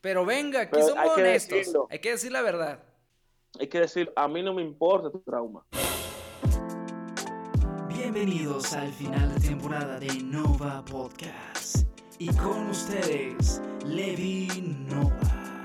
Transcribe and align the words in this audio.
Pero 0.00 0.24
venga, 0.24 0.60
aquí 0.62 0.80
somos 0.80 1.16
honestos. 1.16 1.74
Hay 1.90 1.98
que 1.98 2.10
decir 2.10 2.30
la 2.30 2.42
verdad. 2.42 2.84
Hay 3.58 3.66
que 3.66 3.80
decir, 3.80 4.12
a 4.14 4.28
mí 4.28 4.42
no 4.42 4.54
me 4.54 4.62
importa 4.62 5.10
tu 5.10 5.20
trauma. 5.20 5.66
Bienvenidos 7.88 8.74
al 8.74 8.92
final 8.92 9.34
de 9.34 9.48
temporada 9.48 9.98
de 9.98 10.22
Nova 10.22 10.84
Podcast. 10.84 11.78
Y 12.20 12.28
con 12.28 12.68
ustedes, 12.68 13.60
Levi 13.84 14.48
Nova. 14.88 15.64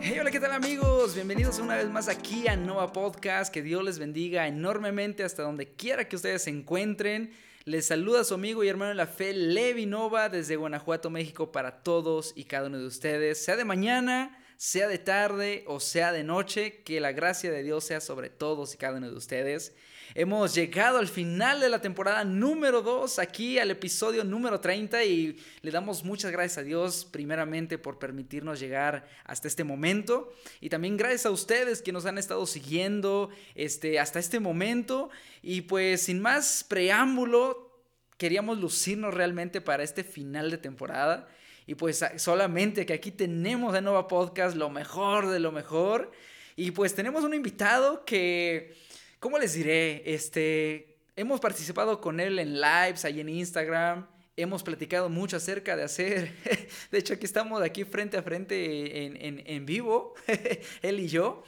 Hey, 0.00 0.16
hola, 0.18 0.30
¿qué 0.30 0.40
tal 0.40 0.52
amigos? 0.52 1.14
Bienvenidos 1.14 1.58
una 1.58 1.76
vez 1.76 1.90
más 1.90 2.08
aquí 2.08 2.48
a 2.48 2.56
Nova 2.56 2.90
Podcast. 2.90 3.52
Que 3.52 3.60
Dios 3.60 3.84
les 3.84 3.98
bendiga 3.98 4.46
enormemente 4.46 5.24
hasta 5.24 5.42
donde 5.42 5.74
quiera 5.74 6.08
que 6.08 6.16
ustedes 6.16 6.44
se 6.44 6.50
encuentren. 6.50 7.32
Les 7.66 7.84
saluda 7.84 8.24
su 8.24 8.32
amigo 8.32 8.64
y 8.64 8.68
hermano 8.68 8.92
en 8.92 8.96
la 8.96 9.06
fe, 9.06 9.34
Levi 9.34 9.84
Nova, 9.84 10.30
desde 10.30 10.56
Guanajuato, 10.56 11.10
México, 11.10 11.52
para 11.52 11.82
todos 11.82 12.32
y 12.34 12.44
cada 12.44 12.68
uno 12.68 12.78
de 12.78 12.86
ustedes, 12.86 13.44
sea 13.44 13.56
de 13.56 13.66
mañana, 13.66 14.39
sea 14.60 14.88
de 14.88 14.98
tarde 14.98 15.64
o 15.66 15.80
sea 15.80 16.12
de 16.12 16.22
noche, 16.22 16.82
que 16.82 17.00
la 17.00 17.12
gracia 17.12 17.50
de 17.50 17.62
Dios 17.62 17.82
sea 17.82 17.98
sobre 17.98 18.28
todos 18.28 18.74
y 18.74 18.76
cada 18.76 18.98
uno 18.98 19.10
de 19.10 19.16
ustedes. 19.16 19.72
Hemos 20.14 20.54
llegado 20.54 20.98
al 20.98 21.08
final 21.08 21.60
de 21.60 21.70
la 21.70 21.80
temporada 21.80 22.24
número 22.24 22.82
2, 22.82 23.20
aquí 23.20 23.58
al 23.58 23.70
episodio 23.70 24.22
número 24.22 24.60
30 24.60 25.02
y 25.04 25.38
le 25.62 25.70
damos 25.70 26.04
muchas 26.04 26.30
gracias 26.30 26.58
a 26.58 26.62
Dios 26.62 27.06
primeramente 27.10 27.78
por 27.78 27.98
permitirnos 27.98 28.60
llegar 28.60 29.08
hasta 29.24 29.48
este 29.48 29.64
momento 29.64 30.30
y 30.60 30.68
también 30.68 30.98
gracias 30.98 31.24
a 31.24 31.30
ustedes 31.30 31.80
que 31.80 31.92
nos 31.92 32.04
han 32.04 32.18
estado 32.18 32.44
siguiendo 32.44 33.30
este, 33.54 33.98
hasta 33.98 34.18
este 34.18 34.40
momento 34.40 35.08
y 35.40 35.62
pues 35.62 36.02
sin 36.02 36.20
más 36.20 36.66
preámbulo, 36.68 37.82
queríamos 38.18 38.58
lucirnos 38.58 39.14
realmente 39.14 39.62
para 39.62 39.84
este 39.84 40.04
final 40.04 40.50
de 40.50 40.58
temporada. 40.58 41.30
Y 41.70 41.76
pues 41.76 42.04
solamente 42.16 42.84
que 42.84 42.94
aquí 42.94 43.12
tenemos 43.12 43.72
de 43.72 43.80
Nova 43.80 44.08
Podcast 44.08 44.56
lo 44.56 44.70
mejor 44.70 45.28
de 45.28 45.38
lo 45.38 45.52
mejor. 45.52 46.10
Y 46.56 46.72
pues 46.72 46.96
tenemos 46.96 47.22
un 47.22 47.32
invitado 47.32 48.04
que 48.04 48.74
¿cómo 49.20 49.38
les 49.38 49.54
diré? 49.54 50.02
Este, 50.04 50.96
hemos 51.14 51.38
participado 51.38 52.00
con 52.00 52.18
él 52.18 52.40
en 52.40 52.60
lives 52.60 53.04
ahí 53.04 53.20
en 53.20 53.28
Instagram. 53.28 54.08
Hemos 54.36 54.64
platicado 54.64 55.08
mucho 55.08 55.36
acerca 55.36 55.76
de 55.76 55.84
hacer, 55.84 56.32
de 56.90 56.98
hecho 56.98 57.14
aquí 57.14 57.24
estamos 57.24 57.62
aquí 57.62 57.84
frente 57.84 58.16
a 58.16 58.24
frente 58.24 59.04
en, 59.04 59.40
en 59.46 59.64
vivo, 59.64 60.14
él 60.82 60.98
y 60.98 61.06
yo. 61.06 61.44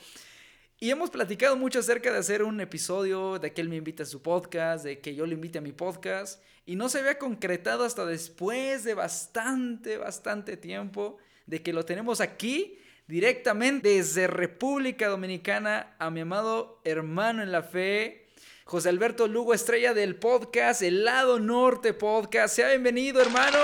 Y 0.79 0.91
hemos 0.91 1.11
platicado 1.11 1.57
mucho 1.57 1.81
acerca 1.81 2.13
de 2.13 2.19
hacer 2.19 2.45
un 2.45 2.61
episodio, 2.61 3.41
de 3.41 3.53
que 3.53 3.61
él 3.61 3.69
me 3.69 3.75
invite 3.75 4.05
a 4.05 4.07
su 4.07 4.23
podcast, 4.23 4.85
de 4.85 5.01
que 5.01 5.17
yo 5.17 5.27
le 5.27 5.35
invite 5.35 5.59
a 5.59 5.63
mi 5.63 5.73
podcast. 5.73 6.41
Y 6.65 6.77
no 6.77 6.89
se 6.89 7.01
había 7.01 7.19
concretado 7.19 7.85
hasta 7.85 8.07
después 8.07 8.85
de 8.85 8.95
bastante, 8.95 9.97
bastante 9.99 10.57
tiempo 10.57 11.19
de 11.47 11.63
que 11.63 11.73
lo 11.73 11.85
tenemos 11.85 12.21
aquí 12.21 12.79
directamente 13.09 13.89
desde 13.89 14.29
República 14.29 15.09
Dominicana 15.09 15.97
a 15.99 16.11
mi 16.11 16.21
amado 16.21 16.81
hermano 16.85 17.43
en 17.43 17.51
la 17.51 17.63
fe, 17.63 18.29
José 18.65 18.91
Alberto 18.91 19.27
Lugo, 19.27 19.55
estrella 19.55 19.93
del 19.93 20.17
podcast, 20.17 20.83
el 20.83 21.05
lado 21.05 21.41
norte 21.41 21.95
podcast. 21.95 22.55
Sea 22.55 22.69
bienvenido, 22.69 23.21
hermano. 23.21 23.59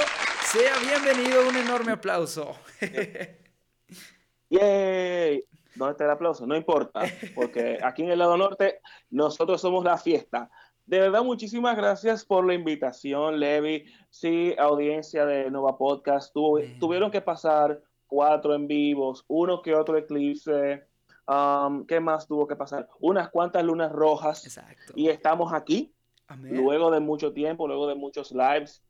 Sea 0.45 0.73
bienvenido. 0.81 1.49
Un 1.49 1.57
enorme 1.57 1.93
aplauso. 1.93 2.59
¡Yay! 4.51 5.45
¿Dónde 5.77 5.93
está 5.93 6.05
el 6.05 6.11
aplauso? 6.11 6.47
No 6.47 6.57
importa, 6.57 7.03
porque 7.35 7.79
aquí 7.83 8.03
en 8.03 8.11
el 8.11 8.19
lado 8.19 8.37
norte 8.37 8.81
nosotros 9.11 9.61
somos 9.61 9.85
la 9.85 9.97
fiesta. 9.97 10.51
De 10.89 10.99
verdad, 10.99 11.23
muchísimas 11.23 11.77
gracias 11.77 12.25
por 12.25 12.47
la 12.47 12.55
invitación, 12.55 13.39
Levi. 13.39 13.85
Sí, 14.09 14.55
audiencia 14.59 15.27
de 15.27 15.51
Nova 15.51 15.77
Podcast. 15.77 16.35
tuvieron 16.81 17.11
que 17.11 17.21
pasar 17.21 17.83
cuatro 18.07 18.55
en 18.55 18.67
vivos, 18.67 19.23
uno 19.29 19.61
que 19.61 19.75
otro 19.75 19.99
eclipse. 19.99 20.87
Um, 21.27 21.85
¿Qué 21.85 22.01
más 22.01 22.27
tuvo 22.27 22.49
que 22.49 22.57
pasar? 22.57 22.89
Unas 23.01 23.29
cuantas 23.29 23.63
lunas 23.65 23.93
rojas. 23.93 24.47
Exacto. 24.47 24.95
Y 24.97 25.11
estamos 25.11 25.53
aquí, 25.53 25.93
luego 26.39 26.91
de 26.91 27.01
mucho 27.01 27.35
tiempo, 27.35 27.69
luego 27.69 27.87
de 27.87 27.95
muchos 27.95 28.33
lives, 28.33 28.83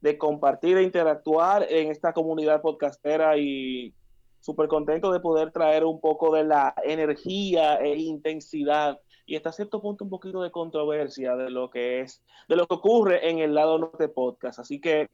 de 0.00 0.16
compartir 0.16 0.78
e 0.78 0.82
interactuar 0.82 1.66
en 1.68 1.90
esta 1.90 2.14
comunidad 2.14 2.62
podcastera 2.62 3.36
y 3.36 3.94
súper 4.40 4.68
contento 4.68 5.12
de 5.12 5.20
poder 5.20 5.52
traer 5.52 5.84
un 5.84 6.00
poco 6.00 6.34
de 6.34 6.44
la 6.44 6.74
energía 6.82 7.76
e 7.76 7.94
intensidad 7.94 8.98
y 9.26 9.36
hasta 9.36 9.52
cierto 9.52 9.80
punto 9.80 10.04
un 10.04 10.10
poquito 10.10 10.42
de 10.42 10.50
controversia 10.50 11.36
de 11.36 11.50
lo 11.50 11.70
que 11.70 12.00
es, 12.00 12.22
de 12.48 12.56
lo 12.56 12.66
que 12.66 12.74
ocurre 12.74 13.28
en 13.28 13.38
el 13.38 13.54
lado 13.54 13.78
norte 13.78 14.08
podcast. 14.08 14.58
Así 14.58 14.80
que 14.80 15.08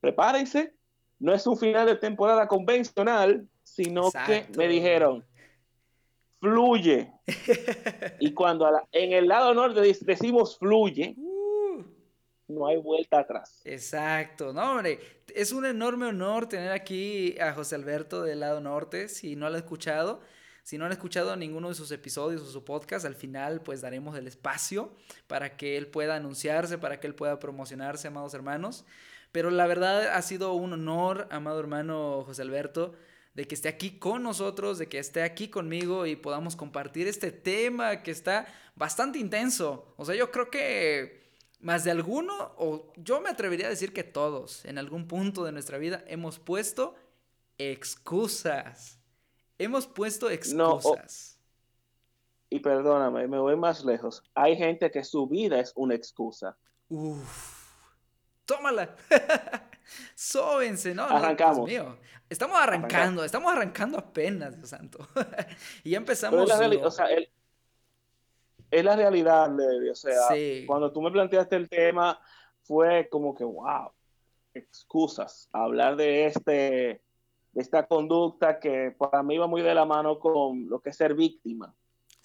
prepárense, 0.00 0.74
no 1.18 1.34
es 1.34 1.46
un 1.46 1.56
final 1.56 1.86
de 1.86 1.96
temporada 1.96 2.46
convencional, 2.46 3.46
sino 3.62 4.10
que 4.26 4.46
me 4.56 4.68
dijeron, 4.68 5.24
fluye. 6.40 7.12
y 8.20 8.32
cuando 8.32 8.68
en 8.92 9.12
el 9.12 9.28
lado 9.28 9.54
norte 9.54 9.80
decimos 10.02 10.58
fluye, 10.58 11.14
uh. 11.16 11.84
no 12.48 12.66
hay 12.66 12.76
vuelta 12.76 13.20
atrás. 13.20 13.60
Exacto, 13.64 14.52
no, 14.52 14.72
hombre, 14.72 15.00
es 15.34 15.52
un 15.52 15.66
enorme 15.66 16.06
honor 16.06 16.48
tener 16.48 16.72
aquí 16.72 17.38
a 17.40 17.52
José 17.52 17.74
Alberto 17.74 18.22
del 18.22 18.40
lado 18.40 18.60
norte, 18.60 19.08
si 19.08 19.36
no 19.36 19.48
lo 19.48 19.56
ha 19.56 19.58
escuchado. 19.58 20.20
Si 20.68 20.76
no 20.76 20.84
han 20.84 20.92
escuchado 20.92 21.34
ninguno 21.34 21.70
de 21.70 21.74
sus 21.74 21.90
episodios 21.92 22.42
o 22.42 22.50
su 22.50 22.62
podcast, 22.62 23.06
al 23.06 23.14
final 23.14 23.62
pues 23.62 23.80
daremos 23.80 24.18
el 24.18 24.26
espacio 24.26 24.92
para 25.26 25.56
que 25.56 25.78
él 25.78 25.86
pueda 25.86 26.16
anunciarse, 26.16 26.76
para 26.76 27.00
que 27.00 27.06
él 27.06 27.14
pueda 27.14 27.38
promocionarse, 27.38 28.08
amados 28.08 28.34
hermanos. 28.34 28.84
Pero 29.32 29.50
la 29.50 29.66
verdad 29.66 30.08
ha 30.08 30.20
sido 30.20 30.52
un 30.52 30.74
honor, 30.74 31.26
amado 31.30 31.58
hermano 31.58 32.22
José 32.26 32.42
Alberto, 32.42 32.94
de 33.32 33.46
que 33.46 33.54
esté 33.54 33.70
aquí 33.70 33.98
con 33.98 34.22
nosotros, 34.22 34.76
de 34.76 34.90
que 34.90 34.98
esté 34.98 35.22
aquí 35.22 35.48
conmigo 35.48 36.04
y 36.04 36.16
podamos 36.16 36.54
compartir 36.54 37.08
este 37.08 37.32
tema 37.32 38.02
que 38.02 38.10
está 38.10 38.46
bastante 38.76 39.18
intenso. 39.18 39.94
O 39.96 40.04
sea, 40.04 40.16
yo 40.16 40.30
creo 40.30 40.50
que 40.50 41.32
más 41.60 41.82
de 41.84 41.92
alguno, 41.92 42.52
o 42.58 42.92
yo 42.98 43.22
me 43.22 43.30
atrevería 43.30 43.68
a 43.68 43.70
decir 43.70 43.94
que 43.94 44.04
todos, 44.04 44.66
en 44.66 44.76
algún 44.76 45.08
punto 45.08 45.44
de 45.46 45.52
nuestra 45.52 45.78
vida, 45.78 46.04
hemos 46.08 46.38
puesto 46.38 46.94
excusas. 47.56 48.97
Hemos 49.58 49.86
puesto 49.86 50.30
excusas. 50.30 51.38
y 52.50 52.60
perdóname, 52.60 53.26
me 53.26 53.38
voy 53.38 53.56
más 53.56 53.84
lejos. 53.84 54.22
Hay 54.34 54.56
gente 54.56 54.90
que 54.90 55.04
su 55.04 55.26
vida 55.26 55.60
es 55.60 55.72
una 55.74 55.94
excusa. 55.94 56.56
Uf 56.88 57.58
tómala. 58.48 58.96
Sóbense, 60.14 60.94
¿no? 60.94 61.04
Arrancamos. 61.04 61.70
Estamos 62.28 62.58
arrancando, 62.58 63.24
estamos 63.24 63.52
arrancando 63.52 63.98
apenas, 63.98 64.56
Dios 64.56 64.70
santo. 64.70 65.06
y 65.84 65.90
ya 65.90 65.98
empezamos. 65.98 66.50
O 66.50 66.90
sea, 66.90 67.08
es 68.70 68.84
la 68.84 68.96
realidad, 68.96 69.50
Levi. 69.54 69.90
O 69.90 69.94
sea, 69.94 70.28
cuando 70.66 70.92
tú 70.92 71.00
me 71.00 71.10
planteaste 71.10 71.56
el 71.56 71.68
tema, 71.68 72.20
fue 72.62 73.08
como 73.10 73.34
que, 73.34 73.44
wow, 73.44 73.92
excusas. 74.52 75.48
Hablar 75.52 75.96
de 75.96 76.26
este, 76.26 77.02
de 77.52 77.62
esta 77.62 77.86
conducta 77.86 78.58
que 78.58 78.94
para 78.96 79.22
mí 79.22 79.38
va 79.38 79.46
muy 79.46 79.62
de 79.62 79.74
la 79.74 79.84
mano 79.84 80.18
con 80.18 80.68
lo 80.68 80.80
que 80.80 80.90
es 80.90 80.96
ser 80.96 81.14
víctima 81.14 81.74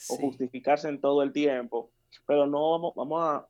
o 0.09 0.17
justificarse 0.17 0.89
en 0.89 1.00
todo 1.00 1.23
el 1.23 1.31
tiempo. 1.31 1.91
Pero 2.25 2.45
no 2.45 2.94
vamos 2.94 3.23
a 3.23 3.47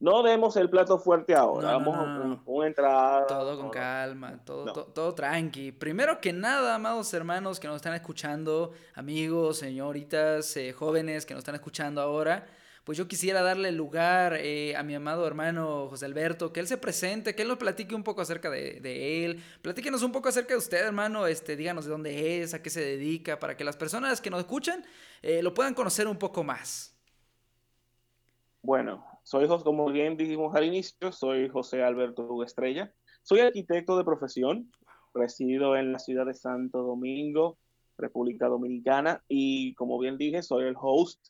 no 0.00 0.22
demos 0.22 0.56
el 0.56 0.70
plato 0.70 0.96
fuerte 0.98 1.34
ahora, 1.34 1.72
vamos 1.72 1.96
a 1.96 2.02
un, 2.46 2.64
entrada. 2.64 3.26
Todo 3.26 3.58
con 3.58 3.68
calma, 3.68 4.38
todo, 4.44 4.72
todo, 4.84 5.12
tranqui. 5.12 5.72
Primero 5.72 6.20
que 6.20 6.32
nada, 6.32 6.76
amados 6.76 7.12
hermanos 7.14 7.58
que 7.58 7.66
nos 7.66 7.76
están 7.76 7.94
escuchando, 7.94 8.70
amigos, 8.94 9.58
señoritas, 9.58 10.56
eh, 10.56 10.72
jóvenes 10.72 11.26
que 11.26 11.34
nos 11.34 11.40
están 11.40 11.56
escuchando 11.56 12.00
ahora, 12.00 12.46
pues 12.88 12.96
yo 12.96 13.06
quisiera 13.06 13.42
darle 13.42 13.70
lugar 13.70 14.38
eh, 14.40 14.74
a 14.74 14.82
mi 14.82 14.94
amado 14.94 15.26
hermano 15.26 15.88
José 15.90 16.06
Alberto, 16.06 16.54
que 16.54 16.60
él 16.60 16.66
se 16.66 16.78
presente, 16.78 17.34
que 17.34 17.42
él 17.42 17.48
nos 17.48 17.58
platique 17.58 17.94
un 17.94 18.02
poco 18.02 18.22
acerca 18.22 18.48
de, 18.48 19.26
él. 19.26 19.42
Platíquenos 19.60 20.02
un 20.02 20.10
poco 20.10 20.30
acerca 20.30 20.54
de 20.54 20.56
usted, 20.56 20.86
hermano, 20.86 21.26
este, 21.26 21.54
díganos 21.54 21.84
de 21.84 21.90
dónde 21.90 22.40
es, 22.40 22.54
a 22.54 22.62
qué 22.62 22.70
se 22.70 22.80
dedica, 22.80 23.38
para 23.38 23.58
que 23.58 23.62
las 23.62 23.76
personas 23.76 24.22
que 24.22 24.30
nos 24.30 24.40
escuchan 24.40 24.86
eh, 25.20 25.42
lo 25.42 25.52
puedan 25.52 25.74
conocer 25.74 26.08
un 26.08 26.16
poco 26.16 26.44
más. 26.44 26.98
Bueno, 28.62 29.04
soy, 29.22 29.46
como 29.62 29.92
bien 29.92 30.16
dijimos 30.16 30.54
al 30.54 30.64
inicio, 30.64 31.12
soy 31.12 31.50
José 31.50 31.82
Alberto 31.82 32.42
Estrella. 32.42 32.90
Soy 33.22 33.40
arquitecto 33.40 33.98
de 33.98 34.04
profesión, 34.04 34.72
resido 35.12 35.76
en 35.76 35.92
la 35.92 35.98
ciudad 35.98 36.24
de 36.24 36.32
Santo 36.32 36.78
Domingo, 36.78 37.58
República 37.98 38.46
Dominicana, 38.46 39.22
y 39.28 39.74
como 39.74 39.98
bien 39.98 40.16
dije, 40.16 40.42
soy 40.42 40.64
el 40.64 40.74
host. 40.80 41.20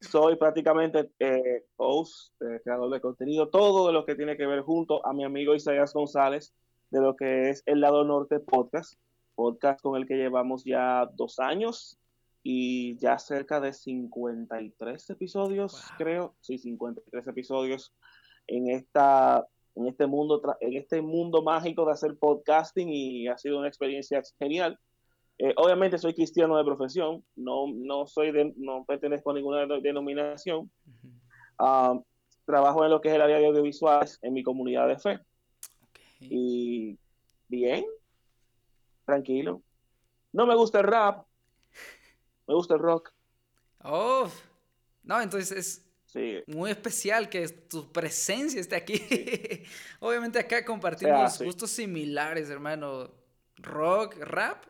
Soy 0.00 0.36
prácticamente 0.36 1.10
eh, 1.18 1.64
host, 1.76 2.34
eh, 2.42 2.60
creador 2.62 2.90
de 2.92 3.00
contenido, 3.00 3.48
todo 3.48 3.86
de 3.86 3.92
lo 3.92 4.04
que 4.04 4.14
tiene 4.14 4.36
que 4.36 4.46
ver 4.46 4.60
junto 4.60 5.04
a 5.06 5.12
mi 5.12 5.24
amigo 5.24 5.54
Isaías 5.54 5.92
González, 5.94 6.54
de 6.90 7.00
lo 7.00 7.16
que 7.16 7.50
es 7.50 7.62
el 7.66 7.80
Lado 7.80 8.04
Norte 8.04 8.40
Podcast, 8.40 8.94
podcast 9.34 9.80
con 9.80 9.96
el 9.96 10.06
que 10.06 10.16
llevamos 10.16 10.64
ya 10.64 11.08
dos 11.14 11.38
años 11.38 11.98
y 12.42 12.96
ya 12.98 13.18
cerca 13.18 13.60
de 13.60 13.72
53 13.72 15.10
episodios, 15.10 15.82
creo, 15.96 16.34
sí, 16.40 16.58
53 16.58 17.26
episodios 17.28 17.94
en 18.46 18.68
esta 18.68 19.46
en 19.76 19.86
este 19.86 20.06
mundo, 20.06 20.40
en 20.60 20.74
este 20.74 21.02
mundo 21.02 21.42
mágico 21.42 21.84
de 21.84 21.92
hacer 21.92 22.16
podcasting 22.16 22.88
y 22.88 23.28
ha 23.28 23.36
sido 23.36 23.58
una 23.58 23.68
experiencia 23.68 24.22
genial. 24.38 24.78
Eh, 25.38 25.52
obviamente 25.56 25.98
soy 25.98 26.14
cristiano 26.14 26.56
de 26.56 26.64
profesión, 26.64 27.24
no, 27.34 27.66
no 27.68 28.06
soy 28.06 28.30
de, 28.30 28.52
no 28.56 28.84
pertenezco 28.84 29.30
a 29.30 29.34
ninguna 29.34 29.66
denominación. 29.82 30.70
Ah, 31.58 31.98
trabajo 32.44 32.84
en 32.84 32.90
lo 32.90 33.00
que 33.00 33.08
es 33.08 33.14
el 33.14 33.22
área 33.22 33.38
de 33.38 33.46
audiovisuales 33.46 34.18
en 34.22 34.32
mi 34.32 34.42
comunidad 34.42 34.86
de 34.88 34.98
fe. 34.98 35.20
Y 36.20 36.98
bien, 37.48 37.84
tranquilo. 39.04 39.62
No 40.32 40.46
me 40.46 40.54
gusta 40.54 40.80
el 40.80 40.86
rap, 40.86 41.26
me 42.46 42.54
gusta 42.54 42.74
el 42.74 42.80
rock. 42.80 43.12
Oh, 43.82 44.28
no, 45.02 45.20
entonces 45.20 45.52
es 45.52 45.84
muy 46.46 46.70
especial 46.70 47.28
que 47.28 47.48
tu 47.48 47.90
presencia 47.92 48.60
esté 48.60 48.76
aquí. 48.76 49.00
Obviamente 50.00 50.38
acá 50.38 50.64
compartimos 50.64 51.40
gustos 51.40 51.70
similares, 51.70 52.48
hermano. 52.50 53.10
Rock, 53.56 54.16
rap, 54.18 54.64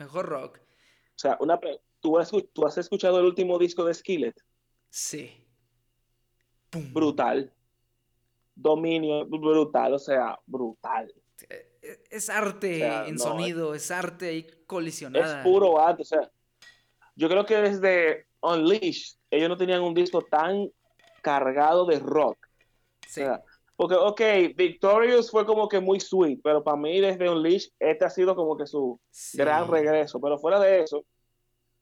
mejor 0.00 0.26
rock. 0.26 0.58
O 0.58 1.18
sea, 1.20 1.36
una 1.40 1.60
¿tú, 2.00 2.18
has, 2.18 2.30
¿tú 2.52 2.66
has 2.66 2.78
escuchado 2.78 3.20
el 3.20 3.26
último 3.26 3.58
disco 3.58 3.84
de 3.84 3.94
Skillet? 3.94 4.34
Sí. 4.88 5.46
Brutal. 6.92 7.52
Dominio, 8.54 9.26
brutal, 9.26 9.94
o 9.94 9.98
sea, 9.98 10.38
brutal. 10.46 11.12
E, 11.82 12.02
es 12.10 12.28
arte 12.28 12.84
en 13.06 13.18
sonido, 13.18 13.74
es, 13.74 13.90
arte 13.90 14.28
ahí 14.28 14.46
colisionada. 14.66 15.38
Es 15.38 15.44
puro 15.44 15.80
arte, 15.80 16.02
o 16.02 16.04
sea, 16.04 16.30
yo 17.14 17.28
creo 17.28 17.46
que 17.46 17.56
desde 17.56 18.26
Unleashed 18.42 19.18
ellos 19.30 19.48
no 19.48 19.56
tenían 19.56 19.82
un 19.82 19.94
disco 19.94 20.22
tan 20.22 20.70
cargado 21.22 21.86
de 21.86 21.98
rock. 21.98 22.46
Sí. 23.06 23.22
Porque, 23.80 23.94
ok, 23.94 24.20
Victorious 24.56 25.30
fue 25.30 25.46
como 25.46 25.66
que 25.66 25.80
muy 25.80 26.00
sweet, 26.00 26.40
pero 26.44 26.62
para 26.62 26.76
mí 26.76 27.00
desde 27.00 27.30
Unleashed 27.30 27.70
este 27.78 28.04
ha 28.04 28.10
sido 28.10 28.36
como 28.36 28.54
que 28.54 28.66
su 28.66 29.00
gran 29.32 29.68
regreso. 29.70 30.20
Pero 30.20 30.38
fuera 30.38 30.60
de 30.60 30.82
eso, 30.82 31.06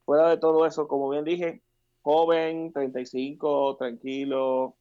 fuera 0.04 0.28
de 0.28 0.36
todo 0.36 0.64
eso, 0.64 0.86
como 0.86 1.08
bien 1.08 1.24
dije, 1.24 1.60
joven, 2.02 2.72
35, 2.72 3.78
tranquilo, 3.78 4.76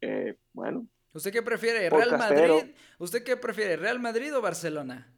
eh, 0.00 0.36
bueno. 0.52 0.86
¿Usted 1.12 1.32
qué 1.32 1.42
prefiere? 1.42 1.90
¿Real 1.90 2.16
Madrid? 2.16 2.76
¿Usted 3.00 3.24
qué 3.24 3.36
prefiere? 3.36 3.76
¿Real 3.76 3.98
Madrid 3.98 4.32
o 4.36 4.40
Barcelona? 4.40 5.12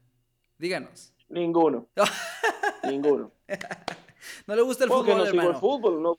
Díganos. 0.56 1.12
Ninguno. 1.28 1.86
Ninguno. 2.84 3.30
¿No 4.46 4.56
le 4.56 4.62
gusta 4.62 4.84
el 4.84 4.90
Porque 4.90 5.12
fútbol, 5.12 5.26
no 5.26 5.30
sigo 5.30 5.50
el 5.50 5.56
fútbol, 5.56 6.02
no. 6.02 6.18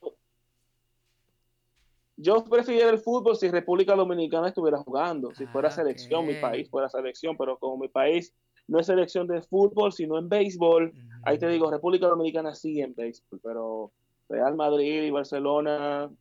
Yo 2.21 2.43
prefiero 2.43 2.89
el 2.89 2.99
fútbol 2.99 3.37
si 3.37 3.49
República 3.49 3.95
Dominicana 3.95 4.49
estuviera 4.49 4.77
jugando, 4.77 5.33
si 5.33 5.45
fuera 5.47 5.69
ah, 5.69 5.71
selección, 5.71 6.27
mi 6.27 6.33
país 6.35 6.69
fuera 6.69 6.89
selección, 6.89 7.37
pero 7.37 7.57
como 7.57 7.77
mi 7.77 7.87
país 7.87 8.33
no 8.67 8.77
es 8.77 8.87
selección 8.87 9.25
de 9.25 9.41
fútbol, 9.41 9.93
sino 9.93 10.19
en 10.19 10.27
béisbol, 10.27 10.93
ahí 11.23 11.37
te 11.37 11.47
digo, 11.47 11.71
República 11.71 12.07
Dominicana 12.07 12.53
sí 12.53 12.81
en 12.81 12.93
béisbol, 12.93 13.39
pero 13.41 13.91
Real 14.27 14.53
Madrid 14.57 15.03
y 15.03 15.11
Barcelona, 15.11 16.11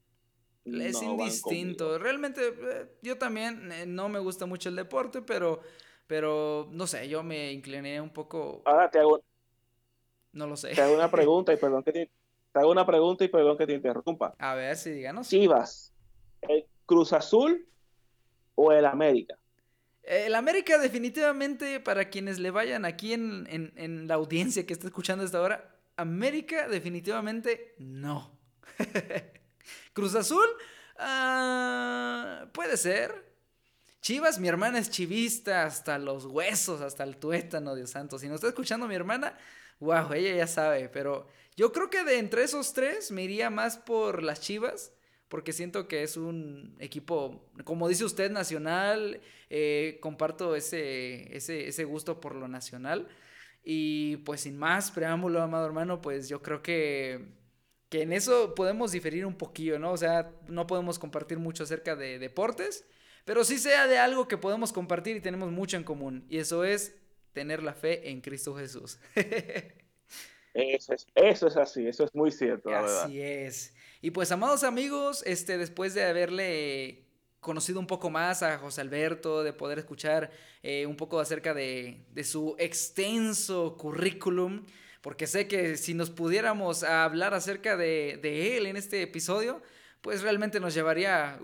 es 0.64 1.02
indistinto. 1.02 1.98
Realmente 1.98 2.42
eh, 2.46 2.86
yo 3.02 3.18
también 3.18 3.72
eh, 3.72 3.84
no 3.86 4.08
me 4.08 4.18
gusta 4.18 4.46
mucho 4.46 4.68
el 4.68 4.76
deporte, 4.76 5.22
pero, 5.22 5.60
pero 6.06 6.68
no 6.70 6.86
sé, 6.86 7.08
yo 7.08 7.22
me 7.22 7.52
incliné 7.52 8.00
un 8.00 8.10
poco. 8.10 8.62
Ahora 8.64 8.90
te 8.90 8.98
hago. 8.98 9.20
No 10.32 10.46
lo 10.46 10.56
sé. 10.56 10.74
Te 10.74 10.82
hago 10.82 10.94
una 10.94 11.10
pregunta 11.10 11.52
y 11.52 11.56
perdón 11.60 11.82
que 11.82 11.92
te, 11.92 12.10
hago 12.60 12.70
una 12.70 12.86
pregunta 12.86 13.24
y 13.24 13.28
perdón 13.28 13.56
que 13.56 13.66
te 13.66 13.74
interrumpa. 13.74 14.34
A 14.38 14.54
ver, 14.54 14.76
si 14.76 14.90
díganos. 14.90 15.28
Chivas, 15.28 15.92
¿el 16.42 16.66
Cruz 16.86 17.12
Azul 17.12 17.66
o 18.54 18.72
el 18.72 18.86
América? 18.86 19.36
El 20.02 20.34
América 20.34 20.78
definitivamente, 20.78 21.80
para 21.80 22.08
quienes 22.08 22.38
le 22.38 22.50
vayan 22.50 22.84
aquí 22.84 23.12
en, 23.12 23.46
en, 23.50 23.72
en 23.76 24.08
la 24.08 24.14
audiencia 24.14 24.64
que 24.64 24.72
está 24.72 24.86
escuchando 24.86 25.24
esta 25.24 25.40
hora, 25.40 25.74
América 25.96 26.68
definitivamente 26.68 27.74
no. 27.78 28.30
Cruz 29.92 30.14
Azul, 30.14 30.46
ah, 30.96 32.46
puede 32.52 32.76
ser. 32.76 33.28
Chivas, 34.00 34.38
mi 34.38 34.48
hermana 34.48 34.78
es 34.78 34.90
chivista 34.90 35.64
hasta 35.64 35.98
los 35.98 36.24
huesos, 36.24 36.80
hasta 36.80 37.02
el 37.02 37.16
tuétano, 37.16 37.74
Dios 37.74 37.90
santo. 37.90 38.18
Si 38.18 38.28
no 38.28 38.36
está 38.36 38.48
escuchando 38.48 38.86
mi 38.86 38.94
hermana, 38.94 39.36
wow, 39.80 40.12
ella 40.12 40.36
ya 40.36 40.46
sabe. 40.46 40.88
Pero 40.88 41.26
yo 41.58 41.72
creo 41.72 41.90
que 41.90 42.04
de 42.04 42.18
entre 42.18 42.44
esos 42.44 42.72
tres 42.72 43.10
me 43.10 43.24
iría 43.24 43.50
más 43.50 43.78
por 43.78 44.22
las 44.22 44.40
Chivas, 44.40 44.92
porque 45.28 45.52
siento 45.52 45.88
que 45.88 46.04
es 46.04 46.16
un 46.16 46.76
equipo, 46.78 47.50
como 47.64 47.88
dice 47.88 48.04
usted, 48.04 48.30
nacional. 48.30 49.20
Eh, 49.50 49.98
comparto 50.00 50.54
ese, 50.54 51.36
ese, 51.36 51.66
ese 51.66 51.82
gusto 51.82 52.20
por 52.20 52.36
lo 52.36 52.46
nacional. 52.46 53.08
Y 53.64 54.18
pues 54.18 54.42
sin 54.42 54.56
más 54.56 54.92
preámbulo, 54.92 55.42
amado 55.42 55.66
hermano, 55.66 56.00
pues 56.00 56.28
yo 56.28 56.42
creo 56.42 56.62
que 56.62 57.36
que 57.88 58.02
en 58.02 58.12
eso 58.12 58.54
podemos 58.54 58.92
diferir 58.92 59.26
un 59.26 59.34
poquillo, 59.34 59.80
¿no? 59.80 59.90
O 59.90 59.96
sea, 59.96 60.30
no 60.46 60.68
podemos 60.68 61.00
compartir 61.00 61.38
mucho 61.38 61.64
acerca 61.64 61.96
de 61.96 62.20
deportes, 62.20 62.84
pero 63.24 63.42
sí 63.44 63.58
sea 63.58 63.88
de 63.88 63.98
algo 63.98 64.28
que 64.28 64.36
podemos 64.38 64.72
compartir 64.72 65.16
y 65.16 65.20
tenemos 65.20 65.50
mucho 65.50 65.76
en 65.76 65.84
común, 65.84 66.24
y 66.28 66.38
eso 66.38 66.64
es 66.64 66.94
tener 67.32 67.62
la 67.62 67.74
fe 67.74 68.10
en 68.10 68.20
Cristo 68.20 68.54
Jesús. 68.54 69.00
eso, 70.58 70.92
es, 70.92 71.06
eso 71.14 71.46
es 71.46 71.56
así, 71.56 71.86
eso 71.86 72.04
es 72.04 72.14
muy 72.14 72.30
cierto, 72.30 72.70
la 72.70 72.82
verdad. 72.82 73.04
Así 73.04 73.20
es. 73.20 73.74
Y 74.00 74.10
pues, 74.10 74.30
amados 74.32 74.64
amigos, 74.64 75.22
este, 75.26 75.58
después 75.58 75.94
de 75.94 76.04
haberle 76.04 77.04
conocido 77.40 77.80
un 77.80 77.86
poco 77.86 78.10
más 78.10 78.42
a 78.42 78.58
José 78.58 78.80
Alberto, 78.80 79.42
de 79.42 79.52
poder 79.52 79.78
escuchar 79.78 80.30
eh, 80.62 80.86
un 80.86 80.96
poco 80.96 81.20
acerca 81.20 81.54
de, 81.54 82.04
de 82.10 82.24
su 82.24 82.56
extenso 82.58 83.76
currículum, 83.76 84.64
porque 85.00 85.26
sé 85.26 85.48
que 85.48 85.76
si 85.76 85.94
nos 85.94 86.10
pudiéramos 86.10 86.82
hablar 86.82 87.34
acerca 87.34 87.76
de, 87.76 88.56
él 88.56 88.66
en 88.66 88.76
este 88.76 89.02
episodio, 89.02 89.62
pues 90.00 90.22
realmente 90.22 90.60
nos 90.60 90.74
llevaría 90.74 91.38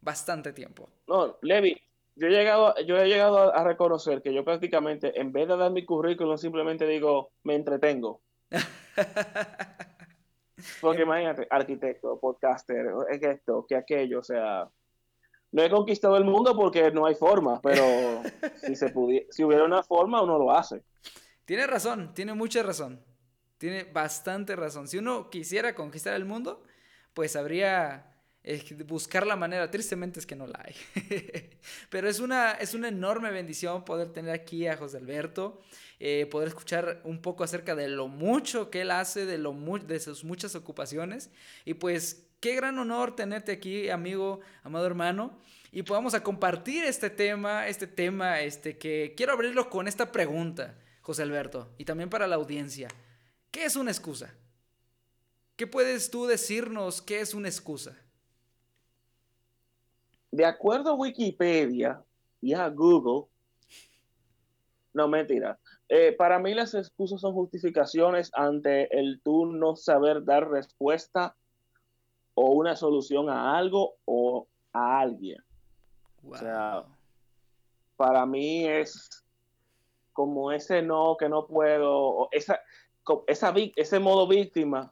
bastante 0.00 0.52
tiempo. 0.52 0.88
No, 1.06 1.38
Levi, 1.42 1.80
yo 2.16 2.26
he 2.26 2.30
llegado, 2.30 2.74
yo 2.86 2.96
he 2.96 3.06
llegado 3.06 3.54
a 3.54 3.62
reconocer 3.64 4.22
que 4.22 4.32
yo 4.32 4.44
prácticamente, 4.44 5.20
en 5.20 5.32
vez 5.32 5.48
de 5.48 5.56
dar 5.56 5.70
mi 5.70 5.84
currículum, 5.84 6.38
simplemente 6.38 6.86
digo, 6.86 7.30
me 7.44 7.54
entretengo. 7.54 8.20
Porque 10.80 11.02
imagínate, 11.02 11.46
arquitecto, 11.50 12.18
podcaster, 12.18 12.86
es 13.10 13.22
esto, 13.22 13.64
que 13.68 13.76
aquello, 13.76 14.18
o 14.18 14.24
sea, 14.24 14.68
no 15.52 15.62
he 15.62 15.70
conquistado 15.70 16.16
el 16.16 16.24
mundo 16.24 16.56
porque 16.56 16.90
no 16.90 17.06
hay 17.06 17.14
forma, 17.14 17.60
pero 17.62 17.82
si, 18.66 18.74
se 18.74 18.92
si 19.30 19.44
hubiera 19.44 19.64
una 19.64 19.82
forma, 19.82 20.22
uno 20.22 20.38
lo 20.38 20.52
hace. 20.52 20.82
Tiene 21.44 21.66
razón, 21.66 22.12
tiene 22.12 22.34
mucha 22.34 22.62
razón. 22.62 23.00
Tiene 23.56 23.84
bastante 23.84 24.54
razón. 24.54 24.86
Si 24.86 24.98
uno 24.98 25.30
quisiera 25.30 25.74
conquistar 25.74 26.14
el 26.14 26.24
mundo, 26.24 26.62
pues 27.14 27.34
habría 27.36 28.18
buscar 28.86 29.26
la 29.26 29.36
manera. 29.36 29.70
Tristemente 29.70 30.20
es 30.20 30.26
que 30.26 30.36
no 30.36 30.46
la 30.46 30.64
hay. 30.64 30.74
Pero 31.90 32.08
es 32.08 32.20
una, 32.20 32.52
es 32.52 32.74
una 32.74 32.88
enorme 32.88 33.30
bendición 33.30 33.84
poder 33.84 34.12
tener 34.12 34.32
aquí 34.32 34.66
a 34.66 34.76
José 34.76 34.98
Alberto, 34.98 35.60
eh, 36.00 36.26
poder 36.30 36.48
escuchar 36.48 37.00
un 37.04 37.20
poco 37.20 37.44
acerca 37.44 37.74
de 37.74 37.88
lo 37.88 38.08
mucho 38.08 38.70
que 38.70 38.82
él 38.82 38.90
hace, 38.90 39.26
de, 39.26 39.38
lo 39.38 39.52
de 39.52 40.00
sus 40.00 40.24
muchas 40.24 40.54
ocupaciones. 40.54 41.30
Y 41.64 41.74
pues 41.74 42.28
qué 42.40 42.54
gran 42.54 42.78
honor 42.78 43.16
tenerte 43.16 43.52
aquí, 43.52 43.90
amigo, 43.90 44.40
amado 44.62 44.86
hermano. 44.86 45.38
Y 45.72 45.82
podamos 45.82 46.14
a 46.14 46.22
compartir 46.22 46.84
este 46.84 47.10
tema, 47.10 47.66
este 47.68 47.86
tema, 47.86 48.40
este 48.40 48.78
que 48.78 49.14
quiero 49.16 49.32
abrirlo 49.32 49.68
con 49.68 49.88
esta 49.88 50.12
pregunta. 50.12 50.74
José 51.08 51.22
Alberto, 51.22 51.70
y 51.78 51.86
también 51.86 52.10
para 52.10 52.26
la 52.26 52.36
audiencia. 52.36 52.88
¿Qué 53.50 53.64
es 53.64 53.76
una 53.76 53.90
excusa? 53.90 54.34
¿Qué 55.56 55.66
puedes 55.66 56.10
tú 56.10 56.26
decirnos 56.26 57.00
qué 57.00 57.20
es 57.20 57.32
una 57.32 57.48
excusa? 57.48 57.96
De 60.30 60.44
acuerdo 60.44 60.90
a 60.90 60.94
Wikipedia 60.94 62.04
y 62.42 62.52
a 62.52 62.68
Google, 62.68 63.26
no 64.92 65.08
mentira, 65.08 65.58
eh, 65.88 66.12
para 66.12 66.38
mí 66.38 66.54
las 66.54 66.74
excusas 66.74 67.20
son 67.20 67.32
justificaciones 67.32 68.30
ante 68.34 68.94
el 68.98 69.20
tú 69.22 69.46
no 69.46 69.74
saber 69.74 70.24
dar 70.24 70.50
respuesta 70.50 71.34
o 72.34 72.50
una 72.50 72.76
solución 72.76 73.30
a 73.30 73.56
algo 73.56 73.94
o 74.04 74.46
a 74.72 75.00
alguien. 75.00 75.42
O 76.28 76.36
sea, 76.36 76.84
para 77.96 78.26
mí 78.26 78.66
es 78.66 79.24
como 80.12 80.52
ese 80.52 80.82
no, 80.82 81.16
que 81.18 81.28
no 81.28 81.46
puedo, 81.46 82.28
esa, 82.32 82.60
esa, 83.26 83.54
ese 83.76 83.98
modo 83.98 84.26
víctima 84.26 84.90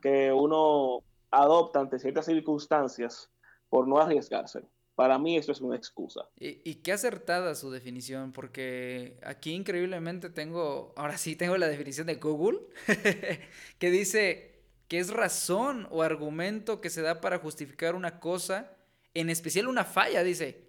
que 0.00 0.32
uno 0.32 1.02
adopta 1.30 1.80
ante 1.80 1.98
ciertas 1.98 2.26
circunstancias 2.26 3.30
por 3.68 3.88
no 3.88 3.98
arriesgarse. 3.98 4.62
Para 4.96 5.18
mí 5.18 5.36
eso 5.36 5.52
es 5.52 5.60
una 5.60 5.76
excusa. 5.76 6.28
Y, 6.40 6.60
y, 6.68 6.76
qué 6.76 6.92
acertada 6.92 7.54
su 7.54 7.70
definición, 7.70 8.32
porque 8.32 9.20
aquí 9.22 9.52
increíblemente 9.52 10.30
tengo, 10.30 10.92
ahora 10.96 11.18
sí 11.18 11.36
tengo 11.36 11.56
la 11.58 11.68
definición 11.68 12.06
de 12.06 12.14
Google, 12.14 12.60
que 13.78 13.90
dice 13.90 14.56
que 14.88 14.98
es 14.98 15.10
razón 15.10 15.86
o 15.90 16.02
argumento 16.02 16.80
que 16.80 16.90
se 16.90 17.02
da 17.02 17.20
para 17.20 17.38
justificar 17.38 17.94
una 17.94 18.20
cosa, 18.20 18.72
en 19.14 19.30
especial 19.30 19.68
una 19.68 19.84
falla, 19.84 20.22
dice. 20.22 20.64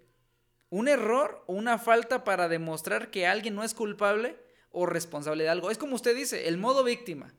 un 0.70 0.88
error 0.88 1.42
o 1.46 1.54
una 1.54 1.78
falta 1.78 2.24
para 2.24 2.48
demostrar 2.48 3.10
que 3.10 3.26
alguien 3.26 3.54
no 3.54 3.64
es 3.64 3.74
culpable 3.74 4.36
o 4.70 4.86
responsable 4.86 5.44
de 5.44 5.50
algo. 5.50 5.70
Es 5.70 5.78
como 5.78 5.94
usted 5.94 6.14
dice, 6.14 6.48
el 6.48 6.58
modo 6.58 6.84
víctima. 6.84 7.34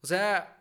O 0.00 0.06
sea, 0.06 0.56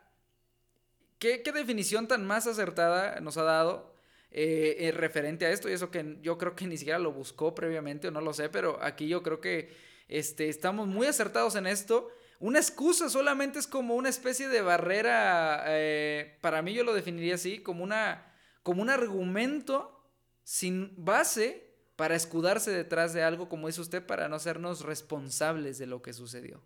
¿qué, 1.20 1.42
definición 1.54 2.08
tan 2.08 2.26
más 2.26 2.48
acertada 2.48 3.20
nos 3.22 3.38
ha 3.38 3.44
dado 3.44 3.95
eh, 4.38 4.92
referente 4.92 5.46
a 5.46 5.52
esto? 5.52 5.70
Y 5.70 5.74
eso 5.74 5.90
que 5.90 6.18
yo 6.22 6.38
creo 6.38 6.56
que 6.56 6.68
ni 6.68 6.78
siquiera 6.78 7.00
lo 7.00 7.14
buscó 7.14 7.56
previamente 7.56 8.10
o 8.10 8.12
no 8.12 8.20
lo 8.20 8.34
sé, 8.34 8.50
pero 8.50 8.78
aquí 8.82 9.08
yo 9.08 9.24
creo 9.24 9.40
que 9.40 9.70
este, 10.10 10.50
estamos 10.50 10.88
muy 10.88 11.08
acertados 11.08 11.56
en 11.56 11.68
esto. 11.68 12.10
Una 12.40 12.60
excusa 12.60 13.10
solamente 13.10 13.60
es 13.60 13.68
como 13.68 13.96
una 13.96 14.10
especie 14.10 14.50
de 14.50 14.62
barrera, 14.62 15.64
eh, 15.68 16.38
para 16.42 16.62
mí 16.62 16.74
yo 16.74 16.84
lo 16.84 16.94
definiría 16.94 17.36
así, 17.36 17.60
como, 17.60 17.84
una, 17.84 18.34
como 18.62 18.82
un 18.82 18.90
argumento 18.90 20.04
sin 20.44 20.94
base 20.98 21.74
para 21.96 22.16
escudarse 22.16 22.72
detrás 22.72 23.14
de 23.14 23.24
algo, 23.24 23.48
como 23.48 23.68
dice 23.68 23.80
usted, 23.80 24.06
para 24.06 24.28
no 24.28 24.36
hacernos 24.36 24.82
responsables 24.82 25.78
de 25.78 25.88
lo 25.88 26.02
que 26.02 26.12
sucedió. 26.12 26.62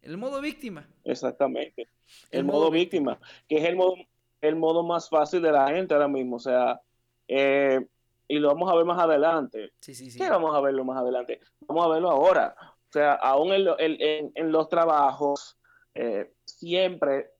El 0.00 0.16
modo 0.16 0.40
víctima. 0.40 0.88
Exactamente. 1.04 1.88
El, 2.30 2.44
modo, 2.44 2.70
víctima, 2.70 3.20
que 3.48 3.58
es 3.58 3.64
el 3.64 3.76
modo, 3.76 3.96
el 4.40 4.56
modo 4.56 4.82
más 4.82 5.10
fácil 5.10 5.42
de 5.42 5.52
la 5.52 5.68
gente 5.68 5.92
ahora 5.92 6.08
mismo. 6.08 6.36
O 6.36 6.40
sea, 6.40 6.80
eh, 7.28 7.86
y 8.28 8.38
lo 8.38 8.48
vamos 8.48 8.70
a 8.70 8.74
ver 8.74 8.84
más 8.84 8.98
adelante. 8.98 9.72
Sí, 9.80 9.94
sí, 9.94 10.10
sí. 10.10 10.18
¿Qué 10.18 10.30
vamos 10.30 10.54
a 10.54 10.60
verlo 10.60 10.84
más 10.84 10.98
adelante? 10.98 11.40
Vamos 11.66 11.84
a 11.84 11.88
verlo 11.88 12.10
ahora. 12.10 12.56
O 12.60 12.92
sea, 12.92 13.14
aún 13.14 13.52
en, 13.52 14.52
los 14.52 14.68
trabajos, 14.68 15.58
eh, 15.94 16.32
siempre 16.44 17.30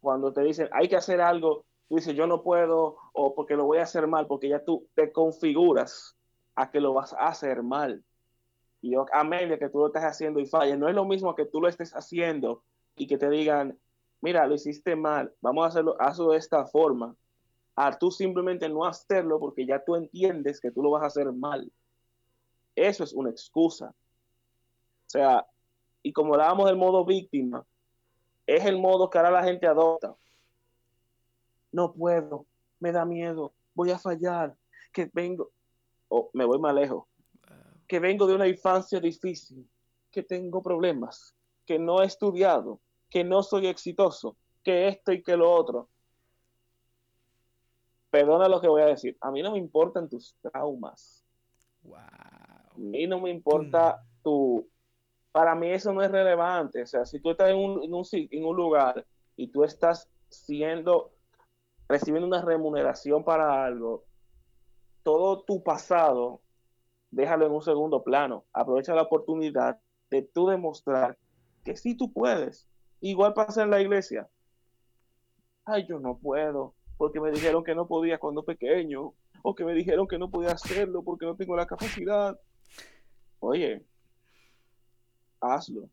cuando 0.00 0.32
te 0.32 0.42
dicen 0.42 0.68
hay 0.72 0.88
que 0.88 0.96
hacer 0.96 1.20
algo, 1.20 1.64
tú 1.88 1.96
dices 1.96 2.14
yo 2.14 2.26
no 2.26 2.42
puedo 2.42 2.96
o 3.12 3.34
porque 3.34 3.56
lo 3.56 3.64
voy 3.64 3.78
a 3.78 3.84
hacer 3.84 4.06
mal, 4.06 4.26
porque 4.26 4.48
ya 4.48 4.64
tú 4.64 4.86
te 4.94 5.10
configuras 5.10 6.16
a 6.54 6.70
que 6.70 6.80
lo 6.80 6.92
vas 6.92 7.12
a 7.14 7.28
hacer 7.28 7.62
mal. 7.62 8.04
Y 8.82 8.94
a 8.94 9.24
medio 9.24 9.58
que 9.58 9.70
tú 9.70 9.78
lo 9.78 9.86
estás 9.86 10.04
haciendo 10.04 10.40
y 10.40 10.46
falles, 10.46 10.78
no 10.78 10.88
es 10.88 10.94
lo 10.94 11.06
mismo 11.06 11.34
que 11.34 11.46
tú 11.46 11.60
lo 11.60 11.68
estés 11.68 11.92
haciendo 11.94 12.62
y 12.96 13.06
que 13.06 13.16
te 13.16 13.30
digan, 13.30 13.78
mira, 14.20 14.46
lo 14.46 14.54
hiciste 14.54 14.94
mal, 14.94 15.32
vamos 15.40 15.64
a 15.64 15.68
hacerlo, 15.68 15.96
hazlo 15.98 16.32
de 16.32 16.38
esta 16.38 16.66
forma. 16.66 17.16
A 17.76 17.98
tú 17.98 18.10
simplemente 18.10 18.68
no 18.68 18.84
hacerlo 18.84 19.40
porque 19.40 19.66
ya 19.66 19.84
tú 19.84 19.96
entiendes 19.96 20.60
que 20.60 20.70
tú 20.70 20.82
lo 20.82 20.90
vas 20.90 21.02
a 21.02 21.06
hacer 21.06 21.32
mal. 21.32 21.70
Eso 22.74 23.04
es 23.04 23.12
una 23.12 23.30
excusa. 23.30 23.94
O 25.06 25.10
sea, 25.10 25.46
y 26.02 26.12
como 26.12 26.34
hablábamos 26.34 26.66
del 26.66 26.76
modo 26.76 27.04
víctima, 27.04 27.64
es 28.46 28.64
el 28.64 28.78
modo 28.78 29.10
que 29.10 29.18
ahora 29.18 29.30
la 29.30 29.44
gente 29.44 29.66
adopta 29.66 30.16
no 31.74 31.92
puedo, 31.92 32.46
me 32.78 32.92
da 32.92 33.04
miedo, 33.04 33.52
voy 33.74 33.90
a 33.90 33.98
fallar, 33.98 34.56
que 34.92 35.10
vengo, 35.12 35.50
o 36.08 36.30
me 36.32 36.44
voy 36.44 36.60
más 36.60 36.72
lejos, 36.72 37.04
que 37.88 37.98
vengo 37.98 38.28
de 38.28 38.34
una 38.36 38.46
infancia 38.46 39.00
difícil, 39.00 39.68
que 40.12 40.22
tengo 40.22 40.62
problemas, 40.62 41.34
que 41.66 41.78
no 41.80 42.00
he 42.00 42.06
estudiado, 42.06 42.80
que 43.10 43.24
no 43.24 43.42
soy 43.42 43.66
exitoso, 43.66 44.36
que 44.62 44.86
esto 44.86 45.12
y 45.12 45.20
que 45.20 45.36
lo 45.36 45.50
otro. 45.50 45.88
Perdona 48.14 48.46
lo 48.46 48.60
que 48.60 48.68
voy 48.68 48.80
a 48.80 48.86
decir, 48.86 49.18
a 49.20 49.32
mí 49.32 49.42
no 49.42 49.50
me 49.50 49.58
importan 49.58 50.08
tus 50.08 50.36
traumas. 50.40 51.24
A 51.92 52.72
mí 52.76 53.08
no 53.08 53.18
me 53.18 53.28
importa 53.28 54.04
tu... 54.22 54.70
Para 55.32 55.56
mí 55.56 55.68
eso 55.72 55.92
no 55.92 56.00
es 56.00 56.12
relevante. 56.12 56.82
O 56.82 56.86
sea, 56.86 57.04
si 57.06 57.18
tú 57.18 57.32
estás 57.32 57.50
en 57.50 57.56
un, 57.56 57.82
en 57.82 57.92
un, 57.92 58.04
en 58.12 58.44
un 58.44 58.54
lugar 58.54 59.04
y 59.34 59.48
tú 59.48 59.64
estás 59.64 60.08
siendo 60.28 61.10
recibiendo 61.88 62.28
una 62.28 62.40
remuneración 62.40 63.24
para 63.24 63.64
algo, 63.64 64.04
todo 65.02 65.42
tu 65.42 65.64
pasado, 65.64 66.40
déjalo 67.10 67.46
en 67.46 67.52
un 67.52 67.62
segundo 67.62 68.04
plano. 68.04 68.44
Aprovecha 68.52 68.94
la 68.94 69.02
oportunidad 69.02 69.80
de 70.10 70.22
tú 70.22 70.46
demostrar 70.46 71.18
que 71.64 71.74
sí 71.74 71.96
tú 71.96 72.12
puedes. 72.12 72.68
Igual 73.00 73.34
pasa 73.34 73.64
en 73.64 73.70
la 73.70 73.80
iglesia. 73.80 74.28
Ay, 75.64 75.84
yo 75.88 75.98
no 75.98 76.16
puedo, 76.16 76.76
porque 76.96 77.20
me 77.20 77.30
dijeron 77.30 77.64
que 77.64 77.74
no 77.74 77.86
podía 77.86 78.18
cuando 78.18 78.44
pequeño, 78.44 79.14
o 79.42 79.54
que 79.54 79.64
me 79.64 79.74
dijeron 79.74 80.06
que 80.06 80.18
no 80.18 80.30
podía 80.30 80.52
hacerlo 80.52 81.02
porque 81.02 81.26
no 81.26 81.36
tengo 81.36 81.56
la 81.56 81.66
capacidad. 81.66 82.38
Oye, 83.40 83.84
hazlo. 85.40 85.90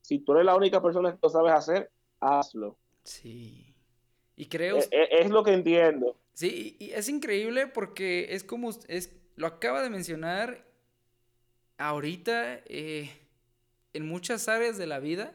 Si 0.00 0.18
tú 0.18 0.32
eres 0.32 0.46
la 0.46 0.56
única 0.56 0.82
persona 0.82 1.12
que 1.12 1.18
lo 1.22 1.28
sabes 1.28 1.52
hacer, 1.52 1.90
hazlo. 2.20 2.78
Sí. 3.04 3.74
Y 4.36 4.46
creo... 4.46 4.78
E, 4.78 4.88
e, 4.90 5.20
es, 5.20 5.30
lo 5.30 5.44
que 5.44 5.52
entiendo. 5.52 6.16
Sí, 6.32 6.76
y 6.78 6.90
es 6.92 7.08
increíble 7.08 7.66
porque 7.66 8.34
es 8.34 8.44
como... 8.44 8.70
Es, 8.88 9.14
lo 9.36 9.46
acaba 9.46 9.82
de 9.82 9.90
mencionar 9.90 10.64
ahorita 11.78 12.60
eh, 12.66 13.10
en 13.92 14.06
muchas 14.06 14.48
áreas 14.48 14.78
de 14.78 14.86
la 14.86 15.00
vida. 15.00 15.32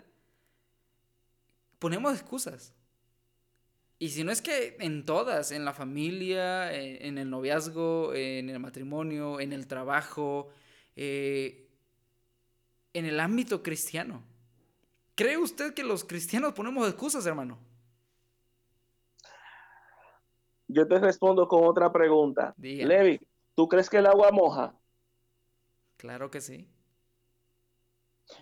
Ponemos 1.79 2.13
excusas. 2.13 2.73
Y 4.01 4.09
si 4.09 4.23
no 4.23 4.31
es 4.31 4.41
que 4.41 4.77
en 4.79 5.05
todas, 5.05 5.51
en 5.51 5.65
la 5.65 5.73
familia, 5.73 6.73
en, 6.73 7.17
el 7.17 7.29
noviazgo, 7.29 8.13
en 8.13 8.49
el 8.49 8.57
matrimonio, 8.57 9.41
en 9.41 9.51
el 9.51 9.67
trabajo, 9.67 10.47
eh, 10.95 11.67
en 12.93 13.05
el 13.05 13.19
ámbito 13.19 13.61
cristiano. 13.61 14.23
¿Cree 15.15 15.37
usted 15.37 15.73
que 15.73 15.83
los 15.83 16.05
cristianos 16.05 16.53
ponemos 16.53 16.87
excusas, 16.87 17.25
hermano? 17.25 17.59
Yo 20.69 20.87
te 20.87 20.97
respondo 20.97 21.49
con 21.49 21.65
otra 21.65 21.91
pregunta. 21.91 22.53
Levi, 22.57 23.19
¿tú 23.53 23.67
crees 23.67 23.89
que 23.89 23.97
el 23.97 24.05
agua 24.05 24.31
moja? 24.31 24.73
Claro 25.97 26.31
que 26.31 26.39
sí. 26.39 26.69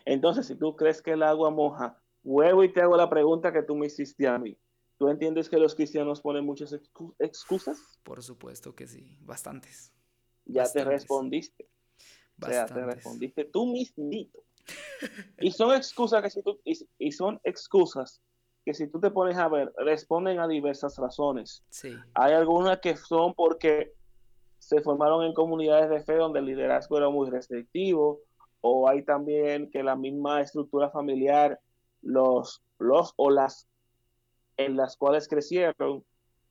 Entonces, 0.05 0.45
si 0.45 0.55
tú 0.55 0.75
crees 0.75 1.01
que 1.01 1.13
el 1.13 1.23
agua 1.23 1.49
moja, 1.49 1.99
vuelvo 2.21 2.63
y 2.63 2.71
te 2.71 2.81
hago 2.81 2.95
la 2.95 3.09
pregunta 3.09 3.51
que 3.51 3.63
tú 3.63 3.75
me 3.75 3.87
hiciste 3.87 4.27
a 4.27 4.37
mí. 4.37 4.55
¿Tú 4.97 5.09
entiendes 5.09 5.49
que 5.49 5.57
los 5.57 5.75
cristianos 5.75 6.21
ponen 6.21 6.45
muchas 6.45 6.73
excusas? 7.19 7.99
Por 8.03 8.23
supuesto 8.23 8.75
que 8.75 8.87
sí, 8.87 9.17
bastantes. 9.21 9.93
Ya 10.45 10.63
te 10.63 10.83
respondiste. 10.83 11.69
Ya 12.37 12.65
te 12.65 12.83
respondiste 12.83 13.45
tú 13.45 13.67
mismito. 13.67 14.43
y 15.39 15.51
son 15.51 15.75
excusas 15.75 16.21
que 16.23 16.29
si 16.29 16.41
tú, 16.41 16.59
y 16.63 17.11
son 17.11 17.39
excusas 17.43 18.21
que 18.67 18.73
si 18.73 18.87
tú 18.87 18.99
te 18.99 19.11
pones 19.11 19.37
a 19.37 19.47
ver, 19.47 19.71
responden 19.77 20.41
a 20.41 20.47
diversas 20.47 20.97
razones. 20.97 21.63
Sí. 21.69 21.95
Hay 22.13 22.33
algunas 22.33 22.79
que 22.81 22.97
son 22.97 23.33
porque 23.33 23.93
se 24.59 24.81
formaron 24.81 25.23
en 25.23 25.33
comunidades 25.33 25.89
de 25.89 26.01
fe 26.01 26.15
donde 26.15 26.39
el 26.39 26.47
liderazgo 26.47 26.97
era 26.97 27.07
muy 27.07 27.29
restrictivo, 27.29 28.19
o 28.59 28.89
hay 28.89 29.03
también 29.03 29.71
que 29.71 29.83
la 29.83 29.95
misma 29.95 30.41
estructura 30.41 30.89
familiar, 30.89 31.61
los, 32.01 32.61
los 32.77 33.13
o 33.15 33.29
las 33.29 33.69
en 34.57 34.75
las 34.75 34.97
cuales 34.97 35.27
crecieron, 35.27 36.03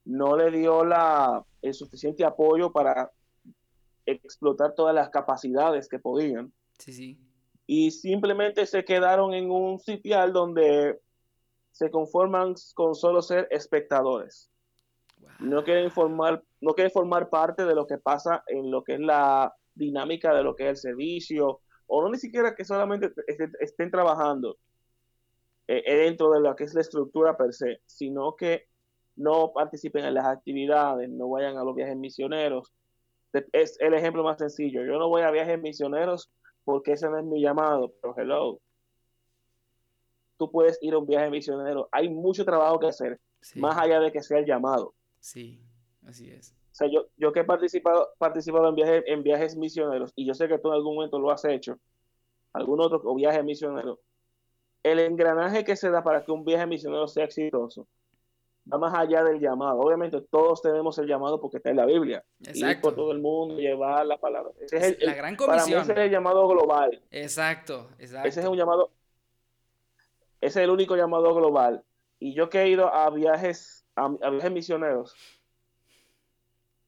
no 0.05 0.37
le 0.37 0.51
dio 0.51 0.85
la, 0.85 1.45
el 1.63 1.75
suficiente 1.75 2.25
apoyo 2.25 2.73
para 2.73 3.11
explotar 4.07 4.75
todas 4.75 4.95
las 4.95 5.11
capacidades 5.11 5.89
que 5.89 5.99
podían. 5.99 6.53
Sí, 6.79 6.93
sí. 6.93 7.19
Y 7.67 7.91
simplemente 7.91 8.65
se 8.67 8.85
quedaron 8.85 9.35
en 9.35 9.51
un 9.51 9.81
sitial 9.81 10.33
donde 10.33 11.01
se 11.73 11.91
conforman 11.91 12.55
con 12.75 12.95
solo 12.95 13.21
ser 13.21 13.49
espectadores. 13.51 14.51
No 15.41 15.65
quieren 15.65 15.91
formar, 15.91 16.43
no 16.61 16.75
quieren 16.75 16.93
formar 16.93 17.29
parte 17.29 17.65
de 17.65 17.75
lo 17.75 17.87
que 17.87 17.99
pasa 17.99 18.45
en 18.47 18.71
lo 18.71 18.85
que 18.85 18.95
es 18.95 19.01
la 19.01 19.55
dinámica 19.75 20.35
de 20.35 20.43
lo 20.43 20.55
que 20.55 20.65
es 20.65 20.71
el 20.71 20.77
servicio, 20.77 21.61
o 21.87 22.03
no 22.03 22.09
ni 22.11 22.19
siquiera 22.19 22.55
que 22.55 22.65
solamente 22.65 23.13
estén, 23.61 23.91
trabajando 23.91 24.57
eh, 25.69 25.83
eh, 25.85 25.97
dentro 25.97 26.31
de 26.31 26.41
lo 26.41 26.55
que 26.55 26.65
es 26.65 26.75
la 26.75 26.81
estructura 26.81 27.37
per 27.37 27.53
se, 27.53 27.81
sino 27.87 28.37
que 28.37 28.69
no 29.17 29.53
participen 29.53 30.05
en 30.05 30.15
las 30.15 30.27
actividades, 30.27 31.09
no 31.09 31.29
vayan 31.29 31.57
a 31.57 31.65
los 31.65 31.75
viajes 31.75 31.97
misioneros. 31.97 32.73
Es 33.53 33.79
el 33.81 33.95
ejemplo 33.95 34.23
más 34.23 34.39
sencillo. 34.39 34.85
Yo 34.85 34.99
no 34.99 35.09
voy 35.09 35.23
a 35.23 35.31
viajes 35.31 35.61
misioneros 35.61 36.31
porque 36.65 36.93
ese 36.93 37.09
no 37.09 37.19
es 37.19 37.25
mi 37.25 37.41
llamado, 37.41 37.93
pero 38.01 38.15
hello, 38.17 38.61
tú 40.37 40.51
puedes 40.51 40.79
ir 40.83 40.95
a 40.95 40.99
un 40.99 41.07
viaje 41.07 41.31
misionero. 41.31 41.89
Hay 41.93 42.09
mucho 42.09 42.45
trabajo 42.45 42.79
que 42.79 42.89
hacer, 42.89 43.21
más 43.57 43.77
allá 43.77 44.01
de 44.01 44.13
que 44.13 44.23
sea 44.23 44.39
el 44.39 44.47
llamado. 44.47 44.95
Sí, 45.21 45.61
así 46.07 46.31
es. 46.31 46.55
O 46.73 46.75
sea, 46.75 46.89
yo, 46.89 47.07
yo 47.17 47.33
que 47.33 47.41
he 47.41 47.45
participado, 47.45 48.11
participado 48.19 48.69
en, 48.69 48.75
viajes, 48.75 49.05
en 49.07 49.23
viajes 49.23 49.57
misioneros, 49.57 50.13
y 50.15 50.27
yo 50.27 50.35
sé 50.35 50.47
que 50.47 50.59
tú 50.59 50.69
en 50.69 50.75
algún 50.75 50.97
momento 50.97 51.19
lo 51.19 51.31
has 51.31 51.45
hecho, 51.45 51.79
algún 52.53 52.81
otro 52.81 53.15
viaje 53.15 53.43
misionero, 53.43 54.01
el 54.93 55.01
engranaje 55.01 55.65
que 55.65 55.77
se 55.77 55.91
da 55.91 56.03
para 56.03 56.25
que 56.25 56.33
un 56.33 56.45
viaje 56.45 56.67
misionero 56.67 57.09
sea 57.09 57.25
exitoso 57.25 57.87
va 58.73 58.79
más 58.79 58.95
allá 58.95 59.23
del 59.25 59.41
llamado. 59.41 59.79
Obviamente 59.79 60.21
todos 60.23 60.63
tenemos 60.63 60.99
el 60.99 61.07
llamado 61.07 61.41
porque 61.41 61.59
está 61.59 61.71
en 61.71 61.77
la 61.77 61.87
Biblia. 61.87 62.25
Exacto. 62.41 62.71
Ir 62.71 62.81
por 62.81 62.95
todo 62.95 63.13
el 63.13 63.21
mundo, 63.21 63.57
llevar 63.59 64.07
la 64.07 64.19
palabra. 64.19 64.53
Ese 64.61 64.77
es 64.77 65.03
la 65.03 65.15
gran 65.15 65.37
comisión. 65.37 65.57
Para 65.57 65.67
mí 65.67 65.83
ese 65.83 65.93
es 65.93 65.99
el 65.99 66.11
llamado 66.11 66.49
global. 66.49 67.03
Exacto, 67.11 67.89
exacto. 67.99 68.29
Ese 68.29 68.41
es 68.41 68.47
un 68.47 68.57
llamado, 68.57 68.91
ese 70.41 70.61
es 70.61 70.65
el 70.65 70.71
único 70.71 70.97
llamado 70.97 71.35
global. 71.35 71.85
Y 72.19 72.35
yo 72.35 72.49
que 72.49 72.63
he 72.63 72.69
ido 72.69 72.93
a 72.93 73.11
viajes, 73.11 73.87
a, 73.95 74.09
viajes 74.09 74.51
misioneros, 74.51 75.15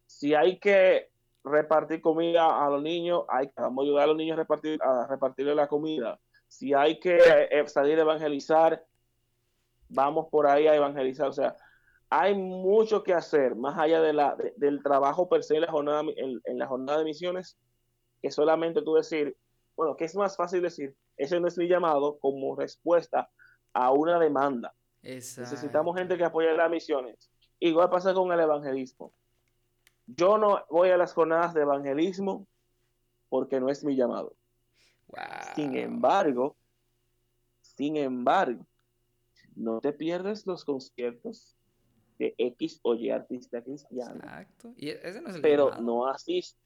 si 0.07 0.35
hay 0.35 0.59
que 0.59 1.11
repartir 1.45 2.01
comida 2.01 2.65
a 2.65 2.69
los 2.71 2.83
niños, 2.83 3.25
hay, 3.29 3.51
vamos 3.57 3.85
a 3.85 3.87
ayudar 3.87 4.05
a 4.05 4.07
los 4.09 4.17
niños 4.17 4.35
a 4.35 4.41
repartir 4.41 4.79
a 4.83 5.07
repartirle 5.07 5.55
la 5.55 5.69
comida. 5.69 6.19
Si 6.49 6.75
hay 6.75 6.99
que 6.99 7.19
eh, 7.51 7.69
salir 7.69 7.99
a 7.99 8.03
evangelizar, 8.03 8.85
vamos 9.89 10.29
por 10.31 10.47
ahí 10.47 10.67
a 10.67 10.75
evangelizar. 10.75 11.29
O 11.29 11.33
sea, 11.33 11.57
hay 12.11 12.35
mucho 12.35 13.03
que 13.03 13.13
hacer, 13.13 13.55
más 13.55 13.79
allá 13.79 14.01
de 14.01 14.13
la, 14.13 14.37
del 14.57 14.83
trabajo 14.83 15.29
per 15.29 15.45
se 15.45 15.57
en 15.57 15.63
la, 15.63 15.71
jornada, 15.71 16.03
en, 16.17 16.59
la 16.59 16.67
jornada 16.67 16.99
de 16.99 17.05
misiones, 17.05 17.59
que 18.23 18.31
solamente 18.31 18.83
tú 18.83 18.95
decir, 18.95 19.37
bueno, 19.77 19.97
que 19.97 20.05
es 20.05 20.15
más 20.17 20.37
fácil 20.37 20.63
decir, 20.63 20.97
ese 21.17 21.39
no 21.39 21.49
es 21.49 21.59
mi 21.59 21.69
llamado 21.69 22.19
como 22.19 22.57
respuesta 22.57 23.31
a 23.73 23.93
una 23.93 24.19
demanda. 24.19 24.75
Necesitamos 25.03 25.97
gente 25.97 26.17
que 26.17 26.25
apoye 26.25 26.53
las 26.55 26.71
misiones. 26.71 27.31
Igual 27.61 27.91
pasa 27.91 28.15
con 28.15 28.33
el 28.33 28.41
evangelismo. 28.41 29.13
Yo 30.07 30.39
no 30.39 30.65
voy 30.71 30.91
a 30.91 30.97
las 30.97 31.13
jornadas 31.13 31.55
de 31.55 31.63
evangelismo 31.63 32.47
porque 33.29 33.61
no 33.61 33.69
es 33.69 33.85
mi 33.85 33.95
llamado. 33.95 34.35
Sin 35.55 35.77
embargo, 35.77 36.57
sin 37.61 37.97
embargo, 37.97 38.67
no 39.55 39.81
te 39.81 39.93
pierdes 39.93 40.47
los 40.47 40.65
conciertos 40.65 41.57
de 42.19 42.35
X 42.37 42.81
o 42.83 42.95
Y 42.95 43.11
artista 43.11 43.63
cristiano. 43.63 44.17
Exacto. 44.17 44.73
Y 44.77 44.91
ese 44.91 45.21
no 45.21 45.29
es 45.29 45.37
el 45.37 45.43
pero 45.43 45.75
no 45.81 46.07
asiste. 46.07 46.61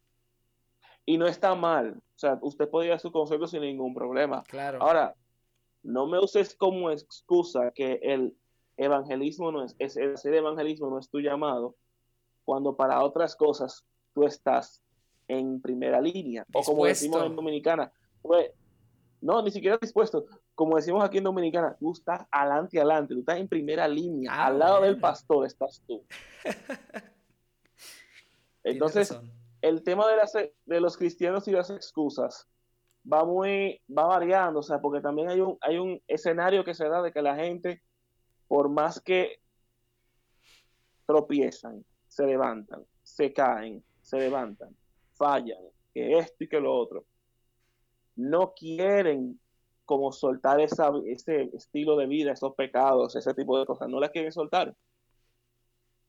Y 1.04 1.18
no 1.18 1.26
está 1.26 1.54
mal. 1.54 1.96
O 1.96 2.18
sea, 2.18 2.38
usted 2.42 2.68
puede 2.68 2.88
ir 2.88 2.92
a 2.92 2.98
su 2.98 3.10
concierto 3.10 3.46
sin 3.46 3.62
ningún 3.62 3.94
problema. 3.94 4.42
Claro. 4.44 4.80
Ahora, 4.80 5.14
no 5.82 6.06
me 6.06 6.18
uses 6.18 6.54
como 6.54 6.90
excusa 6.90 7.72
que 7.72 7.98
el 8.02 8.36
evangelismo 8.76 9.52
no 9.52 9.64
es, 9.64 9.74
es 9.78 9.96
el 9.96 10.34
evangelismo 10.34 10.88
no 10.88 10.98
es 10.98 11.08
tu 11.08 11.20
llamado, 11.20 11.76
cuando 12.44 12.76
para 12.76 13.02
otras 13.02 13.36
cosas 13.36 13.84
tú 14.14 14.24
estás 14.24 14.82
en 15.28 15.60
primera 15.60 16.00
línea. 16.00 16.46
O 16.52 16.62
como 16.62 16.86
decimos 16.86 17.24
en 17.24 17.36
Dominicana, 17.36 17.92
pues, 18.22 18.50
no, 19.20 19.42
ni 19.42 19.50
siquiera 19.50 19.78
dispuesto. 19.80 20.26
Como 20.54 20.76
decimos 20.76 21.04
aquí 21.04 21.18
en 21.18 21.24
Dominicana, 21.24 21.76
tú 21.78 21.92
estás 21.92 22.26
adelante, 22.30 22.78
adelante, 22.78 23.14
tú 23.14 23.20
estás 23.20 23.38
en 23.38 23.48
primera 23.48 23.86
línea, 23.86 24.32
ah, 24.32 24.46
al 24.46 24.58
lado 24.58 24.82
del 24.82 24.98
pastor 24.98 25.46
estás 25.46 25.82
tú. 25.86 26.04
Entonces, 28.64 29.18
el 29.60 29.82
tema 29.82 30.08
de, 30.08 30.16
las, 30.16 30.32
de 30.32 30.80
los 30.80 30.96
cristianos 30.96 31.46
y 31.48 31.52
las 31.52 31.70
excusas 31.70 32.48
va 33.10 33.24
muy, 33.24 33.80
va 33.96 34.06
variando, 34.06 34.60
o 34.60 34.62
sea, 34.62 34.80
porque 34.80 35.00
también 35.00 35.28
hay 35.28 35.40
un, 35.40 35.58
hay 35.60 35.78
un 35.78 36.00
escenario 36.06 36.64
que 36.64 36.74
se 36.74 36.88
da 36.88 37.02
de 37.02 37.12
que 37.12 37.22
la 37.22 37.34
gente, 37.34 37.82
por 38.46 38.68
más 38.68 39.00
que 39.00 39.40
tropiezan, 41.06 41.84
se 42.06 42.26
levantan, 42.26 42.84
se 43.02 43.32
caen, 43.32 43.82
se 44.00 44.18
levantan, 44.18 44.76
fallan, 45.14 45.62
que 45.92 46.18
esto 46.18 46.44
y 46.44 46.48
que 46.48 46.60
lo 46.60 46.74
otro. 46.74 47.04
No 48.16 48.52
quieren 48.54 49.40
como 49.84 50.12
soltar 50.12 50.60
esa, 50.60 50.90
ese 51.06 51.50
estilo 51.54 51.96
de 51.96 52.06
vida, 52.06 52.32
esos 52.32 52.54
pecados, 52.54 53.16
ese 53.16 53.34
tipo 53.34 53.58
de 53.58 53.66
cosas, 53.66 53.88
no 53.88 54.00
las 54.00 54.10
quieren 54.10 54.32
soltar. 54.32 54.74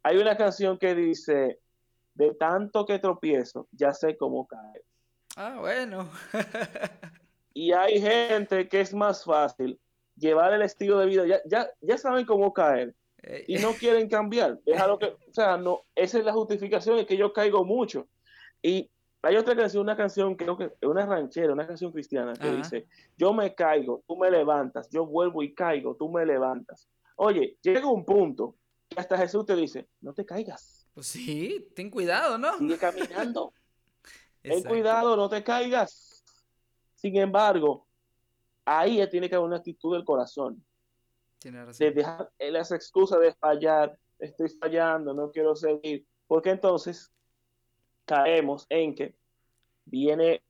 Hay 0.04 0.18
una 0.18 0.38
canción 0.38 0.78
que 0.78 0.96
dice, 0.96 1.60
de 2.14 2.34
tanto 2.36 2.86
que 2.86 3.00
tropiezo, 3.00 3.68
ya 3.72 3.94
sé 3.94 4.18
cómo 4.18 4.48
caer. 4.48 4.84
Ah, 5.36 5.58
bueno. 5.60 6.10
y 7.54 7.72
hay 7.72 8.00
gente 8.00 8.68
que 8.68 8.82
es 8.82 8.94
más 8.94 9.24
fácil 9.24 9.80
llevar 10.16 10.54
el 10.54 10.62
estilo 10.62 11.00
de 11.00 11.06
vida, 11.08 11.26
ya, 11.26 11.42
ya, 11.46 11.70
ya 11.82 11.98
saben 11.98 12.26
cómo 12.26 12.54
caer 12.54 12.94
y 13.48 13.58
no 13.58 13.72
quieren 13.80 14.10
cambiar. 14.10 14.60
Es 14.66 14.80
algo 14.80 15.00
que, 15.00 15.06
o 15.08 15.34
sea, 15.34 15.58
no, 15.58 15.82
esa 15.96 16.20
es 16.20 16.26
la 16.26 16.34
justificación, 16.34 17.00
es 17.00 17.06
que 17.06 17.18
yo 17.18 17.34
caigo 17.34 17.66
mucho. 17.66 18.08
Y 18.62 18.90
hay 19.24 19.38
otra 19.38 19.56
canción, 19.56 19.84
una 19.84 19.96
canción, 19.96 20.36
creo 20.36 20.58
que 20.58 20.66
es 20.66 20.88
una 20.88 21.06
ranchera, 21.06 21.54
una 21.54 21.66
canción 21.66 21.92
cristiana, 21.92 22.34
que 22.34 22.52
dice, 22.52 22.88
yo 23.18 23.34
me 23.34 23.56
caigo, 23.56 24.04
tú 24.08 24.18
me 24.18 24.30
levantas, 24.30 24.90
yo 24.90 25.06
vuelvo 25.06 25.42
y 25.42 25.54
caigo, 25.54 25.96
tú 25.96 26.10
me 26.10 26.26
levantas. 26.26 26.90
Oye, 27.16 27.58
llega 27.62 27.88
un 27.88 28.04
punto 28.06 28.56
que 28.90 29.00
hasta 29.00 29.18
Jesús 29.18 29.46
te 29.46 29.56
dice, 29.56 29.88
no 30.02 30.14
te 30.14 30.26
caigas. 30.26 30.86
Pues 30.94 31.08
sí, 31.08 31.70
ten 31.74 31.90
cuidado, 31.90 32.38
¿no? 32.38 32.58
Sigue 32.58 32.78
caminando. 32.78 33.54
ten 34.42 34.62
cuidado, 34.64 35.16
no 35.16 35.30
te 35.30 35.44
caigas. 35.44 36.24
Sin 36.96 37.18
embargo, 37.18 37.88
ahí 38.66 39.08
tiene 39.10 39.30
que 39.30 39.36
haber 39.36 39.48
una 39.48 39.58
actitud 39.58 39.96
del 39.96 40.06
corazón 40.06 40.64
de 41.52 41.92
dejar 41.92 42.32
las 42.40 42.72
excusas 42.72 43.20
de 43.20 43.34
fallar, 43.34 43.98
estoy 44.20 44.50
fallando, 44.50 45.14
no 45.14 45.32
quiero 45.32 45.56
seguir, 45.56 46.06
porque 46.28 46.52
entonces 46.52 47.12
caemos 48.06 48.66
en 48.70 48.96
que 48.96 49.16
viene 49.86 50.42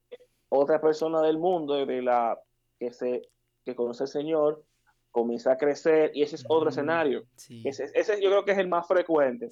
otra 0.49 0.79
persona 0.79 1.21
del 1.21 1.37
mundo 1.37 1.85
de 1.85 2.01
la 2.01 2.39
que 2.79 2.91
se 2.93 3.29
que 3.65 3.75
conoce 3.75 4.03
al 4.03 4.09
Señor 4.09 4.63
comienza 5.11 5.53
a 5.53 5.57
crecer 5.57 6.11
y 6.13 6.23
ese 6.23 6.35
es 6.35 6.45
otro 6.49 6.69
escenario. 6.69 7.25
Ese, 7.63 7.85
ese, 7.93 8.21
yo 8.21 8.29
creo 8.29 8.45
que 8.45 8.51
es 8.51 8.57
el 8.57 8.67
más 8.67 8.87
frecuente. 8.87 9.49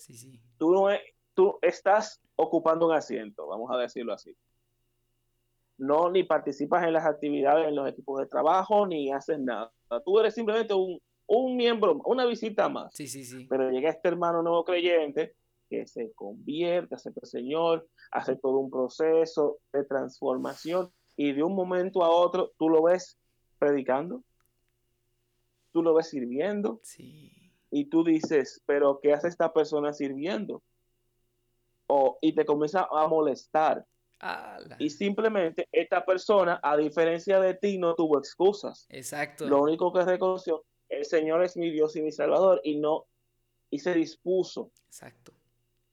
Tú, 0.58 0.74
no 0.74 0.88
tú 1.34 1.60
estás 1.62 2.20
ocupando 2.36 2.88
un 2.88 2.94
asiento, 2.94 3.48
vamos 3.48 3.70
a 3.72 3.78
decirlo 3.78 4.14
así. 4.14 4.36
No 5.78 6.10
ni 6.10 6.24
participas 6.24 6.84
en 6.84 6.94
las 6.94 7.06
actividades 7.06 7.68
en 7.68 7.76
los 7.76 7.88
equipos 7.88 8.20
de 8.20 8.28
trabajo 8.28 8.86
ni 8.86 9.12
haces 9.12 9.40
nada. 9.40 9.72
Tú 10.04 10.20
eres 10.20 10.34
simplemente 10.34 10.74
un, 10.74 11.00
un 11.28 11.56
miembro, 11.56 12.02
una 12.06 12.26
visita 12.26 12.68
más. 12.68 12.94
Sí, 12.94 13.08
sí, 13.08 13.24
sí. 13.24 13.46
Pero 13.50 13.70
llega 13.70 13.90
este 13.90 14.08
hermano 14.08 14.42
nuevo 14.42 14.66
creyente 14.66 15.36
que 15.72 15.88
se 15.88 16.12
convierte, 16.12 16.96
acepta 16.96 17.22
al 17.24 17.30
Señor, 17.30 17.88
hace 18.12 18.36
todo 18.36 18.58
un 18.58 18.70
proceso 18.70 19.60
de 19.72 19.86
transformación 19.86 20.92
y 21.16 21.32
de 21.32 21.44
un 21.44 21.56
momento 21.56 22.04
a 22.04 22.10
otro 22.10 22.52
tú 22.58 22.68
lo 22.68 22.84
ves 22.84 23.18
predicando, 23.58 24.22
tú 25.72 25.82
lo 25.82 25.94
ves 25.94 26.10
sirviendo 26.10 26.82
sí. 26.84 27.32
y 27.70 27.86
tú 27.86 28.04
dices, 28.04 28.62
pero 28.66 29.00
¿qué 29.02 29.14
hace 29.14 29.30
esta 29.30 29.54
persona 29.54 29.94
sirviendo? 29.94 30.62
O, 31.88 32.18
y 32.22 32.36
te 32.36 32.44
comienza 32.44 32.88
a 32.92 33.08
molestar. 33.08 33.86
Y 34.78 34.90
simplemente 34.90 35.68
esta 35.72 36.06
persona, 36.06 36.60
a 36.62 36.76
diferencia 36.76 37.40
de 37.40 37.56
ti, 37.56 37.78
no 37.80 37.96
tuvo 37.96 38.20
excusas. 38.20 38.86
Exacto. 38.90 39.48
Lo 39.48 39.62
único 39.64 39.92
que 39.92 40.04
reconoció 40.04 40.66
el 40.90 41.06
Señor 41.06 41.44
es 41.44 41.56
mi 41.56 41.72
Dios 41.72 41.96
y 41.96 42.02
mi 42.02 42.12
Salvador 42.12 42.60
y 42.64 42.78
no 42.78 43.06
y 43.72 43.80
se 43.80 43.94
dispuso. 43.94 44.72
Exacto. 44.86 45.34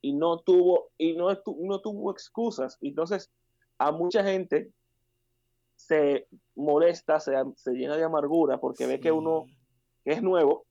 Y 0.01 0.13
no 0.13 0.39
tuvo 0.39 0.89
y 0.97 1.13
no, 1.13 1.27
no 1.29 1.81
tuvo 1.81 2.11
excusas. 2.11 2.77
Entonces, 2.81 3.29
a 3.77 3.91
mucha 3.91 4.23
gente 4.23 4.71
se 5.75 6.27
molesta, 6.55 7.19
se, 7.19 7.33
se 7.55 7.71
llena 7.71 7.95
de 7.95 8.03
amargura 8.03 8.59
porque 8.59 8.85
ve 8.85 8.99
que 8.99 9.11
uno 9.11 9.45
que 10.03 10.11
es 10.11 10.21
nuevo 10.21 10.65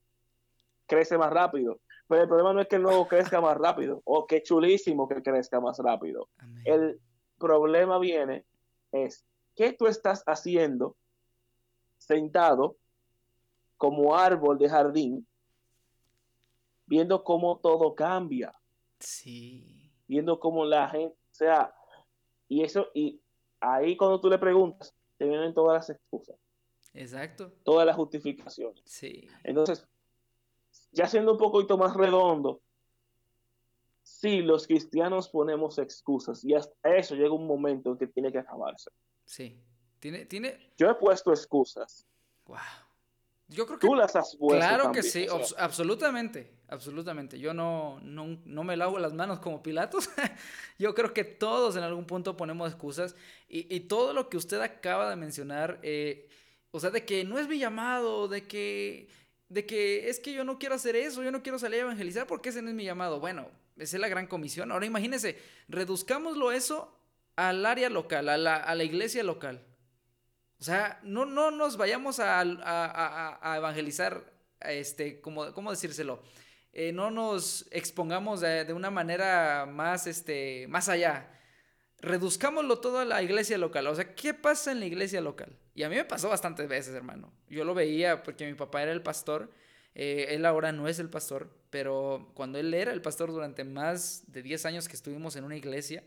crece 0.86 1.18
más 1.18 1.32
rápido. 1.32 1.80
Pero 2.08 2.22
el 2.22 2.28
problema 2.28 2.52
no 2.54 2.60
es 2.60 2.68
que 2.68 2.76
el 2.76 2.82
nuevo 2.82 3.06
crezca 3.06 3.40
más 3.40 3.56
rápido 3.56 4.00
o 4.04 4.26
que 4.26 4.42
chulísimo 4.42 5.08
que 5.08 5.22
crezca 5.22 5.60
más 5.60 5.78
rápido. 5.78 6.28
El 6.64 7.00
problema 7.38 7.98
viene 7.98 8.44
es 8.92 9.24
qué 9.54 9.72
tú 9.72 9.86
estás 9.86 10.22
haciendo 10.26 10.96
sentado 11.98 12.76
como 13.76 14.16
árbol 14.16 14.58
de 14.58 14.68
jardín, 14.68 15.26
viendo 16.86 17.22
cómo 17.22 17.58
todo 17.58 17.94
cambia. 17.94 18.54
Sí. 19.00 19.92
Viendo 20.06 20.38
cómo 20.40 20.64
la 20.64 20.88
gente, 20.88 21.16
o 21.16 21.34
sea, 21.34 21.74
y 22.48 22.62
eso, 22.62 22.88
y 22.94 23.20
ahí 23.60 23.96
cuando 23.96 24.20
tú 24.20 24.28
le 24.30 24.38
preguntas, 24.38 24.94
te 25.16 25.26
vienen 25.26 25.54
todas 25.54 25.74
las 25.74 25.90
excusas. 25.90 26.36
Exacto. 26.94 27.52
Todas 27.64 27.86
las 27.86 27.96
justificaciones. 27.96 28.82
Sí. 28.84 29.28
Entonces, 29.44 29.86
ya 30.92 31.06
siendo 31.06 31.32
un 31.32 31.38
poquito 31.38 31.76
más 31.76 31.94
redondo, 31.94 32.60
sí, 34.02 34.40
los 34.40 34.66
cristianos 34.66 35.28
ponemos 35.28 35.78
excusas 35.78 36.44
y 36.44 36.54
hasta 36.54 36.96
eso 36.96 37.14
llega 37.14 37.32
un 37.32 37.46
momento 37.46 37.92
en 37.92 37.98
que 37.98 38.06
tiene 38.06 38.32
que 38.32 38.38
acabarse. 38.38 38.90
Sí. 39.24 39.60
Tiene, 39.98 40.26
tiene... 40.26 40.72
Yo 40.76 40.88
he 40.88 40.94
puesto 40.94 41.30
excusas. 41.30 42.06
Wow. 42.46 42.56
Yo 43.48 43.66
creo 43.66 43.78
que. 43.78 43.86
Tú 43.86 43.94
las 43.94 44.14
has 44.14 44.36
Claro 44.38 44.92
que 44.92 45.02
sí, 45.02 45.26
absolutamente. 45.56 46.58
Absolutamente. 46.68 47.38
Yo 47.38 47.54
no, 47.54 47.98
no, 48.02 48.64
me 48.64 48.76
lavo 48.76 48.98
las 48.98 49.14
manos 49.14 49.38
como 49.38 49.62
Pilatos. 49.62 50.10
Yo 50.78 50.94
creo 50.94 51.14
que 51.14 51.24
todos 51.24 51.76
en 51.76 51.82
algún 51.82 52.04
punto 52.04 52.36
ponemos 52.36 52.70
excusas. 52.70 53.16
Y, 53.48 53.80
todo 53.80 54.12
lo 54.12 54.28
que 54.28 54.36
usted 54.36 54.60
acaba 54.60 55.08
de 55.08 55.16
mencionar, 55.16 55.78
eh, 55.82 56.28
o 56.70 56.78
sea, 56.78 56.90
de 56.90 57.06
que 57.06 57.24
no 57.24 57.38
es 57.38 57.48
mi 57.48 57.58
llamado, 57.58 58.28
de 58.28 58.46
que, 58.46 59.08
de 59.48 59.64
que 59.64 60.10
es 60.10 60.20
que 60.20 60.34
yo 60.34 60.44
no 60.44 60.58
quiero 60.58 60.74
hacer 60.74 60.94
eso, 60.94 61.22
yo 61.22 61.32
no 61.32 61.42
quiero 61.42 61.58
salir 61.58 61.78
a 61.78 61.82
evangelizar 61.84 62.26
porque 62.26 62.50
ese 62.50 62.60
no 62.60 62.68
es 62.68 62.74
mi 62.74 62.84
llamado. 62.84 63.18
Bueno, 63.18 63.48
esa 63.78 63.96
es 63.96 64.00
la 64.00 64.08
gran 64.08 64.26
comisión. 64.26 64.70
Ahora 64.70 64.84
imagínese, 64.84 65.38
reduzcámoslo 65.68 66.52
eso 66.52 66.94
al 67.36 67.64
área 67.64 67.88
local, 67.88 68.28
a 68.28 68.36
la, 68.36 68.56
a 68.56 68.74
la 68.74 68.84
iglesia 68.84 69.24
local. 69.24 69.64
O 70.60 70.64
sea, 70.64 70.98
no, 71.02 71.24
no 71.24 71.50
nos 71.50 71.76
vayamos 71.76 72.18
a, 72.20 73.56
evangelizar, 73.56 74.32
este, 74.60 75.20
¿cómo, 75.20 75.52
cómo 75.52 75.70
decírselo? 75.70 76.22
Eh, 76.72 76.92
no 76.92 77.10
nos 77.10 77.66
expongamos 77.70 78.40
de, 78.40 78.72
una 78.72 78.90
manera 78.90 79.66
más, 79.66 80.06
este, 80.06 80.66
más 80.68 80.88
allá. 80.88 81.30
reduzcámoslo 82.00 82.78
todo 82.80 82.98
a 83.00 83.04
la 83.04 83.22
iglesia 83.22 83.58
local. 83.58 83.86
O 83.86 83.94
sea, 83.94 84.14
¿qué 84.14 84.34
pasa 84.34 84.72
en 84.72 84.80
la 84.80 84.86
iglesia 84.86 85.20
local? 85.20 85.56
Y 85.74 85.84
a 85.84 85.88
mí 85.88 85.96
me 85.96 86.04
pasó 86.04 86.28
bastantes 86.28 86.68
veces, 86.68 86.94
hermano. 86.94 87.32
Yo 87.48 87.64
lo 87.64 87.74
veía 87.74 88.22
porque 88.22 88.46
mi 88.46 88.54
papá 88.54 88.82
era 88.82 88.92
el 88.92 89.02
pastor. 89.02 89.50
Eh, 89.94 90.26
él 90.30 90.44
ahora 90.44 90.72
no 90.72 90.88
es 90.88 90.98
el 90.98 91.08
pastor, 91.08 91.50
pero 91.70 92.30
cuando 92.34 92.58
él 92.58 92.72
era 92.74 92.92
el 92.92 93.02
pastor 93.02 93.30
durante 93.30 93.64
más 93.64 94.24
de 94.26 94.42
10 94.42 94.66
años 94.66 94.88
que 94.88 94.96
estuvimos 94.96 95.34
en 95.36 95.44
una 95.44 95.56
iglesia, 95.56 96.04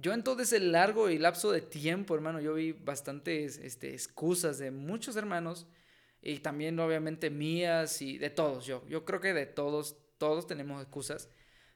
yo 0.00 0.12
en 0.12 0.22
todo 0.22 0.42
ese 0.42 0.60
largo 0.60 1.10
y 1.10 1.18
lapso 1.18 1.50
de 1.50 1.60
tiempo, 1.60 2.14
hermano, 2.14 2.40
yo 2.40 2.54
vi 2.54 2.72
bastantes 2.72 3.58
este, 3.58 3.92
excusas 3.92 4.58
de 4.58 4.70
muchos 4.70 5.16
hermanos 5.16 5.66
y 6.22 6.38
también 6.38 6.78
obviamente 6.78 7.30
mías 7.30 8.00
y 8.02 8.18
de 8.18 8.30
todos, 8.30 8.66
yo, 8.66 8.86
yo 8.88 9.04
creo 9.04 9.20
que 9.20 9.34
de 9.34 9.46
todos, 9.46 9.96
todos 10.18 10.46
tenemos 10.46 10.82
excusas. 10.82 11.28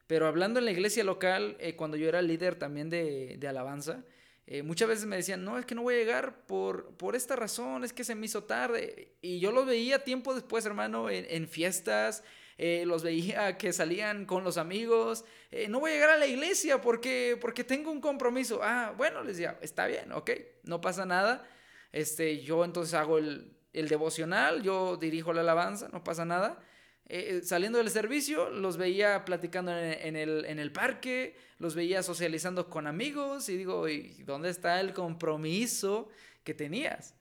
Pero 0.06 0.26
hablando 0.26 0.58
en 0.58 0.66
la 0.66 0.72
iglesia 0.72 1.04
local, 1.04 1.56
eh, 1.58 1.74
cuando 1.74 1.96
yo 1.96 2.08
era 2.08 2.22
líder 2.22 2.56
también 2.56 2.90
de, 2.90 3.36
de 3.38 3.48
alabanza, 3.48 4.04
eh, 4.46 4.62
muchas 4.62 4.88
veces 4.88 5.06
me 5.06 5.16
decían, 5.16 5.44
no, 5.44 5.58
es 5.58 5.64
que 5.64 5.74
no 5.74 5.82
voy 5.82 5.94
a 5.94 5.98
llegar 5.98 6.44
por, 6.46 6.96
por 6.96 7.16
esta 7.16 7.36
razón, 7.36 7.84
es 7.84 7.92
que 7.92 8.04
se 8.04 8.14
me 8.14 8.26
hizo 8.26 8.44
tarde. 8.44 9.14
Y 9.22 9.38
yo 9.38 9.52
lo 9.52 9.64
veía 9.64 10.04
tiempo 10.04 10.34
después, 10.34 10.66
hermano, 10.66 11.08
en, 11.08 11.26
en 11.28 11.48
fiestas, 11.48 12.24
eh, 12.58 12.84
los 12.86 13.02
veía 13.02 13.56
que 13.58 13.72
salían 13.72 14.26
con 14.26 14.44
los 14.44 14.56
amigos, 14.56 15.24
eh, 15.50 15.68
no 15.68 15.80
voy 15.80 15.90
a 15.90 15.94
llegar 15.94 16.10
a 16.10 16.16
la 16.16 16.26
iglesia 16.26 16.80
porque, 16.80 17.36
porque 17.40 17.64
tengo 17.64 17.90
un 17.90 18.00
compromiso. 18.00 18.60
Ah, 18.62 18.94
bueno, 18.96 19.22
les 19.22 19.36
decía, 19.36 19.58
está 19.60 19.86
bien, 19.86 20.12
ok, 20.12 20.30
no 20.64 20.80
pasa 20.80 21.04
nada. 21.06 21.48
Este, 21.92 22.42
yo 22.42 22.64
entonces 22.64 22.94
hago 22.94 23.18
el, 23.18 23.52
el 23.72 23.88
devocional, 23.88 24.62
yo 24.62 24.96
dirijo 24.96 25.32
la 25.32 25.40
alabanza, 25.40 25.88
no 25.92 26.04
pasa 26.04 26.24
nada. 26.24 26.58
Eh, 27.06 27.42
saliendo 27.44 27.78
del 27.78 27.90
servicio, 27.90 28.48
los 28.48 28.76
veía 28.76 29.24
platicando 29.24 29.76
en, 29.76 30.16
el, 30.16 30.44
en, 30.46 30.58
el, 30.58 30.72
parque, 30.72 31.36
los 31.58 31.74
veía 31.74 32.02
socializando 32.02 32.70
con 32.70 32.86
amigos 32.86 33.48
y 33.48 33.56
digo, 33.56 33.88
¿y 33.88 34.22
dónde 34.22 34.48
está 34.48 34.80
el 34.80 34.94
compromiso 34.94 36.08
que 36.44 36.54
tenías? 36.54 37.14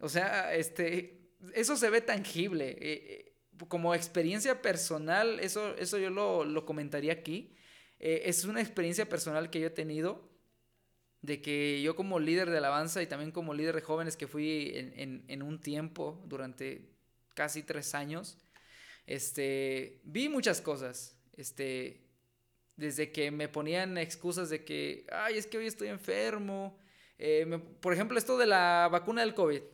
O 0.00 0.08
sea, 0.08 0.54
este, 0.54 1.32
eso 1.54 1.76
se 1.76 1.90
ve 1.90 2.00
tangible 2.00 2.76
como 3.68 3.94
experiencia 3.94 4.62
personal, 4.62 5.40
eso, 5.40 5.74
eso 5.76 5.98
yo 5.98 6.10
lo, 6.10 6.64
comentaría 6.66 7.12
aquí. 7.12 7.54
Eh, 7.98 8.22
es 8.26 8.44
una 8.44 8.60
experiencia 8.60 9.08
personal 9.08 9.50
que 9.50 9.60
yo 9.60 9.68
he 9.68 9.70
tenido 9.70 10.28
de 11.22 11.42
que 11.42 11.82
yo 11.82 11.96
como 11.96 12.20
líder 12.20 12.50
de 12.50 12.58
alabanza 12.58 13.02
y 13.02 13.06
también 13.06 13.32
como 13.32 13.52
líder 13.52 13.74
de 13.74 13.82
jóvenes 13.82 14.16
que 14.16 14.28
fui 14.28 14.72
en, 14.74 15.42
un 15.42 15.60
tiempo 15.60 16.22
durante 16.26 16.88
casi 17.34 17.62
tres 17.62 17.94
años, 17.94 18.38
este, 19.06 20.00
vi 20.04 20.28
muchas 20.28 20.60
cosas. 20.60 21.16
Este, 21.36 22.06
desde 22.76 23.10
que 23.10 23.30
me 23.30 23.48
ponían 23.48 23.98
excusas 23.98 24.50
de 24.50 24.64
que, 24.64 25.06
ay, 25.10 25.38
es 25.38 25.46
que 25.46 25.58
hoy 25.58 25.66
estoy 25.66 25.88
enfermo. 25.88 26.78
Eh, 27.18 27.60
por 27.80 27.92
ejemplo, 27.92 28.18
esto 28.18 28.38
de 28.38 28.46
la 28.46 28.88
vacuna 28.90 29.22
del 29.22 29.34
COVID. 29.34 29.62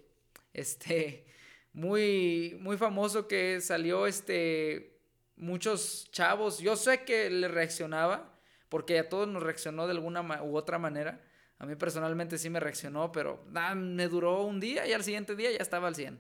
Este, 0.55 1.25
muy, 1.73 2.57
muy 2.61 2.77
famoso 2.77 3.27
que 3.27 3.61
salió 3.61 4.07
este, 4.07 5.01
muchos 5.37 6.11
chavos. 6.13 6.59
Yo 6.59 6.77
sé 6.77 7.05
que 7.05 7.31
le 7.31 7.49
reaccionaba, 7.49 8.39
porque 8.69 8.99
a 8.99 9.09
todos 9.09 9.29
nos 9.29 9.43
reaccionó 9.43 9.87
de 9.87 9.93
alguna 9.93 10.43
u 10.43 10.57
otra 10.57 10.79
manera. 10.79 11.21
A 11.59 11.67
mí 11.67 11.77
personalmente 11.77 12.39
sí 12.39 12.51
me 12.51 12.61
reaccionó, 12.61 13.13
pero 13.13 13.45
me 13.77 14.09
duró 14.09 14.43
un 14.43 14.59
día 14.59 14.87
y 14.87 14.93
al 14.93 15.05
siguiente 15.05 15.37
día 15.37 15.51
ya 15.51 15.59
estaba 15.59 15.89
al 15.89 15.95
100. 15.95 16.19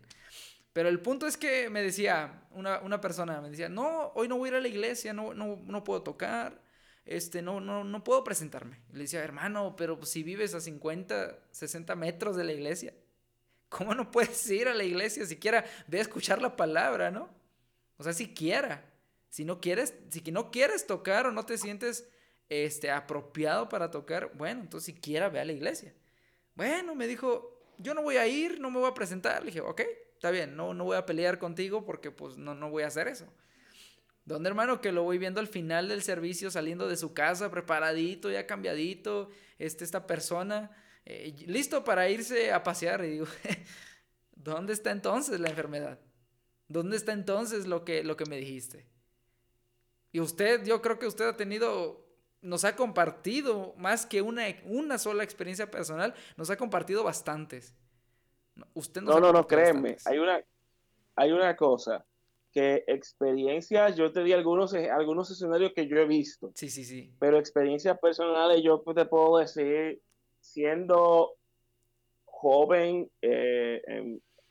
Pero 0.73 0.88
el 0.88 1.01
punto 1.01 1.27
es 1.27 1.37
que 1.37 1.69
me 1.69 1.83
decía, 1.83 2.45
una, 2.53 3.01
persona 3.01 3.41
me 3.41 3.51
decía, 3.51 3.69
no, 3.69 4.12
hoy 4.15 4.29
no 4.29 4.38
voy 4.38 4.49
a 4.49 4.53
ir 4.53 4.57
a 4.57 4.61
la 4.61 4.69
iglesia, 4.69 5.12
no, 5.12 5.35
no, 5.35 5.61
no 5.67 5.85
puedo 5.85 6.03
tocar, 6.03 6.62
este, 7.05 7.43
no, 7.43 7.61
no, 7.61 7.85
no 7.85 8.05
puedo 8.05 8.25
presentarme. 8.25 8.81
le 8.93 9.01
decía, 9.01 9.23
hermano, 9.23 9.77
pero 9.77 10.03
si 10.05 10.23
vives 10.23 10.55
a 10.55 10.61
50, 10.61 11.38
60 11.51 11.97
metros 11.97 12.37
de 12.37 12.45
la 12.45 12.53
iglesia. 12.53 12.95
¿Cómo 13.73 13.95
no 13.95 14.11
puedes 14.11 14.51
ir 14.51 14.69
a 14.69 14.75
la 14.75 14.85
iglesia 14.85 15.25
siquiera 15.25 15.65
ve 15.87 15.99
a 15.99 16.03
escuchar 16.03 16.43
la 16.43 16.57
palabra, 16.57 17.11
no? 17.11 17.31
O 17.97 18.03
sea, 18.03 18.13
siquiera. 18.13 18.85
Si 19.31 19.47
no 19.47 19.63
quieres, 19.63 19.95
si 20.11 20.21
no 20.31 20.51
quieres 20.51 20.87
tocar 20.87 21.27
o 21.27 21.33
no 21.33 21.47
te 21.47 21.57
sientes 21.57 22.07
este, 22.51 22.91
apropiado 22.91 23.71
para 23.71 23.91
tocar, 23.91 24.31
bueno, 24.35 24.61
entonces 24.61 24.95
siquiera 24.95 25.31
ve 25.31 25.41
a 25.41 25.47
la 25.47 25.53
iglesia. 25.53 25.95
Bueno, 26.55 26.95
me 26.95 27.07
dijo, 27.07 27.63
yo 27.79 27.95
no 27.95 28.03
voy 28.03 28.19
a 28.19 28.27
ir, 28.27 28.61
no 28.61 28.71
me 28.71 28.79
voy 28.79 28.91
a 28.91 28.95
presentar. 28.95 29.41
Le 29.41 29.47
dije, 29.47 29.63
ok, 29.63 29.81
está 30.17 30.31
bien, 30.31 30.55
no, 30.55 30.75
no 30.75 30.85
voy 30.85 30.99
a 30.99 31.07
pelear 31.07 31.39
contigo 31.39 31.87
porque 31.87 32.11
pues 32.11 32.37
no, 32.37 32.55
no 32.55 32.69
voy 32.69 32.83
a 32.83 32.89
hacer 32.89 33.09
eso. 33.09 33.27
¿Dónde, 34.27 34.51
hermano? 34.51 34.83
Que 34.83 34.93
lo 34.93 35.03
voy 35.03 35.17
viendo 35.17 35.41
al 35.41 35.49
final 35.49 35.89
del 35.89 36.03
servicio, 36.03 36.51
saliendo 36.51 36.89
de 36.89 36.99
su 36.99 37.15
casa, 37.15 37.51
preparadito, 37.51 38.31
ya 38.31 38.47
cambiadito, 38.47 39.31
este, 39.59 39.83
esta 39.83 40.07
persona 40.07 40.71
eh, 41.05 41.35
listo 41.47 41.85
para 41.85 42.09
irse 42.09 42.53
a 42.53 42.62
pasear. 42.62 43.05
Y 43.05 43.11
digo, 43.11 43.27
¿dónde 44.33 44.73
está 44.73 44.91
entonces 44.91 45.41
la 45.41 45.51
enfermedad? 45.51 45.99
¿Dónde 46.69 46.97
está 46.97 47.12
entonces 47.12 47.67
lo 47.67 47.85
que, 47.85 48.05
lo 48.05 48.17
que 48.17 48.27
me 48.27 48.37
dijiste? 48.37 48.87
Y 50.12 50.21
usted, 50.21 50.65
yo 50.65 50.83
creo 50.83 50.99
que 50.99 51.07
usted 51.07 51.27
ha 51.27 51.37
tenido, 51.37 52.07
nos 52.41 52.65
ha 52.65 52.77
compartido 52.77 53.75
más 53.77 54.07
que 54.07 54.23
una, 54.23 54.45
una 54.65 54.99
sola 54.99 55.25
experiencia 55.25 55.71
personal, 55.71 56.15
nos 56.37 56.51
ha 56.51 56.57
compartido 56.57 57.03
bastantes. 57.03 57.75
Usted 58.75 59.01
no, 59.01 59.19
no, 59.19 59.33
no, 59.33 59.47
créeme, 59.47 59.97
hay 60.05 60.19
una, 60.19 60.43
hay 61.17 61.33
una 61.33 61.57
cosa, 61.57 62.05
que 62.53 62.85
experiencias, 62.87 63.97
yo 63.97 64.12
te 64.12 64.23
di 64.23 64.35
algunos, 64.35 64.75
algunos 64.75 65.31
escenarios 65.31 65.73
que 65.75 65.88
yo 65.88 65.97
he 65.97 66.07
visto. 66.07 66.53
Sí, 66.55 66.69
sí, 66.69 66.85
sí. 66.85 67.15
Pero 67.19 67.38
experiencias 67.38 67.99
personales, 67.99 68.62
yo 68.62 68.83
te 68.95 69.07
puedo 69.07 69.38
decir 69.38 70.03
siendo 70.42 71.37
joven, 72.24 73.11
eh, 73.22 73.81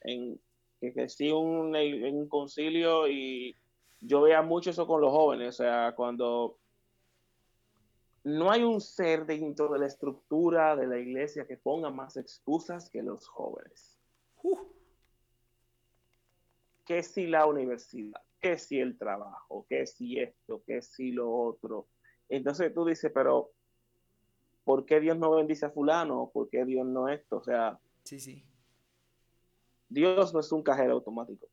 en, 0.01 0.39
que 0.79 0.93
crecí 0.93 1.29
un, 1.29 1.75
en 1.75 2.15
un 2.15 2.27
concilio 2.27 3.07
y 3.07 3.55
yo 3.99 4.21
veía 4.21 4.41
mucho 4.41 4.71
eso 4.71 4.87
con 4.87 4.99
los 5.01 5.11
jóvenes, 5.11 5.49
o 5.49 5.63
sea, 5.63 5.93
cuando 5.95 6.57
no 8.23 8.49
hay 8.49 8.63
un 8.63 8.81
ser 8.81 9.25
dentro 9.25 9.67
de 9.67 9.79
la 9.79 9.87
estructura 9.87 10.75
de 10.75 10.87
la 10.87 10.97
iglesia 10.97 11.45
que 11.45 11.57
ponga 11.57 11.89
más 11.89 12.17
excusas 12.17 12.89
que 12.89 13.03
los 13.03 13.27
jóvenes. 13.27 13.99
Que 16.85 17.03
si 17.03 17.27
la 17.27 17.45
universidad, 17.45 18.21
que 18.39 18.57
si 18.57 18.79
el 18.79 18.97
trabajo, 18.97 19.65
que 19.69 19.85
si 19.85 20.19
esto, 20.19 20.63
que 20.65 20.81
si 20.81 21.11
lo 21.11 21.31
otro. 21.31 21.87
Entonces 22.29 22.73
tú 22.73 22.85
dices, 22.85 23.11
pero 23.13 23.51
¿por 24.63 24.85
qué 24.85 24.99
Dios 24.99 25.17
no 25.17 25.31
bendice 25.31 25.65
a 25.65 25.71
fulano? 25.71 26.29
¿Por 26.33 26.49
qué 26.49 26.65
Dios 26.65 26.85
no 26.85 27.09
esto? 27.09 27.37
O 27.37 27.43
sea, 27.43 27.79
sí, 28.03 28.19
sí. 28.19 28.45
Dios 29.89 30.33
no 30.33 30.39
es 30.39 30.51
un 30.51 30.63
cajero 30.63 30.93
automático. 30.93 31.47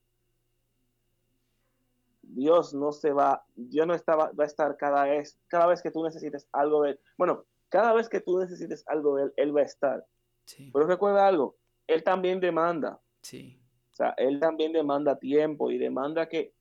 Dios 2.23 2.75
no 2.75 2.93
se 2.93 3.13
va, 3.13 3.45
Dios 3.57 3.87
no 3.87 3.95
está, 3.95 4.15
va 4.15 4.33
a 4.39 4.47
estar 4.47 4.77
cada 4.77 5.05
vez, 5.05 5.39
cada 5.49 5.67
vez 5.67 5.83
que 5.83 5.91
tú 5.91 6.05
necesites 6.05 6.47
algo 6.53 6.83
de 6.83 6.91
él. 6.91 7.01
Bueno, 7.17 7.45
cada 7.69 7.93
vez 7.93 8.09
que 8.09 8.21
tú 8.21 8.39
necesites 8.39 8.85
algo 8.87 9.17
de 9.17 9.25
él, 9.25 9.33
él 9.37 9.57
va 9.57 9.63
a 9.63 9.65
estar. 9.65 10.07
Sí. 10.45 10.71
Pero 10.73 10.87
recuerda 10.87 11.27
algo, 11.27 11.57
él 11.87 12.05
también 12.05 12.39
demanda. 12.39 13.01
Sí. 13.23 13.59
O 13.93 13.97
sea, 13.97 14.11
él 14.19 14.39
también 14.39 14.73
demanda 14.73 15.19
tiempo 15.19 15.71
y 15.71 15.79
demanda 15.79 16.29
que, 16.29 16.53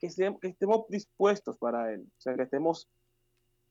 que, 0.00 0.08
que 0.40 0.48
estemos 0.48 0.88
dispuestos 0.88 1.56
para 1.58 1.92
él. 1.92 2.00
O 2.18 2.20
sea, 2.20 2.34
que 2.34 2.42
estemos 2.42 2.88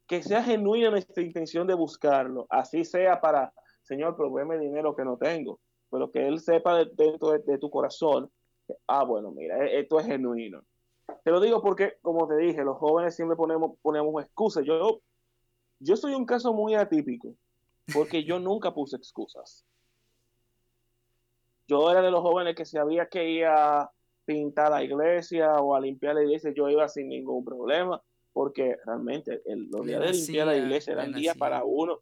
que 0.07 0.21
sea 0.21 0.43
genuina 0.43 0.89
nuestra 0.89 1.23
intención 1.23 1.67
de 1.67 1.73
buscarlo, 1.73 2.45
así 2.49 2.83
sea 2.83 3.21
para, 3.21 3.53
Señor, 3.81 4.15
problema 4.15 4.55
dinero 4.55 4.95
que 4.95 5.05
no 5.05 5.17
tengo, 5.17 5.59
pero 5.89 6.11
que 6.11 6.27
Él 6.27 6.39
sepa 6.39 6.83
dentro 6.85 7.31
de, 7.31 7.57
tu 7.57 7.69
corazón, 7.69 8.29
ah, 8.87 9.03
bueno, 9.03 9.31
mira, 9.31 9.65
e, 9.65 9.79
esto 9.79 9.99
es 9.99 10.05
genuino. 10.05 10.63
Te 11.23 11.31
lo 11.31 11.39
digo 11.39 11.61
porque, 11.61 11.97
como 12.01 12.27
te 12.27 12.35
dije, 12.37 12.63
los 12.63 12.77
jóvenes 12.77 13.15
siempre 13.15 13.35
ponemos, 13.35 13.77
ponemos 13.81 14.23
excusas. 14.23 14.65
Yo, 14.65 15.01
yo 15.79 15.95
soy 15.95 16.13
un 16.13 16.25
caso 16.25 16.53
muy 16.53 16.75
atípico, 16.75 17.35
porque 17.93 18.23
yo 18.23 18.39
nunca 18.39 18.73
puse 18.73 18.97
excusas. 18.97 19.65
Yo 21.67 21.89
era 21.89 22.01
de 22.01 22.11
los 22.11 22.21
jóvenes 22.21 22.55
que 22.55 22.65
si 22.65 22.77
había 22.77 23.07
que 23.07 23.29
ir 23.29 23.45
a 23.45 23.89
pintar 24.25 24.71
la 24.71 24.83
iglesia 24.83 25.53
o 25.55 25.75
a 25.75 25.79
limpiar 25.79 26.15
la 26.15 26.23
iglesia, 26.23 26.51
yo 26.53 26.69
iba 26.69 26.87
sin 26.89 27.07
ningún 27.07 27.43
problema 27.43 28.01
porque 28.33 28.77
realmente 28.85 29.41
el, 29.45 29.69
los 29.69 29.85
días 29.85 30.01
de 30.01 30.11
limpiar 30.11 30.47
la 30.47 30.57
iglesia 30.57 30.93
eran 30.93 31.13
días 31.13 31.37
para 31.37 31.63
uno. 31.63 31.99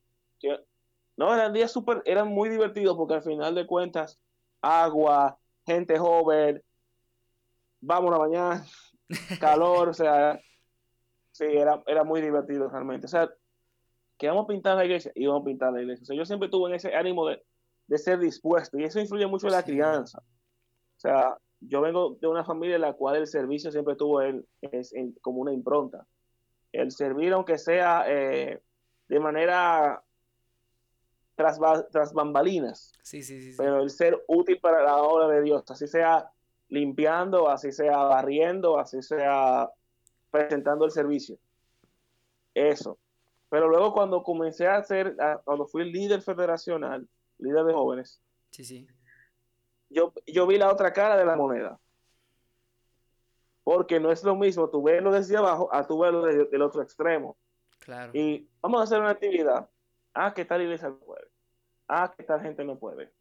no, 1.17 1.33
eran 1.33 1.53
días 1.53 1.71
súper, 1.71 2.01
eran 2.05 2.29
muy 2.29 2.49
divertidos 2.49 2.95
porque 2.97 3.15
al 3.15 3.21
final 3.21 3.53
de 3.53 3.67
cuentas, 3.67 4.19
agua, 4.61 5.37
gente 5.65 5.99
joven, 5.99 6.63
vamos 7.81 8.13
a 8.13 8.17
bañar, 8.17 8.61
calor, 9.39 9.89
o 9.89 9.93
sea, 9.93 10.39
sí, 11.31 11.45
era, 11.45 11.83
era 11.85 12.03
muy 12.03 12.21
divertido 12.21 12.69
realmente. 12.69 13.05
O 13.05 13.09
sea, 13.09 13.29
que 14.17 14.27
vamos 14.27 14.45
a 14.45 14.47
pintar 14.47 14.77
la 14.77 14.85
iglesia 14.85 15.11
y 15.15 15.25
vamos 15.25 15.41
a 15.41 15.45
pintar 15.45 15.73
la 15.73 15.81
iglesia. 15.81 16.03
O 16.03 16.05
sea, 16.05 16.15
yo 16.15 16.25
siempre 16.25 16.49
tuve 16.49 16.75
ese 16.75 16.95
ánimo 16.95 17.27
de, 17.27 17.43
de 17.87 17.97
ser 17.97 18.19
dispuesto 18.19 18.79
y 18.79 18.85
eso 18.85 18.99
influye 18.99 19.27
mucho 19.27 19.47
en 19.47 19.53
la 19.53 19.63
crianza. 19.63 20.19
O 20.19 20.99
sea, 20.99 21.37
yo 21.59 21.81
vengo 21.81 22.17
de 22.19 22.27
una 22.27 22.43
familia 22.43 22.75
en 22.75 22.81
la 22.81 22.93
cual 22.93 23.17
el 23.17 23.27
servicio 23.27 23.71
siempre 23.71 23.95
tuvo 23.95 24.21
el, 24.21 24.45
es, 24.61 24.93
como 25.21 25.41
una 25.41 25.53
impronta 25.53 26.05
el 26.71 26.91
servir, 26.91 27.33
aunque 27.33 27.57
sea 27.57 28.05
eh, 28.07 28.61
de 29.07 29.19
manera 29.19 30.03
tras, 31.35 31.59
tras 31.91 32.13
bambalinas. 32.13 32.93
Sí, 33.01 33.23
sí, 33.23 33.41
sí, 33.41 33.55
Pero 33.57 33.81
el 33.81 33.89
ser 33.89 34.23
útil 34.27 34.59
para 34.59 34.83
la 34.83 34.97
obra 34.97 35.27
de 35.27 35.41
Dios, 35.41 35.63
así 35.69 35.87
sea 35.87 36.31
limpiando, 36.69 37.49
así 37.49 37.71
sea 37.71 37.97
barriendo, 37.97 38.79
así 38.79 39.01
sea 39.01 39.69
presentando 40.29 40.85
el 40.85 40.91
servicio. 40.91 41.37
Eso. 42.53 42.97
Pero 43.49 43.67
luego 43.67 43.93
cuando 43.93 44.23
comencé 44.23 44.67
a 44.67 44.77
hacer, 44.77 45.15
cuando 45.43 45.67
fui 45.67 45.91
líder 45.91 46.21
federacional, 46.21 47.07
líder 47.37 47.65
de 47.65 47.73
jóvenes, 47.73 48.21
sí, 48.51 48.63
sí. 48.63 48.87
Yo, 49.89 50.13
yo 50.25 50.47
vi 50.47 50.57
la 50.57 50.71
otra 50.71 50.93
cara 50.93 51.17
de 51.17 51.25
la 51.25 51.35
moneda. 51.35 51.77
Porque 53.63 53.99
no 53.99 54.11
es 54.11 54.23
lo 54.23 54.35
mismo 54.35 54.69
tú 54.69 54.81
verlo 54.81 55.11
desde 55.11 55.37
abajo 55.37 55.69
a 55.73 55.85
tú 55.85 55.99
verlo 55.99 56.23
desde 56.23 56.49
el 56.51 56.61
otro 56.61 56.81
extremo. 56.81 57.37
Claro. 57.79 58.11
Y 58.13 58.47
vamos 58.61 58.81
a 58.81 58.83
hacer 58.83 58.99
una 58.99 59.11
actividad. 59.11 59.69
Ah, 60.13 60.33
que 60.33 60.45
tal 60.45 60.61
iglesia 60.61 60.89
no 60.89 60.97
puede. 60.97 61.27
Ah, 61.87 62.13
que 62.15 62.23
tal 62.23 62.41
gente 62.41 62.63
no 62.63 62.77
puede. 62.77 63.11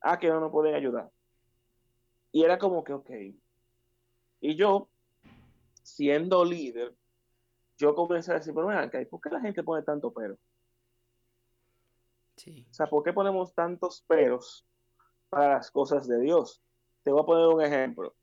Ah, 0.00 0.18
que 0.18 0.28
no 0.28 0.40
nos 0.40 0.50
pueden 0.50 0.74
ayudar. 0.74 1.10
Y 2.32 2.42
era 2.42 2.58
como 2.58 2.82
que, 2.82 2.92
ok. 2.92 3.10
Y 4.40 4.56
yo, 4.56 4.88
siendo 5.82 6.44
líder, 6.44 6.94
yo 7.78 7.94
comencé 7.94 8.32
a 8.32 8.34
decir, 8.34 8.52
pero 8.54 8.68
acá, 8.70 8.98
¿por 9.08 9.20
qué 9.20 9.30
la 9.30 9.40
gente 9.40 9.62
pone 9.62 9.82
tanto 9.82 10.12
pero? 10.12 10.36
Sí. 12.36 12.66
O 12.70 12.74
sea, 12.74 12.86
¿por 12.86 13.02
qué 13.02 13.12
ponemos 13.12 13.54
tantos 13.54 14.02
peros 14.06 14.66
para 15.28 15.54
las 15.54 15.70
cosas 15.70 16.06
de 16.06 16.20
Dios? 16.20 16.62
Te 17.02 17.10
voy 17.10 17.22
a 17.22 17.26
poner 17.26 17.46
un 17.46 17.62
ejemplo. 17.62 18.14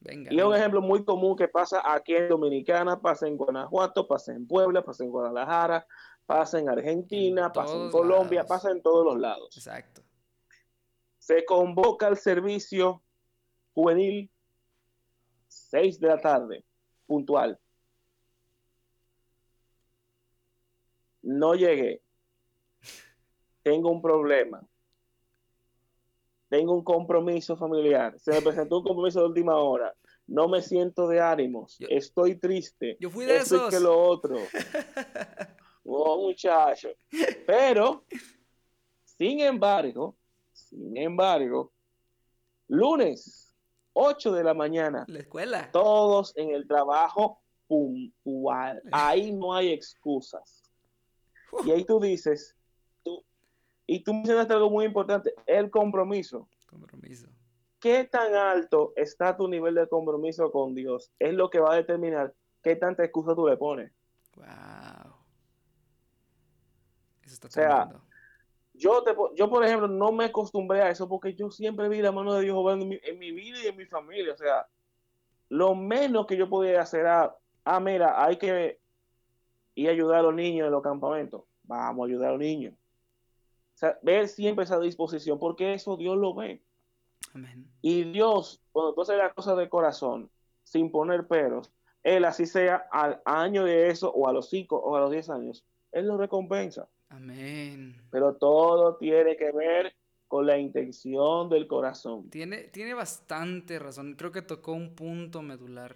Venga, 0.00 0.32
y 0.32 0.38
es 0.38 0.44
un 0.44 0.54
ejemplo 0.54 0.80
muy 0.80 1.04
común 1.04 1.34
que 1.36 1.48
pasa 1.48 1.82
aquí 1.84 2.14
en 2.14 2.28
Dominicana, 2.28 3.00
pasa 3.00 3.26
en 3.26 3.36
Guanajuato, 3.36 4.06
pasa 4.06 4.32
en 4.32 4.46
Puebla, 4.46 4.82
pasa 4.84 5.04
en 5.04 5.10
Guadalajara, 5.10 5.86
pasa 6.24 6.60
en 6.60 6.68
Argentina, 6.68 7.50
pasa 7.52 7.74
en 7.74 7.90
Colombia, 7.90 8.44
pasa 8.44 8.70
en 8.70 8.80
todos 8.80 9.04
los 9.04 9.18
lados. 9.18 9.56
Exacto. 9.56 10.02
Se 11.18 11.44
convoca 11.44 12.06
al 12.06 12.16
servicio 12.16 13.02
juvenil 13.74 14.30
6 15.48 16.00
de 16.00 16.08
la 16.08 16.20
tarde, 16.20 16.64
puntual. 17.06 17.58
No 21.22 21.54
llegué. 21.54 22.02
Tengo 23.62 23.90
un 23.90 24.00
problema. 24.00 24.62
Tengo 26.48 26.74
un 26.74 26.82
compromiso 26.82 27.56
familiar. 27.56 28.18
Se 28.18 28.32
me 28.32 28.42
presentó 28.42 28.78
un 28.78 28.84
compromiso 28.84 29.20
de 29.20 29.26
última 29.26 29.56
hora. 29.56 29.94
No 30.26 30.48
me 30.48 30.62
siento 30.62 31.08
de 31.08 31.20
ánimos. 31.20 31.76
Estoy 31.88 32.36
triste. 32.36 32.96
Yo 33.00 33.10
fui 33.10 33.26
de 33.26 33.38
esos. 33.38 33.70
que 33.70 33.80
lo 33.80 33.98
otro. 33.98 34.36
oh, 35.84 36.26
muchacho. 36.26 36.90
Pero, 37.46 38.04
sin 39.04 39.40
embargo, 39.40 40.16
sin 40.52 40.96
embargo, 40.96 41.72
lunes, 42.68 43.54
8 43.92 44.32
de 44.32 44.44
la 44.44 44.54
mañana. 44.54 45.04
La 45.08 45.20
escuela. 45.20 45.70
Todos 45.72 46.36
en 46.36 46.50
el 46.50 46.66
trabajo 46.66 47.42
puntual. 47.66 48.82
Ahí 48.92 49.32
no 49.32 49.54
hay 49.54 49.72
excusas. 49.72 50.62
Y 51.64 51.70
ahí 51.70 51.82
tú 51.84 51.98
dices, 51.98 52.57
y 53.88 54.04
tú 54.04 54.12
mencionaste 54.12 54.52
algo 54.52 54.68
muy 54.68 54.84
importante, 54.84 55.34
el 55.46 55.70
compromiso. 55.70 56.46
Compromiso. 56.66 57.26
¿Qué 57.80 58.04
tan 58.04 58.34
alto 58.34 58.92
está 58.96 59.34
tu 59.34 59.48
nivel 59.48 59.74
de 59.74 59.88
compromiso 59.88 60.52
con 60.52 60.74
Dios? 60.74 61.10
Es 61.18 61.32
lo 61.32 61.48
que 61.48 61.58
va 61.58 61.72
a 61.72 61.76
determinar 61.76 62.34
qué 62.62 62.76
tanta 62.76 63.02
excusa 63.02 63.34
tú 63.34 63.48
le 63.48 63.56
pones. 63.56 63.90
Wow. 64.36 65.14
Eso 67.22 67.34
está 67.34 67.48
o 67.48 67.50
sea, 67.50 67.88
yo, 68.74 69.02
te, 69.04 69.14
yo, 69.36 69.48
por 69.48 69.64
ejemplo, 69.64 69.88
no 69.88 70.12
me 70.12 70.26
acostumbré 70.26 70.82
a 70.82 70.90
eso 70.90 71.08
porque 71.08 71.34
yo 71.34 71.50
siempre 71.50 71.88
vi 71.88 72.02
la 72.02 72.12
mano 72.12 72.34
de 72.34 72.42
Dios 72.42 72.58
obrando 72.58 72.84
en 72.84 72.90
mi, 72.90 73.00
en 73.02 73.18
mi 73.18 73.32
vida 73.32 73.56
y 73.64 73.68
en 73.68 73.76
mi 73.76 73.86
familia. 73.86 74.34
O 74.34 74.36
sea, 74.36 74.66
lo 75.48 75.74
menos 75.74 76.26
que 76.26 76.36
yo 76.36 76.50
podía 76.50 76.82
hacer 76.82 77.00
era, 77.00 77.34
ah, 77.64 77.80
mira, 77.80 78.22
hay 78.22 78.36
que 78.36 78.80
ir 79.76 79.88
a 79.88 79.92
ayudar 79.92 80.18
a 80.18 80.22
los 80.24 80.34
niños 80.34 80.66
en 80.66 80.72
los 80.72 80.82
campamentos. 80.82 81.44
Vamos 81.62 82.04
a 82.04 82.06
ayudar 82.06 82.28
a 82.28 82.32
los 82.32 82.40
niños. 82.40 82.74
O 83.78 83.80
sea, 83.80 83.96
ver 84.02 84.26
siempre 84.26 84.64
esa 84.64 84.80
disposición, 84.80 85.38
porque 85.38 85.72
eso 85.72 85.96
Dios 85.96 86.16
lo 86.16 86.34
ve. 86.34 86.60
Amén. 87.32 87.64
Y 87.80 88.10
Dios, 88.10 88.60
cuando 88.72 88.92
tú 88.92 89.02
haces 89.02 89.16
las 89.16 89.32
cosas 89.34 89.56
de 89.56 89.68
corazón, 89.68 90.28
sin 90.64 90.90
poner 90.90 91.28
peros, 91.28 91.70
Él 92.02 92.24
así 92.24 92.44
sea 92.44 92.88
al 92.90 93.22
año 93.24 93.62
de 93.62 93.88
eso, 93.88 94.10
o 94.10 94.26
a 94.28 94.32
los 94.32 94.48
cinco, 94.48 94.78
o 94.78 94.96
a 94.96 95.00
los 95.00 95.12
diez 95.12 95.30
años, 95.30 95.64
Él 95.92 96.08
lo 96.08 96.16
recompensa. 96.16 96.88
Amén. 97.08 98.02
Pero 98.10 98.34
todo 98.34 98.96
tiene 98.96 99.36
que 99.36 99.52
ver 99.52 99.94
con 100.26 100.44
la 100.44 100.58
intención 100.58 101.48
del 101.48 101.68
corazón. 101.68 102.28
Tiene, 102.30 102.64
tiene 102.64 102.94
bastante 102.94 103.78
razón. 103.78 104.16
Creo 104.16 104.32
que 104.32 104.42
tocó 104.42 104.72
un 104.72 104.96
punto 104.96 105.40
medular. 105.40 105.94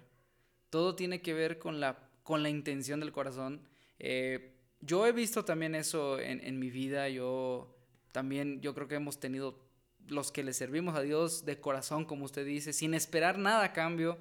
Todo 0.69 0.95
tiene 0.95 1.21
que 1.21 1.33
ver 1.33 1.59
con 1.59 1.81
la, 1.81 1.97
con 2.23 2.43
la 2.43 2.49
intención 2.49 3.01
del 3.01 3.11
corazón. 3.11 3.67
Eh, 3.99 4.53
yo 4.85 5.05
he 5.07 5.11
visto 5.11 5.45
también 5.45 5.75
eso 5.75 6.19
en, 6.19 6.59
mi 6.59 6.69
vida. 6.69 7.09
Yo 7.09 7.75
también, 8.11 8.61
yo 8.61 8.73
creo 8.73 8.87
que 8.87 8.95
hemos 8.95 9.19
tenido 9.19 9.59
los 10.07 10.31
que 10.31 10.43
le 10.43 10.53
servimos 10.53 10.95
a 10.95 11.01
Dios 11.01 11.45
de 11.45 11.59
corazón, 11.59 12.05
como 12.05 12.25
usted 12.25 12.45
dice, 12.45 12.73
sin 12.73 12.93
esperar 12.93 13.37
nada 13.37 13.63
a 13.63 13.73
cambio, 13.73 14.17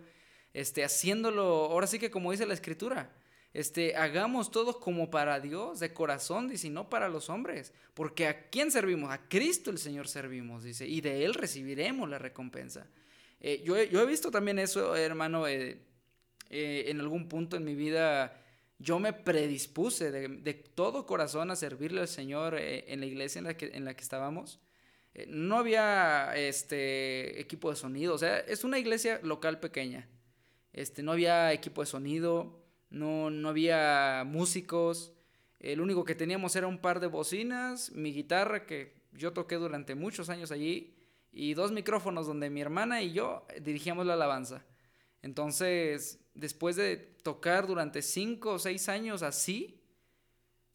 este, 0.54 0.84
haciéndolo, 0.84 1.42
ahora 1.42 1.86
sí 1.86 1.98
que 1.98 2.10
como 2.10 2.30
dice 2.30 2.46
la 2.46 2.54
escritura, 2.54 3.10
este, 3.52 3.96
hagamos 3.96 4.50
todo 4.50 4.80
como 4.80 5.10
para 5.10 5.40
Dios, 5.40 5.80
de 5.80 5.92
corazón, 5.92 6.48
dice, 6.48 6.68
y 6.68 6.70
no 6.70 6.88
para 6.88 7.08
los 7.08 7.28
hombres. 7.28 7.72
Porque 7.94 8.28
a 8.28 8.48
quién 8.48 8.70
servimos? 8.70 9.10
A 9.10 9.28
Cristo 9.28 9.70
el 9.70 9.78
Señor 9.78 10.08
servimos, 10.08 10.62
dice, 10.62 10.86
y 10.86 11.00
de 11.00 11.24
Él 11.24 11.34
recibiremos 11.34 12.08
la 12.08 12.18
recompensa. 12.18 12.86
Eh, 13.40 13.62
yo, 13.64 13.76
he 13.76 14.06
visto 14.06 14.30
también 14.30 14.58
eso, 14.58 14.94
hermano, 14.94 15.48
eh, 15.48 15.80
eh, 16.48 16.84
en 16.86 17.00
algún 17.00 17.28
punto 17.28 17.56
en 17.56 17.64
mi 17.64 17.74
vida. 17.74 18.38
Yo 18.82 18.98
me 18.98 19.12
predispuse 19.12 20.10
de, 20.10 20.54
todo 20.54 21.06
corazón 21.06 21.50
a 21.52 21.56
servirle 21.56 22.00
al 22.00 22.08
Señor 22.08 22.56
en 22.58 22.98
la 22.98 23.06
iglesia 23.06 23.38
en 23.38 23.44
la 23.44 23.56
que, 23.56 23.70
en 23.74 23.84
la 23.84 23.94
que 23.94 24.02
estábamos. 24.02 24.58
no 25.28 25.58
había 25.58 26.34
este 26.34 27.40
equipo 27.40 27.70
de 27.70 27.76
sonido, 27.76 28.14
o 28.14 28.18
sea, 28.18 28.38
es 28.40 28.64
una 28.64 28.78
iglesia 28.78 29.20
local 29.22 29.60
pequeña. 29.60 30.08
Este, 30.72 31.02
no 31.02 31.12
había 31.12 31.52
equipo 31.52 31.82
de 31.82 31.86
sonido, 31.86 32.60
no, 32.90 33.30
no 33.30 33.50
había 33.50 34.24
músicos, 34.26 35.12
el 35.60 35.80
único 35.80 36.04
que 36.04 36.16
teníamos 36.16 36.56
era 36.56 36.66
un 36.66 36.78
par 36.78 36.98
de 36.98 37.06
bocinas, 37.06 37.92
mi 37.92 38.12
guitarra 38.12 38.66
que 38.66 38.94
yo 39.12 39.32
toqué 39.32 39.54
durante 39.54 39.94
muchos 39.94 40.28
años 40.28 40.50
allí 40.50 40.96
y 41.30 41.54
dos 41.54 41.70
micrófonos 41.70 42.26
donde 42.26 42.50
mi 42.50 42.60
hermana 42.60 43.00
y 43.00 43.12
yo 43.12 43.46
dirigíamos 43.60 44.06
la 44.06 44.14
alabanza. 44.14 44.64
Entonces, 45.22 46.18
después 46.34 46.76
de 46.76 46.96
tocar 46.96 47.66
durante 47.66 48.02
cinco 48.02 48.52
o 48.52 48.58
seis 48.58 48.88
años 48.88 49.22
así, 49.22 49.80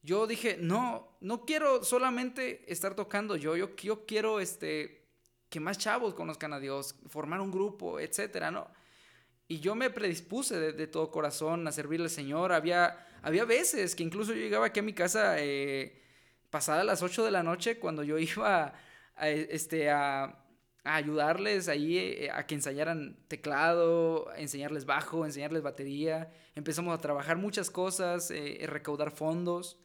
yo 0.02 0.28
dije, 0.28 0.58
no, 0.60 1.18
no 1.20 1.46
quiero 1.46 1.84
solamente 1.84 2.72
estar 2.72 2.96
tocando 2.96 3.36
yo, 3.36 3.58
yo, 3.58 3.76
yo 3.76 4.06
quiero 4.06 4.40
este, 4.40 5.06
que 5.50 5.60
más 5.60 5.78
chavos 5.78 6.14
conozcan 6.14 6.54
a 6.54 6.60
Dios, 6.60 6.96
formar 7.08 7.42
un 7.42 7.52
grupo, 7.52 8.00
etcétera, 8.00 8.52
¿no? 8.52 8.70
Y 9.50 9.60
yo 9.60 9.76
me 9.76 9.90
predispuse 9.90 10.60
de, 10.60 10.88
todo 10.88 11.10
corazón 11.10 11.66
a 11.68 11.72
servirle 11.72 12.06
al 12.06 12.10
Señor. 12.10 12.52
Había, 12.52 13.08
había 13.22 13.46
veces 13.46 13.96
que 13.96 14.04
incluso 14.04 14.34
yo 14.34 14.40
llegaba 14.40 14.66
aquí 14.66 14.82
a 14.82 14.84
mi 14.84 14.92
casa 14.94 15.36
eh, 15.40 16.04
pasada 16.50 16.84
las 16.84 17.02
8 17.02 17.24
de 17.24 17.32
la 17.32 17.44
noche 17.44 17.80
cuando 17.80 18.04
yo 18.04 18.18
iba 18.20 18.74
a, 19.16 19.30
este, 19.30 19.90
a, 19.90 20.38
ayudarles 20.96 21.68
ahí 21.68 21.98
eh, 21.98 22.30
a 22.32 22.46
que 22.46 22.56
ensayaran 22.56 23.18
teclado, 23.28 24.30
a 24.30 24.40
enseñarles 24.40 24.86
bajo, 24.86 25.26
enseñarles 25.26 25.62
batería. 25.62 26.32
Empezamos 26.56 26.98
a 26.98 27.02
trabajar 27.02 27.38
muchas 27.38 27.70
cosas, 27.70 28.32
eh, 28.32 28.64
recaudar 28.68 29.12
fondos. 29.12 29.78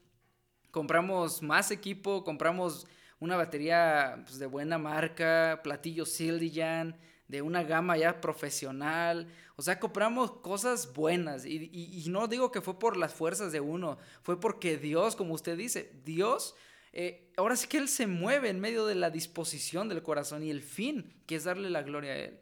Compramos 0.70 1.42
más 1.42 1.70
equipo, 1.70 2.24
compramos 2.24 2.86
una 3.20 3.36
batería 3.36 4.22
pues, 4.24 4.38
de 4.38 4.46
buena 4.46 4.78
marca, 4.78 5.60
platillos 5.62 6.10
Sildijan 6.10 6.96
de 7.32 7.40
una 7.40 7.62
gama 7.62 7.96
ya 7.96 8.20
profesional. 8.20 9.26
O 9.56 9.62
sea, 9.62 9.80
compramos 9.80 10.32
cosas 10.32 10.92
buenas. 10.92 11.46
Y, 11.46 12.04
no 12.08 12.28
digo 12.28 12.52
que 12.52 12.60
fue 12.60 12.78
por 12.78 12.96
las 12.96 13.14
fuerzas 13.14 13.52
de 13.52 13.60
uno, 13.60 13.98
fue 14.22 14.38
porque 14.38 14.76
Dios, 14.76 15.16
como 15.16 15.34
usted 15.34 15.56
dice, 15.56 15.90
Dios, 16.04 16.54
eh, 16.92 17.32
ahora 17.36 17.56
sí 17.56 17.66
que 17.66 17.78
Él 17.78 17.88
se 17.88 18.06
mueve 18.06 18.48
en 18.48 18.60
medio 18.60 18.86
de 18.86 18.94
la 18.94 19.10
disposición 19.10 19.88
del 19.88 20.02
corazón 20.02 20.42
y 20.42 20.50
el 20.50 20.62
fin, 20.62 21.22
que 21.26 21.36
es 21.36 21.44
darle 21.44 21.70
la 21.70 21.82
gloria 21.82 22.12
a 22.12 22.16
Él. 22.16 22.40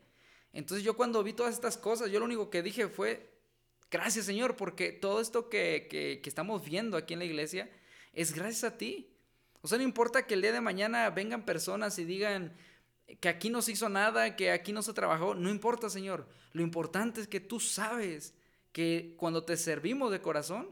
Entonces 0.53 0.85
yo 0.85 0.97
cuando 0.97 1.23
vi 1.23 1.33
todas 1.33 1.55
estas 1.55 1.77
cosas, 1.77 2.11
yo 2.11 2.19
lo 2.19 2.25
único 2.25 2.51
que 2.51 2.63
dije 2.63 2.89
fue, 2.89 3.31
gracias 3.91 4.27
Señor, 4.27 4.57
porque 4.57 4.93
todo 4.93 5.21
esto 5.21 5.49
que, 5.49 5.87
que 5.91 6.29
estamos 6.29 6.65
viendo 6.65 6.97
aquí 6.97 7.15
en 7.15 7.21
la 7.21 7.27
iglesia 7.27 7.71
es 8.13 8.35
gracias 8.35 8.65
a 8.65 8.77
ti. 8.77 9.15
O 9.63 9.69
sea, 9.69 9.79
no 9.79 9.85
importa 9.85 10.27
que 10.27 10.35
el 10.35 10.43
día 10.43 10.53
de 10.53 10.61
mañana 10.61 11.11
vengan 11.11 11.45
personas 11.45 11.99
y 11.99 12.05
digan, 12.05 12.57
que 13.19 13.29
aquí 13.29 13.51
no 13.51 13.63
se 13.63 13.73
hizo 13.73 13.89
nada, 13.89 14.37
que 14.37 14.53
aquí 14.53 14.73
no 14.73 14.83
se 14.83 14.93
trabajó, 14.93 15.35
no 15.35 15.51
importa, 15.51 15.91
Señor. 15.91 16.29
Lo 16.53 16.63
importante 16.63 17.21
es 17.21 17.27
que 17.27 17.41
tú 17.41 17.59
sabes 17.59 18.35
que 18.73 19.15
cuando 19.17 19.45
te 19.45 19.57
servimos 19.57 20.13
de 20.13 20.21
corazón, 20.21 20.71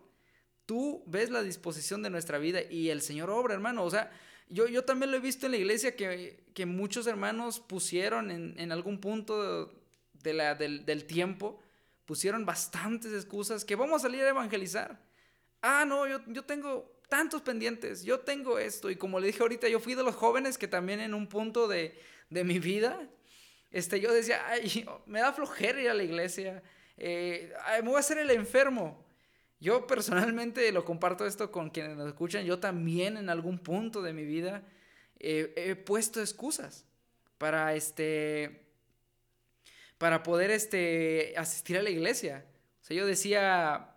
tú 0.68 1.02
ves 1.06 1.30
la 1.30 1.42
disposición 1.42 2.02
de 2.02 2.10
nuestra 2.10 2.36
vida 2.36 2.60
y 2.60 2.90
el 2.90 3.00
Señor 3.00 3.30
obra, 3.30 3.54
hermano. 3.54 3.84
O 3.84 3.90
sea, 3.90 4.10
yo, 4.50 4.68
yo 4.68 4.84
también 4.84 5.10
lo 5.10 5.16
he 5.16 5.20
visto 5.20 5.46
en 5.46 5.52
la 5.52 5.58
iglesia 5.58 5.96
que, 5.96 6.44
que 6.52 6.66
muchos 6.66 7.06
hermanos 7.06 7.58
pusieron 7.58 8.30
en, 8.30 8.54
en 8.58 8.70
algún 8.70 9.00
punto 9.00 9.72
de 10.12 10.34
la, 10.34 10.54
del, 10.54 10.84
del 10.84 11.06
tiempo, 11.06 11.58
pusieron 12.04 12.44
bastantes 12.44 13.14
excusas 13.14 13.64
que 13.64 13.76
vamos 13.76 14.02
a 14.02 14.08
salir 14.08 14.20
a 14.24 14.28
evangelizar. 14.28 15.00
Ah, 15.62 15.86
no, 15.88 16.06
yo, 16.06 16.20
yo 16.26 16.44
tengo 16.44 17.00
tantos 17.08 17.40
pendientes, 17.40 18.04
yo 18.04 18.20
tengo 18.20 18.58
esto. 18.58 18.90
Y 18.90 18.96
como 18.96 19.20
le 19.20 19.28
dije 19.28 19.40
ahorita, 19.40 19.68
yo 19.68 19.80
fui 19.80 19.94
de 19.94 20.02
los 20.02 20.16
jóvenes 20.16 20.58
que 20.58 20.68
también 20.68 21.00
en 21.00 21.14
un 21.14 21.28
punto 21.28 21.66
de, 21.66 21.98
de 22.28 22.44
mi 22.44 22.58
vida, 22.58 23.08
este, 23.70 24.00
yo 24.00 24.12
decía, 24.12 24.46
ay, 24.46 24.86
me 25.06 25.20
da 25.20 25.32
flojera 25.32 25.80
ir 25.80 25.88
a 25.88 25.94
la 25.94 26.02
iglesia, 26.02 26.62
eh, 26.98 27.54
voy 27.84 27.94
a 27.94 28.00
hacer 28.00 28.18
el 28.18 28.30
enfermo. 28.32 29.07
Yo 29.60 29.86
personalmente 29.86 30.70
lo 30.72 30.84
comparto 30.84 31.26
esto 31.26 31.50
con 31.50 31.70
quienes 31.70 31.96
nos 31.96 32.08
escuchan. 32.08 32.44
Yo 32.44 32.58
también 32.58 33.16
en 33.16 33.30
algún 33.30 33.58
punto 33.58 34.02
de 34.02 34.12
mi 34.12 34.24
vida 34.24 34.62
he 35.20 35.74
puesto 35.74 36.20
excusas 36.20 36.84
para 37.38 37.74
este 37.74 38.64
para 39.98 40.22
poder 40.22 40.52
este 40.52 41.34
asistir 41.36 41.76
a 41.76 41.82
la 41.82 41.90
iglesia. 41.90 42.46
O 42.82 42.84
sea, 42.84 42.96
yo 42.96 43.04
decía 43.04 43.96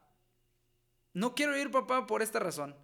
no 1.14 1.36
quiero 1.36 1.58
ir, 1.58 1.72
papá, 1.72 2.08
por 2.08 2.22
esta 2.22 2.40
razón. 2.40 2.76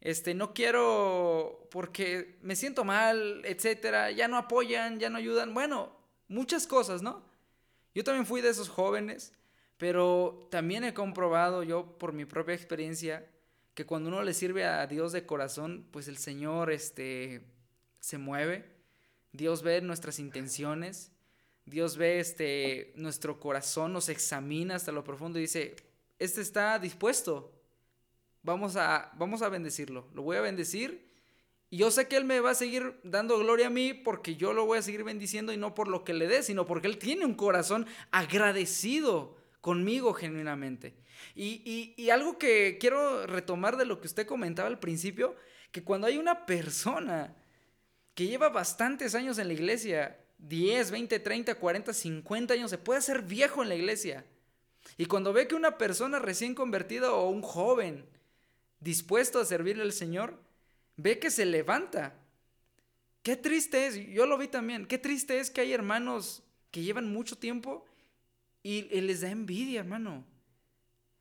Este, 0.00 0.34
no 0.34 0.54
quiero 0.54 1.68
porque 1.70 2.38
me 2.42 2.56
siento 2.56 2.84
mal, 2.84 3.42
etcétera, 3.44 4.10
ya 4.10 4.28
no 4.28 4.36
apoyan, 4.36 4.98
ya 4.98 5.10
no 5.10 5.18
ayudan. 5.18 5.52
Bueno, 5.52 5.96
muchas 6.28 6.66
cosas, 6.66 7.02
¿no? 7.02 7.24
Yo 7.94 8.04
también 8.04 8.26
fui 8.26 8.40
de 8.40 8.50
esos 8.50 8.68
jóvenes 8.68 9.32
pero 9.78 10.48
también 10.50 10.84
he 10.84 10.94
comprobado 10.94 11.62
yo 11.62 11.98
por 11.98 12.12
mi 12.12 12.24
propia 12.24 12.54
experiencia 12.54 13.26
que 13.74 13.84
cuando 13.84 14.08
uno 14.08 14.22
le 14.22 14.32
sirve 14.32 14.64
a 14.64 14.86
Dios 14.86 15.12
de 15.12 15.26
corazón, 15.26 15.86
pues 15.90 16.08
el 16.08 16.16
Señor 16.16 16.72
este, 16.72 17.42
se 18.00 18.16
mueve. 18.16 18.64
Dios 19.32 19.62
ve 19.62 19.82
nuestras 19.82 20.18
intenciones. 20.18 21.12
Dios 21.66 21.98
ve 21.98 22.20
este, 22.20 22.94
nuestro 22.96 23.38
corazón, 23.38 23.92
nos 23.92 24.08
examina 24.08 24.76
hasta 24.76 24.92
lo 24.92 25.04
profundo 25.04 25.38
y 25.38 25.42
dice, 25.42 25.76
este 26.18 26.40
está 26.40 26.78
dispuesto. 26.78 27.52
Vamos 28.42 28.76
a, 28.76 29.12
vamos 29.18 29.42
a 29.42 29.50
bendecirlo. 29.50 30.08
Lo 30.14 30.22
voy 30.22 30.38
a 30.38 30.40
bendecir. 30.40 31.10
Y 31.68 31.78
yo 31.78 31.90
sé 31.90 32.08
que 32.08 32.16
Él 32.16 32.24
me 32.24 32.40
va 32.40 32.52
a 32.52 32.54
seguir 32.54 32.98
dando 33.02 33.38
gloria 33.38 33.66
a 33.66 33.70
mí 33.70 33.92
porque 33.92 34.36
yo 34.36 34.54
lo 34.54 34.64
voy 34.64 34.78
a 34.78 34.82
seguir 34.82 35.04
bendiciendo 35.04 35.52
y 35.52 35.58
no 35.58 35.74
por 35.74 35.88
lo 35.88 36.02
que 36.02 36.14
le 36.14 36.28
dé, 36.28 36.42
sino 36.42 36.64
porque 36.64 36.86
Él 36.86 36.96
tiene 36.96 37.26
un 37.26 37.34
corazón 37.34 37.86
agradecido 38.10 39.35
conmigo 39.66 40.14
genuinamente. 40.14 40.94
Y, 41.34 42.08
algo 42.10 42.38
que 42.38 42.78
quiero 42.78 43.26
retomar 43.26 43.76
de 43.76 43.84
lo 43.84 44.00
que 44.00 44.06
usted 44.06 44.24
comentaba 44.24 44.68
al 44.68 44.78
principio, 44.78 45.34
que 45.72 45.82
cuando 45.82 46.06
hay 46.06 46.18
una 46.18 46.46
persona 46.46 47.34
que 48.14 48.28
lleva 48.28 48.48
bastantes 48.48 49.16
años 49.16 49.38
en 49.38 49.48
la 49.48 49.54
iglesia, 49.54 50.20
10, 50.38 50.92
20, 50.92 51.18
30, 51.18 51.56
40, 51.56 51.92
50 51.92 52.54
años, 52.54 52.70
se 52.70 52.78
puede 52.78 53.00
hacer 53.00 53.22
viejo 53.22 53.60
en 53.64 53.68
la 53.68 53.74
iglesia. 53.74 54.24
Y 54.98 55.06
cuando 55.06 55.32
ve 55.32 55.48
que 55.48 55.56
una 55.56 55.78
persona 55.78 56.20
recién 56.20 56.54
convertida 56.54 57.12
o 57.12 57.28
un 57.28 57.42
joven 57.42 58.06
dispuesto 58.78 59.40
a 59.40 59.44
servirle 59.44 59.82
al 59.82 59.92
Señor, 59.92 60.38
ve 60.94 61.18
que 61.18 61.32
se 61.32 61.44
levanta. 61.44 62.14
Qué 63.24 63.34
triste 63.34 63.88
es, 63.88 63.96
yo 63.96 64.26
lo 64.26 64.38
vi 64.38 64.46
también, 64.46 64.86
qué 64.86 64.98
triste 64.98 65.40
es 65.40 65.50
que 65.50 65.62
hay 65.62 65.72
hermanos 65.72 66.44
que 66.70 66.82
llevan 66.82 67.12
mucho 67.12 67.36
tiempo 67.36 67.84
y, 68.66 69.00
les 69.00 69.20
da 69.20 69.30
envidia, 69.30 69.78
hermano. 69.78 70.24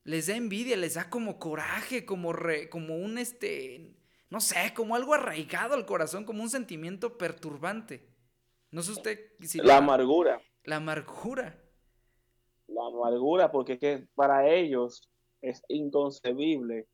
Les 0.03 0.25
da 0.25 0.35
envidia, 0.35 0.75
les 0.77 0.95
da 0.95 1.11
como 1.11 1.37
coraje, 1.37 2.03
como, 2.03 2.33
como 2.71 2.97
un, 2.97 3.19
este, 3.19 3.95
no 4.31 4.39
sé, 4.39 4.73
como 4.75 4.95
algo 4.95 5.13
arraigado 5.13 5.75
al 5.75 5.85
corazón, 5.85 6.25
como 6.25 6.41
un 6.41 6.49
sentimiento 6.49 7.19
perturbante. 7.19 8.07
No 8.71 8.81
sé 8.81 8.93
usted 8.93 9.19
si... 9.41 9.59
La 9.59 9.77
amargura. 9.77 10.41
La 10.63 10.77
amargura. 10.77 11.55
La 12.67 12.87
amargura, 12.87 13.51
porque 13.51 13.77
que 13.77 14.07
para 14.15 14.49
ellos 14.49 15.07
es 15.41 15.61
inconcebible 15.67 16.87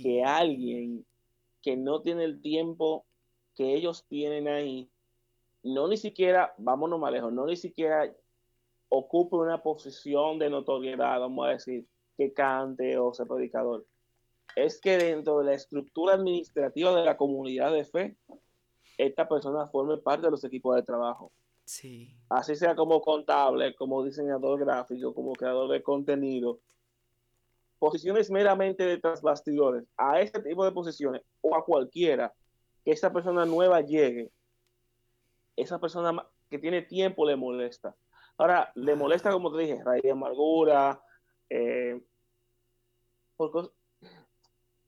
que 0.00 0.22
alguien 0.22 1.04
que 1.62 1.76
no 1.76 2.00
tiene 2.00 2.22
el 2.22 2.40
tiempo 2.40 3.04
que 3.56 3.74
ellos 3.74 4.06
tienen 4.06 4.46
ahí, 4.46 4.88
no 5.64 5.88
ni 5.88 5.96
siquiera, 5.96 6.54
vámonos 6.58 7.00
más 7.00 7.12
lejos, 7.12 7.32
no 7.32 7.46
ni 7.46 7.56
siquiera 7.56 8.14
ocupe 8.88 9.36
una 9.36 9.62
posición 9.62 10.38
de 10.38 10.50
notoriedad, 10.50 11.20
vamos 11.20 11.46
a 11.46 11.50
decir, 11.50 11.86
que 12.16 12.32
cante 12.32 12.98
o 12.98 13.12
sea 13.12 13.26
predicador. 13.26 13.86
Es 14.54 14.80
que 14.80 14.96
dentro 14.96 15.38
de 15.38 15.46
la 15.46 15.54
estructura 15.54 16.14
administrativa 16.14 16.94
de 16.94 17.04
la 17.04 17.16
comunidad 17.16 17.72
de 17.72 17.84
fe, 17.84 18.16
esta 18.96 19.28
persona 19.28 19.66
forme 19.66 19.98
parte 19.98 20.26
de 20.26 20.30
los 20.30 20.44
equipos 20.44 20.74
de 20.76 20.82
trabajo. 20.82 21.32
Sí. 21.64 22.14
Así 22.28 22.54
sea 22.54 22.74
como 22.74 23.00
contable, 23.00 23.74
como 23.74 24.04
diseñador 24.04 24.58
gráfico, 24.60 25.12
como 25.12 25.32
creador 25.32 25.70
de 25.70 25.82
contenido. 25.82 26.60
Posiciones 27.78 28.30
meramente 28.30 28.84
de 28.84 29.00
bastidores. 29.20 29.84
A 29.96 30.20
este 30.20 30.40
tipo 30.40 30.64
de 30.64 30.72
posiciones 30.72 31.22
o 31.42 31.54
a 31.54 31.64
cualquiera 31.64 32.32
que 32.84 32.92
esa 32.92 33.12
persona 33.12 33.44
nueva 33.44 33.80
llegue, 33.80 34.30
esa 35.56 35.78
persona 35.78 36.24
que 36.48 36.58
tiene 36.58 36.82
tiempo 36.82 37.26
le 37.26 37.36
molesta. 37.36 37.94
Ahora, 38.38 38.70
le 38.74 38.94
molesta, 38.94 39.32
como 39.32 39.50
te 39.50 39.62
dije, 39.62 39.82
raíz 39.82 40.02
de 40.02 40.10
amargura. 40.10 41.02
Eh, 41.48 42.00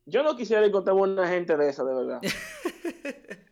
yo 0.05 0.23
no 0.23 0.37
quisiera 0.37 0.65
encontrar 0.67 0.97
una 0.97 1.27
gente 1.29 1.57
de 1.57 1.69
esa, 1.69 1.85
de 1.85 1.95
verdad. 1.95 2.21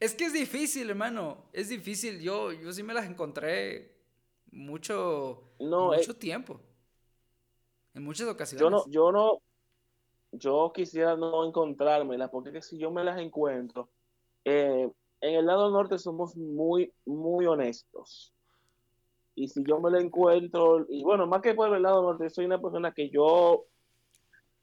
es 0.00 0.14
que 0.14 0.24
es 0.26 0.32
difícil, 0.32 0.90
hermano. 0.90 1.48
Es 1.52 1.68
difícil. 1.68 2.20
Yo, 2.20 2.52
yo 2.52 2.72
sí 2.72 2.82
me 2.82 2.94
las 2.94 3.06
encontré 3.06 3.96
mucho, 4.52 5.54
mucho 5.58 6.12
eh, 6.12 6.14
tiempo. 6.14 6.60
En 7.94 8.04
muchas 8.04 8.28
ocasiones. 8.28 8.60
Yo 8.60 8.70
no, 8.70 8.88
yo 8.88 9.10
no, 9.10 9.42
yo 10.30 10.72
quisiera 10.72 11.16
no 11.16 11.44
encontrármelas, 11.44 12.30
porque 12.30 12.62
si 12.62 12.78
yo 12.78 12.92
me 12.92 13.02
las 13.02 13.18
encuentro, 13.18 13.90
eh, 14.44 14.88
en 15.20 15.34
el 15.34 15.46
lado 15.46 15.68
norte 15.70 15.98
somos 15.98 16.36
muy, 16.36 16.92
muy 17.04 17.46
honestos 17.46 18.32
y 19.34 19.48
si 19.48 19.62
yo 19.64 19.80
me 19.80 19.90
lo 19.90 19.98
encuentro, 19.98 20.86
y 20.88 21.02
bueno, 21.02 21.26
más 21.26 21.42
que 21.42 21.54
por 21.54 21.74
el 21.74 21.82
lado 21.82 22.02
norte, 22.02 22.30
soy 22.30 22.44
una 22.44 22.60
persona 22.60 22.92
que 22.92 23.08
yo, 23.10 23.66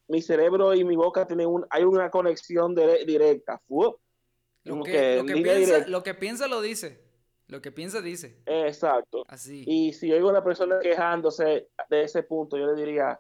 mi 0.08 0.22
cerebro 0.22 0.74
y 0.74 0.84
mi 0.84 0.96
boca 0.96 1.26
tienen 1.26 1.48
un, 1.48 1.66
hay 1.70 1.84
una 1.84 2.10
conexión 2.10 2.76
directa. 2.76 3.62
lo, 3.68 4.84
que, 4.84 5.24
piensa, 5.44 5.88
lo 5.88 6.04
que 6.04 6.14
piensa 6.14 6.48
lo 6.48 6.62
dice. 6.62 7.08
Lo 7.48 7.62
que 7.62 7.72
piensa 7.72 8.02
dice. 8.02 8.42
Exacto. 8.46 9.24
Así. 9.28 9.64
Y 9.66 9.94
si 9.94 10.12
oigo 10.12 10.28
a 10.28 10.32
una 10.32 10.44
persona 10.44 10.80
quejándose 10.82 11.70
de 11.90 12.04
ese 12.04 12.24
punto, 12.24 12.58
yo 12.58 12.68
le 12.68 12.76
diría, 12.76 13.20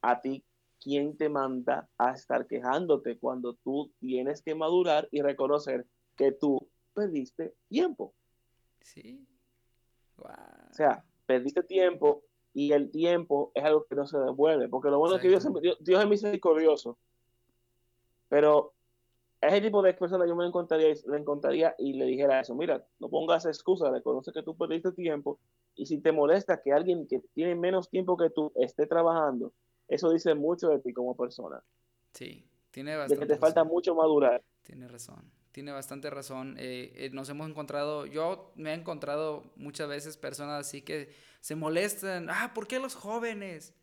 a 0.00 0.20
ti, 0.20 0.42
¿quién 0.80 1.16
te 1.16 1.28
manda 1.28 1.88
a 1.98 2.12
estar 2.12 2.46
quejándote 2.46 3.18
cuando 3.18 3.54
tú 3.54 3.92
tienes 4.00 4.42
que 4.42 4.54
madurar 4.54 5.06
y 5.10 5.20
reconocer 5.20 5.86
que 6.16 6.32
tú 6.32 6.66
perdiste 6.94 7.54
tiempo? 7.68 8.14
Sí. 8.80 9.26
O 10.72 10.74
sea, 10.74 11.04
perdiste 11.26 11.62
tiempo 11.62 12.22
y 12.54 12.72
el 12.72 12.90
tiempo 12.90 13.52
es 13.54 13.64
algo 13.64 13.84
que 13.84 13.94
no 13.94 14.06
se 14.06 14.18
devuelve. 14.18 14.68
Porque 14.68 14.90
lo 14.90 14.98
bueno 14.98 15.16
es 15.16 15.22
que 15.22 15.28
Dios, 15.28 15.46
Dios, 15.80 16.02
es 16.02 16.08
misericordioso. 16.08 16.98
Pero 18.28 18.72
ese 19.40 19.60
tipo 19.60 19.82
de 19.82 19.92
personas 19.92 20.26
yo 20.26 20.34
me 20.34 20.46
encontraría, 20.46 20.94
le 21.06 21.18
encontraría 21.18 21.74
y 21.78 21.92
le 21.92 22.06
dijera 22.06 22.40
eso. 22.40 22.54
Mira, 22.54 22.84
no 23.00 23.08
pongas 23.08 23.44
excusa, 23.44 23.90
reconoce 23.90 24.32
que 24.32 24.42
tú 24.42 24.56
perdiste 24.56 24.92
tiempo. 24.92 25.38
Y 25.74 25.86
si 25.86 25.98
te 25.98 26.12
molesta 26.12 26.62
que 26.62 26.72
alguien 26.72 27.06
que 27.06 27.20
tiene 27.34 27.54
menos 27.54 27.90
tiempo 27.90 28.16
que 28.16 28.30
tú 28.30 28.52
esté 28.56 28.86
trabajando, 28.86 29.52
eso 29.88 30.10
dice 30.10 30.34
mucho 30.34 30.68
de 30.68 30.78
ti 30.78 30.94
como 30.94 31.14
persona. 31.16 31.62
Sí, 32.12 32.46
tiene 32.70 32.96
bastante. 32.96 33.20
De 33.20 33.28
que 33.28 33.34
te 33.34 33.38
falta 33.38 33.64
mucho 33.64 33.94
madurar. 33.94 34.42
Tiene 34.62 34.88
razón 34.88 35.41
tiene 35.52 35.70
bastante 35.70 36.10
razón. 36.10 36.56
Eh, 36.58 36.92
eh, 36.96 37.10
nos 37.12 37.28
hemos 37.28 37.48
encontrado, 37.48 38.06
yo 38.06 38.52
me 38.56 38.70
he 38.70 38.74
encontrado 38.74 39.44
muchas 39.56 39.88
veces 39.88 40.16
personas 40.16 40.66
así 40.66 40.80
que 40.82 41.14
se 41.40 41.54
molestan. 41.54 42.28
Ah, 42.30 42.52
¿por 42.54 42.66
qué 42.66 42.78
los 42.78 42.94
jóvenes? 42.94 43.74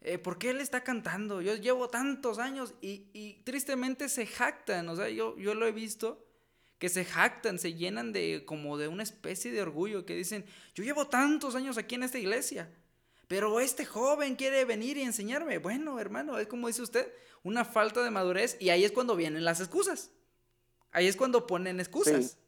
Eh, 0.00 0.18
¿Por 0.18 0.38
qué 0.38 0.50
él 0.50 0.60
está 0.60 0.82
cantando? 0.82 1.40
Yo 1.40 1.54
llevo 1.54 1.88
tantos 1.88 2.38
años 2.38 2.74
y, 2.80 3.06
y, 3.12 3.34
tristemente 3.44 4.08
se 4.08 4.26
jactan. 4.26 4.88
O 4.88 4.96
sea, 4.96 5.08
yo, 5.08 5.38
yo 5.38 5.54
lo 5.54 5.64
he 5.66 5.72
visto 5.72 6.26
que 6.78 6.88
se 6.88 7.04
jactan, 7.04 7.60
se 7.60 7.74
llenan 7.74 8.12
de 8.12 8.42
como 8.44 8.76
de 8.76 8.88
una 8.88 9.04
especie 9.04 9.52
de 9.52 9.62
orgullo 9.62 10.04
que 10.04 10.16
dicen, 10.16 10.44
yo 10.74 10.82
llevo 10.82 11.06
tantos 11.06 11.54
años 11.54 11.78
aquí 11.78 11.94
en 11.94 12.02
esta 12.02 12.18
iglesia. 12.18 12.68
Pero 13.28 13.60
este 13.60 13.86
joven 13.86 14.34
quiere 14.34 14.64
venir 14.64 14.96
y 14.96 15.02
enseñarme. 15.02 15.58
Bueno, 15.58 16.00
hermano, 16.00 16.38
es 16.38 16.48
como 16.48 16.66
dice 16.66 16.82
usted, 16.82 17.12
una 17.44 17.64
falta 17.64 18.02
de 18.02 18.10
madurez 18.10 18.56
y 18.58 18.70
ahí 18.70 18.84
es 18.84 18.90
cuando 18.90 19.14
vienen 19.14 19.44
las 19.44 19.60
excusas. 19.60 20.10
Ahí 20.92 21.08
es 21.08 21.16
cuando 21.16 21.46
ponen 21.46 21.80
excusas. 21.80 22.38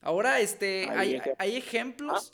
Ahora, 0.00 0.40
este, 0.40 0.88
hay, 0.90 1.56
ejemplos, 1.56 2.32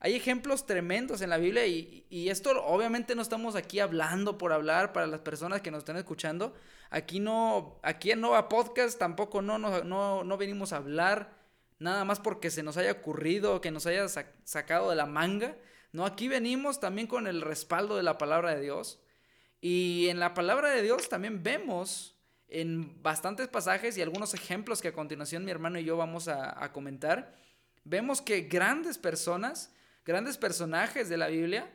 Hay 0.00 0.14
ejemplos 0.14 0.66
tremendos 0.66 1.20
en 1.20 1.30
la 1.30 1.38
Biblia 1.38 1.66
y, 1.66 2.28
esto 2.28 2.50
obviamente 2.64 3.14
no 3.14 3.22
estamos 3.22 3.56
aquí 3.56 3.80
hablando 3.80 4.38
por 4.38 4.52
hablar 4.52 4.92
para 4.92 5.06
las 5.06 5.20
personas 5.20 5.60
que 5.60 5.70
nos 5.70 5.78
están 5.78 5.96
escuchando. 5.96 6.54
Aquí 6.90 7.18
no, 7.18 7.80
aquí 7.82 8.12
en 8.12 8.20
Nova 8.20 8.48
Podcast 8.48 8.98
tampoco 8.98 9.42
no, 9.42 9.58
no, 9.58 10.24
no, 10.24 10.36
venimos 10.36 10.72
a 10.72 10.76
hablar 10.76 11.36
nada 11.78 12.04
más 12.04 12.20
porque 12.20 12.50
se 12.50 12.62
nos 12.62 12.76
haya 12.76 12.92
ocurrido, 12.92 13.60
que 13.60 13.70
nos 13.70 13.86
haya 13.86 14.06
sacado 14.44 14.90
de 14.90 14.96
la 14.96 15.06
manga. 15.06 15.56
No, 15.92 16.06
aquí 16.06 16.28
venimos 16.28 16.80
también 16.80 17.06
con 17.08 17.26
el 17.26 17.40
respaldo 17.40 17.96
de 17.96 18.02
la 18.04 18.18
palabra 18.18 18.54
de 18.54 18.62
Dios. 18.62 19.00
Y 19.60 20.06
en 20.08 20.20
la 20.20 20.34
palabra 20.34 20.70
de 20.70 20.82
Dios 20.82 21.08
también 21.08 21.42
vemos 21.42 22.17
en 22.48 23.02
bastantes 23.02 23.48
pasajes 23.48 23.96
y 23.96 24.02
algunos 24.02 24.34
ejemplos 24.34 24.80
que 24.80 24.88
a 24.88 24.92
continuación 24.92 25.44
mi 25.44 25.50
hermano 25.50 25.78
y 25.78 25.84
yo 25.84 25.96
vamos 25.96 26.28
a, 26.28 26.72
comentar, 26.72 27.36
vemos 27.84 28.20
que 28.20 28.42
grandes 28.42 28.98
personas 28.98 29.72
grandes 30.08 30.38
personajes 30.38 31.10
de 31.10 31.18
la 31.18 31.28
Biblia, 31.28 31.70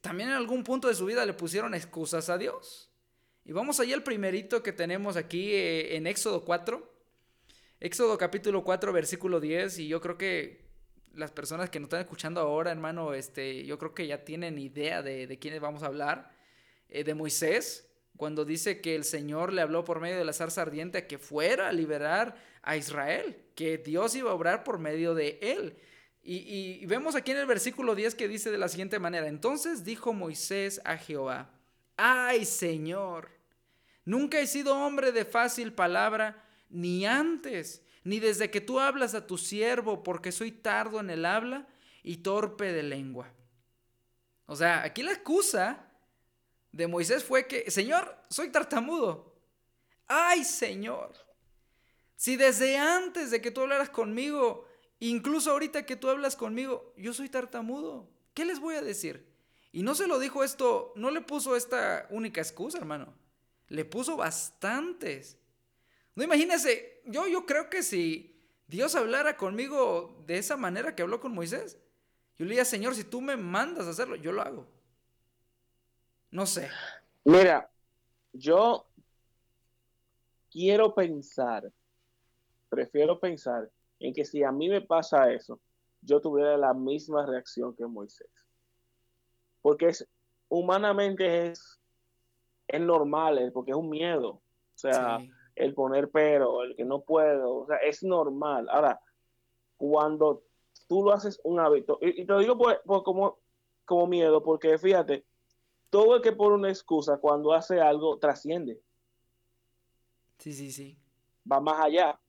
también 0.00 0.28
en 0.28 0.36
algún 0.36 0.62
punto 0.62 0.86
de 0.86 0.94
su 0.94 1.04
vida 1.04 1.26
le 1.26 1.32
pusieron 1.32 1.74
excusas 1.74 2.30
a 2.30 2.38
Dios. 2.38 2.92
Y 3.44 3.50
vamos 3.50 3.80
allá 3.80 3.96
al 3.96 4.04
primerito 4.04 4.62
que 4.62 4.72
tenemos 4.72 5.16
aquí 5.16 5.52
eh, 5.52 5.96
en 5.96 6.06
Éxodo 6.06 6.44
4. 6.44 6.94
Éxodo 7.80 8.16
capítulo 8.18 8.62
4, 8.62 8.92
versículo 8.92 9.40
10. 9.40 9.80
Y 9.80 9.88
yo 9.88 10.00
creo 10.00 10.16
que 10.16 10.70
las 11.12 11.32
personas 11.32 11.68
que 11.68 11.80
nos 11.80 11.86
están 11.88 12.02
escuchando 12.02 12.40
ahora, 12.40 12.70
hermano, 12.70 13.14
este, 13.14 13.64
yo 13.64 13.78
creo 13.80 13.94
que 13.94 14.06
ya 14.06 14.24
tienen 14.24 14.58
idea 14.58 15.02
de, 15.02 15.26
de 15.26 15.38
quiénes 15.40 15.60
vamos 15.60 15.82
a 15.82 15.86
hablar. 15.86 16.30
Eh, 16.88 17.02
de 17.02 17.14
Moisés, 17.14 17.85
cuando 18.16 18.44
dice 18.44 18.80
que 18.80 18.94
el 18.94 19.04
Señor 19.04 19.52
le 19.52 19.62
habló 19.62 19.84
por 19.84 20.00
medio 20.00 20.16
de 20.16 20.24
la 20.24 20.32
zarza 20.32 20.62
ardiente 20.62 20.98
a 20.98 21.06
que 21.06 21.18
fuera 21.18 21.68
a 21.68 21.72
liberar 21.72 22.36
a 22.62 22.76
Israel, 22.76 23.36
que 23.54 23.78
Dios 23.78 24.14
iba 24.16 24.30
a 24.30 24.34
obrar 24.34 24.64
por 24.64 24.78
medio 24.78 25.14
de 25.14 25.38
él. 25.40 25.76
Y, 26.28 26.84
vemos 26.86 27.14
aquí 27.14 27.30
en 27.30 27.36
el 27.36 27.46
versículo 27.46 27.94
10 27.94 28.16
que 28.16 28.26
dice 28.26 28.50
de 28.50 28.58
la 28.58 28.68
siguiente 28.68 28.98
manera, 28.98 29.28
entonces 29.28 29.84
dijo 29.84 30.12
Moisés 30.12 30.80
a 30.84 30.96
Jehová, 30.96 31.50
ay 31.96 32.44
Señor, 32.44 33.30
nunca 34.04 34.40
he 34.40 34.48
sido 34.48 34.76
hombre 34.76 35.12
de 35.12 35.24
fácil 35.24 35.72
palabra, 35.72 36.44
ni 36.68 37.06
antes, 37.06 37.80
ni 38.02 38.18
desde 38.18 38.50
que 38.50 38.60
tú 38.60 38.80
hablas 38.80 39.14
a 39.14 39.28
tu 39.28 39.38
siervo, 39.38 40.02
porque 40.02 40.32
soy 40.32 40.50
tardo 40.50 40.98
en 40.98 41.10
el 41.10 41.24
habla 41.24 41.68
y 42.02 42.16
torpe 42.16 42.72
de 42.72 42.82
lengua. 42.82 43.32
O 44.46 44.56
sea, 44.56 44.82
aquí 44.82 45.04
la 45.04 45.12
excusa 45.12 45.85
de 46.72 46.86
Moisés 46.86 47.24
fue 47.24 47.46
que, 47.46 47.70
Señor, 47.70 48.16
soy 48.28 48.50
tartamudo. 48.50 49.34
Ay 50.06 50.44
Señor, 50.44 51.12
si 52.16 52.36
desde 52.36 52.76
antes 52.78 53.30
de 53.30 53.40
que 53.40 53.50
tú 53.50 53.62
hablaras 53.62 53.90
conmigo, 53.90 54.66
Incluso 54.98 55.50
ahorita 55.50 55.84
que 55.84 55.96
tú 55.96 56.08
hablas 56.08 56.36
conmigo, 56.36 56.92
yo 56.96 57.12
soy 57.12 57.28
tartamudo. 57.28 58.08
¿Qué 58.32 58.44
les 58.44 58.60
voy 58.60 58.76
a 58.76 58.82
decir? 58.82 59.26
Y 59.72 59.82
no 59.82 59.94
se 59.94 60.06
lo 60.06 60.18
dijo 60.18 60.42
esto, 60.42 60.92
no 60.96 61.10
le 61.10 61.20
puso 61.20 61.54
esta 61.54 62.06
única 62.10 62.40
excusa, 62.40 62.78
hermano. 62.78 63.14
Le 63.68 63.84
puso 63.84 64.16
bastantes. 64.16 65.36
No 66.14 66.24
imagínese, 66.24 67.02
yo, 67.04 67.26
yo 67.26 67.44
creo 67.44 67.68
que 67.68 67.82
si 67.82 68.40
Dios 68.68 68.94
hablara 68.94 69.36
conmigo 69.36 70.22
de 70.26 70.38
esa 70.38 70.56
manera 70.56 70.94
que 70.94 71.02
habló 71.02 71.20
con 71.20 71.34
Moisés, 71.34 71.76
yo 72.38 72.44
le 72.44 72.50
diría, 72.50 72.64
Señor, 72.64 72.94
si 72.94 73.04
tú 73.04 73.20
me 73.20 73.36
mandas 73.36 73.86
a 73.86 73.90
hacerlo, 73.90 74.16
yo 74.16 74.32
lo 74.32 74.40
hago. 74.40 74.66
No 76.36 76.44
sé. 76.44 76.68
Mira, 77.24 77.70
yo 78.34 78.84
quiero 80.50 80.94
pensar, 80.94 81.72
prefiero 82.68 83.18
pensar 83.18 83.70
en 84.00 84.12
que 84.12 84.26
si 84.26 84.44
a 84.44 84.52
mí 84.52 84.68
me 84.68 84.82
pasa 84.82 85.32
eso, 85.32 85.58
yo 86.02 86.20
tuviera 86.20 86.58
la 86.58 86.74
misma 86.74 87.24
reacción 87.24 87.74
que 87.74 87.86
Moisés. 87.86 88.28
Porque 89.62 89.86
es, 89.86 90.06
humanamente 90.50 91.46
es, 91.48 91.80
es 92.68 92.80
normal, 92.82 93.50
porque 93.54 93.70
es 93.70 93.76
un 93.78 93.88
miedo. 93.88 94.28
O 94.28 94.42
sea, 94.74 95.20
el 95.54 95.72
poner 95.72 96.10
pero, 96.10 96.64
el 96.64 96.76
que 96.76 96.84
no 96.84 97.00
puedo, 97.00 97.60
o 97.60 97.66
sea, 97.66 97.78
es 97.78 98.02
normal. 98.02 98.68
Ahora, 98.68 99.00
cuando 99.78 100.42
tú 100.86 101.02
lo 101.02 101.14
haces 101.14 101.40
un 101.44 101.60
hábito, 101.60 101.96
y, 102.02 102.26
te 102.26 102.30
lo 102.30 102.40
digo 102.40 102.58
como, 103.02 103.38
como 103.86 104.06
miedo, 104.06 104.42
porque 104.42 104.76
fíjate, 104.76 105.24
todo 105.96 106.16
el 106.16 106.20
que 106.20 106.32
pone 106.32 106.56
una 106.56 106.68
excusa 106.68 107.16
cuando 107.16 107.54
hace 107.54 107.80
algo 107.80 108.18
trasciende. 108.18 108.78
Sí, 110.36 110.52
sí, 110.52 110.70
sí. 110.70 110.98
Va 111.50 111.58
más 111.58 111.80
allá. 111.80 112.20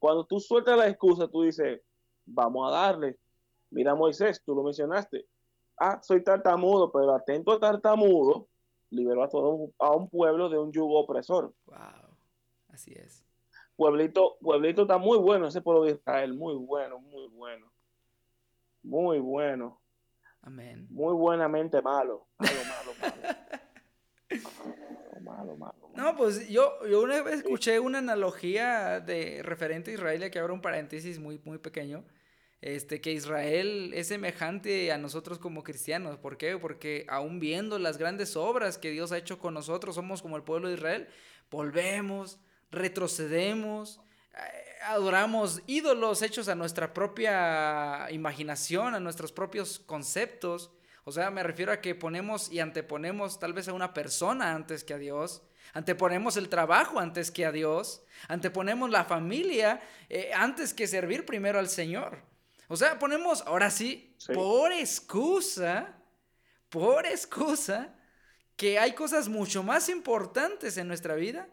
Cuando 0.00 0.26
tú 0.26 0.40
sueltas 0.40 0.76
la 0.76 0.88
excusa, 0.88 1.28
tú 1.28 1.42
dices, 1.42 1.80
vamos 2.26 2.66
a 2.66 2.76
darle. 2.76 3.16
Mira, 3.70 3.94
Moisés, 3.94 4.42
tú 4.44 4.52
lo 4.52 4.64
mencionaste. 4.64 5.24
Ah, 5.78 6.00
soy 6.02 6.24
tartamudo, 6.24 6.90
pero 6.90 7.14
atento 7.14 7.52
a 7.52 7.60
tartamudo, 7.60 8.48
liberó 8.90 9.22
a 9.22 9.28
todo 9.28 9.70
a 9.78 9.94
un 9.94 10.08
pueblo 10.08 10.48
de 10.48 10.58
un 10.58 10.72
yugo 10.72 10.98
opresor. 10.98 11.54
Wow, 11.66 12.16
así 12.70 12.94
es. 12.94 13.24
Pueblito, 13.76 14.38
pueblito 14.40 14.82
está 14.82 14.98
muy 14.98 15.18
bueno, 15.18 15.46
ese 15.46 15.60
pueblo 15.60 15.84
de 15.84 15.92
Israel, 15.92 16.34
muy 16.34 16.56
bueno, 16.56 16.98
muy 16.98 17.28
bueno. 17.28 17.70
Muy 18.82 19.20
bueno. 19.20 19.80
Amén. 20.42 20.86
Muy 20.90 21.14
buenamente 21.14 21.82
malo. 21.82 22.28
Malo, 22.38 22.60
malo, 22.64 22.92
malo. 23.00 23.16
malo, 25.20 25.56
malo, 25.56 25.90
No, 25.94 26.16
pues 26.16 26.48
yo, 26.48 26.86
yo 26.86 27.02
una 27.02 27.22
vez 27.22 27.38
escuché 27.38 27.80
una 27.80 27.98
analogía 27.98 29.00
de 29.00 29.42
referente 29.42 29.90
a 29.90 29.94
Israel, 29.94 30.30
que 30.30 30.38
abro 30.38 30.54
un 30.54 30.62
paréntesis 30.62 31.18
muy, 31.18 31.40
muy 31.44 31.58
pequeño, 31.58 32.04
este, 32.60 33.00
que 33.00 33.12
Israel 33.12 33.92
es 33.94 34.08
semejante 34.08 34.92
a 34.92 34.98
nosotros 34.98 35.38
como 35.38 35.62
cristianos. 35.62 36.18
¿Por 36.18 36.36
qué? 36.36 36.58
Porque 36.58 37.06
aún 37.08 37.40
viendo 37.40 37.78
las 37.78 37.98
grandes 37.98 38.36
obras 38.36 38.78
que 38.78 38.90
Dios 38.90 39.12
ha 39.12 39.18
hecho 39.18 39.38
con 39.38 39.54
nosotros, 39.54 39.94
somos 39.94 40.22
como 40.22 40.36
el 40.36 40.42
pueblo 40.42 40.68
de 40.68 40.74
Israel, 40.74 41.08
volvemos, 41.50 42.40
retrocedemos, 42.70 44.00
eh, 44.34 44.67
adoramos 44.88 45.62
ídolos 45.66 46.22
hechos 46.22 46.48
a 46.48 46.54
nuestra 46.54 46.94
propia 46.94 48.10
imaginación, 48.10 48.94
a 48.94 49.00
nuestros 49.00 49.32
propios 49.32 49.78
conceptos. 49.80 50.70
O 51.04 51.12
sea, 51.12 51.30
me 51.30 51.42
refiero 51.42 51.72
a 51.72 51.80
que 51.80 51.94
ponemos 51.94 52.50
y 52.50 52.60
anteponemos 52.60 53.38
tal 53.38 53.52
vez 53.52 53.68
a 53.68 53.74
una 53.74 53.92
persona 53.92 54.54
antes 54.54 54.84
que 54.84 54.94
a 54.94 54.98
Dios. 54.98 55.42
Anteponemos 55.74 56.38
el 56.38 56.48
trabajo 56.48 56.98
antes 56.98 57.30
que 57.30 57.44
a 57.44 57.52
Dios. 57.52 58.02
Anteponemos 58.28 58.88
la 58.90 59.04
familia 59.04 59.80
eh, 60.08 60.30
antes 60.34 60.72
que 60.72 60.86
servir 60.86 61.26
primero 61.26 61.58
al 61.58 61.68
Señor. 61.68 62.22
O 62.68 62.76
sea, 62.76 62.98
ponemos, 62.98 63.42
ahora 63.42 63.70
sí, 63.70 64.14
por 64.32 64.72
excusa, 64.72 65.96
por 66.70 67.06
excusa, 67.06 67.94
que 68.56 68.78
hay 68.78 68.92
cosas 68.92 69.28
mucho 69.28 69.62
más 69.62 69.88
importantes 69.90 70.78
en 70.78 70.88
nuestra 70.88 71.14
vida 71.14 71.48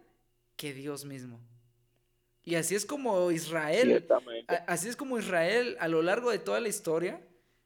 que 0.55 0.73
Dios 0.73 1.03
mismo. 1.05 1.39
Y 2.45 2.55
así 2.55 2.75
es 2.75 2.85
como 2.85 3.31
Israel, 3.31 4.07
así 4.67 4.87
es 4.87 4.95
como 4.95 5.17
Israel 5.17 5.75
a 5.79 5.87
lo 5.87 6.03
largo 6.03 6.29
de 6.29 6.39
toda 6.39 6.59
la 6.59 6.69
historia, 6.69 7.19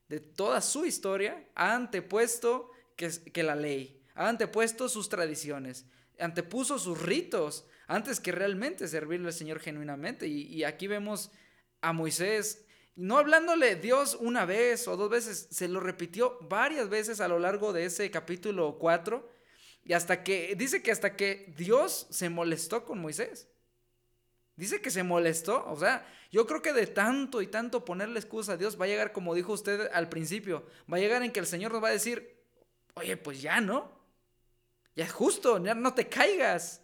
de 0.08 0.22
toda 0.22 0.62
su 0.62 0.86
historia, 0.86 1.46
ha 1.54 1.76
antepuesto 1.76 2.72
que, 2.96 3.10
que 3.32 3.44
la 3.44 3.56
ley, 3.56 4.02
ha 4.16 4.30
antepuesto 4.30 4.88
sus 4.88 5.10
tradiciones, 5.10 5.86
antepuso 6.18 6.80
sus 6.80 7.02
ritos 7.02 7.66
antes 7.88 8.20
que 8.20 8.32
realmente 8.32 8.88
servirle 8.88 9.28
al 9.28 9.34
Señor 9.34 9.60
genuinamente. 9.60 10.28
Y, 10.28 10.64
aquí 10.64 10.88
vemos 10.88 11.32
a 11.82 11.92
Moisés, 11.92 12.66
no 12.96 13.18
hablándole 13.18 13.76
Dios 13.76 14.16
una 14.20 14.46
vez 14.46 14.88
o 14.88 14.96
dos 14.96 15.10
veces, 15.10 15.48
se 15.50 15.68
lo 15.68 15.80
repitió 15.80 16.38
varias 16.42 16.90
veces 16.90 17.20
a 17.20 17.28
lo 17.28 17.40
largo 17.40 17.74
de 17.74 17.86
ese 17.86 18.10
capítulo 18.12 18.78
4. 18.78 19.28
Y 19.84 19.94
hasta 19.94 20.24
que, 20.24 20.56
dice 20.56 20.84
que 20.84 20.92
hasta 20.92 21.16
que 21.16 21.54
Dios 21.58 22.08
se 22.12 22.30
molestó 22.30 22.86
con 22.86 23.00
Moisés. 23.00 23.48
Dice 24.60 24.82
que 24.82 24.92
se 24.92 25.04
molestó. 25.04 25.66
O 25.68 25.80
sea, 25.80 26.06
yo 26.34 26.46
creo 26.46 26.62
que 26.62 26.74
de 26.74 26.86
tanto 26.86 27.42
y 27.42 27.48
tanto 27.48 27.86
ponerle 27.86 28.20
excusa 28.20 28.54
a 28.54 28.58
Dios 28.58 28.80
va 28.80 28.84
a 28.84 28.88
llegar, 28.90 29.14
como 29.14 29.34
dijo 29.34 29.54
usted 29.54 29.90
al 29.94 30.10
principio, 30.10 30.66
va 30.92 30.98
a 30.98 31.00
llegar 31.00 31.24
en 31.24 31.32
que 31.32 31.40
el 31.40 31.48
Señor 31.48 31.72
nos 31.72 31.82
va 31.82 31.88
a 31.88 31.92
decir, 31.92 32.44
oye, 32.96 33.16
pues 33.16 33.42
ya 33.42 33.62
no. 33.62 33.90
Ya 34.98 35.06
es 35.06 35.14
justo, 35.14 35.64
ya 35.64 35.74
no 35.76 35.94
te 35.94 36.10
caigas. 36.10 36.82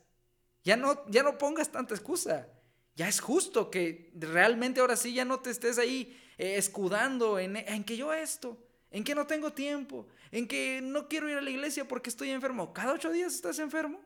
Ya 0.64 0.78
no, 0.78 1.06
ya 1.10 1.22
no 1.22 1.38
pongas 1.38 1.70
tanta 1.70 1.94
excusa. 1.94 2.48
Ya 2.96 3.10
es 3.10 3.20
justo 3.20 3.70
que 3.70 4.10
realmente 4.16 4.80
ahora 4.80 4.96
sí 4.96 5.14
ya 5.14 5.26
no 5.26 5.42
te 5.42 5.50
estés 5.50 5.78
ahí 5.78 6.18
eh, 6.38 6.56
escudando 6.56 7.40
en, 7.40 7.58
en 7.58 7.84
que 7.84 7.98
yo 7.98 8.14
esto, 8.14 8.58
en 8.90 9.04
que 9.04 9.16
no 9.16 9.28
tengo 9.28 9.52
tiempo, 9.52 10.08
en 10.32 10.48
que 10.48 10.80
no 10.82 11.10
quiero 11.10 11.30
ir 11.30 11.36
a 11.36 11.42
la 11.42 11.50
iglesia 11.50 11.86
porque 11.86 12.10
estoy 12.10 12.30
enfermo. 12.30 12.72
Cada 12.72 12.94
ocho 12.94 13.12
días 13.12 13.36
estás 13.36 13.60
enfermo. 13.60 14.00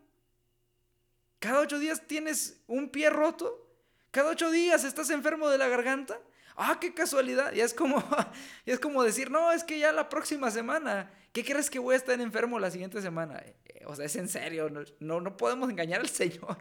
Cada 1.39 1.61
ocho 1.61 1.79
días 1.79 2.05
tienes 2.05 2.61
un 2.67 2.89
pie 2.89 3.09
roto. 3.09 3.65
Cada 4.11 4.31
ocho 4.31 4.51
días 4.51 4.83
estás 4.83 5.09
enfermo 5.09 5.49
de 5.49 5.57
la 5.57 5.67
garganta. 5.67 6.19
Ah, 6.55 6.77
qué 6.79 6.93
casualidad. 6.93 7.53
Y 7.53 7.61
es 7.61 7.73
como, 7.73 8.03
es 8.65 8.79
como 8.79 9.03
decir, 9.03 9.31
no, 9.31 9.51
es 9.51 9.63
que 9.63 9.79
ya 9.79 9.93
la 9.93 10.09
próxima 10.09 10.51
semana. 10.51 11.11
¿Qué 11.31 11.45
crees 11.45 11.69
que 11.69 11.79
voy 11.79 11.93
a 11.93 11.97
estar 11.97 12.19
enfermo 12.19 12.59
la 12.59 12.69
siguiente 12.69 13.01
semana? 13.01 13.41
Eh, 13.65 13.83
o 13.85 13.95
sea, 13.95 14.05
es 14.05 14.15
en 14.17 14.27
serio. 14.27 14.69
No, 14.99 15.21
no, 15.21 15.37
podemos 15.37 15.69
engañar 15.69 16.01
al 16.01 16.09
Señor. 16.09 16.57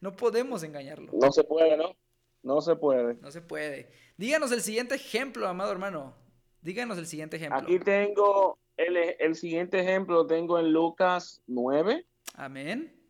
No 0.00 0.14
podemos 0.14 0.62
engañarlo. 0.62 1.10
No 1.12 1.32
se 1.32 1.42
puede, 1.42 1.76
¿no? 1.76 1.96
No 2.42 2.60
se 2.60 2.76
puede. 2.76 3.14
No 3.14 3.30
se 3.32 3.40
puede. 3.40 3.90
Díganos 4.16 4.52
el 4.52 4.60
siguiente 4.60 4.94
ejemplo, 4.94 5.48
amado 5.48 5.72
hermano. 5.72 6.14
Díganos 6.60 6.98
el 6.98 7.06
siguiente 7.06 7.36
ejemplo. 7.36 7.58
Aquí 7.58 7.78
tengo 7.80 8.58
el, 8.76 8.96
el 8.96 9.34
siguiente 9.34 9.80
ejemplo, 9.80 10.26
tengo 10.26 10.58
en 10.58 10.72
Lucas 10.72 11.42
9. 11.46 12.06
Amén. 12.34 13.03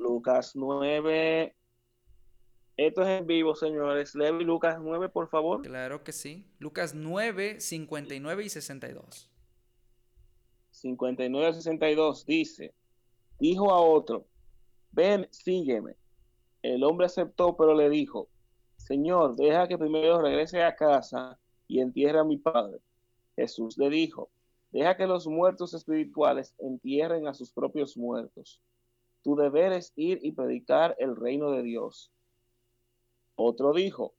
Lucas 0.00 0.56
9. 0.56 1.54
Esto 2.76 3.02
es 3.02 3.08
en 3.08 3.26
vivo, 3.26 3.54
señores. 3.54 4.14
Levi 4.14 4.44
Lucas 4.44 4.78
9, 4.80 5.10
por 5.10 5.28
favor. 5.28 5.62
Claro 5.62 6.02
que 6.02 6.12
sí. 6.12 6.46
Lucas 6.58 6.94
9, 6.94 7.60
59 7.60 8.44
y 8.44 8.48
62. 8.48 9.30
59 10.70 11.46
a 11.46 11.52
62 11.52 12.24
dice, 12.24 12.72
dijo 13.38 13.70
a 13.70 13.80
otro, 13.80 14.26
ven, 14.92 15.28
sígueme. 15.30 15.96
El 16.62 16.84
hombre 16.84 17.06
aceptó, 17.06 17.56
pero 17.56 17.74
le 17.74 17.90
dijo, 17.90 18.28
Señor, 18.76 19.36
deja 19.36 19.68
que 19.68 19.76
primero 19.76 20.20
regrese 20.22 20.62
a 20.62 20.74
casa 20.74 21.38
y 21.68 21.80
entierre 21.80 22.18
a 22.18 22.24
mi 22.24 22.38
padre. 22.38 22.80
Jesús 23.36 23.76
le 23.76 23.90
dijo, 23.90 24.30
deja 24.72 24.96
que 24.96 25.06
los 25.06 25.26
muertos 25.26 25.74
espirituales 25.74 26.54
entierren 26.58 27.28
a 27.28 27.34
sus 27.34 27.52
propios 27.52 27.96
muertos. 27.96 28.60
Tu 29.22 29.36
deber 29.36 29.72
es 29.72 29.92
ir 29.96 30.18
y 30.22 30.32
predicar 30.32 30.96
el 30.98 31.16
reino 31.16 31.50
de 31.52 31.62
Dios. 31.62 32.10
Otro 33.34 33.72
dijo, 33.72 34.14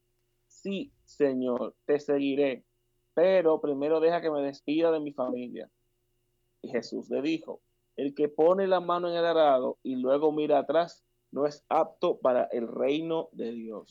sí, 0.48 0.92
Señor, 1.06 1.76
te 1.86 2.00
seguiré, 2.00 2.64
pero 3.14 3.62
primero 3.62 4.00
deja 4.00 4.22
que 4.22 4.32
me 4.32 4.42
despida 4.42 4.92
de 4.92 5.00
mi 5.00 5.14
familia. 5.14 5.70
Y 6.62 6.70
Jesús 6.70 7.10
le 7.10 7.22
dijo, 7.22 7.62
el 7.98 8.14
que 8.14 8.30
pone 8.30 8.68
la 8.68 8.80
mano 8.80 9.10
en 9.10 9.16
el 9.16 9.26
arado 9.26 9.78
y 9.84 9.96
luego 9.96 10.32
mira 10.32 10.60
atrás, 10.60 11.04
no 11.32 11.46
es 11.46 11.64
apto 11.70 12.20
para 12.20 12.44
el 12.46 12.68
reino 12.68 13.30
de 13.32 13.52
Dios. 13.52 13.88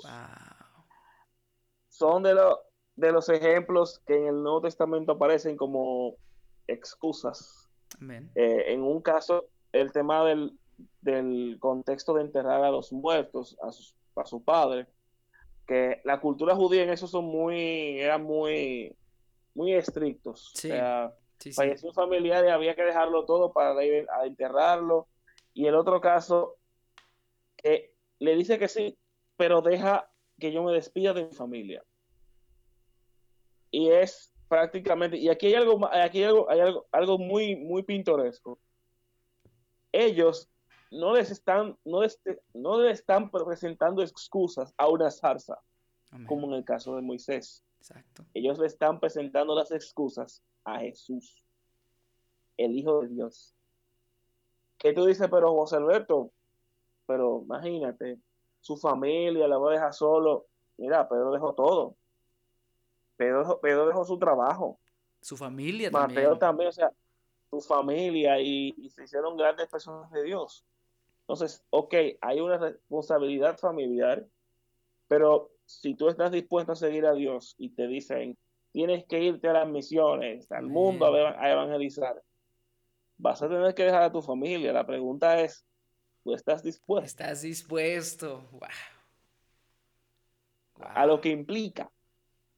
Son 1.89 2.23
de, 2.23 2.37
de 2.97 3.13
los 3.13 3.29
ejemplos 3.29 4.01
que 4.07 4.17
en 4.17 4.27
el 4.27 4.43
Nuevo 4.43 4.63
Testamento 4.63 5.13
aparecen 5.13 5.57
como 5.57 6.17
excusas. 6.67 7.69
Eh, 8.35 8.73
en 8.73 8.83
un 8.83 9.03
caso, 9.03 9.47
el 9.73 9.93
tema 9.93 10.25
del, 10.25 10.59
del, 11.01 11.57
contexto 11.61 12.15
de 12.15 12.23
enterrar 12.23 12.65
a 12.65 12.71
los 12.71 12.93
muertos, 12.93 13.57
a, 13.63 13.69
a 14.21 14.25
su 14.27 14.45
padre, 14.45 14.87
que 15.67 16.01
la 16.05 16.21
cultura 16.21 16.57
judía 16.57 16.83
en 16.83 16.91
eso 16.91 17.07
son 17.07 17.27
muy, 17.27 18.01
eran 18.01 18.25
muy, 18.25 18.97
muy 19.55 19.75
estrictos. 19.75 20.53
O 20.57 20.59
sea, 20.59 21.15
falleció 21.55 21.89
un 21.89 21.95
familiar 21.95 22.45
y 22.45 22.49
había 22.49 22.75
que 22.75 22.83
dejarlo 22.83 23.25
todo 23.25 23.53
para 23.53 23.85
ir 23.85 24.07
a 24.11 24.27
enterrarlo. 24.27 25.07
Y 25.55 25.67
el 25.67 25.75
otro 25.75 26.01
caso, 26.01 26.57
que 27.57 27.95
le 28.19 28.35
dice 28.35 28.59
que 28.59 28.67
sí, 28.67 28.99
pero 29.37 29.63
deja 29.63 30.11
que 30.41 30.53
yo 30.53 30.63
me 30.63 30.73
despida 30.73 31.13
de 31.13 31.27
mi 31.27 31.33
familia. 31.33 31.85
Y 33.71 33.91
es 33.91 34.33
prácticamente, 34.49 35.17
y 35.19 35.29
aquí 35.29 35.47
hay 35.47 35.55
algo, 35.55 35.87
aquí 35.87 36.19
hay 36.19 36.25
algo, 36.25 36.51
hay 36.51 36.61
algo, 36.61 36.87
algo 36.91 37.19
muy, 37.19 37.55
muy 37.55 37.85
pintoresco. 37.85 38.59
Ellos 39.93 40.49
no 40.91 41.15
les 41.15 41.31
están, 41.31 41.77
no 41.85 42.03
les, 42.03 42.21
no 42.53 42.81
les 42.81 43.01
están 43.01 43.31
presentando 43.31 44.03
excusas 44.03 44.75
a 44.77 44.89
una 44.89 45.11
zarza, 45.11 45.59
como 46.27 46.49
en 46.49 46.55
el 46.55 46.65
caso 46.65 46.97
de 46.97 47.03
Moisés. 47.03 47.65
Exacto. 47.79 48.25
Ellos 48.35 48.59
le 48.59 48.67
están 48.67 49.01
presentando 49.01 49.55
las 49.55 49.71
excusas 49.71 50.43
a 50.65 50.81
Jesús, 50.81 51.43
el 52.57 52.77
Hijo 52.77 53.03
de 53.03 53.09
Dios. 53.09 53.55
Que 54.79 54.93
tú 54.93 55.07
dices, 55.07 55.29
pero 55.31 55.55
José 55.55 55.77
Alberto, 55.77 56.33
pero 57.07 57.43
imagínate, 57.45 58.19
su 58.61 58.77
familia 58.77 59.47
la 59.47 59.59
va 59.59 59.71
a 59.71 59.75
dejar 59.75 59.95
solo. 59.95 60.47
Mira, 60.77 61.09
Pedro 61.09 61.33
dejó 61.33 61.55
todo. 61.55 61.97
Pedro, 63.17 63.61
Pedro 63.61 63.87
dejó 63.87 64.05
su 64.05 64.19
trabajo. 64.19 64.79
Su 65.21 65.37
familia 65.37 65.91
Mateo 65.91 66.39
también. 66.39 66.71
o 66.71 66.73
sea, 66.73 66.91
su 67.51 67.61
familia 67.61 68.41
y, 68.41 68.75
y, 68.79 68.89
se 68.91 69.05
hicieron 69.05 69.37
grandes 69.37 69.69
personas 69.69 70.11
de 70.11 70.23
Dios. 70.23 70.65
Entonces, 71.31 71.65
ok, 71.71 71.95
hay 72.23 72.41
una 72.41 72.59
responsabilidad 72.59 73.57
familiar, 73.57 74.27
pero 75.07 75.53
si 75.65 75.95
tú 75.95 76.09
estás 76.09 76.33
dispuesto 76.33 76.73
a 76.73 76.75
seguir 76.75 77.07
a 77.07 77.13
Dios 77.13 77.55
y 77.57 77.69
te 77.69 77.87
dicen, 77.87 78.37
tienes 78.73 79.05
que 79.05 79.23
irte 79.23 79.47
a 79.47 79.53
las 79.53 79.69
misiones, 79.69 80.51
al 80.51 80.67
mundo 80.67 81.07
a, 81.07 81.49
evangelizar, 81.49 82.21
vas 83.17 83.41
a 83.43 83.49
tener 83.49 83.77
que 83.77 83.85
dejar 83.85 84.03
a 84.03 84.11
tu 84.11 84.21
familia. 84.21 84.73
La 84.73 84.85
pregunta 84.85 85.41
es, 85.41 85.65
¿tú 86.25 86.35
estás 86.35 86.65
dispuesto? 86.65 87.07
Estás 87.07 87.43
dispuesto. 87.43 88.49
Wow. 88.51 88.69
A 90.81 91.07
lo 91.07 91.21
que 91.21 91.29
implica 91.29 91.93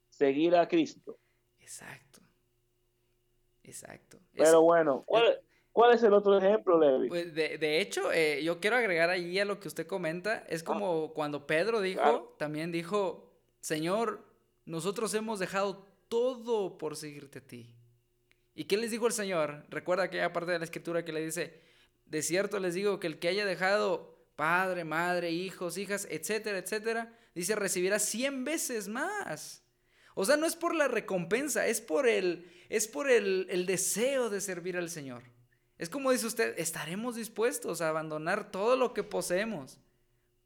seguir 0.09 0.57
a 0.57 0.67
Cristo. 0.67 1.19
Exacto. 1.61 2.21
Exacto. 3.65 4.19
Pero 4.33 4.63
bueno, 4.63 5.03
¿cuál, 5.05 5.43
es 5.93 6.03
el 6.03 6.13
otro 6.13 6.39
ejemplo, 6.39 6.79
Levi? 6.79 7.09
Pues 7.09 7.35
de, 7.35 7.81
hecho, 7.81 8.13
eh, 8.13 8.43
yo 8.43 8.61
quiero 8.61 8.77
agregar 8.77 9.11
allí 9.11 9.39
a 9.39 9.45
lo 9.45 9.59
que 9.59 9.69
usted 9.69 9.87
comenta. 9.87 10.45
Es 10.49 10.63
como 10.63 11.07
ah. 11.11 11.15
cuando 11.15 11.47
Pedro 11.47 11.81
dijo, 11.81 12.35
también 12.39 12.73
dijo, 12.73 13.31
Señor, 13.61 14.21
nosotros 14.65 15.15
hemos 15.15 15.39
dejado 15.39 15.87
todo 16.09 16.77
por 16.77 16.97
seguirte 16.97 17.39
a 17.39 17.47
ti. 17.47 17.75
¿Y 18.55 18.65
qué 18.65 18.77
les 18.77 18.91
dijo 18.91 19.07
el 19.07 19.13
Señor? 19.13 19.65
Recuerda 19.71 20.05
aquella 20.05 20.33
parte 20.33 20.53
de 20.53 20.59
la 20.59 20.65
escritura 20.65 21.05
que 21.05 21.13
le 21.13 21.25
dice, 21.25 21.61
de 22.05 22.23
cierto 22.23 22.59
les 22.61 22.75
digo 22.75 23.01
que 23.01 23.07
el 23.07 23.19
que 23.19 23.29
haya 23.29 23.47
dejado 23.47 24.13
padre, 24.37 24.85
madre, 24.85 25.31
hijos, 25.31 25.79
hijas, 25.79 26.07
etcétera, 26.11 26.59
etcétera, 26.59 27.17
dice, 27.35 27.57
recibirá 27.57 27.99
cien 27.99 28.45
veces 28.45 28.89
más. 28.89 29.65
O 30.15 30.27
sea, 30.27 30.37
no 30.37 30.47
es 30.47 30.57
por 30.57 30.75
la 30.75 30.89
recompensa, 30.89 31.67
es 31.67 31.81
por 31.81 32.07
el, 32.07 32.51
es 32.69 32.87
por 32.87 33.11
el, 33.11 33.47
el 33.49 33.65
deseo 33.65 34.29
de 34.29 34.43
servir 34.43 34.77
al 34.77 34.91
Señor. 34.91 35.23
Es 35.83 35.91
como 35.91 36.13
dice 36.13 36.29
usted, 36.29 36.55
estaremos 36.61 37.17
dispuestos 37.17 37.81
a 37.81 37.89
abandonar 37.89 38.53
todo 38.53 38.77
lo 38.77 38.95
que 38.95 39.03
poseemos 39.03 39.81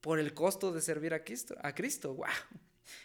por 0.01 0.19
el 0.19 0.33
costo 0.33 0.73
de 0.73 0.81
servir 0.81 1.13
a 1.13 1.25
Cristo. 1.25 1.55
A 1.61 1.75
Cristo. 1.75 2.15
Wow. 2.15 2.27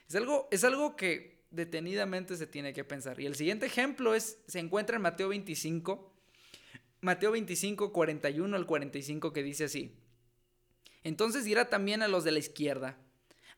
Es 0.08 0.16
algo, 0.16 0.48
es 0.50 0.64
algo 0.64 0.96
que 0.96 1.44
detenidamente 1.50 2.38
se 2.38 2.48
tiene 2.48 2.72
que 2.72 2.86
pensar. 2.86 3.20
Y 3.20 3.26
el 3.26 3.36
siguiente 3.36 3.66
ejemplo 3.66 4.16
es, 4.16 4.38
se 4.48 4.60
encuentra 4.60 4.96
en 4.96 5.02
Mateo 5.02 5.28
25, 5.28 6.10
Mateo 7.02 7.32
25, 7.32 7.92
41 7.92 8.56
al 8.56 8.66
45, 8.66 9.34
que 9.34 9.44
dice 9.44 9.66
así. 9.66 9.94
Entonces 11.04 11.44
dirá 11.44 11.70
también 11.70 12.02
a 12.02 12.08
los 12.08 12.24
de 12.24 12.32
la 12.32 12.40
izquierda, 12.40 12.98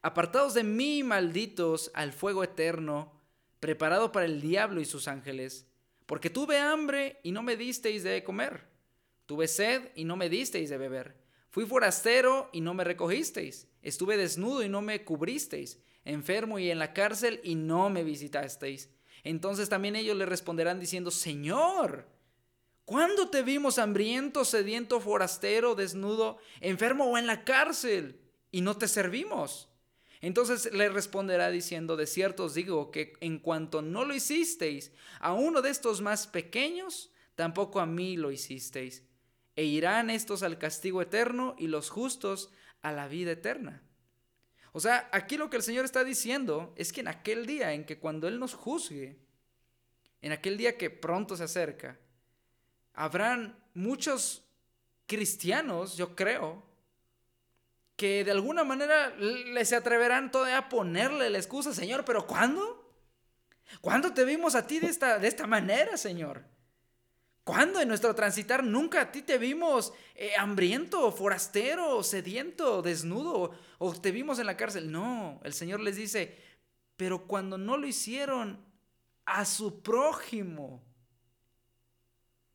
apartados 0.02 0.56
de 0.56 0.64
mí, 0.64 1.04
malditos, 1.04 1.92
al 1.94 2.12
fuego 2.12 2.44
eterno, 2.44 3.22
preparado 3.60 4.12
para 4.12 4.26
el 4.26 4.42
diablo 4.42 4.82
y 4.82 4.86
sus 4.86 5.08
ángeles, 5.08 5.68
porque 6.14 6.30
tuve 6.30 6.60
hambre 6.60 7.20
y 7.24 7.32
no 7.32 7.42
me 7.42 7.58
disteis 7.58 8.04
de 8.04 8.24
comer, 8.24 8.68
tuve 9.26 9.48
sed 9.48 9.90
y 9.96 10.04
no 10.04 10.16
me 10.16 10.30
disteis 10.30 10.70
de 10.70 10.78
beber, 10.78 11.16
fui 11.50 11.66
forastero 11.66 12.52
y 12.54 12.62
no 12.62 12.76
me 12.76 12.84
recogisteis, 12.84 13.68
estuve 13.82 14.16
desnudo 14.16 14.62
y 14.62 14.70
no 14.70 14.84
me 14.84 15.04
cubristeis, 15.06 15.80
enfermo 16.06 16.60
y 16.60 16.70
en 16.70 16.78
la 16.78 16.94
cárcel 16.94 17.42
y 17.44 17.56
no 17.56 17.90
me 17.90 18.04
visitasteis. 18.04 18.92
Entonces 19.24 19.70
también 19.70 19.96
ellos 19.96 20.16
le 20.16 20.28
responderán 20.28 20.80
diciendo, 20.80 21.10
Señor, 21.10 22.08
¿cuándo 22.86 23.32
te 23.32 23.42
vimos 23.42 23.80
hambriento, 23.80 24.46
sediento, 24.46 25.00
forastero, 25.00 25.74
desnudo, 25.74 26.38
enfermo 26.62 27.06
o 27.06 27.18
en 27.18 27.26
la 27.26 27.44
cárcel 27.44 28.22
y 28.52 28.62
no 28.62 28.78
te 28.78 28.88
servimos? 28.88 29.68
Entonces 30.24 30.72
le 30.72 30.88
responderá 30.88 31.50
diciendo, 31.50 31.98
de 31.98 32.08
cierto 32.08 32.46
os 32.46 32.54
digo 32.54 32.92
que 32.92 33.12
en 33.20 33.40
cuanto 33.40 33.82
no 33.82 34.06
lo 34.06 34.16
hicisteis 34.16 34.94
a 35.20 35.34
uno 35.34 35.62
de 35.62 35.70
estos 35.70 36.00
más 36.00 36.28
pequeños, 36.28 37.12
tampoco 37.36 37.82
a 37.82 37.86
mí 37.86 38.16
lo 38.16 38.32
hicisteis. 38.32 39.04
E 39.58 39.66
irán 39.66 40.10
estos 40.10 40.42
al 40.42 40.58
castigo 40.58 41.02
eterno 41.02 41.58
y 41.60 41.68
los 41.68 41.90
justos 41.90 42.52
a 42.82 42.94
la 42.94 43.10
vida 43.10 43.32
eterna. 43.32 43.84
O 44.72 44.80
sea, 44.80 45.10
aquí 45.12 45.36
lo 45.36 45.50
que 45.50 45.58
el 45.58 45.64
Señor 45.64 45.84
está 45.84 46.06
diciendo 46.06 46.74
es 46.78 46.94
que 46.94 47.02
en 47.02 47.10
aquel 47.10 47.46
día 47.46 47.74
en 47.74 47.84
que 47.84 48.00
cuando 48.00 48.30
Él 48.30 48.40
nos 48.40 48.54
juzgue, 48.54 49.20
en 50.22 50.32
aquel 50.32 50.56
día 50.56 50.78
que 50.78 50.90
pronto 50.90 51.36
se 51.36 51.44
acerca, 51.44 52.00
habrán 52.94 53.62
muchos 53.74 54.46
cristianos, 55.06 55.98
yo 55.98 56.16
creo, 56.16 56.64
que 57.96 58.24
de 58.24 58.32
alguna 58.32 58.64
manera 58.64 59.10
les 59.18 59.70
se 59.70 59.76
atreverán 59.76 60.32
todavía 60.32 60.58
a 60.58 60.70
ponerle 60.70 61.30
la 61.30 61.38
excusa, 61.38 61.74
Señor, 61.74 62.06
pero 62.06 62.26
¿cuándo? 62.26 62.92
¿Cuándo 63.82 64.14
te 64.14 64.26
vimos 64.26 64.56
a 64.56 64.68
ti 64.68 64.80
de 64.80 64.88
esta, 64.88 65.20
de 65.20 65.28
esta 65.28 65.48
manera, 65.48 65.98
Señor? 65.98 66.44
¿Cuándo 67.44 67.82
en 67.82 67.90
nuestro 67.90 68.16
transitar 68.16 68.64
nunca 68.64 69.02
a 69.02 69.12
ti 69.12 69.22
te 69.22 69.38
vimos 69.38 69.94
eh, 70.16 70.32
hambriento, 70.38 71.12
forastero, 71.12 72.02
sediento, 72.02 72.82
desnudo 72.82 73.52
o 73.80 73.94
te 73.94 74.12
vimos 74.12 74.40
en 74.40 74.46
la 74.46 74.56
cárcel? 74.56 74.92
No, 74.92 75.42
el 75.44 75.54
Señor 75.54 75.82
les 75.82 75.98
dice, 75.98 76.42
pero 76.96 77.28
cuando 77.28 77.58
no 77.58 77.76
lo 77.76 77.86
hicieron 77.86 78.64
a 79.26 79.44
su 79.44 79.82
prójimo, 79.82 80.82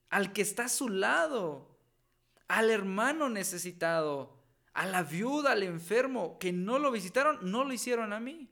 al 0.08 0.32
que 0.32 0.40
está 0.40 0.64
a 0.64 0.70
su 0.70 0.88
lado, 0.88 1.76
al 2.46 2.70
hermano 2.70 3.28
necesitado, 3.28 4.37
a 4.78 4.86
la 4.86 5.02
viuda, 5.02 5.52
al 5.52 5.64
enfermo, 5.64 6.38
que 6.38 6.52
no 6.52 6.78
lo 6.78 6.92
visitaron, 6.92 7.50
no 7.50 7.64
lo 7.64 7.72
hicieron 7.72 8.12
a 8.12 8.20
mí. 8.20 8.48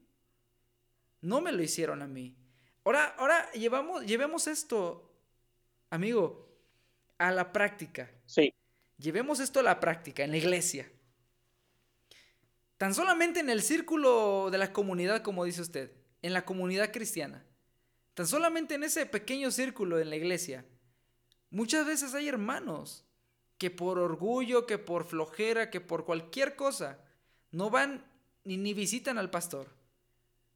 No 1.21 1.41
me 1.41 1.53
lo 1.53 1.63
hicieron 1.63 2.03
a 2.03 2.09
mí. 2.09 2.37
Ahora, 2.85 3.15
ahora 3.17 3.49
llevamos, 3.53 4.05
llevemos 4.05 4.49
esto, 4.49 5.09
amigo, 5.89 6.49
a 7.19 7.31
la 7.31 7.53
práctica. 7.53 8.11
Sí. 8.25 8.53
Llevemos 8.99 9.39
esto 9.39 9.61
a 9.61 9.63
la 9.63 9.79
práctica, 9.79 10.25
en 10.25 10.33
la 10.33 10.39
iglesia. 10.39 10.91
Tan 12.77 12.93
solamente 12.93 13.39
en 13.39 13.49
el 13.49 13.63
círculo 13.63 14.51
de 14.51 14.59
la 14.59 14.73
comunidad, 14.73 15.23
como 15.23 15.45
dice 15.45 15.63
usted, 15.63 15.93
en 16.23 16.33
la 16.33 16.45
comunidad 16.45 16.91
cristiana. 16.93 17.47
Tan 18.15 18.27
solamente 18.27 18.75
en 18.75 18.83
ese 18.83 19.07
pequeño 19.07 19.53
círculo 19.53 20.01
en 20.01 20.11
la 20.11 20.17
iglesia. 20.17 20.65
Muchas 21.51 21.87
veces 21.87 22.15
hay 22.15 22.27
hermanos 22.27 23.06
que 23.59 23.71
por 23.71 23.99
orgullo, 23.99 24.67
que 24.67 24.79
por 24.79 25.05
flojera, 25.05 25.71
que 25.71 25.81
por 25.81 26.05
cualquier 26.05 26.57
cosa, 26.57 26.99
no 27.51 27.71
van 27.71 28.05
ni, 28.45 28.57
ni 28.57 28.75
visitan 28.75 29.19
al 29.19 29.31
pastor. 29.31 29.77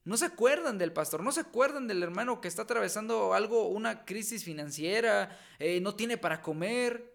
No 0.05 0.17
se 0.17 0.25
acuerdan 0.25 0.79
del 0.79 0.93
pastor, 0.93 1.23
no 1.23 1.31
se 1.31 1.41
acuerdan 1.41 1.87
del 1.87 2.03
hermano 2.03 2.41
que 2.41 2.49
está 2.49 2.63
atravesando 2.63 3.35
algo, 3.35 3.69
una 3.69 4.05
crisis 4.05 4.45
financiera, 4.45 5.39
eh, 5.59 5.81
no 5.81 5.95
tiene 5.95 6.17
para 6.17 6.41
comer. 6.41 7.15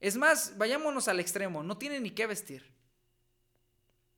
Es 0.00 0.16
más, 0.16 0.58
vayámonos 0.58 1.06
al 1.08 1.20
extremo, 1.20 1.62
no 1.62 1.78
tiene 1.78 2.00
ni 2.00 2.10
qué 2.10 2.26
vestir. 2.26 2.72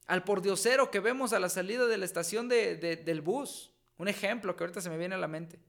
Al 0.07 0.25
pordiosero 0.25 0.91
que 0.91 1.01
vemos 1.01 1.33
a 1.33 1.39
la 1.39 1.49
salida 1.49 1.87
de 1.87 1.99
la 1.99 2.05
estación 2.05 2.49
de, 2.49 2.77
del 2.77 3.21
bus, 3.21 3.73
un 3.99 4.09
ejemplo 4.09 4.57
que 4.57 4.65
ahorita 4.65 4.81
se 4.81 4.91
me 4.91 4.99
viene 4.99 5.15
a 5.15 5.19
la 5.19 5.29
mente. 5.29 5.61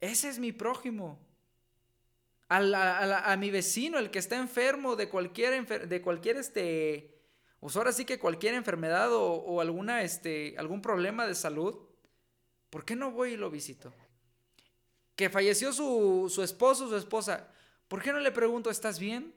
Ese 0.00 0.28
es 0.28 0.38
mi 0.38 0.52
prójimo. 0.52 1.18
A, 2.52 3.36
mi 3.38 3.50
vecino, 3.50 3.98
el 3.98 4.10
que 4.10 4.18
está 4.18 4.36
enfermo 4.36 4.96
de 4.96 5.08
cualquier, 5.08 5.88
de 5.88 6.02
cualquier 6.02 6.36
este, 6.36 7.14
pues 7.60 7.76
ahora 7.76 7.92
sí 7.92 8.04
que 8.04 8.18
cualquier 8.18 8.54
enfermedad 8.54 9.10
o, 9.12 9.60
alguna, 9.60 10.02
este, 10.02 10.56
algún 10.58 10.82
problema 10.82 11.26
de 11.26 11.34
salud, 11.34 11.78
¿por 12.70 12.84
qué 12.84 12.96
no 12.96 13.12
voy 13.12 13.34
y 13.34 13.36
lo 13.36 13.50
visito? 13.50 13.92
Que 15.14 15.28
falleció 15.28 15.72
su, 15.72 16.32
su 16.34 16.42
esposo, 16.42 16.88
su 16.88 16.96
esposa, 16.96 17.48
¿por 17.86 18.02
qué 18.02 18.12
no 18.12 18.18
le 18.18 18.32
pregunto, 18.32 18.70
¿estás 18.70 18.98
bien? 18.98 19.34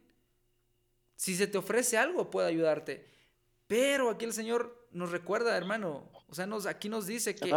Si 1.16 1.36
se 1.36 1.48
te 1.48 1.58
ofrece 1.58 1.98
algo, 1.98 2.32
puedo 2.32 2.48
ayudarte. 2.48 3.06
Pero 3.68 4.10
aquí 4.10 4.26
el 4.26 4.34
Señor 4.34 4.88
nos 4.92 5.12
recuerda, 5.12 5.56
hermano, 5.58 6.10
o 6.30 6.34
sea, 6.34 6.48
nos, 6.48 6.66
aquí 6.66 6.88
nos 6.88 7.06
dice 7.06 7.36
que 7.36 7.54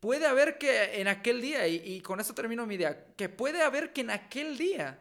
puede 0.00 0.26
haber 0.26 0.58
que 0.58 1.00
en 1.00 1.08
aquel 1.08 1.40
día, 1.40 1.66
y, 1.66 1.76
y 1.84 2.00
con 2.00 2.20
esto 2.20 2.34
termino 2.34 2.66
mi 2.66 2.74
idea, 2.74 3.14
que 3.16 3.28
puede 3.28 3.62
haber 3.62 3.92
que 3.92 4.02
en 4.02 4.10
aquel 4.10 4.56
día 4.56 4.98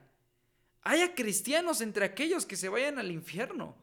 haya 0.82 1.14
cristianos 1.14 1.82
entre 1.82 2.06
aquellos 2.06 2.45
que 2.45 2.56
se 2.56 2.70
vayan 2.70 2.98
al 2.98 3.12
infierno. 3.12 3.76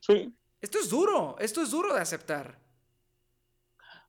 Sí. 0.00 0.34
Esto 0.60 0.78
es 0.78 0.90
duro, 0.90 1.36
esto 1.38 1.62
es 1.62 1.70
duro 1.70 1.94
de 1.94 2.00
aceptar. 2.00 2.58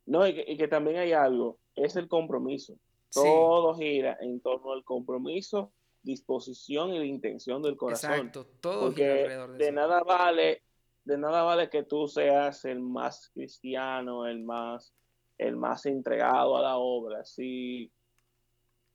No, 0.05 0.27
y 0.27 0.57
que, 0.57 0.67
también 0.67 0.97
hay 0.97 1.13
algo, 1.13 1.57
es 1.75 1.95
el 1.95 2.07
compromiso. 2.07 2.75
Todo 3.11 3.75
gira 3.75 4.17
en 4.21 4.39
torno 4.41 4.73
al 4.73 4.83
compromiso, 4.83 5.71
disposición 6.01 6.93
y 6.93 6.99
la 6.99 7.05
intención 7.05 7.61
del 7.61 7.77
corazón. 7.77 8.11
Exacto, 8.11 8.47
todo 8.59 8.91
gira 8.91 9.13
alrededor 9.13 9.51
de, 9.51 9.65
de 9.65 9.71
nada 9.71 10.03
vale, 10.03 10.63
de 11.05 11.17
nada 11.17 11.43
vale 11.43 11.69
que 11.69 11.83
tú 11.83 12.07
seas 12.07 12.65
el 12.65 12.79
más 12.79 13.29
cristiano, 13.33 14.27
el 14.27 14.43
más, 14.43 14.93
el 15.43 15.57
más 15.57 15.85
entregado 15.85 16.55
a 16.57 16.61
la 16.61 16.77
obra. 16.77 17.25
Si 17.25 17.91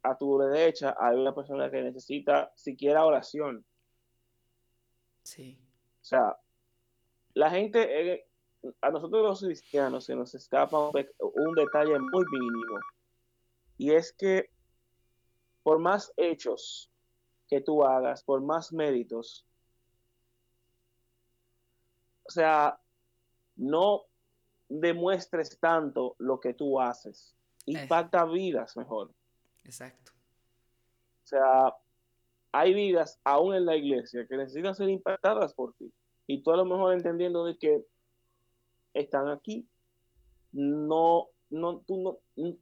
a 0.03 0.17
tu 0.17 0.39
derecha 0.39 0.97
hay 0.99 1.17
una 1.17 1.35
persona 1.35 1.71
que 1.71 1.83
necesita 1.83 2.51
siquiera 2.55 3.05
oración. 3.05 3.65
Sí. 5.23 5.59
O 6.01 6.05
sea, 6.05 6.39
la 7.35 7.51
gente, 7.51 8.13
eh, 8.15 8.27
a 8.81 8.91
nosotros 8.91 9.23
los 9.23 9.41
cristianos 9.41 10.07
se 10.07 10.17
nos 10.17 10.35
escapa 10.35 10.89
un, 10.89 11.55
detalle 11.55 11.99
muy 11.99 12.25
mínimo. 12.31 12.79
Y 13.77 13.93
es 13.93 14.13
que 14.13 14.51
por 15.63 15.79
más 15.79 16.13
hechos 16.17 16.91
que 17.47 17.61
tú 17.61 17.85
hagas, 17.85 18.23
por 18.25 18.41
más 18.41 18.73
méritos, 18.73 19.45
o 22.25 22.31
sea, 22.31 22.81
no 23.57 24.05
demuestres 24.69 25.59
tanto 25.59 26.15
lo 26.19 26.41
que 26.41 26.55
tú 26.55 26.81
haces. 26.81 27.35
Impacta 27.67 28.25
vidas 28.25 28.77
mejor. 28.77 29.13
Exacto. 29.65 30.13
O 31.25 31.27
sea, 31.27 31.75
hay 32.53 32.75
vidas 32.75 33.21
aún 33.25 33.55
en 33.55 33.67
la 33.67 33.77
iglesia 33.77 34.27
que 34.27 34.37
necesitan 34.37 34.75
ser 34.75 34.89
impactadas 34.89 35.53
por 35.55 35.75
ti 35.75 35.93
y 36.27 36.43
tú 36.43 36.53
a 36.53 36.57
lo 36.57 36.65
mejor 36.65 36.95
entendiendo 36.95 37.45
de 37.45 37.59
que 37.59 37.85
están 38.95 39.29
aquí, 39.29 39.67
no, 40.53 41.29
no, 41.51 41.81
tú 41.81 41.99
no, 42.37 42.53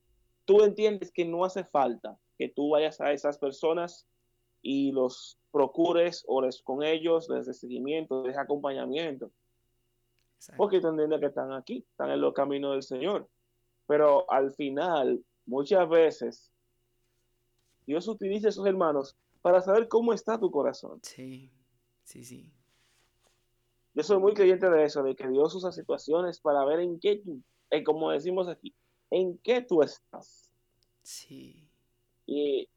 tú 0.44 0.62
entiendes 0.62 1.12
que 1.12 1.24
no 1.24 1.44
hace 1.44 1.64
falta 1.64 2.18
que 2.38 2.48
tú 2.48 2.70
vayas 2.70 3.00
a 3.00 3.12
esas 3.12 3.38
personas 3.38 4.06
y 4.62 4.92
los 4.92 5.38
procures, 5.50 6.24
ores 6.26 6.62
con 6.62 6.82
ellos, 6.82 7.28
desde 7.28 7.54
seguimiento, 7.54 8.22
desde 8.22 8.40
acompañamiento. 8.40 9.30
Porque 10.56 10.80
tú 10.80 10.88
entiendes 10.88 11.20
que 11.20 11.26
están 11.26 11.52
aquí, 11.52 11.84
están 11.90 12.10
en 12.10 12.20
los 12.20 12.32
caminos 12.34 12.72
del 12.72 12.82
Señor. 12.82 13.28
Pero 13.86 14.30
al 14.30 14.52
final, 14.52 15.24
muchas 15.46 15.88
veces, 15.88 16.50
Dios 17.86 18.06
utiliza 18.08 18.48
a 18.48 18.50
esos 18.50 18.66
hermanos 18.66 19.16
para 19.42 19.60
saber 19.60 19.88
cómo 19.88 20.12
está 20.12 20.38
tu 20.38 20.50
corazón. 20.50 21.00
Sí, 21.02 21.50
sí, 22.04 22.24
sí. 22.24 22.50
Yo 23.94 24.02
soy 24.02 24.18
muy 24.18 24.34
creyente 24.34 24.68
de 24.68 24.84
eso, 24.84 25.02
de 25.02 25.16
que 25.16 25.26
Dios 25.28 25.54
usa 25.54 25.72
situaciones 25.72 26.38
para 26.40 26.64
ver 26.64 26.80
en 26.80 27.00
qué 27.00 27.16
tú, 27.16 27.40
eh, 27.70 27.82
como 27.82 28.10
decimos 28.10 28.48
aquí, 28.48 28.74
en 29.10 29.38
qué 29.38 29.62
tú 29.62 29.82
estás. 29.82 30.50
Sí. 31.02 31.66
Y, 32.26 32.68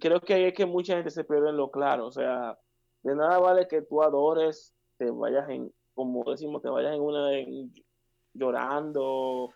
creo 0.00 0.20
que 0.20 0.34
hay 0.34 0.52
que 0.52 0.64
mucha 0.64 0.94
gente 0.94 1.10
se 1.10 1.24
pierde 1.24 1.50
en 1.50 1.56
lo 1.56 1.70
claro. 1.70 2.06
O 2.06 2.12
sea, 2.12 2.58
de 3.02 3.14
nada 3.14 3.38
vale 3.38 3.68
que 3.68 3.82
tú 3.82 4.02
adores, 4.02 4.72
te 4.96 5.10
vayas 5.10 5.48
en, 5.50 5.72
como 5.98 6.22
decimos, 6.30 6.62
te 6.62 6.68
vayas 6.68 6.94
en 6.94 7.00
una 7.00 7.28
llorando. 8.32 9.52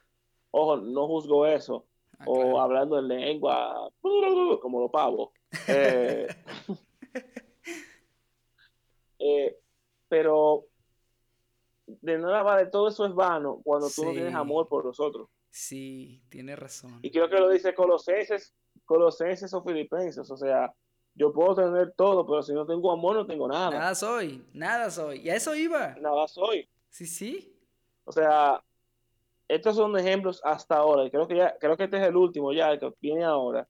Ojo, 0.51 0.77
no 0.77 1.07
juzgo 1.07 1.47
eso. 1.47 1.87
Ah, 2.19 2.25
o 2.27 2.61
hablando 2.61 2.99
en 2.99 3.07
lengua, 3.07 3.89
como 4.61 4.81
los 4.81 4.91
pavos. 4.91 5.31
Eh, 5.69 6.27
eh, 9.21 9.57
pero 10.09 10.65
de 11.87 12.19
nada 12.19 12.43
vale, 12.43 12.67
todo 12.67 12.89
eso 12.89 13.07
es 13.07 13.15
vano 13.15 13.61
cuando 13.63 13.89
tú 13.89 14.05
no 14.05 14.11
tienes 14.11 14.35
amor 14.35 14.67
por 14.67 14.85
los 14.85 14.99
otros. 14.99 15.29
Sí, 15.49 16.25
tiene 16.29 16.57
razón. 16.57 16.99
Y 17.03 17.13
creo 17.13 17.29
que 17.29 17.39
lo 17.39 17.51
dice 17.51 17.73
Colosenses, 17.73 18.53
Colosenses 18.85 19.55
o 19.55 19.63
Filipenses, 19.63 20.29
o 20.29 20.37
sea, 20.37 20.75
yo 21.15 21.33
puedo 21.33 21.55
tener 21.55 21.93
todo, 21.93 22.27
pero 22.27 22.43
si 22.43 22.53
no 22.53 22.67
tengo 22.67 22.91
amor 22.91 23.17
no 23.17 23.27
tengo 23.27 23.49
nada. 23.49 23.71
Nada 23.71 23.95
soy, 23.95 24.45
nada 24.53 24.91
soy. 24.91 25.21
Y 25.21 25.31
a 25.31 25.37
eso 25.37 25.55
iba. 25.55 25.95
Nada 26.01 26.27
soy. 26.29 26.69
Sí, 26.89 27.07
sí. 27.07 27.55
O 28.05 28.13
sea, 28.13 28.63
estos 29.49 29.77
son 29.77 29.97
ejemplos 29.99 30.41
hasta 30.45 30.77
ahora, 30.77 31.05
y 31.05 31.11
creo 31.11 31.29
que 31.29 31.37
ya, 31.37 31.57
creo 31.59 31.77
que 31.77 31.85
este 31.85 31.99
es 31.99 32.09
el 32.09 32.17
último 32.17 32.53
ya, 32.53 32.71
el 32.71 32.81
que 32.81 32.93
viene 33.01 33.25
ahora, 33.25 33.69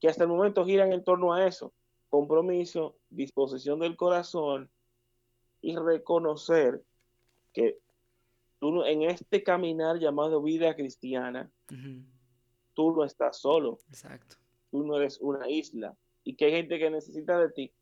que 0.00 0.08
hasta 0.08 0.24
el 0.24 0.28
momento 0.28 0.64
giran 0.64 0.92
en 0.92 1.04
torno 1.04 1.32
a 1.32 1.46
eso. 1.46 1.72
Compromiso, 2.08 2.96
disposición 3.10 3.80
del 3.80 3.96
corazón 3.96 4.70
y 5.60 5.76
reconocer 5.76 6.82
que 7.52 7.78
tú 8.58 8.84
en 8.84 9.02
este 9.02 9.42
caminar 9.42 9.98
llamado 9.98 10.42
vida 10.42 10.74
cristiana, 10.74 11.50
tú 12.74 12.92
no 12.92 13.04
estás 13.04 13.38
solo. 13.38 13.78
Exacto. 13.88 14.36
Tú 14.70 14.84
no 14.84 14.96
eres 14.96 15.18
una 15.20 15.48
isla. 15.48 15.96
Y 16.24 16.34
que 16.36 16.46
hay 16.46 16.52
gente 16.52 16.78
que 16.78 16.90
necesita 16.90 17.38
de 17.38 17.50
ti. 17.50 17.72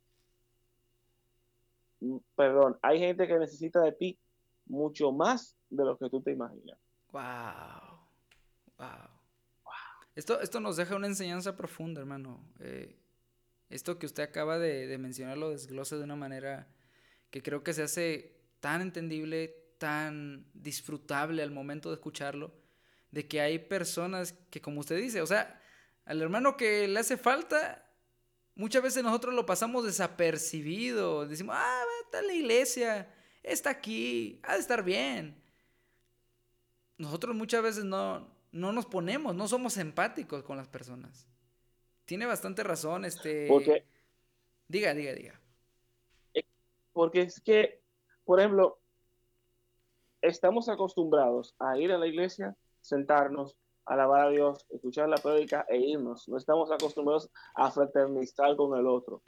Mm, 2.01 2.19
perdón, 2.35 2.79
hay 2.83 2.99
gente 2.99 3.27
que 3.27 3.39
necesita 3.39 3.81
de 3.81 3.93
ti 3.93 4.19
mucho 4.67 5.13
más 5.13 5.57
de 5.71 5.85
lo 5.85 5.97
que 5.97 6.11
tú 6.11 6.21
te 6.21 6.33
imaginas. 6.33 6.79
Wow. 7.13 7.99
Wow. 8.79 9.23
Esto, 10.15 10.41
esto 10.41 10.61
nos 10.61 10.77
deja 10.77 10.97
una 10.97 11.07
enseñanza 11.07 11.57
profunda, 11.57 12.01
hermano. 12.01 12.45
Eh, 12.61 12.99
esto 13.71 13.99
que 13.99 14.07
usted 14.07 14.23
acaba 14.23 14.59
de, 14.59 14.99
mencionar 14.99 15.39
lo 15.39 15.51
desglose 15.51 15.97
de 15.97 16.05
una 16.05 16.17
manera 16.17 16.69
que 17.31 17.43
creo 17.43 17.65
que 17.65 17.73
se 17.73 17.83
hace 17.83 18.37
tan 18.61 18.83
entendible, 18.83 19.57
tan 19.79 20.47
disfrutable 20.53 21.43
al 21.43 21.51
momento 21.51 21.89
de 21.89 21.95
escucharlo, 21.95 22.53
de 23.11 23.27
que 23.27 23.41
hay 23.41 23.59
personas 23.59 24.35
que, 24.51 24.61
como 24.61 24.81
usted 24.81 24.99
dice, 24.99 25.23
o 25.23 25.27
sea, 25.27 25.59
al 26.05 26.21
hermano 26.21 26.57
que 26.59 26.87
le 26.87 27.01
hace 27.01 27.17
falta, 27.17 27.91
muchas 28.55 28.83
veces 28.83 29.03
nosotros 29.03 29.35
lo 29.35 29.47
pasamos 29.47 29.85
desapercibido, 29.85 31.27
decimos, 31.27 31.57
ah, 31.59 31.83
está 32.05 32.21
en 32.21 32.27
la 32.27 32.33
iglesia, 32.35 33.15
está 33.43 33.71
aquí, 33.71 34.41
ha 34.43 34.55
de 34.55 34.61
estar 34.61 34.83
bien. 34.83 35.41
Nosotros 36.99 37.35
muchas 37.35 37.63
veces 37.63 37.85
no, 37.85 38.29
no 38.53 38.73
nos 38.73 38.87
ponemos, 38.87 39.35
no 39.35 39.49
somos 39.49 39.77
empáticos 39.77 40.43
con 40.45 40.57
las 40.57 40.69
personas. 40.69 41.27
Tiene 42.05 42.27
bastante 42.27 42.63
razón, 42.63 43.05
este... 43.05 43.47
Porque... 43.49 43.85
Diga, 44.69 44.95
diga, 44.95 45.13
diga. 45.13 45.41
Porque 46.93 47.23
es 47.23 47.41
que, 47.41 47.81
por 48.25 48.39
ejemplo, 48.39 48.79
estamos 50.21 50.69
acostumbrados 50.69 51.55
a 51.59 51.79
ir 51.79 51.93
a 51.93 51.99
la 51.99 52.07
iglesia, 52.07 52.57
sentarnos, 52.81 53.57
alabar 53.87 54.27
a 54.27 54.31
Dios, 54.31 54.67
escuchar 54.71 55.09
la 55.09 55.17
prédica 55.17 55.67
e 55.69 55.79
irnos. 55.79 56.29
No 56.29 56.37
estamos 56.37 56.71
acostumbrados 56.71 57.31
a 57.55 57.71
fraternizar 57.71 58.57
con 58.57 58.79
el 58.79 58.87
otro. 58.87 59.23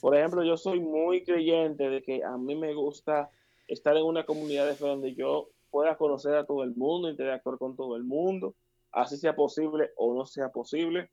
Por 0.00 0.16
ejemplo, 0.16 0.42
yo 0.42 0.56
soy 0.56 0.80
muy 0.80 1.24
creyente 1.24 1.88
de 1.88 2.02
que 2.02 2.24
a 2.24 2.36
mí 2.36 2.56
me 2.56 2.74
gusta 2.74 3.30
estar 3.68 3.96
en 3.96 4.04
una 4.04 4.24
comunidad 4.24 4.66
de 4.66 4.74
fe 4.74 4.86
donde 4.86 5.14
yo 5.14 5.48
pueda 5.70 5.96
conocer 5.96 6.34
a 6.34 6.44
todo 6.44 6.62
el 6.64 6.74
mundo, 6.74 7.08
interactuar 7.08 7.58
con 7.58 7.76
todo 7.76 7.96
el 7.96 8.04
mundo, 8.04 8.54
así 8.90 9.16
sea 9.16 9.34
posible 9.34 9.90
o 9.96 10.14
no 10.14 10.26
sea 10.26 10.50
posible, 10.50 11.10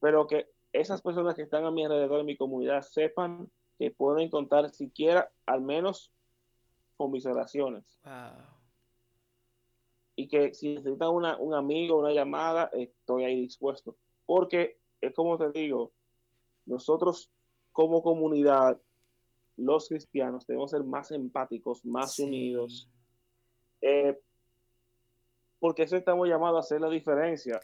pero 0.00 0.26
que 0.26 0.48
esas 0.72 1.00
personas 1.02 1.34
que 1.34 1.42
están 1.42 1.64
a 1.64 1.70
mi 1.70 1.84
alrededor 1.84 2.20
en 2.20 2.26
mi 2.26 2.36
comunidad 2.36 2.82
sepan 2.82 3.50
que 3.78 3.90
pueden 3.90 4.28
contar 4.28 4.70
siquiera 4.70 5.32
al 5.46 5.62
menos 5.62 6.12
con 6.96 7.10
mis 7.10 7.24
oraciones. 7.24 7.98
Y 10.20 10.28
que 10.28 10.52
si 10.52 10.74
necesitan 10.74 11.08
una, 11.08 11.38
un 11.38 11.54
amigo, 11.54 11.98
una 11.98 12.12
llamada, 12.12 12.68
estoy 12.74 13.24
ahí 13.24 13.40
dispuesto. 13.40 13.96
Porque 14.26 14.76
es 15.00 15.14
como 15.14 15.38
te 15.38 15.50
digo, 15.50 15.92
nosotros 16.66 17.30
como 17.72 18.02
comunidad, 18.02 18.78
los 19.56 19.88
cristianos, 19.88 20.46
debemos 20.46 20.72
ser 20.72 20.84
más 20.84 21.10
empáticos, 21.10 21.86
más 21.86 22.18
unidos. 22.18 22.90
Eh, 23.80 24.20
porque 25.58 25.84
eso 25.84 25.96
estamos 25.96 26.28
llamados 26.28 26.58
a 26.58 26.60
hacer 26.60 26.82
la 26.82 26.90
diferencia. 26.90 27.58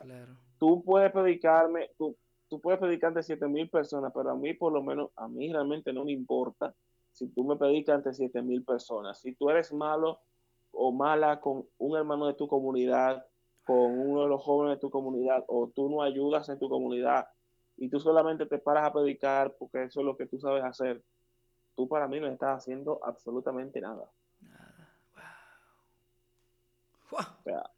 Tú 0.59 0.83
puedes 0.83 1.13
predicarme, 1.13 1.91
tú, 1.99 2.17
tú 2.49 2.59
puedes 2.59 2.81
predicar 2.81 3.09
ante 3.09 3.23
siete 3.23 3.47
mil 3.49 3.69
personas, 3.69 4.13
pero 4.15 4.31
a 4.31 4.35
mí 4.35 4.55
por 4.55 4.73
lo 4.73 4.83
menos, 4.83 5.11
a 5.17 5.29
mí 5.29 5.53
realmente 5.53 5.93
no 5.93 6.07
me 6.07 6.13
importa 6.13 6.75
si 7.13 7.29
tú 7.29 7.45
me 7.45 7.57
predicas 7.57 7.97
ante 7.97 8.15
siete 8.15 8.41
mil 8.41 8.65
personas. 8.65 9.21
Si 9.21 9.35
tú 9.35 9.51
eres 9.51 9.75
malo 9.75 10.21
o 10.77 10.93
mala 10.93 11.41
con 11.41 11.67
un 11.79 11.97
hermano 11.97 12.27
de 12.27 12.35
tu 12.35 12.47
comunidad, 12.47 13.27
con 13.65 13.99
uno 13.99 14.23
de 14.23 14.29
los 14.29 14.43
jóvenes 14.43 14.77
de 14.77 14.81
tu 14.81 14.91
comunidad, 14.91 15.45
o 15.49 15.69
tú 15.69 15.89
no 15.89 16.03
ayudas 16.03 16.49
en 16.49 16.59
tu 16.59 16.69
comunidad 16.69 17.29
y 17.77 17.89
tú 17.89 18.01
solamente 18.01 18.47
te 18.47 18.59
paras 18.59 18.87
a 18.87 18.93
predicar 18.93 19.55
porque 19.59 19.85
eso 19.85 20.01
es 20.01 20.07
lo 20.07 20.17
que 20.17 20.27
tú 20.27 20.39
sabes 20.39 20.65
hacer, 20.65 21.03
tú 21.75 21.89
para 21.89 22.09
mí 22.09 22.21
no 22.21 22.27
estás 22.27 22.59
haciendo 22.59 23.01
absolutamente 23.03 23.81
nada. 23.81 24.11
Wow. 27.11 27.21
O 27.21 27.43
sea, 27.43 27.71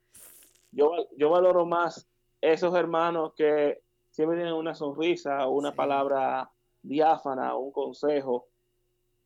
yo, 0.72 0.92
yo 1.16 1.30
valoro 1.30 1.66
más 1.66 2.08
esos 2.40 2.74
hermanos 2.74 3.32
que 3.34 3.82
siempre 4.10 4.36
tienen 4.36 4.54
una 4.54 4.74
sonrisa, 4.74 5.46
una 5.48 5.74
palabra 5.74 6.50
diáfana, 6.82 7.56
un 7.56 7.72
consejo, 7.72 8.48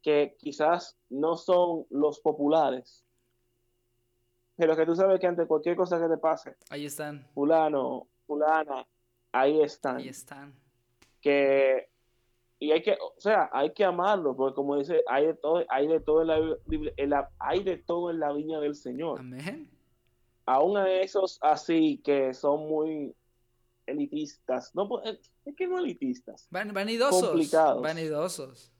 que 0.02 0.36
quizás 0.38 0.98
no 1.08 1.36
son 1.36 1.86
los 1.90 2.20
populares, 2.20 3.04
pero 4.62 4.76
que 4.76 4.86
tú 4.86 4.94
sabes 4.94 5.18
que 5.18 5.26
ante 5.26 5.44
cualquier 5.44 5.74
cosa 5.74 6.00
que 6.00 6.06
te 6.06 6.16
pase, 6.18 6.54
ahí 6.70 6.86
están. 6.86 7.26
Fulano, 7.34 8.06
fulana, 8.28 8.86
ahí 9.32 9.60
están. 9.60 9.96
Ahí 9.96 10.06
están. 10.06 10.54
Que 11.20 11.88
y 12.60 12.70
hay 12.70 12.80
que, 12.80 12.92
o 12.92 13.20
sea, 13.20 13.50
hay 13.52 13.72
que 13.72 13.84
amarlo, 13.84 14.36
porque 14.36 14.54
como 14.54 14.76
dice, 14.76 15.02
hay 15.08 15.26
de 15.26 15.34
todo, 15.34 15.64
hay 15.68 15.88
de 15.88 15.98
todo 15.98 16.22
en 16.22 17.10
la, 17.10 17.28
hay 17.40 17.64
de 17.64 17.76
todo 17.76 18.12
en 18.12 18.20
la 18.20 18.32
viña 18.32 18.60
del 18.60 18.76
Señor. 18.76 19.18
Amén. 19.18 19.68
Aún 20.46 20.76
a 20.76 20.88
esos 20.88 21.40
así 21.42 22.00
que 22.04 22.32
son 22.32 22.68
muy 22.68 23.16
elitistas. 23.86 24.72
No, 24.76 24.88
pues, 24.88 25.18
es 25.44 25.56
que 25.56 25.66
no 25.66 25.80
elitistas. 25.80 26.46
vanidosos. 26.50 27.30
Complicados. 27.30 27.82
Vanidosos. 27.82 28.72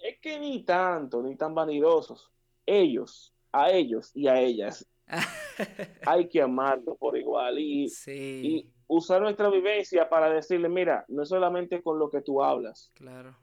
Es 0.00 0.18
que 0.18 0.40
ni 0.40 0.64
tanto, 0.64 1.22
ni 1.22 1.36
tan 1.36 1.54
vanidosos. 1.54 2.32
Ellos, 2.66 3.32
a 3.52 3.70
ellos 3.70 4.10
y 4.14 4.28
a 4.28 4.40
ellas, 4.40 4.88
hay 6.06 6.28
que 6.28 6.40
amarlo 6.40 6.96
por 6.96 7.16
igual 7.16 7.58
y, 7.58 7.92
y, 8.06 8.70
usar 8.86 9.22
nuestra 9.22 9.48
vivencia 9.50 10.08
para 10.08 10.30
decirle, 10.30 10.68
mira, 10.68 11.04
no 11.08 11.22
es 11.22 11.28
solamente 11.28 11.82
con 11.82 11.98
lo 11.98 12.10
que 12.10 12.20
tú 12.22 12.42
hablas. 12.42 12.90
Claro. 12.94 13.36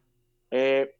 Eh, 0.51 0.95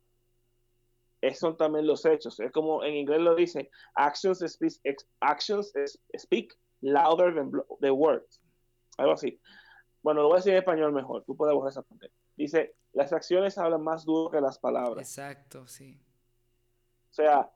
son 1.33 1.57
también 1.57 1.85
los 1.85 2.05
hechos. 2.05 2.39
Es 2.39 2.51
como 2.51 2.83
en 2.83 2.95
inglés 2.95 3.21
lo 3.21 3.35
dice, 3.35 3.69
actions 3.95 4.39
speak, 4.47 4.97
actions 5.19 5.73
speak 6.17 6.57
louder 6.81 7.35
than 7.35 7.51
the 7.81 7.91
words 7.91 8.41
algo 8.99 9.13
así. 9.13 9.39
Bueno, 10.01 10.21
lo 10.21 10.27
voy 10.27 10.35
a 10.35 10.37
decir 10.37 10.53
en 10.53 10.59
español 10.59 10.93
mejor, 10.93 11.23
tú 11.25 11.35
puedes 11.35 11.55
borrar 11.55 11.71
esa 11.71 11.81
parte. 11.81 12.11
Dice, 12.35 12.75
las 12.93 13.11
acciones 13.11 13.57
hablan 13.57 13.83
más 13.83 14.05
duro 14.05 14.29
que 14.29 14.39
las 14.39 14.59
palabras. 14.59 15.07
Exacto, 15.07 15.67
sí. 15.67 15.99
O 17.09 17.13
sea, 17.13 17.51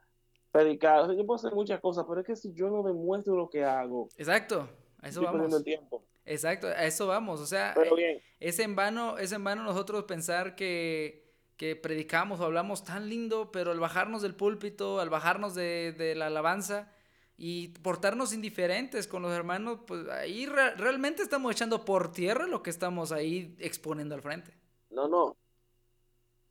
predicar, 0.54 1.12
yo 1.16 1.26
puedo 1.26 1.36
hacer 1.36 1.54
muchas 1.54 1.82
cosas, 1.82 2.06
pero 2.08 2.22
es 2.22 2.28
que 2.28 2.36
si 2.36 2.54
yo 2.54 2.70
no 2.70 2.84
demuestro 2.84 3.36
lo 3.36 3.50
que 3.50 3.66
hago. 3.66 4.08
Exacto, 4.18 4.70
a 5.02 5.10
eso 5.10 5.24
vamos. 5.24 5.52
El 5.52 5.64
tiempo. 5.64 6.04
Exacto, 6.26 6.68
a 6.68 6.86
eso 6.86 7.08
vamos. 7.08 7.42
O 7.42 7.48
sea, 7.48 7.74
eh, 7.98 8.22
es 8.40 8.60
en 8.60 8.76
vano, 8.76 9.18
es 9.18 9.32
en 9.32 9.44
vano 9.44 9.64
nosotros 9.64 10.04
pensar 10.04 10.56
que, 10.56 11.34
que 11.58 11.76
predicamos 11.76 12.40
o 12.40 12.46
hablamos 12.46 12.84
tan 12.84 13.10
lindo, 13.10 13.52
pero 13.52 13.72
al 13.72 13.80
bajarnos 13.80 14.22
del 14.22 14.36
púlpito, 14.36 15.00
al 15.00 15.10
bajarnos 15.10 15.56
de, 15.56 15.92
de 15.92 16.14
la 16.14 16.28
alabanza, 16.28 16.94
y 17.36 17.70
portarnos 17.80 18.32
indiferentes 18.32 19.08
con 19.08 19.24
los 19.24 19.34
hermanos, 19.34 19.80
pues 19.88 20.08
ahí 20.08 20.46
realmente 20.46 21.24
estamos 21.24 21.52
echando 21.52 21.84
por 21.84 22.12
tierra 22.12 22.46
lo 22.46 22.62
que 22.62 22.70
estamos 22.70 23.12
ahí 23.12 23.56
exponiendo 23.60 24.14
al 24.14 24.22
frente. 24.22 24.54
No, 24.92 25.08
no. 25.08 25.36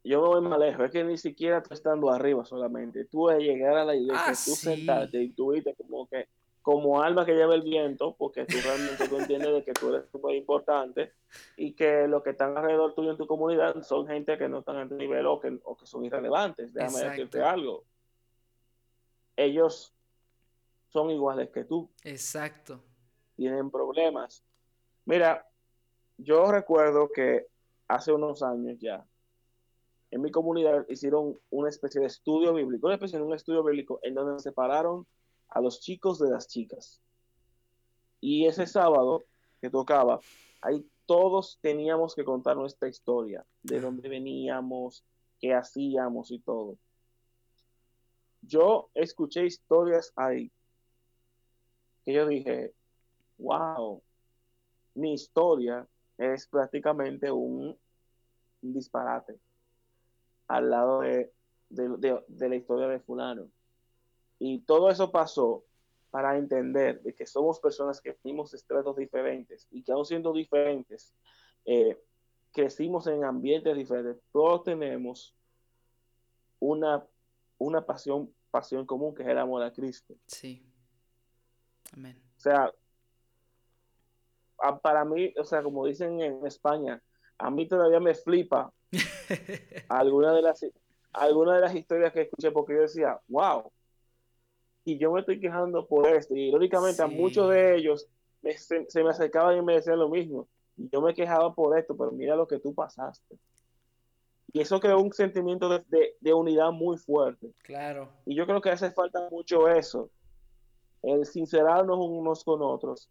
Yo 0.04 0.20
me 0.20 0.28
voy 0.28 0.40
más 0.40 0.58
lejos, 0.58 0.86
es 0.86 0.90
que 0.90 1.04
ni 1.04 1.16
siquiera 1.16 1.62
tú 1.62 1.74
estando 1.74 2.10
arriba 2.10 2.44
solamente. 2.44 3.04
Tú 3.04 3.28
de 3.28 3.38
llegar 3.38 3.76
a 3.76 3.84
la 3.84 3.94
iglesia, 3.94 4.24
ah, 4.26 4.32
tú 4.32 4.50
sentarte 4.50 5.22
y 5.22 5.30
tú 5.30 5.52
viste 5.52 5.74
como 5.74 6.08
que, 6.08 6.28
como 6.60 7.00
alma 7.00 7.24
que 7.24 7.34
lleva 7.34 7.54
el 7.54 7.62
viento, 7.62 8.16
porque 8.18 8.44
tú 8.44 8.56
realmente 8.64 9.08
tú 9.08 9.18
entiendes 9.18 9.52
de 9.52 9.64
que 9.64 9.72
tú 9.72 9.94
eres 9.94 10.08
súper 10.10 10.34
importante 10.34 11.12
y 11.56 11.72
que 11.74 12.08
los 12.08 12.22
que 12.22 12.30
están 12.30 12.56
alrededor 12.56 12.94
tuyo 12.94 13.12
en 13.12 13.16
tu 13.16 13.28
comunidad 13.28 13.80
son 13.82 14.06
gente 14.08 14.36
que 14.36 14.48
no 14.48 14.58
están 14.58 14.78
en 14.78 14.88
tu 14.88 14.96
nivel 14.96 15.24
o 15.26 15.38
que, 15.38 15.56
o 15.62 15.76
que 15.76 15.86
son 15.86 16.04
irrelevantes. 16.04 16.72
Déjame 16.72 17.10
decirte 17.10 17.40
algo. 17.40 17.84
Ellos 19.36 19.94
son 20.88 21.10
iguales 21.10 21.48
que 21.50 21.64
tú. 21.64 21.88
Exacto. 22.02 22.82
Tienen 23.36 23.70
problemas. 23.70 24.44
Mira, 25.04 25.48
yo 26.18 26.50
recuerdo 26.50 27.10
que 27.10 27.46
hace 27.88 28.12
unos 28.12 28.42
años 28.42 28.78
ya, 28.78 29.04
en 30.12 30.20
mi 30.20 30.30
comunidad 30.30 30.84
hicieron 30.90 31.38
una 31.50 31.70
especie 31.70 32.00
de 32.00 32.06
estudio 32.06 32.52
bíblico, 32.52 32.86
una 32.86 32.96
especie 32.96 33.18
de 33.18 33.24
un 33.24 33.32
estudio 33.32 33.64
bíblico 33.64 33.98
en 34.02 34.14
donde 34.14 34.40
separaron 34.40 35.06
a 35.48 35.60
los 35.62 35.80
chicos 35.80 36.18
de 36.18 36.30
las 36.30 36.46
chicas. 36.48 37.00
Y 38.20 38.46
ese 38.46 38.66
sábado 38.66 39.24
que 39.62 39.70
tocaba, 39.70 40.20
ahí 40.60 40.86
todos 41.06 41.58
teníamos 41.62 42.14
que 42.14 42.24
contar 42.24 42.58
nuestra 42.58 42.88
historia, 42.88 43.44
de 43.62 43.80
dónde 43.80 44.06
veníamos, 44.10 45.02
qué 45.40 45.54
hacíamos 45.54 46.30
y 46.30 46.40
todo. 46.40 46.76
Yo 48.42 48.90
escuché 48.94 49.46
historias 49.46 50.12
ahí 50.14 50.52
que 52.04 52.12
yo 52.12 52.26
dije, 52.26 52.74
wow, 53.38 54.02
mi 54.94 55.14
historia 55.14 55.86
es 56.18 56.46
prácticamente 56.46 57.30
un, 57.30 57.78
disparate 58.60 59.40
al 60.48 60.70
lado 60.70 61.00
de, 61.00 61.32
la 61.70 62.56
historia 62.56 62.88
de 62.88 63.00
fulano. 63.00 63.48
Y 64.38 64.60
todo 64.60 64.90
eso 64.90 65.10
pasó 65.10 65.64
para 66.10 66.36
entender 66.36 67.02
de 67.02 67.14
que 67.14 67.26
somos 67.26 67.58
personas 67.60 68.00
que 68.00 68.12
tenemos 68.12 68.52
estratos 68.54 68.96
diferentes 68.96 69.66
y 69.70 69.82
que 69.82 69.92
aún 69.92 70.04
siendo 70.04 70.32
diferentes, 70.32 71.14
eh, 71.64 71.98
crecimos 72.52 73.06
en 73.06 73.24
ambientes 73.24 73.74
diferentes, 73.76 74.22
todos 74.30 74.64
tenemos 74.64 75.34
una, 76.58 77.06
una 77.58 77.86
pasión, 77.86 78.32
pasión 78.50 78.84
común 78.84 79.14
que 79.14 79.22
es 79.22 79.28
el 79.28 79.38
amor 79.38 79.62
a 79.62 79.72
Cristo. 79.72 80.14
Sí. 80.26 80.66
O 81.94 82.40
sea, 82.40 82.72
para 84.82 85.04
mí, 85.04 85.32
o 85.38 85.44
sea, 85.44 85.62
como 85.62 85.86
dicen 85.86 86.20
en 86.20 86.46
España, 86.46 87.02
a 87.38 87.50
mí 87.50 87.66
todavía 87.66 88.00
me 88.00 88.14
flipa 88.14 88.72
alguna 89.88 90.32
de 90.32 90.42
las 90.42 90.64
alguna 91.12 91.54
de 91.56 91.60
las 91.60 91.74
historias 91.74 92.12
que 92.12 92.22
escuché 92.22 92.50
porque 92.50 92.74
yo 92.74 92.80
decía, 92.82 93.20
wow, 93.28 93.70
y 94.84 94.98
yo 94.98 95.12
me 95.12 95.20
estoy 95.20 95.40
quejando 95.40 95.86
por 95.86 96.06
esto. 96.06 96.34
Y 96.34 96.48
irónicamente 96.48 97.02
a 97.02 97.06
muchos 97.06 97.50
de 97.50 97.76
ellos 97.76 98.08
se, 98.56 99.02
me 99.02 99.10
acercaban 99.10 99.56
y 99.58 99.62
me 99.62 99.74
decían 99.74 99.98
lo 99.98 100.08
mismo. 100.08 100.48
Y 100.76 100.88
yo 100.88 101.00
me 101.00 101.14
quejaba 101.14 101.54
por 101.54 101.78
esto, 101.78 101.96
pero 101.96 102.10
mira 102.12 102.34
lo 102.34 102.46
que 102.46 102.58
tú 102.58 102.74
pasaste. 102.74 103.36
Y 104.54 104.60
eso 104.60 104.80
creó 104.80 105.00
un 105.00 105.12
sentimiento 105.12 105.68
de, 105.68 106.16
de 106.20 106.34
unidad 106.34 106.72
muy 106.72 106.96
fuerte. 106.96 107.52
Claro. 107.62 108.08
Y 108.26 108.34
yo 108.34 108.46
creo 108.46 108.60
que 108.60 108.70
hace 108.70 108.90
falta 108.90 109.28
mucho 109.30 109.68
eso 109.68 110.10
el 111.02 111.26
sincerarnos 111.26 111.98
unos 111.98 112.44
con 112.44 112.62
otros 112.62 113.10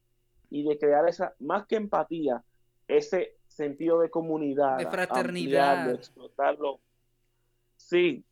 y 0.50 0.64
de 0.64 0.78
crear 0.78 1.08
esa, 1.08 1.34
más 1.40 1.66
que 1.66 1.76
empatía, 1.76 2.44
ese 2.88 3.38
sentido 3.52 4.00
de 4.00 4.10
comunidad, 4.10 4.78
de 4.78 4.88
fraternidad, 4.88 5.88
de 5.88 5.96
explotarlo. 5.96 6.80
Sí, 7.78 8.24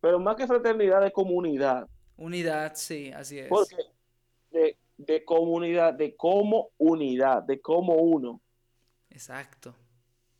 pero 0.00 0.18
más 0.18 0.36
que 0.36 0.46
fraternidad, 0.46 1.00
de 1.02 1.12
comunidad. 1.12 1.88
Unidad, 2.16 2.72
sí, 2.74 3.12
así 3.12 3.38
es. 3.38 3.48
Porque 3.48 3.76
de 4.98 5.24
comunidad, 5.24 5.94
de 5.94 6.16
como 6.16 6.70
unidad, 6.78 7.42
de 7.42 7.60
como 7.60 7.94
uno. 7.94 8.40
Exacto. 9.10 9.74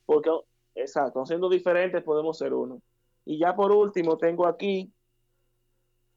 Porque, 0.07 0.31
exacto, 0.75 1.25
siendo 1.27 1.49
diferentes 1.49 2.03
podemos 2.03 2.39
ser 2.39 2.55
uno. 2.55 2.81
Y 3.25 3.39
ya 3.39 3.55
por 3.55 3.73
último, 3.73 4.17
tengo 4.17 4.47
aquí 4.47 4.91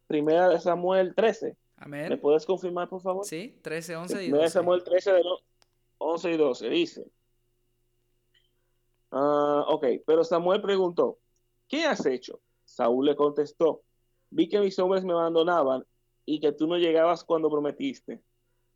Primera 0.07 0.49
de 0.49 0.59
Samuel 0.59 1.13
13. 1.13 1.55
Amén. 1.77 2.09
¿Me 2.09 2.17
puedes 2.17 2.45
confirmar, 2.45 2.89
por 2.89 3.01
favor? 3.01 3.25
Sí, 3.25 3.59
13, 3.61 3.95
11 3.95 4.13
y 4.13 4.15
12. 4.15 4.23
Primera 4.23 4.43
de 4.43 4.49
Samuel 4.49 4.83
13, 4.83 5.13
de 5.13 5.23
11 5.97 6.31
y 6.31 6.37
12. 6.37 6.69
Dice. 6.69 7.05
Ah, 9.11 9.65
ok, 9.67 9.85
pero 10.05 10.23
Samuel 10.23 10.61
preguntó, 10.61 11.17
¿qué 11.67 11.85
has 11.85 12.05
hecho? 12.05 12.39
Saúl 12.65 13.05
le 13.07 13.15
contestó, 13.15 13.81
vi 14.29 14.47
que 14.47 14.59
mis 14.59 14.77
hombres 14.77 15.03
me 15.03 15.13
abandonaban 15.13 15.83
y 16.25 16.39
que 16.39 16.51
tú 16.51 16.67
no 16.67 16.77
llegabas 16.77 17.23
cuando 17.23 17.49
prometiste. 17.49 18.21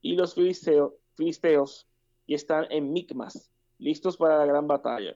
Y 0.02 0.16
los 0.16 0.34
filisteos, 0.34 1.88
y 2.26 2.34
están 2.34 2.66
en 2.72 2.92
Micmas, 2.92 3.52
listos 3.78 4.18
para 4.18 4.38
la 4.38 4.46
gran 4.46 4.68
batalla. 4.68 5.16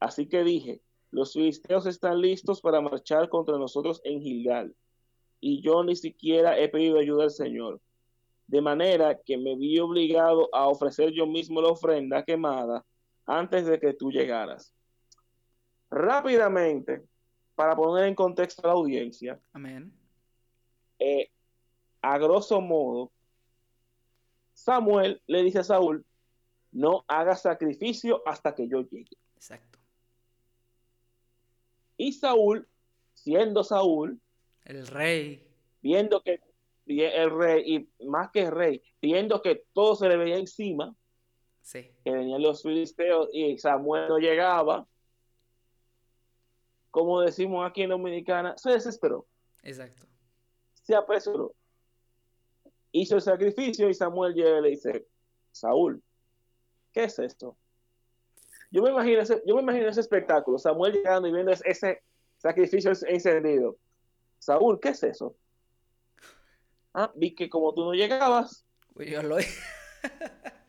Así 0.00 0.26
que 0.26 0.42
dije, 0.42 0.80
los 1.10 1.34
filisteos 1.34 1.86
están 1.86 2.20
listos 2.20 2.60
para 2.60 2.80
marchar 2.80 3.28
contra 3.28 3.58
nosotros 3.58 4.00
en 4.04 4.20
Gilgal. 4.20 4.74
Y 5.40 5.60
yo 5.60 5.84
ni 5.84 5.94
siquiera 5.94 6.58
he 6.58 6.68
pedido 6.68 6.98
ayuda 6.98 7.24
al 7.24 7.30
Señor. 7.30 7.80
De 8.46 8.60
manera 8.60 9.20
que 9.20 9.36
me 9.36 9.54
vi 9.56 9.78
obligado 9.78 10.48
a 10.54 10.68
ofrecer 10.68 11.12
yo 11.12 11.26
mismo 11.26 11.60
la 11.60 11.68
ofrenda 11.68 12.24
quemada 12.24 12.84
antes 13.26 13.66
de 13.66 13.78
que 13.80 13.92
tú 13.94 14.10
llegaras. 14.10 14.74
Rápidamente, 15.90 17.02
para 17.54 17.76
poner 17.76 18.06
en 18.08 18.14
contexto 18.14 18.62
a 18.64 18.68
la 18.68 18.72
audiencia, 18.74 19.40
Amén. 19.52 19.92
eh, 20.98 21.30
a 22.02 22.18
grosso 22.18 22.60
modo, 22.60 23.12
Samuel 24.52 25.22
le 25.26 25.42
dice 25.42 25.60
a 25.60 25.64
Saúl, 25.64 26.04
no 26.72 27.04
hagas 27.08 27.42
sacrificio 27.42 28.22
hasta 28.26 28.54
que 28.54 28.68
yo 28.68 28.82
llegue. 28.82 29.16
Exacto. 29.36 29.78
Y 31.96 32.12
Saúl, 32.12 32.68
siendo 33.14 33.62
Saúl, 33.62 34.20
El 34.64 34.86
rey. 34.88 35.46
viendo 35.82 36.20
que 36.22 36.40
el 36.86 37.30
rey, 37.30 37.62
y 38.00 38.04
más 38.06 38.30
que 38.30 38.50
rey, 38.50 38.82
viendo 39.00 39.40
que 39.40 39.64
todo 39.72 39.94
se 39.96 40.08
le 40.08 40.16
veía 40.16 40.36
encima, 40.36 40.94
Sí. 41.64 41.90
que 42.04 42.10
venían 42.10 42.42
los 42.42 42.62
filisteos 42.62 43.30
y 43.32 43.56
Samuel 43.56 44.06
no 44.08 44.18
llegaba, 44.18 44.86
como 46.90 47.22
decimos 47.22 47.66
aquí 47.66 47.82
en 47.82 47.90
Dominicana, 47.90 48.54
se 48.58 48.70
desesperó, 48.70 49.26
Exacto. 49.62 50.06
se 50.82 50.94
apresuró. 50.94 51.54
Hizo 52.92 53.16
el 53.16 53.22
sacrificio 53.22 53.88
y 53.88 53.94
Samuel 53.94 54.34
llega 54.34 54.58
y 54.58 54.62
le 54.62 54.68
dice, 54.68 55.06
Saúl, 55.52 56.02
¿qué 56.92 57.04
es 57.04 57.18
esto? 57.18 57.56
Yo 58.70 58.82
me 58.82 58.90
imagino 58.90 59.22
ese, 59.22 59.42
yo 59.46 59.56
me 59.56 59.62
imagino 59.62 59.88
ese 59.88 60.00
espectáculo, 60.02 60.58
Samuel 60.58 60.92
llegando 60.92 61.26
y 61.28 61.32
viendo 61.32 61.50
ese 61.50 62.02
sacrificio 62.36 62.92
encendido. 63.08 63.78
Saúl, 64.38 64.78
¿qué 64.78 64.90
es 64.90 65.02
eso? 65.02 65.34
Ah, 66.92 67.10
vi 67.14 67.34
que 67.34 67.48
como 67.48 67.72
tú 67.72 67.84
no 67.84 67.94
llegabas, 67.94 68.66
Uy, 68.94 69.10
yo 69.10 69.22
lo 69.22 69.38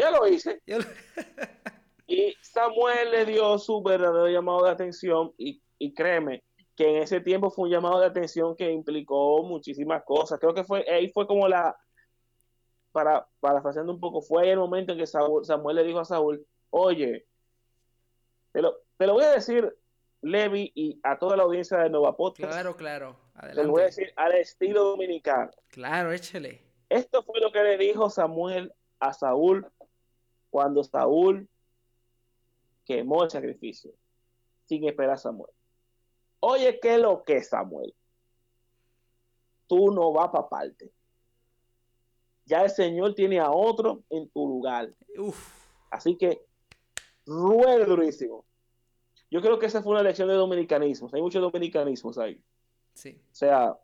ya 0.00 0.10
lo 0.10 0.26
hice. 0.26 0.60
lo- 0.66 0.78
Y 2.06 2.34
Samuel 2.42 3.12
le 3.12 3.24
dio 3.24 3.56
su 3.58 3.80
verdadero 3.82 4.28
llamado 4.28 4.64
de 4.64 4.70
atención 4.70 5.32
y, 5.38 5.62
y 5.78 5.94
créeme 5.94 6.42
que 6.74 6.88
en 6.96 7.02
ese 7.04 7.20
tiempo 7.20 7.50
fue 7.50 7.66
un 7.66 7.70
llamado 7.70 8.00
de 8.00 8.06
atención 8.06 8.56
que 8.56 8.68
implicó 8.72 9.42
muchísimas 9.44 10.02
cosas. 10.04 10.40
Creo 10.40 10.52
que 10.52 10.64
fue 10.64 10.84
ahí 10.90 11.08
fue 11.10 11.28
como 11.28 11.46
la, 11.46 11.76
para 12.90 13.28
parafraseando 13.38 13.92
un 13.92 14.00
poco, 14.00 14.22
fue 14.22 14.50
el 14.50 14.58
momento 14.58 14.92
en 14.92 14.98
que 14.98 15.06
Saúl- 15.06 15.44
Samuel 15.44 15.76
le 15.76 15.84
dijo 15.84 16.00
a 16.00 16.04
Saúl, 16.04 16.44
oye, 16.70 17.26
te 18.52 18.60
lo, 18.60 18.76
te 18.96 19.06
lo 19.06 19.12
voy 19.14 19.24
a 19.24 19.30
decir, 19.30 19.72
Levi, 20.22 20.72
y 20.74 20.98
a 21.04 21.16
toda 21.16 21.36
la 21.36 21.44
audiencia 21.44 21.78
de 21.78 21.90
Nova 21.90 22.16
Podcast, 22.16 22.52
Claro, 22.52 22.76
claro. 22.76 23.16
te 23.40 23.62
lo 23.62 23.70
voy 23.70 23.82
a 23.82 23.84
Adelante. 23.84 24.02
decir 24.02 24.12
al 24.16 24.32
estilo 24.32 24.82
dominicano. 24.82 25.50
Claro, 25.68 26.10
échele. 26.12 26.60
Esto 26.88 27.22
fue 27.22 27.40
lo 27.40 27.52
que 27.52 27.62
le 27.62 27.78
dijo 27.78 28.10
Samuel 28.10 28.72
a 28.98 29.12
Saúl 29.12 29.64
cuando 30.50 30.84
Saúl 30.84 31.48
quemó 32.84 33.24
el 33.24 33.30
sacrificio 33.30 33.92
sin 34.66 34.84
esperar 34.88 35.14
a 35.14 35.18
Samuel. 35.18 35.52
Oye, 36.40 36.78
¿qué 36.80 36.94
es 36.94 37.00
lo 37.00 37.22
que 37.22 37.36
es 37.36 37.48
Samuel? 37.48 37.94
Tú 39.66 39.90
no 39.92 40.12
vas 40.12 40.30
para 40.30 40.48
parte. 40.48 40.90
Ya 42.46 42.62
el 42.62 42.70
Señor 42.70 43.14
tiene 43.14 43.38
a 43.38 43.50
otro 43.50 44.02
en 44.10 44.28
tu 44.30 44.46
lugar. 44.48 44.92
Uf. 45.16 45.38
Así 45.90 46.16
que 46.16 46.44
ruede 47.26 47.84
durísimo. 47.84 48.44
Yo 49.30 49.40
creo 49.40 49.58
que 49.58 49.66
esa 49.66 49.82
fue 49.82 49.92
una 49.92 50.02
lección 50.02 50.28
de 50.28 50.34
dominicanismos. 50.34 51.14
Hay 51.14 51.22
muchos 51.22 51.40
dominicanismos 51.40 52.18
ahí. 52.18 52.42
Sí. 52.94 53.20
O 53.30 53.34
sea, 53.34 53.78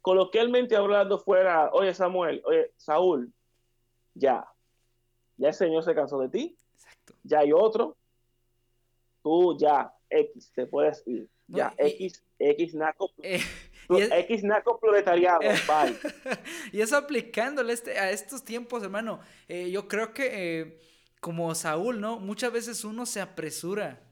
coloquialmente 0.00 0.76
hablando 0.76 1.18
fuera, 1.18 1.70
oye 1.72 1.92
Samuel, 1.92 2.40
oye 2.46 2.72
Saúl, 2.76 3.32
ya, 4.14 4.50
ya 5.38 5.48
el 5.48 5.54
Señor 5.54 5.82
se 5.82 5.94
cansó 5.94 6.20
de 6.20 6.28
ti, 6.28 6.56
Exacto. 6.74 7.14
ya 7.24 7.38
hay 7.40 7.52
otro, 7.52 7.96
tú 9.22 9.56
ya, 9.58 9.92
X, 10.10 10.52
te 10.54 10.66
puedes 10.66 11.02
ir, 11.06 11.28
No, 11.48 11.58
ya, 11.58 11.74
y- 11.78 11.86
X, 12.06 12.22
X 12.38 12.74
naco, 12.74 13.10
Eh, 13.22 13.40
y, 13.90 14.00
es- 14.00 14.10
X 14.12 14.44
naco 14.44 14.78
proletariado, 14.78 15.40
Eh. 15.42 15.54
bye. 15.66 15.96
y 16.72 16.80
eso 16.80 16.96
aplicándole 16.96 17.72
este, 17.72 17.98
a 17.98 18.10
estos 18.10 18.44
tiempos, 18.44 18.82
hermano. 18.82 19.20
eh, 19.48 19.70
yo 19.70 19.88
creo 19.88 20.12
que 20.12 20.28
eh, 20.60 20.80
como 21.20 21.54
Saúl, 21.54 22.00
¿no? 22.00 22.18
Muchas 22.20 22.52
veces 22.52 22.84
uno 22.84 23.04
se 23.06 23.20
apresura. 23.20 24.02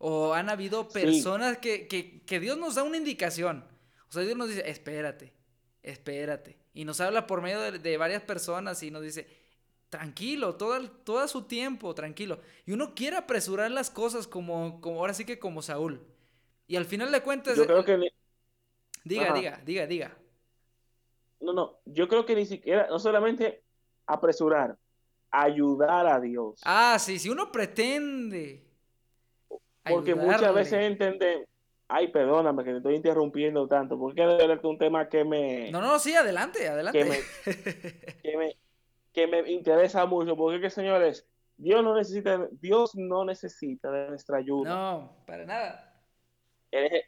O 0.00 0.32
han 0.32 0.48
habido 0.48 0.84
Sí. 0.84 0.90
personas 0.92 1.58
que, 1.58 1.88
que, 1.88 2.22
que 2.22 2.38
Dios 2.40 2.56
nos 2.56 2.76
da 2.76 2.84
una 2.84 2.96
indicación. 2.96 3.64
O 4.08 4.12
sea, 4.12 4.22
Dios 4.22 4.36
nos 4.36 4.48
dice, 4.48 4.62
espérate, 4.70 5.32
espérate. 5.82 6.56
Y 6.72 6.84
nos 6.84 7.00
habla 7.00 7.26
por 7.26 7.42
medio 7.42 7.60
de, 7.60 7.78
de 7.80 7.96
varias 7.96 8.22
personas 8.22 8.80
y 8.84 8.90
nos 8.92 9.02
dice, 9.02 9.26
tranquilo, 9.90 10.56
todo, 10.56 11.28
su 11.28 11.42
tiempo, 11.42 11.94
tranquilo. 11.94 12.40
Y 12.66 12.72
uno 12.72 12.94
quiere 12.94 13.16
apresurar 13.16 13.70
las 13.70 13.90
cosas 13.90 14.26
como, 14.26 14.80
como 14.80 15.00
ahora 15.00 15.14
sí 15.14 15.24
que 15.24 15.38
como 15.38 15.62
Saúl. 15.62 16.00
Y 16.66 16.76
al 16.76 16.84
final 16.84 17.10
de 17.10 17.22
cuentas, 17.22 17.56
Yo 17.56 17.66
creo 17.66 17.84
que, 17.84 17.96
ni- 17.96 18.10
diga, 19.04 19.28
Ajá. 19.28 19.34
diga, 19.34 19.60
diga, 19.64 19.86
diga. 19.86 20.18
no, 21.40 21.52
no, 21.52 21.78
yo 21.86 22.08
creo 22.08 22.26
que 22.26 22.34
ni 22.34 22.44
siquiera, 22.44 22.88
no 22.90 22.98
solamente 22.98 23.62
apresurar, 24.06 24.76
ayudar 25.30 26.06
a 26.06 26.20
Dios. 26.20 26.60
Ah, 26.64 26.96
sí, 26.98 27.18
si 27.18 27.30
uno 27.30 27.50
pretende. 27.50 28.64
Porque 29.82 30.14
muchas 30.14 30.52
veces 30.54 30.82
entendemos, 30.82 31.46
ay, 31.88 32.08
perdóname 32.08 32.64
que 32.64 32.70
te 32.72 32.76
estoy 32.78 32.96
interrumpiendo 32.96 33.66
tanto, 33.66 33.98
porque 33.98 34.22
es 34.22 34.64
un 34.64 34.76
tema 34.76 35.08
que 35.08 35.24
me... 35.24 35.70
No, 35.70 35.80
no, 35.80 35.98
sí, 35.98 36.14
adelante, 36.14 36.68
adelante. 36.68 36.98
que 37.02 37.04
me, 37.06 38.22
que 38.22 38.36
me, 38.36 38.56
que 39.18 39.26
me 39.42 39.50
interesa 39.50 40.06
mucho, 40.06 40.36
porque 40.36 40.60
que 40.60 40.70
señores, 40.70 41.26
Dios 41.56 41.82
no 41.82 41.94
necesita, 41.96 42.48
Dios 42.52 42.94
no 42.94 43.24
necesita 43.24 43.90
de 43.90 44.10
nuestra 44.10 44.38
ayuda. 44.38 44.70
No, 44.70 45.16
para 45.26 45.44
nada. 45.44 46.02
Él 46.70 46.84
es, 46.84 47.04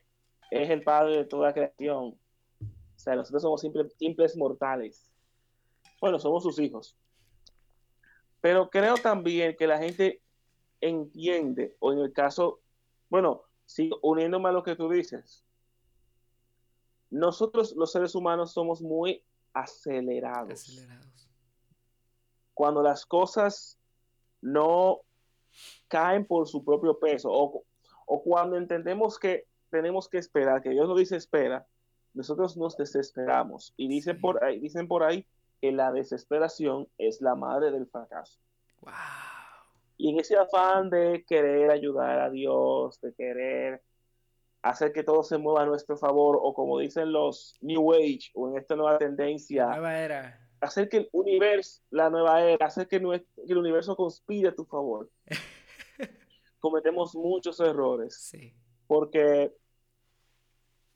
él 0.50 0.62
es 0.62 0.70
el 0.70 0.82
Padre 0.82 1.18
de 1.18 1.24
toda 1.24 1.52
creación. 1.52 2.18
O 2.60 2.98
sea, 2.98 3.14
nosotros 3.14 3.42
somos 3.42 3.60
simple- 3.60 3.88
simples 3.90 4.36
mortales. 4.36 5.08
Bueno, 6.00 6.18
somos 6.18 6.42
sus 6.42 6.58
hijos. 6.58 6.96
Pero 8.40 8.68
creo 8.70 8.94
también 8.96 9.54
que 9.56 9.66
la 9.66 9.78
gente 9.78 10.20
entiende, 10.80 11.76
o 11.78 11.92
en 11.92 12.00
el 12.00 12.12
caso, 12.12 12.60
bueno, 13.08 13.42
sí, 13.66 13.90
uniéndome 14.02 14.48
a 14.48 14.52
lo 14.52 14.62
que 14.62 14.74
tú 14.74 14.88
dices, 14.88 15.44
nosotros 17.10 17.74
los 17.76 17.92
seres 17.92 18.14
humanos 18.14 18.52
somos 18.52 18.80
muy 18.80 19.22
acelerados. 19.52 20.52
Acelerados. 20.52 21.09
Cuando 22.60 22.82
las 22.82 23.06
cosas 23.06 23.78
no 24.42 25.00
caen 25.88 26.26
por 26.26 26.46
su 26.46 26.62
propio 26.62 26.98
peso 26.98 27.30
o, 27.32 27.64
o 28.04 28.22
cuando 28.22 28.58
entendemos 28.58 29.18
que 29.18 29.46
tenemos 29.70 30.10
que 30.10 30.18
esperar, 30.18 30.60
que 30.60 30.68
Dios 30.68 30.86
nos 30.86 30.98
dice 30.98 31.16
espera, 31.16 31.66
nosotros 32.12 32.58
nos 32.58 32.76
desesperamos 32.76 33.72
y 33.78 33.88
dicen 33.88 34.16
Sí. 34.16 34.20
por 34.20 34.44
ahí, 34.44 34.60
dicen 34.60 34.88
por 34.88 35.02
ahí 35.04 35.24
que 35.62 35.72
la 35.72 35.90
desesperación 35.90 36.86
es 36.98 37.22
la 37.22 37.34
madre 37.34 37.70
del 37.70 37.86
fracaso. 37.86 38.38
Wow. 38.82 38.92
Y 39.96 40.10
en 40.10 40.20
ese 40.20 40.36
afán 40.36 40.90
de 40.90 41.24
querer 41.26 41.70
ayudar 41.70 42.20
a 42.20 42.28
Dios, 42.28 43.00
de 43.00 43.14
querer 43.14 43.82
hacer 44.60 44.92
que 44.92 45.02
todo 45.02 45.22
se 45.22 45.38
mueva 45.38 45.62
a 45.62 45.66
nuestro 45.66 45.96
favor, 45.96 46.38
o 46.42 46.52
como 46.52 46.78
dicen 46.78 47.10
los 47.10 47.56
New 47.62 47.94
Age, 47.94 48.30
o 48.34 48.50
en 48.50 48.58
esta 48.58 48.76
nueva 48.76 48.98
tendencia, 48.98 49.66
Nueva 49.68 49.98
era. 49.98 50.49
Hacer 50.60 50.88
que 50.88 50.98
el 50.98 51.08
universo, 51.12 51.82
la 51.90 52.10
nueva 52.10 52.42
era, 52.42 52.66
hacer 52.66 52.86
que, 52.88 52.96
el 52.96 53.58
universo 53.58 53.96
conspire 53.96 54.48
a 54.48 54.54
tu 54.54 54.64
favor. 54.64 55.10
Cometemos 56.60 57.14
muchos 57.14 57.58
errores 57.60 58.14
Sí. 58.14 58.52
porque 58.86 59.54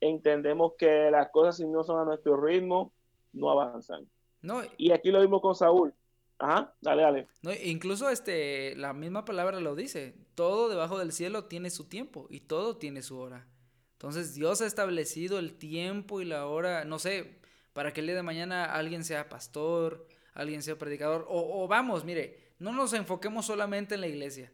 entendemos 0.01 0.73
que 0.77 1.11
las 1.11 1.31
cosas 1.31 1.57
si 1.57 1.67
no 1.67 1.83
son 1.85 2.01
a 2.01 2.05
nuestro 2.05 2.37
ritmo, 2.41 2.93
no 3.33 3.51
avanzan. 3.51 4.07
No, 4.43 4.61
y 4.77 4.93
aquí 4.93 5.11
lo 5.11 5.21
vimos 5.21 5.41
con 5.41 5.55
Saúl. 5.55 5.95
Ajá, 6.39 6.75
dale, 6.83 7.03
dale. 7.03 7.29
No, 7.43 7.53
incluso 7.55 8.11
este, 8.11 8.77
la 8.77 8.93
misma 8.93 9.25
palabra 9.25 9.61
lo 9.61 9.75
dice. 9.75 10.15
Todo 10.35 10.69
debajo 10.69 10.99
del 10.99 11.13
cielo 11.13 11.45
tiene 11.45 11.71
su 11.71 11.89
tiempo 11.89 12.27
y 12.29 12.41
todo 12.41 12.77
tiene 12.77 13.03
su 13.03 13.19
hora. 13.19 13.47
Entonces 13.93 14.35
Dios 14.35 14.61
ha 14.61 14.67
establecido 14.67 15.39
el 15.39 15.55
tiempo 15.57 16.21
y 16.21 16.27
la 16.27 16.47
hora, 16.47 16.85
no 16.85 16.99
sé, 16.99 17.41
para 17.75 17.93
que 17.93 18.01
el 18.01 18.07
día 18.07 18.17
de 18.17 18.23
mañana 18.23 18.65
alguien 18.65 19.05
sea 19.05 19.29
pastor, 19.29 20.07
alguien 20.33 20.63
sea 20.63 20.79
predicador, 20.79 21.27
o, 21.29 21.69
vamos, 21.69 22.05
mire, 22.05 22.53
no 22.59 22.73
nos 22.73 22.95
enfoquemos 22.95 23.45
solamente 23.45 23.97
en 23.97 24.01
la 24.01 24.07
iglesia. 24.07 24.51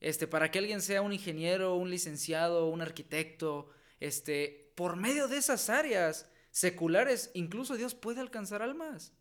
Este, 0.00 0.26
para 0.26 0.50
que 0.50 0.60
alguien 0.60 0.80
sea 0.80 1.02
un 1.02 1.12
ingeniero, 1.12 1.74
un 1.74 1.90
licenciado, 1.90 2.68
un 2.68 2.80
arquitecto, 2.80 3.68
este, 3.98 4.72
por 4.76 4.96
medio 4.96 5.28
de 5.28 5.36
esas 5.36 5.68
áreas 5.68 6.30
seculares, 6.52 7.30
incluso 7.34 7.76
Dios 7.76 7.94
puede 7.94 8.20
alcanzar 8.20 8.62
almas. 8.62 9.12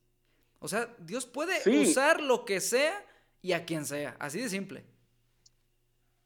O 0.59 0.67
sea, 0.67 0.95
Dios 0.99 1.25
puede 1.25 1.57
usar 1.81 2.21
lo 2.21 2.45
que 2.45 2.61
sea 2.61 3.03
y 3.41 3.53
a 3.53 3.65
quien 3.65 3.85
sea, 3.85 4.15
así 4.19 4.39
de 4.39 4.49
simple. 4.49 4.85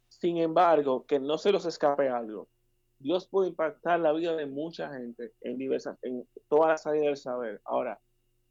Sin 0.10 0.38
embargo, 0.38 1.06
que 1.06 1.20
no 1.20 1.38
se 1.38 1.52
los 1.52 1.66
escape 1.66 2.10
algo. 2.10 2.48
Dios 3.04 3.28
puede 3.28 3.50
impactar 3.50 4.00
la 4.00 4.14
vida 4.14 4.34
de 4.34 4.46
mucha 4.46 4.92
gente 4.94 5.34
en 5.42 5.58
diversas, 5.58 5.98
en 6.04 6.26
todas 6.48 6.70
las 6.70 6.88
áreas 6.88 7.04
del 7.04 7.18
saber. 7.18 7.62
Ahora, 7.66 8.00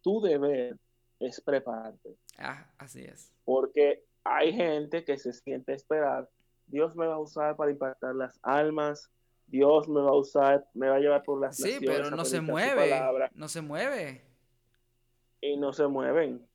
tu 0.02 0.20
deber 0.20 0.76
es 1.18 1.40
prepararte. 1.40 2.16
Ah, 2.38 2.70
así 2.76 3.02
es. 3.02 3.32
Porque 3.46 4.04
hay 4.22 4.52
gente 4.52 5.04
que 5.04 5.16
se 5.16 5.32
siente 5.32 5.72
esperar. 5.72 6.28
Dios 6.66 6.94
me 6.96 7.06
va 7.06 7.14
a 7.14 7.18
usar 7.18 7.56
para 7.56 7.70
impactar 7.70 8.14
las 8.14 8.38
almas. 8.42 9.10
Dios 9.46 9.88
me 9.88 10.02
va 10.02 10.10
a 10.10 10.16
usar, 10.16 10.66
me 10.74 10.88
va 10.88 10.96
a 10.96 11.00
llevar 11.00 11.22
por 11.22 11.40
las 11.40 11.56
Sí, 11.56 11.78
pero 11.80 12.10
no 12.10 12.24
se 12.26 12.42
mueve. 12.42 12.92
No 13.34 13.48
se 13.48 13.62
mueve. 13.62 14.22
Y 15.40 15.56
no 15.56 15.72
se 15.72 15.86
mueven. 15.86 16.46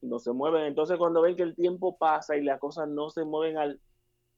No 0.00 0.20
se 0.20 0.30
mueven. 0.30 0.62
Entonces, 0.62 0.96
cuando 0.96 1.22
ven 1.22 1.34
que 1.34 1.42
el 1.42 1.56
tiempo 1.56 1.96
pasa 1.96 2.36
y 2.36 2.42
las 2.42 2.60
cosas 2.60 2.88
no 2.88 3.10
se 3.10 3.24
mueven 3.24 3.58
al 3.58 3.80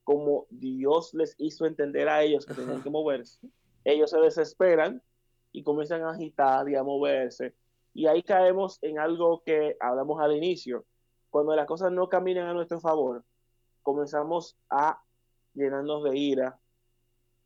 como 0.05 0.47
Dios 0.51 1.15
les 1.15 1.35
hizo 1.39 1.67
entender 1.67 2.09
a 2.09 2.23
ellos 2.23 2.47
que 2.47 2.55
tenían 2.55 2.83
que 2.83 2.91
moverse, 2.91 3.39
ellos 3.85 4.11
se 4.11 4.21
desesperan 4.21 5.03
y 5.53 5.63
comienzan 5.63 6.03
a 6.03 6.11
agitar 6.11 6.69
y 6.69 6.77
a 6.77 6.83
moverse. 6.83 7.55
Y 7.95 8.07
ahí 8.07 8.23
caemos 8.23 8.79
en 8.83 8.99
algo 8.99 9.43
que 9.45 9.77
hablamos 9.81 10.21
al 10.21 10.37
inicio. 10.37 10.85
Cuando 11.31 11.55
las 11.57 11.67
cosas 11.67 11.93
no 11.93 12.09
caminan 12.09 12.49
a 12.49 12.53
nuestro 12.53 12.81
favor, 12.81 13.25
comenzamos 13.83 14.57
a 14.69 15.03
llenarnos 15.55 16.05
de 16.05 16.19
ira, 16.19 16.59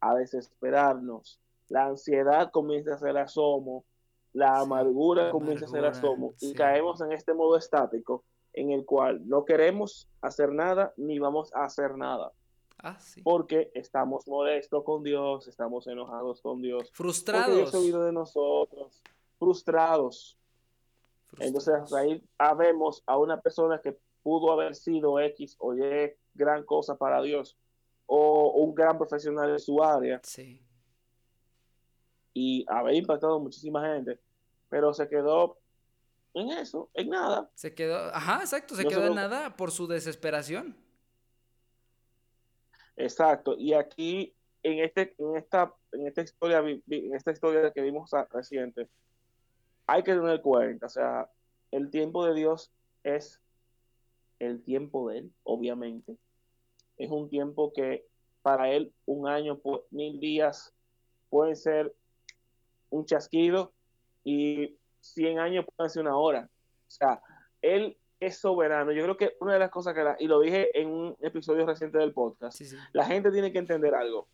a 0.00 0.14
desesperarnos. 0.14 1.40
La 1.68 1.86
ansiedad 1.86 2.50
comienza 2.50 2.94
a 2.94 2.98
ser 2.98 3.16
asomo, 3.18 3.84
la 4.32 4.61
amargura 4.61 5.30
comienza 5.30 5.66
a 5.66 5.68
ser 5.68 5.84
asomo 5.84 6.34
y 6.40 6.54
caemos 6.54 7.00
en 7.00 7.12
este 7.12 7.34
modo 7.34 7.56
estático 7.56 8.24
en 8.52 8.70
el 8.70 8.84
cual 8.84 9.26
no 9.28 9.44
queremos 9.44 10.09
hacer 10.20 10.52
nada 10.52 10.92
ni 10.96 11.18
vamos 11.18 11.52
a 11.54 11.64
hacer 11.64 11.96
nada. 11.96 12.32
Ah, 12.81 12.99
porque 13.24 13.72
estamos 13.74 14.26
molestos 14.29 14.85
con 14.85 15.03
Dios, 15.03 15.49
estamos 15.49 15.87
enojados 15.89 16.41
con 16.41 16.62
Dios. 16.62 16.91
Frustrados. 16.93 17.70
Porque 17.70 17.87
Dios 17.87 18.05
de 18.05 18.12
nosotros. 18.12 19.03
Frustrados. 19.39 20.39
Entonces 21.41 21.93
ahí 21.93 22.22
vemos 22.57 23.03
a 23.07 23.18
una 23.18 23.41
persona 23.41 23.81
que 23.81 23.99
pudo 24.22 24.53
haber 24.53 24.74
sido 24.74 25.18
X 25.20 25.57
o 25.59 25.74
Y 25.74 26.14
gran 26.35 26.64
cosa 26.64 26.97
para 26.97 27.20
Dios 27.20 27.57
o 28.07 28.53
un 28.53 28.74
gran 28.74 28.97
profesional 28.97 29.53
de 29.53 29.59
su 29.59 29.83
área. 29.83 30.20
Sí. 30.22 30.62
Y 32.33 32.64
haber 32.68 32.95
impactado 32.95 33.39
muchísima 33.41 33.85
gente, 33.87 34.18
pero 34.68 34.95
se 34.95 35.09
quedó 35.09 35.59
en 36.35 36.51
eso, 36.51 36.89
en 36.95 37.11
nada. 37.11 37.51
Se 37.55 37.74
quedó, 37.74 37.99
ajá, 38.14 38.41
exacto, 38.41 38.74
se 38.74 38.87
quedó 38.87 39.07
en 39.07 39.14
nada 39.14 39.57
por 39.57 39.72
su 39.72 39.87
desesperación. 39.87 40.76
Exacto, 42.99 43.55
y 43.57 43.74
aquí 43.74 44.34
en 44.64 44.80
este 44.80 45.14
en 45.18 45.36
esta 45.36 45.72
en 45.92 46.09
esta 46.09 46.22
historia 46.22 46.59
en 46.59 47.14
esta 47.14 47.30
historia 47.30 47.70
que 47.72 47.80
vimos 47.80 48.11
reciente 48.32 48.88
hay 49.86 50.03
que 50.03 50.14
tener 50.14 50.42
cuenta, 50.42 50.86
o 50.86 50.90
sea, 50.90 51.30
el 51.70 51.90
tiempo 51.90 52.26
de 52.26 52.34
Dios 52.34 52.70
es 53.05 53.40
el 54.38 54.62
tiempo 54.62 55.09
de 55.09 55.18
él, 55.18 55.32
obviamente. 55.44 56.16
Es 56.99 57.11
un 57.11 57.30
tiempo 57.30 57.72
que 57.72 58.05
para 58.42 58.70
él 58.70 58.92
un 59.07 59.28
año, 59.28 59.61
mil 59.90 60.20
días 60.20 60.74
pueden 61.30 61.57
ser 61.57 61.94
un 62.90 63.07
chasquido 63.07 63.72
y 64.24 64.76
cien 65.01 65.38
años 65.38 65.64
pueden 65.74 65.90
ser 65.90 66.03
una 66.03 66.18
hora. 66.18 66.51
O 66.86 66.90
sea, 66.90 67.22
él 67.62 67.96
es 68.21 68.39
soberano. 68.39 68.93
Yo 68.93 69.03
creo 69.03 69.16
que 69.16 69.37
una 69.41 69.55
de 69.55 69.59
las 69.59 69.71
cosas 69.71 69.95
que, 69.95 70.25
y 70.25 70.27
lo 70.27 70.41
dije 70.41 70.79
en 70.79 70.89
un 70.91 71.16
episodio 71.21 71.66
reciente 71.66 71.99
del 71.99 72.12
podcast, 72.12 72.61
la 72.93 73.05
gente 73.05 73.31
tiene 73.31 73.53
que 73.53 73.59
entender 73.59 73.95
algo. 73.95 74.29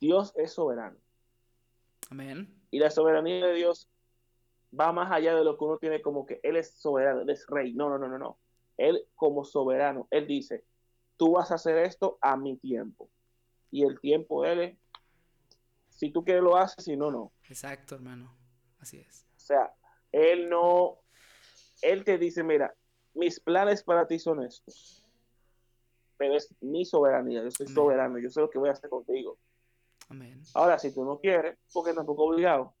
Dios 0.00 0.32
es 0.36 0.52
soberano. 0.52 0.96
Amén. 2.10 2.54
Y 2.70 2.78
la 2.78 2.90
soberanía 2.90 3.46
de 3.46 3.54
Dios 3.54 3.88
va 4.78 4.92
más 4.92 5.10
allá 5.10 5.34
de 5.34 5.44
lo 5.44 5.56
que 5.56 5.64
uno 5.64 5.78
tiene 5.78 6.02
como 6.02 6.26
que 6.26 6.40
Él 6.42 6.56
es 6.56 6.72
soberano, 6.72 7.22
Él 7.22 7.30
es 7.30 7.46
rey. 7.46 7.72
No, 7.72 7.88
no, 7.88 7.98
no, 7.98 8.08
no, 8.08 8.18
no. 8.18 8.38
Él 8.76 9.06
como 9.14 9.44
soberano, 9.44 10.06
Él 10.10 10.26
dice, 10.26 10.64
tú 11.16 11.32
vas 11.32 11.50
a 11.50 11.54
hacer 11.54 11.78
esto 11.78 12.18
a 12.20 12.36
mi 12.36 12.56
tiempo. 12.56 13.08
Y 13.70 13.84
el 13.84 13.98
tiempo 14.00 14.42
de 14.42 14.52
Él 14.52 14.60
es, 14.60 14.78
si 15.90 16.10
tú 16.10 16.24
quieres 16.24 16.42
lo 16.42 16.56
haces, 16.56 16.84
si 16.84 16.96
no, 16.96 17.10
no. 17.10 17.32
Exacto, 17.48 17.94
hermano. 17.94 18.36
Así 18.78 18.98
es. 18.98 19.26
O 19.36 19.40
sea, 19.40 19.74
Él 20.12 20.48
no, 20.48 20.98
él 21.82 22.04
te 22.04 22.18
dice, 22.18 22.42
mira, 22.42 22.74
mis 23.14 23.40
planes 23.40 23.82
para 23.82 24.06
ti 24.06 24.18
son 24.18 24.44
estos. 24.44 25.04
Pero 26.16 26.34
es 26.34 26.54
mi 26.60 26.84
soberanía, 26.84 27.42
yo 27.42 27.50
soy 27.50 27.66
soberano, 27.66 28.18
yo 28.18 28.30
sé 28.30 28.40
lo 28.40 28.50
que 28.50 28.58
voy 28.58 28.68
a 28.68 28.72
hacer 28.72 28.88
contigo. 28.88 29.38
Amén. 30.08 30.42
Ahora, 30.54 30.78
si 30.78 30.94
tú 30.94 31.04
no 31.04 31.18
quieres, 31.18 31.58
porque 31.72 31.92
tampoco 31.92 32.24
obligado. 32.24 32.74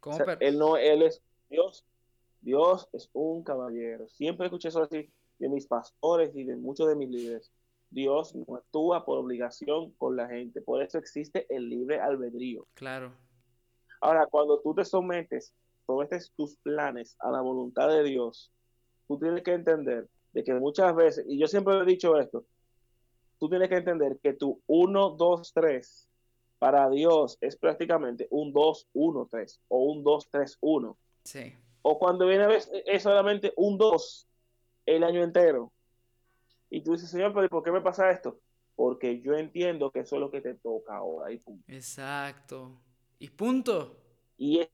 ¿Cómo 0.00 0.18
él 0.38 0.58
no, 0.58 0.76
él 0.76 1.02
es 1.02 1.22
Dios. 1.48 1.84
Dios 2.40 2.88
es 2.92 3.10
un 3.12 3.42
caballero. 3.42 4.08
Siempre 4.08 4.46
escuché 4.46 4.68
eso 4.68 4.82
así 4.82 5.10
de 5.38 5.48
mis 5.48 5.66
pastores 5.66 6.34
y 6.34 6.44
de 6.44 6.56
muchos 6.56 6.88
de 6.88 6.96
mis 6.96 7.10
líderes. 7.10 7.52
Dios 7.90 8.34
no 8.34 8.56
actúa 8.56 9.04
por 9.04 9.18
obligación 9.18 9.92
con 9.92 10.16
la 10.16 10.28
gente. 10.28 10.60
Por 10.60 10.82
eso 10.82 10.98
existe 10.98 11.46
el 11.54 11.68
libre 11.68 12.00
albedrío. 12.00 12.66
Claro. 12.74 13.12
Ahora, 14.06 14.28
cuando 14.28 14.60
tú 14.60 14.72
te 14.72 14.84
sometes, 14.84 15.52
sometes 15.84 16.30
tus 16.36 16.54
planes 16.58 17.16
a 17.18 17.28
la 17.28 17.40
voluntad 17.40 17.88
de 17.88 18.04
Dios, 18.04 18.52
tú 19.08 19.18
tienes 19.18 19.42
que 19.42 19.52
entender 19.52 20.06
de 20.32 20.44
que 20.44 20.54
muchas 20.54 20.94
veces, 20.94 21.26
y 21.28 21.40
yo 21.40 21.48
siempre 21.48 21.76
he 21.76 21.84
dicho 21.84 22.16
esto, 22.16 22.44
tú 23.40 23.48
tienes 23.48 23.68
que 23.68 23.78
entender 23.78 24.20
que 24.22 24.32
tu 24.32 24.62
1, 24.68 25.10
2, 25.10 25.52
3 25.52 26.08
para 26.60 26.88
Dios 26.88 27.36
es 27.40 27.56
prácticamente 27.56 28.28
un 28.30 28.52
2, 28.52 28.86
1, 28.92 29.26
3 29.28 29.60
o 29.66 29.78
un 29.78 30.04
2, 30.04 30.28
3, 30.30 30.58
1. 30.60 30.96
Sí. 31.24 31.56
O 31.82 31.98
cuando 31.98 32.28
viene 32.28 32.44
a 32.44 32.46
ver 32.46 32.62
es 32.86 33.02
solamente 33.02 33.52
un 33.56 33.76
2 33.76 34.28
el 34.86 35.02
año 35.02 35.24
entero. 35.24 35.72
Y 36.70 36.80
tú 36.82 36.92
dices, 36.92 37.10
Señor, 37.10 37.34
pero 37.34 37.48
¿por 37.48 37.64
qué 37.64 37.72
me 37.72 37.80
pasa 37.80 38.08
esto? 38.12 38.38
Porque 38.76 39.20
yo 39.20 39.34
entiendo 39.34 39.90
que 39.90 39.98
eso 39.98 40.14
es 40.14 40.20
lo 40.20 40.30
que 40.30 40.42
te 40.42 40.54
toca 40.54 40.94
ahora. 40.94 41.32
Y 41.32 41.42
Exacto. 41.66 42.85
Y 43.18 43.30
punto. 43.30 43.96
Y, 44.36 44.66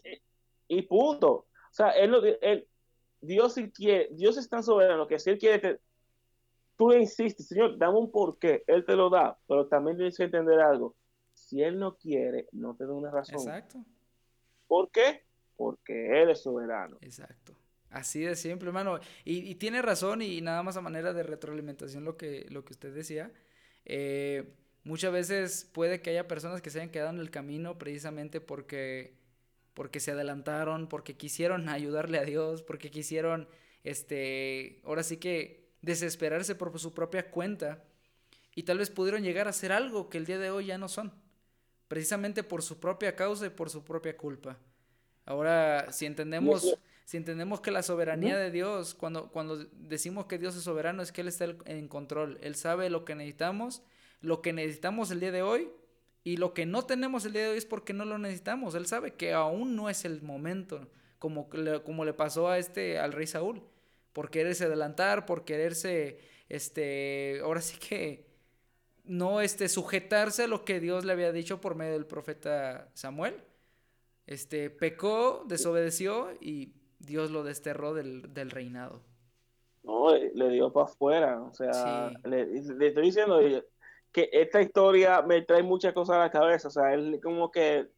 y 0.68 0.82
punto. 0.82 1.30
O 1.30 1.74
sea, 1.74 1.90
él, 1.90 2.38
él, 2.42 2.66
Dios 3.22 3.54
si 3.54 3.70
quiere, 3.70 4.08
Dios 4.12 4.36
es 4.36 4.48
tan 4.48 4.62
soberano 4.62 5.06
que 5.06 5.18
si 5.18 5.30
Él 5.30 5.38
quiere, 5.38 5.80
tú 6.76 6.90
le 6.90 7.00
insistes, 7.00 7.46
Señor, 7.46 7.78
dame 7.78 7.98
un 7.98 8.10
porqué, 8.10 8.64
Él 8.66 8.84
te 8.84 8.96
lo 8.96 9.08
da, 9.08 9.38
pero 9.46 9.68
también 9.68 9.96
tienes 9.96 10.16
que 10.16 10.24
entender 10.24 10.60
algo. 10.60 10.96
Si 11.32 11.62
Él 11.62 11.78
no 11.78 11.96
quiere, 11.96 12.48
no 12.52 12.74
te 12.74 12.84
da 12.84 12.92
una 12.92 13.10
razón. 13.10 13.36
Exacto. 13.36 13.84
¿Por 14.66 14.90
qué? 14.90 15.24
Porque 15.56 16.22
Él 16.22 16.30
es 16.30 16.42
soberano. 16.42 16.98
Exacto. 17.00 17.54
Así 17.90 18.20
de 18.22 18.34
simple, 18.34 18.68
hermano. 18.68 18.98
Y, 19.24 19.54
tiene 19.56 19.82
razón 19.82 20.22
y 20.22 20.40
nada 20.40 20.62
más 20.62 20.76
a 20.76 20.80
manera 20.80 21.12
de 21.12 21.22
retroalimentación 21.22 22.04
lo 22.04 22.16
que, 22.16 22.46
lo 22.50 22.64
que 22.64 22.72
usted 22.72 22.92
decía. 22.92 23.30
Eh, 23.84 24.52
Muchas 24.84 25.12
veces 25.12 25.70
puede 25.72 26.00
que 26.00 26.10
haya 26.10 26.26
personas 26.26 26.60
que 26.60 26.70
se 26.70 26.80
hayan 26.80 26.90
quedado 26.90 27.10
en 27.10 27.20
el 27.20 27.30
camino 27.30 27.78
precisamente 27.78 28.40
porque, 28.40 29.14
porque 29.74 30.00
se 30.00 30.10
adelantaron, 30.10 30.88
porque 30.88 31.16
quisieron 31.16 31.68
ayudarle 31.68 32.18
a 32.18 32.24
Dios, 32.24 32.62
porque 32.62 32.90
quisieron, 32.90 33.48
este, 33.84 34.80
ahora 34.84 35.02
sí 35.02 35.18
que 35.18 35.70
desesperarse 35.82 36.54
por 36.54 36.76
su 36.78 36.94
propia 36.94 37.30
cuenta 37.30 37.84
y 38.54 38.64
tal 38.64 38.78
vez 38.78 38.90
pudieron 38.90 39.22
llegar 39.22 39.46
a 39.46 39.50
hacer 39.50 39.72
algo 39.72 40.08
que 40.08 40.18
el 40.18 40.26
día 40.26 40.38
de 40.38 40.50
hoy 40.50 40.66
ya 40.66 40.78
no 40.78 40.88
son, 40.88 41.12
precisamente 41.88 42.42
por 42.42 42.62
su 42.62 42.80
propia 42.80 43.14
causa 43.14 43.46
y 43.46 43.50
por 43.50 43.70
su 43.70 43.84
propia 43.84 44.16
culpa. 44.16 44.58
Ahora, 45.24 45.92
si 45.92 46.06
entendemos, 46.06 46.76
si 47.04 47.16
entendemos 47.16 47.60
que 47.60 47.70
la 47.70 47.84
soberanía 47.84 48.36
de 48.36 48.50
Dios, 48.50 48.94
cuando, 48.94 49.30
cuando 49.30 49.64
decimos 49.72 50.26
que 50.26 50.38
Dios 50.38 50.56
es 50.56 50.64
soberano, 50.64 51.02
es 51.02 51.12
que 51.12 51.20
Él 51.20 51.28
está 51.28 51.46
en 51.66 51.86
control, 51.86 52.38
Él 52.42 52.56
sabe 52.56 52.90
lo 52.90 53.04
que 53.04 53.14
necesitamos 53.14 53.82
lo 54.22 54.40
que 54.40 54.52
necesitamos 54.52 55.10
el 55.10 55.20
día 55.20 55.32
de 55.32 55.42
hoy 55.42 55.70
Y 56.24 56.36
lo 56.36 56.54
que 56.54 56.66
no 56.66 56.86
tenemos 56.86 57.24
el 57.24 57.32
día 57.32 57.42
de 57.42 57.48
hoy 57.50 57.58
es 57.58 57.66
porque 57.66 57.92
no 57.92 58.04
lo 58.04 58.16
necesitamos. 58.18 58.74
Él 58.74 58.86
sabe 58.86 59.14
que 59.14 59.32
aún 59.32 59.76
no 59.76 59.90
es 59.90 60.04
el 60.04 60.22
momento, 60.22 60.88
como, 61.18 61.48
como 61.84 62.04
le 62.04 62.14
pasó 62.14 62.48
a 62.48 62.58
este, 62.58 62.98
al 62.98 63.12
rey 63.12 63.26
Saúl, 63.26 63.60
por 64.12 64.30
quererse 64.30 64.64
adelantar, 64.64 65.26
por 65.26 65.44
quererse, 65.44 66.18
este, 66.48 67.40
ahora 67.42 67.60
sí 67.60 67.76
que 67.78 68.26
no 69.04 69.40
este, 69.40 69.68
sujetarse 69.68 70.44
a 70.44 70.46
lo 70.46 70.64
que 70.64 70.78
Dios 70.78 71.04
le 71.04 71.12
había 71.12 71.32
dicho 71.32 71.60
por 71.60 71.74
medio 71.74 71.94
del 71.94 72.06
profeta 72.06 72.88
Samuel. 72.94 73.42
Este, 74.26 74.70
pecó, 74.70 75.44
desobedeció 75.48 76.30
y 76.40 76.72
Dios 77.00 77.30
lo 77.32 77.42
desterró 77.42 77.94
del, 77.94 78.32
del 78.32 78.50
reinado. 78.50 79.02
No, 79.82 80.14
le 80.14 80.48
dio 80.50 80.72
para 80.72 80.86
afuera. 80.86 81.42
O 81.42 81.52
sea, 81.52 82.12
le, 82.24 82.42
estoy 82.86 83.02
diciendo 83.02 83.40
que 84.12 84.28
esta 84.32 84.60
historia 84.60 85.22
me 85.22 85.42
trae 85.42 85.62
muchas 85.62 85.92
cosas 85.94 86.16
a 86.16 86.20
la 86.20 86.30
cabeza. 86.30 86.68
O 86.68 86.70
sea, 86.70 86.92
él 86.94 87.18
como 87.22 87.50
que 87.50 87.88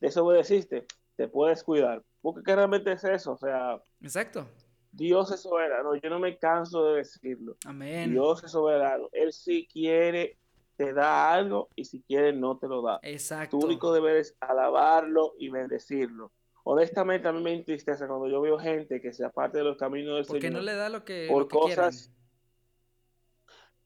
desobedeciste, 0.00 0.86
te 1.16 1.28
puedes 1.28 1.62
cuidar. 1.62 2.02
Porque 2.22 2.54
realmente 2.54 2.92
es 2.92 3.04
eso. 3.04 3.32
O 3.32 3.36
sea, 3.36 3.82
exacto. 4.00 4.46
Dios 4.92 5.32
es 5.32 5.40
soberano. 5.40 5.96
Yo 5.96 6.08
no 6.08 6.20
me 6.20 6.38
canso 6.38 6.86
de 6.86 6.98
decirlo. 6.98 7.56
Amén. 7.66 8.12
Dios 8.12 8.44
es 8.44 8.52
soberano. 8.52 9.08
Él 9.12 9.32
sí 9.32 9.68
quiere 9.70 10.38
te 10.76 10.92
da 10.92 11.32
algo 11.32 11.68
y 11.76 11.84
si 11.84 12.02
quiere 12.02 12.32
no 12.32 12.58
te 12.58 12.68
lo 12.68 12.82
da. 12.82 12.98
Exacto. 13.02 13.58
Tu 13.58 13.64
único 13.64 13.92
deber 13.92 14.16
es 14.16 14.36
alabarlo 14.40 15.34
y 15.38 15.48
bendecirlo. 15.48 16.32
Honestamente 16.64 17.28
a 17.28 17.32
mí 17.32 17.42
me 17.42 17.52
entristece 17.52 18.06
cuando 18.06 18.28
yo 18.28 18.40
veo 18.40 18.58
gente 18.58 19.00
que 19.00 19.12
se 19.12 19.24
aparte 19.24 19.58
de 19.58 19.64
los 19.64 19.76
caminos 19.76 20.16
del 20.16 20.26
porque 20.26 20.50
no 20.50 20.60
le 20.60 20.74
da 20.74 20.88
lo 20.88 21.04
que 21.04 21.26
por 21.30 21.46
cosas 21.48 22.10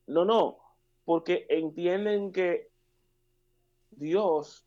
No, 0.07 0.25
no, 0.25 0.59
porque 1.09 1.47
entienden 1.49 2.33
que 2.33 2.71
Dios 3.93 4.67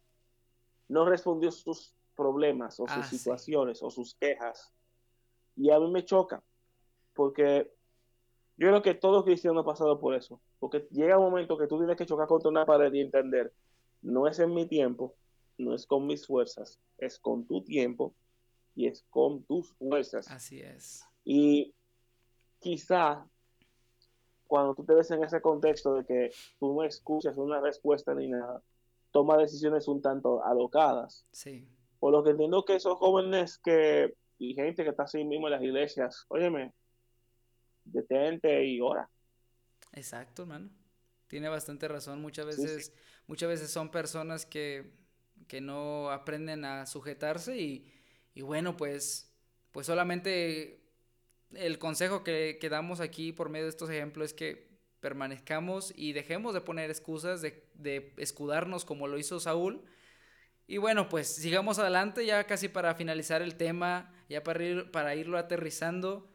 no 0.87 1.05
respondió 1.05 1.51
sus 1.51 1.93
problemas 2.15 2.79
o 2.79 2.87
sus 2.87 2.97
ah, 2.97 3.03
situaciones 3.03 3.83
o 3.83 3.91
sus 3.91 4.15
quejas. 4.15 4.73
Y 5.55 5.69
a 5.69 5.79
mí 5.79 5.91
me 5.91 6.03
choca, 6.03 6.41
porque 7.13 7.71
yo 8.57 8.69
creo 8.69 8.81
que 8.81 8.95
todo 8.95 9.23
cristiano 9.23 9.59
ha 9.59 9.63
pasado 9.63 9.99
por 9.99 10.15
eso, 10.15 10.41
porque 10.57 10.87
llega 10.89 11.19
un 11.19 11.29
momento 11.29 11.59
que 11.59 11.67
tú 11.67 11.77
tienes 11.77 11.95
que 11.95 12.07
chocar 12.07 12.27
contra 12.27 12.49
una 12.49 12.65
pared 12.65 12.91
y 12.91 13.01
entender, 13.01 13.53
no 14.01 14.27
es 14.27 14.39
en 14.39 14.51
mi 14.51 14.65
tiempo, 14.65 15.13
no 15.59 15.75
es 15.75 15.85
con 15.85 16.07
mis 16.07 16.25
fuerzas, 16.25 16.79
es 16.97 17.19
con 17.19 17.45
tu 17.45 17.63
tiempo 17.63 18.15
y 18.73 18.87
es 18.87 19.05
con 19.11 19.43
tus 19.43 19.73
fuerzas. 19.73 20.27
Así 20.31 20.59
es. 20.59 21.05
Y 21.23 21.75
quizá 22.59 23.27
cuando 24.51 24.75
tú 24.75 24.83
te 24.83 24.93
ves 24.93 25.09
en 25.11 25.23
ese 25.23 25.39
contexto 25.39 25.95
de 25.95 26.03
que 26.03 26.31
tú 26.59 26.73
no 26.73 26.83
escuchas 26.83 27.37
una 27.37 27.61
respuesta 27.61 28.13
ni 28.13 28.27
nada, 28.27 28.61
toma 29.11 29.37
decisiones 29.37 29.87
un 29.87 30.01
tanto 30.01 30.43
alocadas. 30.43 31.25
Sí. 31.31 31.65
Por 32.01 32.11
lo 32.11 32.21
que 32.21 32.31
entiendo 32.31 32.65
que 32.65 32.75
esos 32.75 32.97
jóvenes 32.97 33.57
que 33.59 34.13
y 34.39 34.53
gente 34.53 34.83
que 34.83 34.89
está 34.89 35.03
así 35.03 35.23
mismo 35.23 35.47
en 35.47 35.53
las 35.53 35.63
iglesias, 35.63 36.25
óyeme, 36.27 36.73
detente 37.85 38.65
y 38.65 38.81
ora. 38.81 39.09
Exacto, 39.93 40.41
hermano. 40.41 40.69
Tiene 41.27 41.47
bastante 41.47 41.87
razón. 41.87 42.21
Muchas 42.21 42.45
veces, 42.45 42.93
muchas 43.27 43.47
veces 43.47 43.71
son 43.71 43.89
personas 43.89 44.45
que, 44.45 44.91
que 45.47 45.61
no 45.61 46.09
aprenden 46.09 46.65
a 46.65 46.85
sujetarse 46.87 47.57
y, 47.57 47.89
y, 48.33 48.41
bueno, 48.41 48.75
pues, 48.75 49.33
pues 49.71 49.87
solamente 49.87 50.80
el 51.53 51.79
consejo 51.79 52.23
que, 52.23 52.57
damos 52.69 52.99
aquí 52.99 53.31
por 53.31 53.49
medio 53.49 53.65
de 53.65 53.71
estos 53.71 53.89
ejemplos 53.89 54.27
es 54.27 54.33
que 54.33 54.71
permanezcamos 54.99 55.93
y 55.95 56.13
dejemos 56.13 56.53
de 56.53 56.61
poner 56.61 56.89
excusas, 56.89 57.41
de, 57.41 57.65
de 57.73 58.13
escudarnos 58.17 58.85
como 58.85 59.07
lo 59.07 59.17
hizo 59.17 59.39
Saúl. 59.39 59.83
Y 60.67 60.77
bueno, 60.77 61.09
pues 61.09 61.27
sigamos 61.27 61.79
adelante 61.79 62.25
ya 62.25 62.45
casi 62.45 62.67
para 62.67 62.95
finalizar 62.95 63.41
el 63.41 63.55
tema, 63.55 64.13
ya 64.29 64.43
para, 64.43 64.63
ir, 64.63 64.91
para 64.91 65.15
irlo 65.15 65.37
aterrizando. 65.37 66.29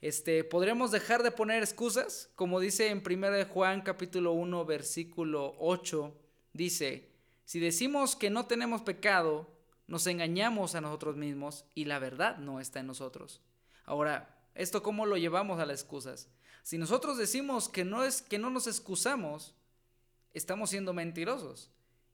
Este, 0.00 0.44
podríamos 0.44 0.90
dejar 0.90 1.22
de 1.22 1.30
poner 1.30 1.62
excusas, 1.62 2.30
como 2.34 2.58
dice 2.58 2.88
en 2.88 3.02
1 3.06 3.46
Juan 3.46 3.82
capítulo 3.82 4.32
1 4.32 4.64
versículo 4.64 5.54
8, 5.58 6.16
dice, 6.52 7.12
si 7.44 7.60
decimos 7.60 8.16
que 8.16 8.30
no 8.30 8.46
tenemos 8.46 8.82
pecado, 8.82 9.54
nos 9.86 10.06
engañamos 10.06 10.74
a 10.74 10.80
nosotros 10.80 11.16
mismos 11.16 11.66
y 11.74 11.84
la 11.84 11.98
verdad 11.98 12.38
no 12.38 12.58
está 12.58 12.80
en 12.80 12.88
nosotros. 12.88 13.42
Ahora, 13.84 14.41
¿esto 14.54 14.82
cómo 14.82 15.06
lo 15.06 15.16
llevamos 15.16 15.60
a 15.60 15.66
las 15.66 15.80
excusas? 15.80 16.28
Si 16.62 16.78
nosotros 16.78 17.18
decimos 17.18 17.68
que 17.68 17.84
no 17.84 18.04
es 18.04 18.22
que 18.22 18.38
no 18.38 18.50
nos 18.50 18.66
excusamos, 18.66 19.54
estamos 20.32 20.70
siendo 20.70 20.92
mentirosos. 20.92 21.70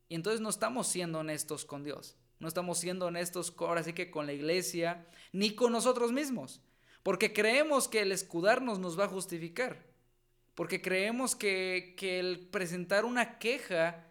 Y 0.09 0.15
entonces 0.15 0.41
no 0.41 0.49
estamos 0.49 0.87
siendo 0.89 1.19
honestos 1.19 1.65
con 1.65 1.85
Dios. 1.85 2.17
No 2.41 2.49
estamos 2.49 2.79
siendo 2.79 3.07
honestos 3.07 3.55
ahora 3.59 3.83
sí 3.83 3.93
que 3.93 4.11
con 4.11 4.27
la 4.27 4.33
iglesia, 4.33 5.07
ni 5.33 5.55
con 5.55 5.73
nosotros 5.73 6.13
mismos. 6.13 6.63
Porque 7.03 7.33
creemos 7.33 7.89
que 7.89 8.03
el 8.03 8.13
escudarnos 8.13 8.79
nos 8.79 8.99
va 8.99 9.05
a 9.05 9.09
justificar. 9.09 9.85
Porque 10.55 10.81
creemos 10.81 11.37
que, 11.37 11.95
el 12.01 12.49
presentar 12.51 13.05
una 13.05 13.39
queja 13.39 14.05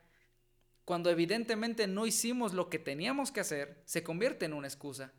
cuando 0.86 1.10
evidentemente 1.10 1.88
no 1.88 2.06
hicimos 2.06 2.54
lo 2.54 2.70
que 2.70 2.80
teníamos 2.80 3.32
que 3.32 3.42
hacer, 3.42 3.82
se 3.84 4.04
convierte 4.04 4.46
en 4.46 4.54
una 4.54 4.68
excusa. 4.68 5.12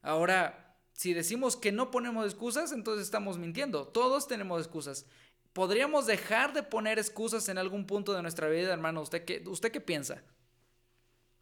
Ahora, 0.00 0.63
si 0.94 1.12
decimos 1.12 1.56
que 1.56 1.70
no 1.70 1.90
ponemos 1.90 2.24
excusas, 2.24 2.72
entonces 2.72 3.04
estamos 3.04 3.36
mintiendo. 3.36 3.86
Todos 3.86 4.26
tenemos 4.26 4.60
excusas. 4.62 5.06
¿Podríamos 5.52 6.06
dejar 6.06 6.54
de 6.54 6.62
poner 6.62 6.98
excusas 6.98 7.48
en 7.48 7.58
algún 7.58 7.86
punto 7.86 8.14
de 8.14 8.22
nuestra 8.22 8.48
vida, 8.48 8.72
hermano? 8.72 9.02
¿Usted 9.02 9.24
qué, 9.24 9.44
usted 9.46 9.70
qué 9.70 9.80
piensa? 9.80 10.24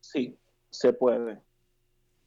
Sí, 0.00 0.36
se 0.70 0.92
puede 0.92 1.40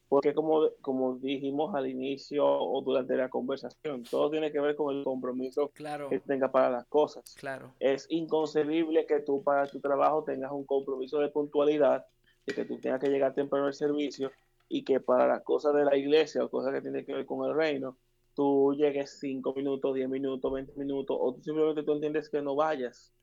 porque 0.07 0.33
como, 0.33 0.69
como 0.81 1.17
dijimos 1.17 1.73
al 1.75 1.87
inicio 1.87 2.45
o 2.45 2.81
durante 2.81 3.15
la 3.15 3.29
conversación, 3.29 4.03
todo 4.03 4.29
tiene 4.29 4.51
que 4.51 4.59
ver 4.59 4.75
con 4.75 4.95
el 4.95 5.03
compromiso 5.03 5.71
que 6.09 6.19
tenga 6.19 6.51
para 6.51 6.69
las 6.69 6.85
cosas. 6.85 7.35
Claro. 7.37 7.73
Es 7.79 8.05
inconcebible 8.09 9.05
que 9.05 9.19
tú 9.19 9.43
para 9.43 9.67
tu 9.67 9.79
trabajo 9.79 10.23
tengas 10.23 10.51
un 10.51 10.63
compromiso 10.63 11.19
de 11.19 11.29
puntualidad, 11.29 12.05
de 12.45 12.53
que 12.53 12.65
tú 12.65 12.79
tengas 12.79 13.01
que 13.01 13.09
llegar 13.09 13.33
temprano 13.33 13.65
al 13.65 13.73
servicio 13.73 14.31
y 14.75 14.83
que 14.83 14.99
para 14.99 15.25
las 15.25 15.41
cosas 15.43 15.73
de 15.73 15.85
la 15.85 15.95
iglesia 15.95 16.43
o 16.43 16.49
cosas 16.49 16.73
que 16.73 16.81
tienen 16.81 17.05
que 17.05 17.13
ver 17.13 17.25
con 17.25 17.49
el 17.49 17.55
reino, 17.55 17.97
tú 18.33 18.73
llegues 18.75 19.19
5 19.21 19.53
minutos, 19.53 19.95
10 19.95 20.09
minutos, 20.09 20.51
20 20.51 20.73
minutos, 20.75 21.17
o 21.17 21.33
tú 21.33 21.41
simplemente 21.41 21.83
tú 21.83 21.93
entiendes 21.93 22.29
que 22.29 22.41
no 22.41 22.55
vayas. 22.55 23.13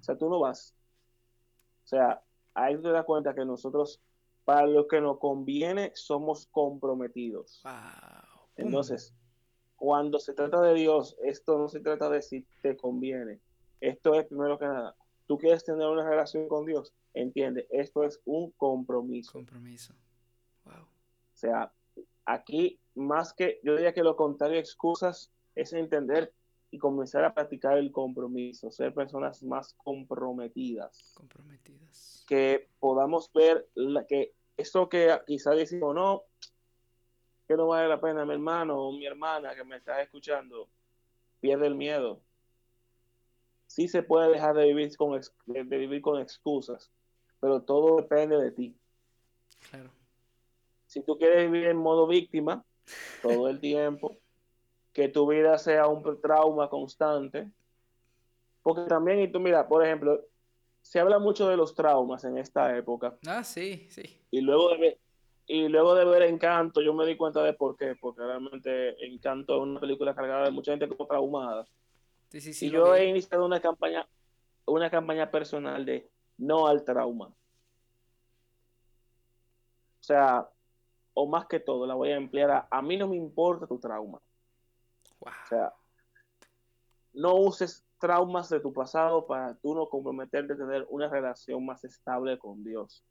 O 0.00 0.02
sea, 0.02 0.16
tú 0.16 0.30
no 0.30 0.40
vas. 0.40 0.74
O 1.84 1.86
sea, 1.86 2.22
ahí 2.54 2.80
te 2.80 2.88
das 2.88 3.04
cuenta 3.04 3.34
que 3.34 3.44
nosotros 3.44 4.00
para 4.46 4.66
lo 4.66 4.88
que 4.88 5.02
nos 5.02 5.18
conviene 5.18 5.92
somos 5.94 6.46
comprometidos. 6.46 7.62
Entonces, 8.56 9.14
cuando 9.76 10.18
se 10.18 10.32
trata 10.32 10.62
de 10.62 10.72
Dios, 10.72 11.14
esto 11.22 11.58
no 11.58 11.68
se 11.68 11.80
trata 11.80 12.08
de 12.08 12.22
si 12.22 12.46
te 12.62 12.74
conviene. 12.74 13.38
Esto 13.82 14.14
es 14.14 14.24
primero 14.24 14.58
que 14.58 14.64
nada. 14.64 14.96
Tú 15.26 15.36
quieres 15.36 15.62
tener 15.62 15.86
una 15.86 16.08
relación 16.08 16.48
con 16.48 16.64
Dios, 16.64 16.94
entiende, 17.12 17.66
esto 17.70 18.02
es 18.02 18.18
un 18.24 18.50
compromiso. 18.52 19.32
Compromiso. 19.32 19.92
Sea, 21.42 21.72
aquí 22.24 22.78
más 22.94 23.32
que, 23.32 23.58
yo 23.64 23.74
diría 23.74 23.92
que 23.92 24.04
lo 24.04 24.14
contrario 24.14 24.60
excusas 24.60 25.32
es 25.56 25.72
entender 25.72 26.32
y 26.70 26.78
comenzar 26.78 27.24
a 27.24 27.34
practicar 27.34 27.78
el 27.78 27.90
compromiso, 27.90 28.70
ser 28.70 28.94
personas 28.94 29.42
más 29.42 29.74
comprometidas. 29.74 31.12
Comprometidas. 31.14 32.24
Que 32.28 32.68
podamos 32.78 33.32
ver 33.32 33.68
la, 33.74 34.06
que 34.06 34.34
esto 34.56 34.88
que 34.88 35.18
quizás 35.26 35.56
decimos, 35.56 35.96
no, 35.96 36.22
que 37.48 37.56
no 37.56 37.66
vale 37.66 37.88
la 37.88 38.00
pena, 38.00 38.24
mi 38.24 38.34
hermano 38.34 38.80
o 38.80 38.92
mi 38.92 39.04
hermana 39.04 39.56
que 39.56 39.64
me 39.64 39.78
está 39.78 40.00
escuchando, 40.00 40.68
pierde 41.40 41.66
el 41.66 41.74
miedo. 41.74 42.20
Sí 43.66 43.88
se 43.88 44.04
puede 44.04 44.30
dejar 44.30 44.54
de 44.54 44.66
vivir 44.66 44.96
con, 44.96 45.20
de 45.46 45.76
vivir 45.76 46.02
con 46.02 46.20
excusas, 46.20 46.92
pero 47.40 47.62
todo 47.62 47.96
depende 47.96 48.36
de 48.36 48.52
ti. 48.52 48.76
Claro. 49.68 49.90
Si 50.92 51.00
tú 51.00 51.16
quieres 51.16 51.50
vivir 51.50 51.68
en 51.68 51.78
modo 51.78 52.06
víctima 52.06 52.62
todo 53.22 53.48
el 53.48 53.60
tiempo, 53.60 54.18
que 54.92 55.08
tu 55.08 55.26
vida 55.26 55.56
sea 55.56 55.86
un 55.86 56.20
trauma 56.20 56.68
constante. 56.68 57.50
Porque 58.62 58.82
también, 58.82 59.20
y 59.20 59.32
tú 59.32 59.40
mira, 59.40 59.66
por 59.66 59.82
ejemplo, 59.82 60.20
se 60.82 61.00
habla 61.00 61.18
mucho 61.18 61.48
de 61.48 61.56
los 61.56 61.74
traumas 61.74 62.24
en 62.24 62.36
esta 62.36 62.76
época. 62.76 63.16
Ah, 63.26 63.42
sí, 63.42 63.86
sí. 63.88 64.20
Y 64.30 64.42
luego 64.42 64.68
de 64.68 64.76
ver, 64.76 64.98
y 65.46 65.66
luego 65.68 65.94
de 65.94 66.04
ver 66.04 66.24
Encanto, 66.24 66.82
yo 66.82 66.92
me 66.92 67.06
di 67.06 67.16
cuenta 67.16 67.42
de 67.42 67.54
por 67.54 67.74
qué, 67.78 67.96
porque 67.98 68.20
realmente 68.20 69.02
Encanto 69.02 69.56
es 69.56 69.62
una 69.62 69.80
película 69.80 70.14
cargada 70.14 70.44
de 70.44 70.50
mucha 70.50 70.72
gente 70.72 70.88
como 70.88 71.06
traumada. 71.06 71.66
Sí, 72.28 72.42
sí, 72.42 72.52
sí, 72.52 72.66
y 72.66 72.70
yo 72.70 72.94
he 72.94 73.06
iniciado 73.06 73.46
una 73.46 73.62
campaña, 73.62 74.06
una 74.66 74.90
campaña 74.90 75.30
personal 75.30 75.86
de 75.86 76.10
no 76.36 76.66
al 76.66 76.84
trauma. 76.84 77.28
O 77.28 77.34
sea, 80.04 80.46
o 81.14 81.26
más 81.26 81.46
que 81.46 81.60
todo, 81.60 81.86
la 81.86 81.94
voy 81.94 82.10
a 82.10 82.16
emplear 82.16 82.50
a, 82.50 82.68
a 82.70 82.82
mí 82.82 82.96
no 82.96 83.08
me 83.08 83.16
importa 83.16 83.66
tu 83.66 83.78
trauma. 83.78 84.20
O 85.20 85.30
sea, 85.48 85.72
no 87.12 87.34
uses 87.36 87.84
traumas 87.98 88.48
de 88.48 88.60
tu 88.60 88.72
pasado 88.72 89.26
para 89.26 89.54
tú 89.54 89.74
no 89.74 89.88
comprometerte 89.88 90.54
a 90.54 90.56
tener 90.56 90.86
una 90.90 91.08
relación 91.08 91.64
más 91.64 91.84
estable 91.84 92.38
con 92.38 92.64
Dios. 92.64 93.04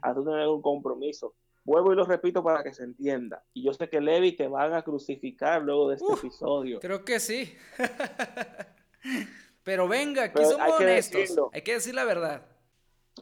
A 0.00 0.14
tú 0.14 0.24
tener 0.24 0.46
un 0.48 0.62
compromiso. 0.62 1.34
Vuelvo 1.64 1.92
y 1.92 1.96
lo 1.96 2.04
repito 2.04 2.42
para 2.42 2.62
que 2.62 2.72
se 2.72 2.84
entienda. 2.84 3.42
Y 3.52 3.64
yo 3.64 3.72
sé 3.72 3.88
que 3.88 4.00
Levi 4.00 4.32
te 4.32 4.48
van 4.48 4.74
a 4.74 4.82
crucificar 4.82 5.62
luego 5.62 5.88
de 5.88 5.96
este 5.96 6.12
episodio. 6.12 6.80
Creo 6.80 7.04
que 7.04 7.18
sí. 7.20 7.54
Pero 9.62 9.88
venga, 9.88 10.24
aquí 10.24 10.44
somos 10.44 10.80
honestos. 10.80 11.36
hay 11.52 11.62
que 11.62 11.74
decir 11.74 11.94
la 11.94 12.04
verdad. 12.04 12.46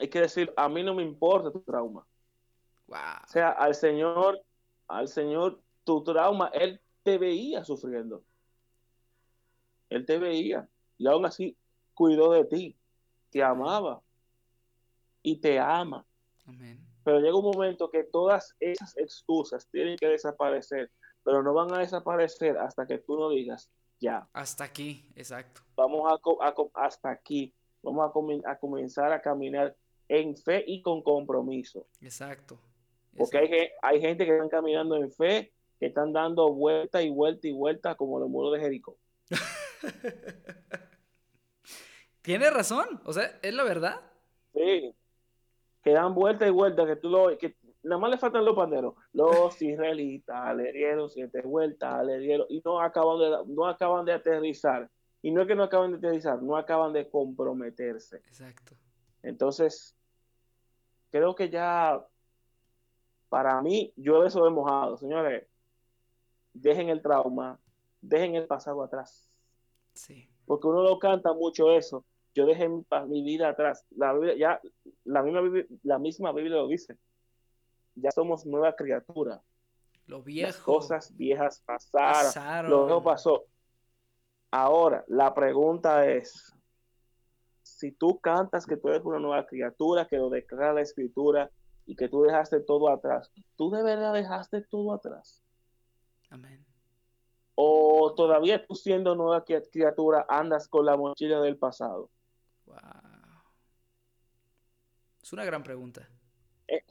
Hay 0.01 0.09
que 0.09 0.21
decir, 0.21 0.53
a 0.57 0.69
mí 0.69 0.83
no 0.83 0.95
me 0.95 1.03
importa 1.03 1.51
tu 1.51 1.61
trauma. 1.61 2.07
O 2.93 3.29
sea, 3.29 3.51
al 3.51 3.75
Señor, 3.75 4.43
al 4.89 5.09
Señor, 5.09 5.61
tu 5.85 6.03
trauma, 6.05 6.51
Él 6.53 6.81
te 7.03 7.19
veía 7.19 7.65
sufriendo. 7.65 8.23
Él 9.89 10.07
te 10.07 10.19
veía. 10.19 10.69
Y 10.99 11.07
aún 11.07 11.27
así 11.27 11.57
cuidó 11.95 12.33
de 12.33 12.45
ti. 12.45 12.77
Te 13.31 13.43
amaba. 13.43 14.03
Y 15.23 15.37
te 15.37 15.59
ama. 15.59 16.07
Pero 17.05 17.21
llega 17.21 17.37
un 17.37 17.45
momento 17.45 17.91
que 17.91 18.05
todas 18.05 18.55
esas 18.61 18.97
excusas 18.97 19.67
tienen 19.69 19.97
que 19.97 20.09
desaparecer. 20.09 20.91
Pero 21.25 21.43
no 21.43 21.55
van 21.55 21.73
a 21.73 21.79
desaparecer 21.79 22.59
hasta 22.59 22.87
que 22.87 22.99
tú 22.99 23.17
no 23.17 23.31
digas, 23.31 23.71
ya. 24.01 24.29
Hasta 24.33 24.65
aquí, 24.65 25.09
exacto. 25.15 25.63
Vamos 25.77 26.03
a, 26.11 26.55
hasta 26.75 27.11
aquí. 27.11 27.55
Vamos 27.83 28.05
a, 28.05 28.51
a 28.51 28.59
comenzar 28.59 29.13
a 29.13 29.23
caminar 29.23 29.77
en 30.09 30.37
fe 30.37 30.65
y 30.67 30.83
con 30.83 31.03
compromiso. 31.03 31.87
Exacto. 32.01 32.59
Porque 33.17 33.39
hay, 33.39 33.69
hay 33.83 34.01
gente 34.01 34.25
que 34.25 34.33
están 34.33 34.49
caminando 34.49 34.97
en 34.97 35.11
fe, 35.13 35.53
que 35.79 35.87
están 35.87 36.13
dando 36.13 36.53
vuelta 36.53 37.03
y 37.03 37.11
vuelta 37.11 37.49
y 37.49 37.53
vuelta 37.53 37.95
como 37.95 38.19
los 38.19 38.29
muros 38.29 38.53
de 38.55 38.61
Jericó. 38.61 38.97
Tiene 42.23 42.51
razón, 42.51 43.01
o 43.05 43.13
sea, 43.13 43.39
es 43.43 43.53
la 43.53 43.65
verdad. 43.65 44.01
Sí, 44.55 44.95
que 45.83 45.91
dan 45.93 46.15
vuelta 46.15 46.47
y 46.47 46.51
vuelta, 46.51 46.87
que 46.87 46.97
tú 46.97 47.11
lo 47.11 47.37
que 47.37 47.57
nada 47.83 48.01
más 48.01 48.11
le 48.11 48.19
faltan 48.19 48.45
los 48.45 48.55
panderos. 48.55 48.95
Los 49.13 49.61
israelitas 49.61 50.57
le 50.57 50.73
dieron 50.73 51.11
siete 51.11 51.43
vueltas, 51.43 52.07
le 52.07 52.19
dieron, 52.19 52.47
y 52.49 52.63
no 52.65 52.81
acaban 52.81 53.19
de, 53.19 53.37
no 53.49 53.67
acaban 53.67 54.05
de 54.05 54.13
aterrizar. 54.13 54.89
Y 55.21 55.31
no 55.31 55.43
es 55.43 55.49
que 55.49 55.55
no 55.55 55.65
acaban 55.65 55.93
de 55.93 55.99
aterrizar, 55.99 56.43
no 56.43 56.57
acaban 56.57 56.93
de 56.93 57.09
comprometerse. 57.09 58.17
Exacto. 58.19 58.75
Entonces, 59.23 59.97
creo 61.11 61.35
que 61.35 61.49
ya 61.49 62.05
para 63.33 63.63
mí, 63.63 63.95
yo 63.97 64.27
eso 64.27 64.47
he 64.47 64.51
mojado, 64.51 64.99
señores. 64.99 65.49
Dejen 66.53 66.91
el 66.91 67.01
trauma, 67.01 67.59
dejen 68.03 68.35
el 68.35 68.47
pasado 68.47 68.83
atrás. 68.83 69.27
Sí. 69.95 70.29
Porque 70.45 70.67
uno 70.67 70.83
lo 70.83 70.99
canta 70.99 71.33
mucho 71.33 71.73
eso. 71.73 72.05
Yo 72.35 72.45
dejé 72.45 72.69
mi, 72.69 73.23
vida 73.23 73.49
atrás. 73.49 73.87
La 73.97 74.15
ya, 74.37 74.61
la 75.05 75.23
misma, 75.23 75.41
la 75.83 75.99
misma 75.99 76.31
Biblia 76.33 76.57
lo 76.57 76.69
dice. 76.69 76.99
Ya 77.95 78.11
somos 78.11 78.45
nueva 78.45 78.77
criatura. 78.77 79.41
Lo 80.05 80.23
viejo. 80.23 80.49
Las 80.49 80.59
cosas 80.59 81.17
viejas 81.17 81.63
pasaron. 81.65 82.71
Lo 82.71 82.85
viejo 82.85 83.03
pasó. 83.03 83.47
Ahora, 84.51 85.07
la 85.09 85.33
pregunta 85.33 86.07
es, 86.07 86.55
si 87.63 87.93
tú 87.93 88.21
cantas 88.21 88.67
que 88.67 88.77
tú 88.77 88.89
eres 88.89 89.03
una 89.07 89.19
nueva 89.19 89.47
criatura, 89.47 90.07
que 90.07 90.19
lo 90.19 90.29
declara 90.29 90.75
la 90.75 90.83
escritura, 90.83 91.51
y 91.87 91.97
que 91.97 92.09
tú 92.09 92.23
dejaste 92.23 92.61
todo 92.61 92.89
atrás, 92.89 93.33
¿tú 93.57 93.71
de 93.71 93.83
verdad 93.83 94.13
dejaste 94.13 94.63
todo 94.63 94.95
atrás? 94.95 95.43
Amén. 96.31 96.65
¿O 97.55 98.15
todavía 98.15 98.67
tú 98.67 98.75
siendo 98.75 99.15
nueva 99.15 99.45
criatura 99.45 100.25
andas 100.29 100.69
con 100.69 100.87
la 100.87 100.97
mochila 100.97 101.41
del 101.41 101.59
pasado? 101.59 102.11
Wow. 102.67 102.79
Es 105.23 105.33
una 105.33 105.45
gran 105.45 105.63
pregunta. 105.63 106.09
Eh, 106.67 106.83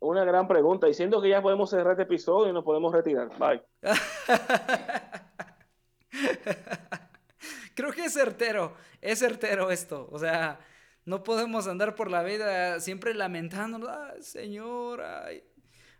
una 0.00 0.24
gran 0.24 0.46
pregunta. 0.46 0.88
Y 0.88 0.94
siento 0.94 1.20
que 1.20 1.30
ya 1.30 1.42
podemos 1.42 1.70
cerrar 1.70 1.92
este 1.92 2.04
episodio 2.04 2.50
y 2.50 2.52
nos 2.52 2.64
podemos 2.64 2.92
retirar. 2.92 3.30
Bye. 3.38 3.62
Creo 7.74 7.90
que 7.90 8.04
es 8.04 8.12
certero, 8.12 8.74
es 9.00 9.18
certero 9.18 9.70
esto. 9.70 10.08
O 10.12 10.18
sea, 10.18 10.60
no 11.04 11.22
podemos 11.22 11.66
andar 11.66 11.94
por 11.94 12.10
la 12.10 12.22
vida 12.22 12.80
siempre 12.80 13.14
lamentándonos, 13.14 13.88
ay, 13.90 14.22
Señor, 14.22 15.02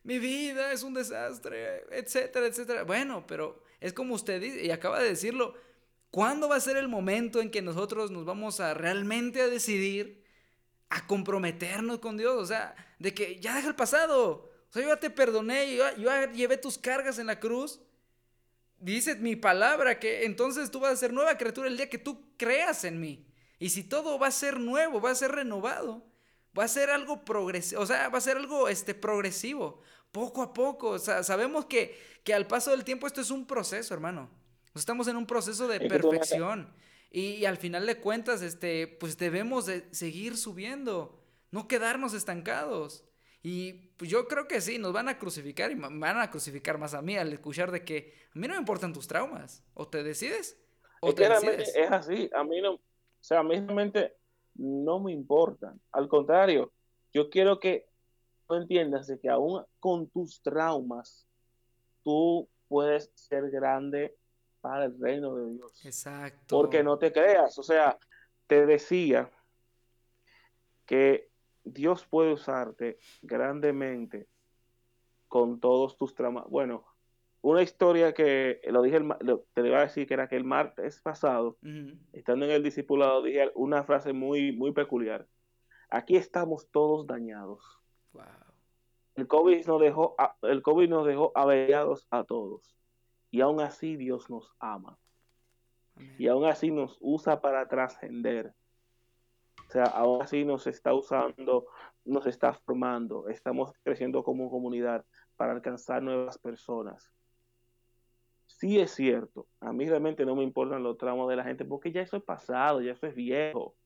mi 0.02 0.18
vida 0.18 0.72
es 0.72 0.82
un 0.82 0.94
desastre, 0.94 1.84
etcétera, 1.90 2.46
etcétera. 2.46 2.84
Bueno, 2.84 3.26
pero 3.26 3.62
es 3.80 3.92
como 3.92 4.14
usted 4.14 4.40
dice, 4.40 4.64
y 4.64 4.70
acaba 4.70 5.00
de 5.00 5.08
decirlo, 5.08 5.54
¿cuándo 6.10 6.48
va 6.48 6.56
a 6.56 6.60
ser 6.60 6.76
el 6.76 6.88
momento 6.88 7.40
en 7.40 7.50
que 7.50 7.62
nosotros 7.62 8.10
nos 8.10 8.24
vamos 8.24 8.60
a 8.60 8.72
realmente 8.74 9.42
a 9.42 9.48
decidir 9.48 10.24
a 10.88 11.06
comprometernos 11.06 11.98
con 11.98 12.16
Dios? 12.16 12.34
O 12.36 12.46
sea, 12.46 12.74
de 12.98 13.12
que 13.12 13.40
ya 13.40 13.54
deja 13.54 13.68
el 13.68 13.76
pasado. 13.76 14.50
O 14.68 14.72
sea, 14.72 14.82
yo 14.82 14.88
ya 14.88 15.00
te 15.00 15.10
perdoné, 15.10 15.76
yo, 15.76 15.84
yo 15.96 16.04
ya 16.04 16.32
llevé 16.32 16.56
tus 16.56 16.78
cargas 16.78 17.18
en 17.18 17.26
la 17.26 17.40
cruz. 17.40 17.80
Dice 18.78 19.16
mi 19.16 19.36
palabra 19.36 19.98
que 19.98 20.24
entonces 20.24 20.70
tú 20.70 20.80
vas 20.80 20.92
a 20.92 20.96
ser 20.96 21.12
nueva 21.12 21.36
criatura 21.38 21.68
el 21.68 21.76
día 21.76 21.88
que 21.88 21.98
tú 21.98 22.36
creas 22.36 22.84
en 22.84 23.00
mí. 23.00 23.26
Y 23.58 23.70
si 23.70 23.84
todo 23.84 24.18
va 24.18 24.28
a 24.28 24.32
ser 24.32 24.60
nuevo, 24.60 25.00
va 25.00 25.10
a 25.10 25.14
ser 25.14 25.32
renovado, 25.32 26.04
va 26.58 26.64
a 26.64 26.68
ser 26.68 26.90
algo 26.90 27.24
progresivo, 27.24 27.82
o 27.82 27.86
sea, 27.86 28.08
va 28.08 28.18
a 28.18 28.20
ser 28.22 28.36
algo 28.36 28.68
este, 28.68 28.94
progresivo, 28.94 29.80
poco 30.12 30.42
a 30.42 30.52
poco. 30.52 30.90
O 30.90 30.98
sea, 30.98 31.22
sabemos 31.22 31.66
que, 31.66 31.98
que 32.24 32.34
al 32.34 32.46
paso 32.46 32.70
del 32.70 32.84
tiempo 32.84 33.06
esto 33.06 33.20
es 33.20 33.30
un 33.30 33.46
proceso, 33.46 33.94
hermano. 33.94 34.30
Estamos 34.74 35.06
en 35.08 35.16
un 35.16 35.26
proceso 35.26 35.68
de 35.68 35.80
perfección. 35.80 36.72
Y, 37.10 37.44
al 37.44 37.58
final 37.58 37.86
de 37.86 38.00
cuentas, 38.00 38.42
este, 38.42 38.88
pues 38.88 39.16
debemos 39.16 39.66
de 39.66 39.86
seguir 39.92 40.36
subiendo, 40.36 41.22
no 41.52 41.68
quedarnos 41.68 42.12
estancados. 42.12 43.04
Y 43.40 43.74
pues 43.96 44.10
yo 44.10 44.26
creo 44.26 44.48
que 44.48 44.60
sí, 44.60 44.78
nos 44.78 44.92
van 44.92 45.08
a 45.08 45.18
crucificar 45.18 45.70
y 45.70 45.74
van 45.76 46.18
a 46.18 46.30
crucificar 46.30 46.78
más 46.78 46.92
a 46.94 47.02
mí 47.02 47.16
al 47.16 47.32
escuchar 47.32 47.70
de 47.70 47.84
que 47.84 48.14
a 48.34 48.38
mí 48.38 48.48
no 48.48 48.54
me 48.54 48.60
importan 48.60 48.92
tus 48.92 49.06
traumas. 49.06 49.62
O 49.74 49.86
te 49.86 50.02
decides 50.02 50.56
o 51.00 51.14
te 51.14 51.28
decides. 51.28 51.74
Es 51.76 51.90
así, 51.90 52.30
a 52.34 52.42
mí 52.44 52.60
no, 52.60 52.80
o 53.24 53.26
sea, 53.26 53.38
a 53.38 53.42
mí 53.42 53.54
realmente 53.54 54.18
no 54.56 55.00
me 55.00 55.10
importan. 55.10 55.80
Al 55.92 56.08
contrario, 56.08 56.74
yo 57.10 57.30
quiero 57.30 57.58
que 57.58 57.88
tú 58.46 58.56
entiendas 58.56 59.10
que 59.22 59.30
aún 59.30 59.64
con 59.80 60.10
tus 60.10 60.42
traumas, 60.42 61.26
tú 62.02 62.46
puedes 62.68 63.10
ser 63.14 63.50
grande 63.50 64.14
para 64.60 64.84
el 64.84 65.00
reino 65.00 65.36
de 65.36 65.54
Dios. 65.54 65.86
Exacto. 65.86 66.54
Porque 66.54 66.82
no 66.82 66.98
te 66.98 67.14
creas. 67.14 67.58
O 67.58 67.62
sea, 67.62 67.98
te 68.46 68.66
decía 68.66 69.30
que 70.84 71.30
Dios 71.64 72.04
puede 72.04 72.34
usarte 72.34 72.98
grandemente 73.22 74.28
con 75.28 75.60
todos 75.60 75.96
tus 75.96 76.14
traumas. 76.14 76.44
Bueno, 76.50 76.84
una 77.44 77.60
historia 77.60 78.14
que 78.14 78.62
lo 78.70 78.80
dije, 78.80 79.00
te 79.52 79.66
iba 79.66 79.78
a 79.78 79.82
decir 79.82 80.06
que 80.06 80.14
era 80.14 80.28
que 80.28 80.36
el 80.36 80.44
martes 80.44 81.02
pasado, 81.02 81.58
estando 82.14 82.46
en 82.46 82.52
el 82.52 82.62
discipulado, 82.62 83.22
dije 83.22 83.52
una 83.54 83.84
frase 83.84 84.14
muy, 84.14 84.52
muy 84.52 84.72
peculiar. 84.72 85.28
Aquí 85.90 86.16
estamos 86.16 86.70
todos 86.70 87.06
dañados. 87.06 87.62
El 89.14 89.28
COVID 89.28 89.66
nos 89.66 89.78
dejó, 89.78 90.16
el 90.40 90.62
COVID 90.62 90.88
nos 90.88 91.06
dejó 91.06 91.32
avellados 91.34 92.06
a 92.10 92.24
todos. 92.24 92.74
Y 93.30 93.42
aún 93.42 93.60
así 93.60 93.96
Dios 93.96 94.30
nos 94.30 94.50
ama. 94.58 94.98
Y 96.18 96.28
aún 96.28 96.46
así 96.46 96.70
nos 96.70 96.96
usa 96.98 97.42
para 97.42 97.68
trascender. 97.68 98.54
O 99.68 99.70
sea, 99.70 99.84
aún 99.84 100.22
así 100.22 100.46
nos 100.46 100.66
está 100.66 100.94
usando, 100.94 101.66
nos 102.06 102.26
está 102.26 102.54
formando. 102.54 103.28
Estamos 103.28 103.74
creciendo 103.82 104.24
como 104.24 104.50
comunidad 104.50 105.04
para 105.36 105.52
alcanzar 105.52 106.02
nuevas 106.02 106.38
personas 106.38 107.12
sí 108.58 108.78
es 108.78 108.92
cierto, 108.92 109.46
a 109.60 109.72
mí 109.72 109.88
realmente 109.88 110.24
no 110.24 110.36
me 110.36 110.42
importan 110.42 110.82
los 110.82 110.98
tramos 110.98 111.28
de 111.28 111.36
la 111.36 111.44
gente 111.44 111.64
porque 111.64 111.92
ya 111.92 112.02
eso 112.02 112.16
es 112.16 112.22
pasado, 112.22 112.80
ya 112.80 112.92
eso 112.92 113.06
es 113.06 113.14
viejo. 113.14 113.76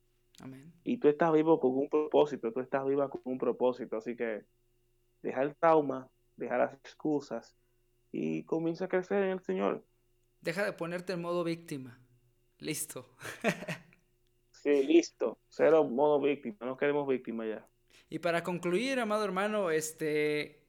Y 0.84 0.98
tú 0.98 1.08
estás 1.08 1.32
vivo 1.32 1.58
con 1.58 1.76
un 1.76 1.88
propósito, 1.88 2.52
tú 2.52 2.60
estás 2.60 2.86
viva 2.86 3.10
con 3.10 3.20
un 3.24 3.38
propósito, 3.38 3.96
así 3.96 4.14
que 4.16 4.44
deja 5.20 5.42
el 5.42 5.56
trauma, 5.56 6.08
deja 6.36 6.56
las 6.56 6.74
excusas 6.74 7.56
y 8.12 8.44
comienza 8.44 8.84
a 8.84 8.88
crecer 8.88 9.24
en 9.24 9.30
el 9.30 9.40
Señor. 9.40 9.84
Deja 10.40 10.64
de 10.64 10.72
ponerte 10.72 11.14
en 11.14 11.22
modo 11.22 11.42
víctima. 11.42 11.98
Listo. 12.58 13.16
sí, 14.52 14.84
listo. 14.84 15.38
Cero 15.48 15.84
modo 15.84 16.20
víctima, 16.20 16.58
no 16.60 16.76
queremos 16.76 17.08
víctima 17.08 17.44
ya. 17.44 17.66
Y 18.08 18.20
para 18.20 18.44
concluir, 18.44 19.00
amado 19.00 19.24
hermano, 19.24 19.70
este, 19.70 20.62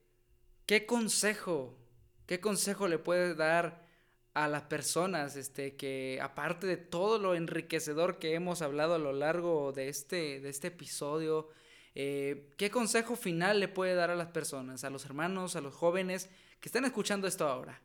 ¿qué 0.66 0.88
consejo, 0.88 1.78
qué 2.26 2.42
consejo 2.42 2.88
le 2.88 2.98
puedes 2.98 3.38
dar 3.38 3.89
a 4.34 4.48
las 4.48 4.64
personas, 4.64 5.36
este, 5.36 5.76
que 5.76 6.20
aparte 6.22 6.68
de 6.68 6.78
todo 6.78 7.18
lo 7.18 7.36
enriquecedor 7.36 8.20
que 8.20 8.36
hemos 8.36 8.62
hablado 8.62 8.96
a 8.96 9.00
lo 9.00 9.14
largo 9.14 9.72
de 9.72 9.90
este, 9.90 10.40
de 10.40 10.50
este 10.50 10.68
episodio, 10.68 11.50
eh, 11.96 12.54
¿qué 12.58 12.70
consejo 12.70 13.16
final 13.16 13.60
le 13.60 13.68
puede 13.68 13.96
dar 13.96 14.12
a 14.12 14.16
las 14.16 14.30
personas, 14.30 14.84
a 14.84 14.90
los 14.90 15.06
hermanos, 15.06 15.56
a 15.56 15.62
los 15.62 15.74
jóvenes 15.74 16.30
que 16.60 16.70
están 16.70 16.86
escuchando 16.86 17.28
esto 17.28 17.48
ahora? 17.48 17.82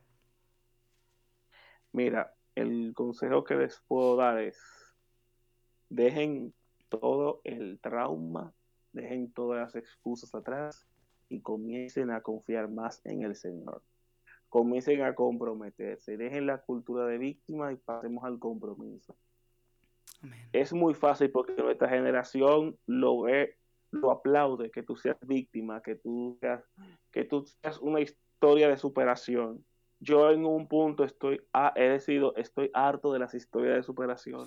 Mira, 1.93 2.35
el 2.55 2.93
consejo 2.95 3.45
que 3.45 3.55
les 3.55 3.81
puedo 3.87 4.17
dar 4.17 4.39
es, 4.39 4.59
dejen 5.89 6.55
todo 6.89 7.41
el 7.45 7.79
trauma, 7.81 8.53
dejen 8.93 9.33
todas 9.33 9.61
las 9.61 9.77
excusas 9.77 10.35
atrás 10.35 10.87
y 11.29 11.41
comiencen 11.41 12.11
a 12.11 12.21
confiar 12.21 12.69
más 12.69 13.01
en 13.05 13.23
el 13.23 13.35
Señor. 13.35 13.83
Comiencen 14.55 15.03
a 15.03 15.17
comprometerse, 15.17 16.17
dejen 16.17 16.47
la 16.47 16.59
cultura 16.59 17.07
de 17.07 17.19
víctima 17.19 17.73
y 17.73 17.75
pasemos 17.75 18.23
al 18.23 18.39
compromiso. 18.39 19.17
Es 20.53 20.73
muy 20.73 20.95
fácil 20.95 21.33
porque 21.33 21.61
nuestra 21.61 21.89
generación 21.89 22.79
lo 22.87 23.23
ve, 23.23 23.57
lo 23.91 24.13
aplaude, 24.13 24.71
que 24.71 24.85
tú 24.85 24.95
seas 24.95 25.17
víctima, 25.27 25.83
que 25.83 25.97
tú 25.97 26.39
seas, 26.41 26.63
que 27.11 27.25
tú 27.25 27.45
seas 27.45 27.81
una 27.81 28.01
historia 28.01 28.69
de 28.69 28.77
superación. 28.77 29.65
Yo 29.99 30.31
en 30.31 30.47
un 30.47 30.69
punto 30.69 31.03
estoy, 31.03 31.43
he 31.75 31.89
decidido, 31.89 32.37
estoy 32.37 32.71
harto 32.75 33.13
de 33.13 33.19
las 33.19 33.35
historias 33.35 33.75
de 33.75 33.83
superación 33.83 34.47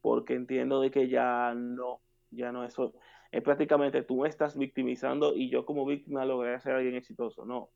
porque 0.00 0.32
entiendo 0.32 0.80
de 0.80 0.90
que 0.90 1.10
ya 1.10 1.52
no, 1.54 2.00
ya 2.30 2.50
no 2.50 2.64
eso, 2.64 2.94
es 3.30 3.42
prácticamente 3.42 4.04
tú 4.04 4.22
me 4.22 4.28
estás 4.30 4.56
victimizando 4.56 5.34
y 5.34 5.50
yo 5.50 5.66
como 5.66 5.84
víctima 5.84 6.24
logré 6.24 6.58
ser 6.60 6.72
alguien 6.76 6.94
exitoso. 6.94 7.44
No, 7.44 7.68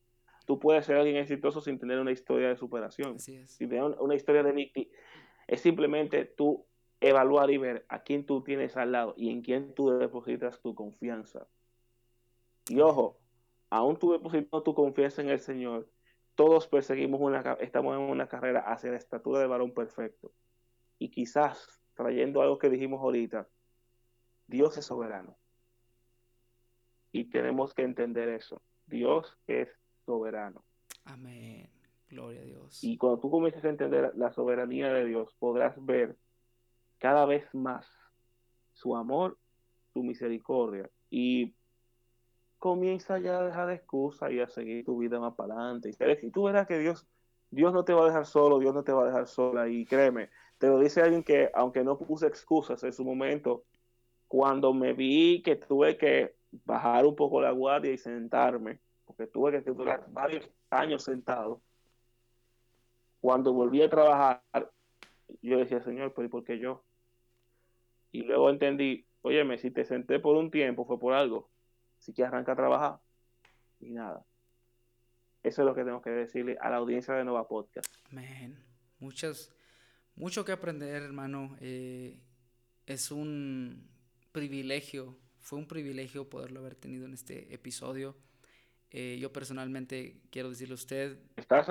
tú 0.50 0.58
puedes 0.58 0.84
ser 0.84 0.96
alguien 0.96 1.14
exitoso 1.14 1.60
sin 1.60 1.78
tener 1.78 2.00
una 2.00 2.10
historia 2.10 2.48
de 2.48 2.56
superación, 2.56 3.20
sin 3.20 3.46
tener 3.68 3.84
una 3.84 4.16
historia 4.16 4.42
de 4.42 4.50
víctima. 4.50 4.90
Es 5.46 5.60
simplemente 5.60 6.24
tú 6.24 6.66
evaluar 6.98 7.52
y 7.52 7.56
ver 7.56 7.86
a 7.88 8.02
quién 8.02 8.26
tú 8.26 8.42
tienes 8.42 8.76
al 8.76 8.90
lado 8.90 9.14
y 9.16 9.30
en 9.30 9.42
quién 9.42 9.76
tú 9.76 9.90
depositas 9.90 10.60
tu 10.60 10.74
confianza. 10.74 11.46
Y 12.68 12.80
ojo, 12.80 13.20
aún 13.68 13.96
tú 13.96 14.10
depositas 14.10 14.64
tu 14.64 14.74
confianza 14.74 15.22
en 15.22 15.28
el 15.28 15.38
Señor, 15.38 15.88
todos 16.34 16.66
perseguimos 16.66 17.20
una, 17.20 17.56
estamos 17.60 17.94
en 17.94 18.02
una 18.02 18.26
carrera 18.26 18.58
hacia 18.62 18.90
la 18.90 18.96
estatura 18.96 19.38
de 19.38 19.46
varón 19.46 19.72
perfecto. 19.72 20.32
Y 20.98 21.10
quizás 21.10 21.80
trayendo 21.94 22.42
algo 22.42 22.58
que 22.58 22.68
dijimos 22.68 23.00
ahorita, 23.02 23.46
Dios 24.48 24.76
es 24.78 24.84
soberano. 24.84 25.38
Y 27.12 27.26
tenemos 27.26 27.72
que 27.72 27.82
entender 27.82 28.28
eso. 28.30 28.60
Dios 28.86 29.38
es 29.46 29.79
soberano. 30.10 30.64
Amén. 31.04 31.70
Gloria 32.08 32.40
a 32.40 32.44
Dios. 32.44 32.82
Y 32.82 32.96
cuando 32.96 33.20
tú 33.20 33.30
comiences 33.30 33.64
a 33.64 33.68
entender 33.68 34.12
la 34.16 34.32
soberanía 34.32 34.92
de 34.92 35.04
Dios, 35.04 35.32
podrás 35.38 35.74
ver 35.86 36.16
cada 36.98 37.26
vez 37.26 37.44
más 37.54 37.86
su 38.72 38.96
amor, 38.96 39.38
su 39.92 40.02
misericordia. 40.02 40.90
Y 41.10 41.54
comienza 42.58 43.20
ya 43.20 43.38
a 43.38 43.44
dejar 43.44 43.68
de 43.68 43.74
excusa 43.74 44.32
y 44.32 44.40
a 44.40 44.48
seguir 44.48 44.84
tu 44.84 44.98
vida 44.98 45.20
más 45.20 45.34
para 45.34 45.54
adelante. 45.54 45.90
Y 46.22 46.30
tú 46.30 46.42
verás 46.42 46.66
que 46.66 46.80
Dios, 46.80 47.06
Dios 47.52 47.72
no 47.72 47.84
te 47.84 47.92
va 47.92 48.02
a 48.02 48.06
dejar 48.06 48.26
solo, 48.26 48.58
Dios 48.58 48.74
no 48.74 48.82
te 48.82 48.90
va 48.90 49.04
a 49.04 49.06
dejar 49.06 49.28
sola. 49.28 49.68
Y 49.68 49.86
créeme, 49.86 50.28
te 50.58 50.66
lo 50.66 50.80
dice 50.80 51.02
alguien 51.02 51.22
que, 51.22 51.50
aunque 51.54 51.84
no 51.84 51.96
puse 51.96 52.26
excusas 52.26 52.82
en 52.82 52.92
su 52.92 53.04
momento, 53.04 53.62
cuando 54.26 54.74
me 54.74 54.92
vi 54.92 55.40
que 55.42 55.54
tuve 55.54 55.96
que 55.96 56.34
bajar 56.64 57.06
un 57.06 57.14
poco 57.14 57.40
la 57.40 57.52
guardia 57.52 57.92
y 57.92 57.98
sentarme, 57.98 58.80
porque 59.20 59.32
tuve 59.32 59.62
que 59.62 59.70
durar 59.70 60.06
varios 60.08 60.48
años 60.70 61.04
sentado, 61.04 61.60
cuando 63.20 63.52
volví 63.52 63.82
a 63.82 63.90
trabajar, 63.90 64.42
yo 65.42 65.58
decía, 65.58 65.82
Señor, 65.82 66.14
pero 66.14 66.26
¿y 66.26 66.30
por 66.30 66.44
qué 66.44 66.58
yo? 66.58 66.82
Y 68.12 68.22
luego 68.22 68.48
entendí, 68.48 69.06
óyeme, 69.22 69.58
si 69.58 69.70
te 69.70 69.84
senté 69.84 70.20
por 70.20 70.36
un 70.36 70.50
tiempo 70.50 70.86
fue 70.86 70.98
por 70.98 71.12
algo, 71.12 71.50
si 71.98 72.14
que 72.14 72.24
arranca 72.24 72.52
a 72.52 72.56
trabajar. 72.56 73.00
Y 73.78 73.90
nada. 73.90 74.24
Eso 75.42 75.62
es 75.62 75.66
lo 75.66 75.74
que 75.74 75.84
tengo 75.84 76.00
que 76.00 76.10
decirle 76.10 76.56
a 76.60 76.70
la 76.70 76.76
audiencia 76.76 77.14
de 77.14 77.24
Nova 77.24 77.46
Podcast. 77.46 77.92
Amén. 78.10 78.58
Muchas, 78.98 79.52
mucho 80.14 80.44
que 80.44 80.52
aprender, 80.52 81.02
hermano. 81.02 81.56
Eh, 81.60 82.18
es 82.86 83.10
un 83.10 83.86
privilegio, 84.32 85.16
fue 85.40 85.58
un 85.58 85.66
privilegio 85.66 86.28
poderlo 86.28 86.60
haber 86.60 86.74
tenido 86.74 87.04
en 87.04 87.14
este 87.14 87.52
episodio. 87.54 88.16
Eh, 88.90 89.18
yo 89.20 89.32
personalmente 89.32 90.20
quiero 90.30 90.50
decirle 90.50 90.72
a 90.72 90.74
usted. 90.74 91.18
¿Estás 91.36 91.68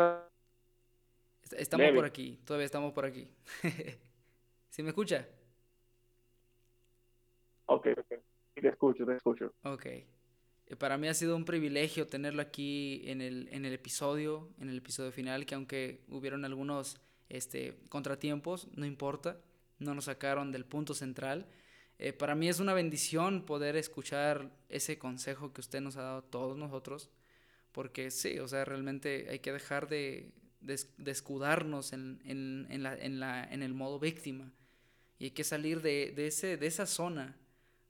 Estamos 1.52 1.92
por 1.94 2.06
aquí, 2.06 2.40
todavía 2.46 2.66
estamos 2.66 2.94
por 2.94 3.06
aquí. 3.06 3.30
¿Sí 4.70 4.84
me 4.84 4.90
escucha? 4.90 5.28
Ok, 7.66 7.88
ok. 7.98 8.20
Te 8.54 8.68
escucho, 8.68 9.06
te 9.06 9.16
escucho. 9.16 9.54
Ok. 9.64 9.86
Eh, 9.86 10.76
para 10.78 10.98
mí 10.98 11.08
ha 11.08 11.14
sido 11.14 11.36
un 11.36 11.46
privilegio 11.46 12.08
tenerlo 12.08 12.42
aquí 12.42 13.02
en 13.06 13.22
el, 13.22 13.50
en 13.52 13.66
el 13.66 13.74
episodio, 13.74 14.50
en 14.60 14.70
el 14.70 14.78
episodio 14.78 15.12
final, 15.12 15.46
que 15.46 15.56
aunque 15.56 16.04
hubieron 16.10 16.46
algunos 16.46 17.02
este, 17.30 17.80
contratiempos, 17.90 18.68
no 18.76 18.86
importa, 18.86 19.42
no 19.80 19.96
nos 19.96 20.06
sacaron 20.06 20.52
del 20.52 20.66
punto 20.66 20.94
central. 20.94 21.48
Eh, 22.00 22.14
para 22.14 22.34
mí 22.34 22.48
es 22.48 22.60
una 22.60 22.74
bendición 22.74 23.46
poder 23.46 23.76
escuchar 23.76 24.50
ese 24.70 24.98
consejo 24.98 25.52
que 25.52 25.60
usted 25.60 25.82
nos 25.82 25.98
ha 25.98 26.02
dado 26.02 26.18
a 26.20 26.30
todos 26.30 26.58
nosotros, 26.58 27.10
porque 27.74 28.10
sí, 28.10 28.40
o 28.40 28.48
sea, 28.48 28.64
realmente 28.64 29.28
hay 29.30 29.40
que 29.40 29.52
dejar 29.52 29.90
de, 29.90 30.32
escudarnos 31.06 31.92
en, 31.92 32.22
en, 32.24 32.68
en, 32.70 32.84
la, 32.84 32.96
la, 32.96 33.44
en 33.44 33.64
el 33.64 33.74
modo 33.74 34.00
víctima 34.00 34.52
y 35.20 35.26
hay 35.26 35.32
que 35.32 35.44
salir 35.44 35.82
de, 35.82 36.14
de, 36.16 36.28
ese, 36.28 36.56
de 36.56 36.68
esa 36.68 36.86
zona 36.86 37.36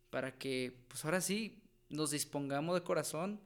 para 0.10 0.38
que, 0.38 0.76
pues 0.88 1.06
ahora 1.06 1.22
sí, 1.22 1.62
nos 1.88 2.10
dispongamos 2.10 2.76
de 2.76 2.84
corazón 2.84 3.40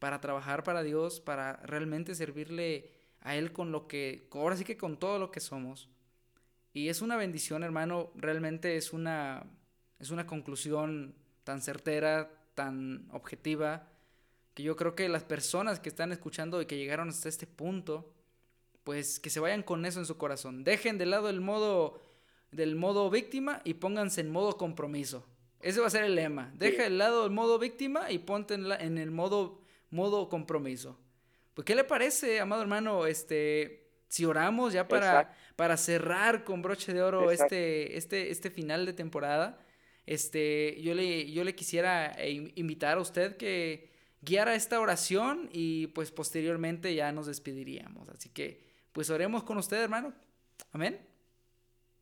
para 0.00 0.20
trabajar 0.20 0.64
para 0.64 0.82
Dios, 0.82 1.20
para 1.20 1.56
realmente 1.58 2.16
servirle 2.16 2.90
a 3.20 3.36
Él 3.36 3.52
con 3.52 3.70
lo 3.70 3.86
que, 3.86 4.26
ahora 4.32 4.56
sí 4.56 4.64
que 4.64 4.76
con 4.76 4.98
todo 4.98 5.20
lo 5.20 5.30
que 5.30 5.38
somos. 5.38 5.88
Y 6.72 6.88
es 6.88 7.00
una 7.00 7.16
bendición, 7.16 7.62
hermano, 7.62 8.10
realmente 8.16 8.76
es 8.76 8.92
una, 8.92 9.46
es 10.00 10.10
una 10.10 10.26
conclusión 10.26 11.14
tan 11.44 11.60
certera, 11.60 12.30
tan 12.54 13.08
objetiva, 13.12 13.88
que 14.54 14.62
yo 14.62 14.76
creo 14.76 14.94
que 14.94 15.08
las 15.08 15.24
personas 15.24 15.78
que 15.78 15.88
están 15.88 16.10
escuchando 16.10 16.60
y 16.60 16.66
que 16.66 16.76
llegaron 16.76 17.08
hasta 17.08 17.28
este 17.28 17.46
punto, 17.46 18.12
pues 18.82 19.20
que 19.20 19.30
se 19.30 19.40
vayan 19.40 19.62
con 19.62 19.84
eso 19.86 20.00
en 20.00 20.06
su 20.06 20.16
corazón. 20.16 20.64
Dejen 20.64 20.98
de 20.98 21.06
lado 21.06 21.28
el 21.28 21.40
modo 21.40 22.00
del 22.50 22.74
modo 22.74 23.08
víctima 23.10 23.60
y 23.64 23.74
pónganse 23.74 24.22
en 24.22 24.30
modo 24.30 24.56
compromiso. 24.56 25.26
Ese 25.60 25.80
va 25.80 25.86
a 25.86 25.90
ser 25.90 26.04
el 26.04 26.14
lema. 26.14 26.50
Deja 26.56 26.84
de 26.84 26.90
lado 26.90 27.26
el 27.26 27.30
modo 27.30 27.58
víctima 27.58 28.10
y 28.10 28.18
ponte 28.18 28.54
en, 28.54 28.72
en 28.72 28.98
el 28.98 29.10
modo, 29.10 29.60
modo 29.90 30.28
compromiso. 30.28 30.98
Pues, 31.54 31.64
¿qué 31.66 31.74
le 31.74 31.84
parece, 31.84 32.40
amado 32.40 32.62
hermano? 32.62 33.06
Este, 33.06 33.90
si 34.08 34.24
oramos 34.24 34.72
ya 34.72 34.88
para, 34.88 35.36
para 35.56 35.76
cerrar 35.76 36.44
con 36.44 36.62
broche 36.62 36.92
de 36.92 37.02
oro 37.02 37.30
este, 37.30 37.96
este, 37.96 38.30
este 38.30 38.50
final 38.50 38.86
de 38.86 38.94
temporada, 38.94 39.58
este, 40.06 40.80
yo 40.82 40.94
le, 40.94 41.30
yo 41.30 41.44
le 41.44 41.54
quisiera 41.54 42.12
eh, 42.18 42.52
invitar 42.54 42.98
a 42.98 43.00
usted 43.00 43.36
que 43.36 43.90
guiara 44.22 44.54
esta 44.54 44.80
oración 44.80 45.48
y 45.52 45.88
pues 45.88 46.10
posteriormente 46.10 46.94
ya 46.94 47.12
nos 47.12 47.26
despediríamos. 47.26 48.08
Así 48.08 48.28
que, 48.28 48.64
pues 48.92 49.10
oremos 49.10 49.42
con 49.42 49.58
usted, 49.58 49.82
hermano. 49.82 50.12
Amén. 50.72 51.06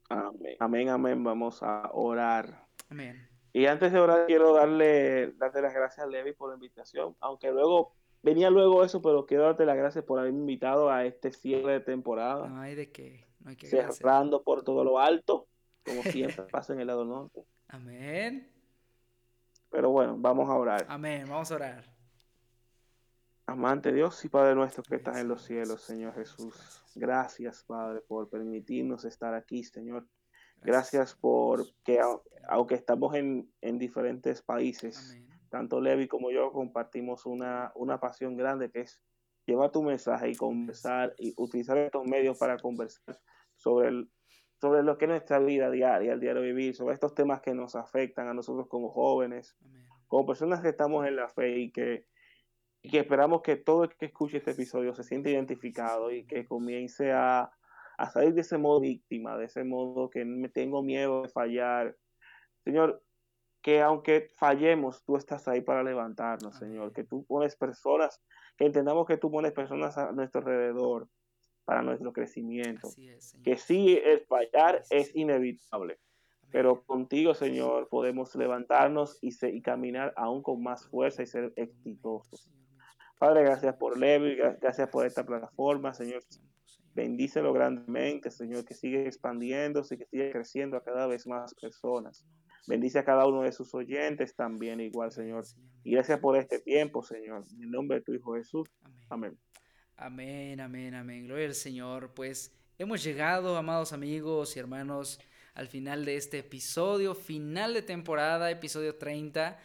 Amén, 0.08 0.56
amén, 0.58 0.88
amén. 0.88 1.24
Vamos 1.24 1.62
a 1.62 1.90
orar. 1.92 2.66
Amén. 2.88 3.28
Y 3.52 3.66
antes 3.66 3.92
de 3.92 3.98
orar, 3.98 4.26
quiero 4.26 4.54
darle, 4.54 5.32
darte 5.32 5.60
las 5.60 5.74
gracias 5.74 6.06
a 6.06 6.08
Levi 6.08 6.32
por 6.32 6.50
la 6.50 6.54
invitación, 6.54 7.16
aunque 7.20 7.50
luego 7.50 7.92
venía 8.22 8.50
luego 8.50 8.84
eso, 8.84 9.00
pero 9.02 9.26
quiero 9.26 9.44
darte 9.44 9.64
las 9.64 9.76
gracias 9.76 10.04
por 10.04 10.18
haberme 10.18 10.40
invitado 10.40 10.90
a 10.90 11.04
este 11.04 11.32
cierre 11.32 11.72
de 11.72 11.80
temporada. 11.80 12.48
No 12.48 12.60
hay 12.60 12.74
de 12.74 12.90
qué. 12.90 13.26
No 13.40 13.50
hay 13.50 13.56
que 13.56 13.66
Cerrando 13.66 14.42
por 14.42 14.62
todo 14.64 14.84
lo 14.84 14.98
alto, 14.98 15.46
como 15.84 16.02
siempre 16.02 16.44
pasa 16.50 16.72
en 16.72 16.80
el 16.80 16.86
lado 16.86 17.04
norte. 17.04 17.44
Amén. 17.68 18.50
Pero 19.70 19.90
bueno, 19.90 20.16
vamos 20.18 20.48
a 20.48 20.54
orar. 20.54 20.86
Amén, 20.88 21.26
vamos 21.28 21.50
a 21.52 21.54
orar. 21.54 21.84
Amante 23.46 23.92
Dios 23.92 24.22
y 24.24 24.28
Padre 24.28 24.54
nuestro 24.54 24.82
que 24.82 24.96
estás 24.96 25.16
en 25.18 25.28
los 25.28 25.42
cielos, 25.42 25.82
Señor 25.82 26.14
Jesús. 26.14 26.82
Gracias, 26.94 27.64
Padre, 27.64 28.00
por 28.06 28.28
permitirnos 28.28 29.04
estar 29.04 29.34
aquí, 29.34 29.64
Señor. 29.64 30.06
Gracias, 30.60 31.14
por 31.14 31.64
que 31.84 32.00
aunque 32.48 32.74
estamos 32.74 33.14
en, 33.14 33.50
en 33.60 33.78
diferentes 33.78 34.42
países, 34.42 35.12
Amén 35.12 35.28
tanto 35.48 35.80
Levi 35.80 36.08
como 36.08 36.30
yo 36.30 36.52
compartimos 36.52 37.26
una, 37.26 37.72
una 37.74 37.98
pasión 37.98 38.36
grande 38.36 38.70
que 38.70 38.80
es 38.80 39.02
llevar 39.46 39.70
tu 39.70 39.82
mensaje 39.82 40.30
y 40.30 40.36
conversar 40.36 41.14
y 41.18 41.34
utilizar 41.36 41.78
estos 41.78 42.06
medios 42.06 42.38
para 42.38 42.58
conversar 42.58 43.18
sobre, 43.56 43.88
el, 43.88 44.10
sobre 44.60 44.82
lo 44.82 44.98
que 44.98 45.04
es 45.04 45.10
nuestra 45.10 45.38
vida 45.38 45.70
diaria, 45.70 46.12
el 46.12 46.20
diario 46.20 46.42
vivir, 46.42 46.74
sobre 46.74 46.94
estos 46.94 47.14
temas 47.14 47.40
que 47.40 47.54
nos 47.54 47.76
afectan 47.76 48.28
a 48.28 48.34
nosotros 48.34 48.66
como 48.68 48.90
jóvenes, 48.90 49.56
como 50.08 50.26
personas 50.26 50.60
que 50.60 50.70
estamos 50.70 51.06
en 51.06 51.16
la 51.16 51.28
fe 51.28 51.58
y 51.58 51.70
que, 51.70 52.06
y 52.82 52.90
que 52.90 53.00
esperamos 53.00 53.42
que 53.42 53.56
todo 53.56 53.84
el 53.84 53.94
que 53.96 54.06
escuche 54.06 54.38
este 54.38 54.52
episodio 54.52 54.94
se 54.94 55.04
siente 55.04 55.30
identificado 55.30 56.10
y 56.10 56.24
que 56.24 56.44
comience 56.46 57.12
a, 57.12 57.52
a 57.98 58.10
salir 58.10 58.34
de 58.34 58.40
ese 58.40 58.58
modo 58.58 58.80
víctima, 58.80 59.36
de 59.36 59.44
ese 59.44 59.64
modo 59.64 60.10
que 60.10 60.24
me 60.24 60.48
tengo 60.48 60.82
miedo 60.82 61.22
de 61.22 61.28
fallar. 61.28 61.96
Señor, 62.64 63.02
que 63.62 63.80
aunque 63.80 64.28
fallemos, 64.36 65.04
tú 65.04 65.16
estás 65.16 65.46
ahí 65.46 65.60
para 65.60 65.82
levantarnos, 65.82 66.56
Señor, 66.56 66.92
que 66.92 67.04
tú 67.04 67.24
pones 67.26 67.56
personas, 67.56 68.22
que 68.56 68.66
entendamos 68.66 69.06
que 69.06 69.18
tú 69.18 69.30
pones 69.30 69.52
personas 69.52 69.98
a 69.98 70.12
nuestro 70.12 70.40
alrededor, 70.40 71.08
para 71.68 71.82
nuestro 71.82 72.14
crecimiento. 72.14 72.88
que 73.44 73.58
sí, 73.58 74.00
el 74.02 74.20
fallar 74.20 74.82
es 74.88 75.14
inevitable, 75.14 75.98
pero 76.50 76.82
contigo, 76.82 77.34
Señor, 77.34 77.90
podemos 77.90 78.34
levantarnos 78.36 79.18
y, 79.20 79.36
y 79.48 79.60
caminar 79.60 80.14
aún 80.16 80.42
con 80.42 80.62
más 80.62 80.88
fuerza 80.88 81.22
y 81.22 81.26
ser 81.26 81.52
exitosos. 81.56 82.50
Padre, 83.18 83.42
gracias 83.42 83.76
por 83.76 83.98
Levi, 83.98 84.36
gracias 84.62 84.88
por 84.88 85.04
esta 85.04 85.26
plataforma, 85.26 85.92
Señor. 85.92 86.22
Bendícelo 86.94 87.52
grandemente, 87.52 88.30
Señor, 88.30 88.64
que 88.64 88.72
sigue 88.72 89.06
expandiéndose 89.06 89.96
y 89.96 89.98
que 89.98 90.06
sigue 90.06 90.32
creciendo 90.32 90.78
a 90.78 90.82
cada 90.82 91.06
vez 91.06 91.26
más 91.26 91.54
personas. 91.54 92.24
Bendice 92.66 92.98
a 92.98 93.04
cada 93.04 93.26
uno 93.26 93.42
de 93.42 93.52
sus 93.52 93.74
oyentes 93.74 94.34
también, 94.34 94.80
igual, 94.80 95.12
Señor. 95.12 95.44
Y 95.84 95.90
gracias 95.92 96.18
por 96.18 96.34
este 96.38 96.60
tiempo, 96.60 97.02
Señor. 97.02 97.42
En 97.52 97.64
el 97.64 97.70
nombre 97.70 97.98
de 97.98 98.04
tu 98.04 98.14
Hijo 98.14 98.36
Jesús. 98.36 98.70
Amén. 99.10 99.38
Amén, 100.00 100.60
amén, 100.60 100.94
amén. 100.94 101.26
Gloria 101.26 101.46
al 101.46 101.56
Señor. 101.56 102.14
Pues 102.14 102.52
hemos 102.78 103.02
llegado, 103.02 103.56
amados 103.56 103.92
amigos 103.92 104.54
y 104.54 104.60
hermanos, 104.60 105.18
al 105.54 105.66
final 105.66 106.04
de 106.04 106.14
este 106.14 106.38
episodio, 106.38 107.16
final 107.16 107.74
de 107.74 107.82
temporada, 107.82 108.48
episodio 108.48 108.94
30 108.94 109.58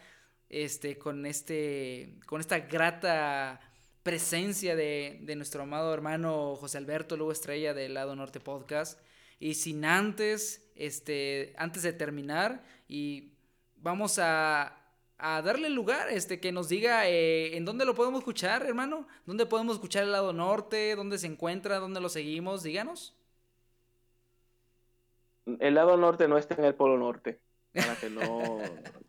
este, 0.48 0.98
con, 0.98 1.24
este, 1.24 2.18
con 2.26 2.40
esta 2.40 2.58
grata 2.58 3.60
presencia 4.02 4.74
de, 4.74 5.22
nuestro 5.36 5.62
amado 5.62 5.94
hermano 5.94 6.56
José 6.56 6.78
Alberto 6.78 7.16
Lugo 7.16 7.30
Estrella 7.30 7.72
del 7.72 7.94
Lado 7.94 8.16
Norte 8.16 8.40
Podcast. 8.40 8.98
Y 9.38 9.54
sin 9.54 9.84
antes, 9.84 10.68
este, 10.74 11.54
antes 11.58 11.84
de 11.84 11.92
terminar, 11.92 12.64
y 12.88 13.34
vamos 13.76 14.18
a, 14.18 14.83
darle 15.18 15.70
lugar, 15.70 16.08
este, 16.10 16.40
que 16.40 16.52
nos 16.52 16.68
diga 16.68 17.08
eh, 17.08 17.56
en 17.56 17.64
dónde 17.64 17.84
lo 17.84 17.94
podemos 17.94 18.20
escuchar, 18.20 18.64
hermano, 18.66 19.06
dónde 19.26 19.46
podemos 19.46 19.76
escuchar 19.76 20.04
el 20.04 20.12
lado 20.12 20.32
norte, 20.32 20.96
dónde 20.96 21.18
se 21.18 21.26
encuentra, 21.26 21.78
dónde 21.78 22.00
lo 22.00 22.08
seguimos, 22.08 22.62
díganos. 22.62 23.14
El 25.60 25.74
lado 25.74 25.96
norte 25.96 26.26
no 26.26 26.38
está 26.38 26.54
en 26.54 26.64
el 26.64 26.74
polo 26.74 26.98
norte, 26.98 27.40
para 27.72 27.96
que 27.96 28.10
no, 28.10 28.22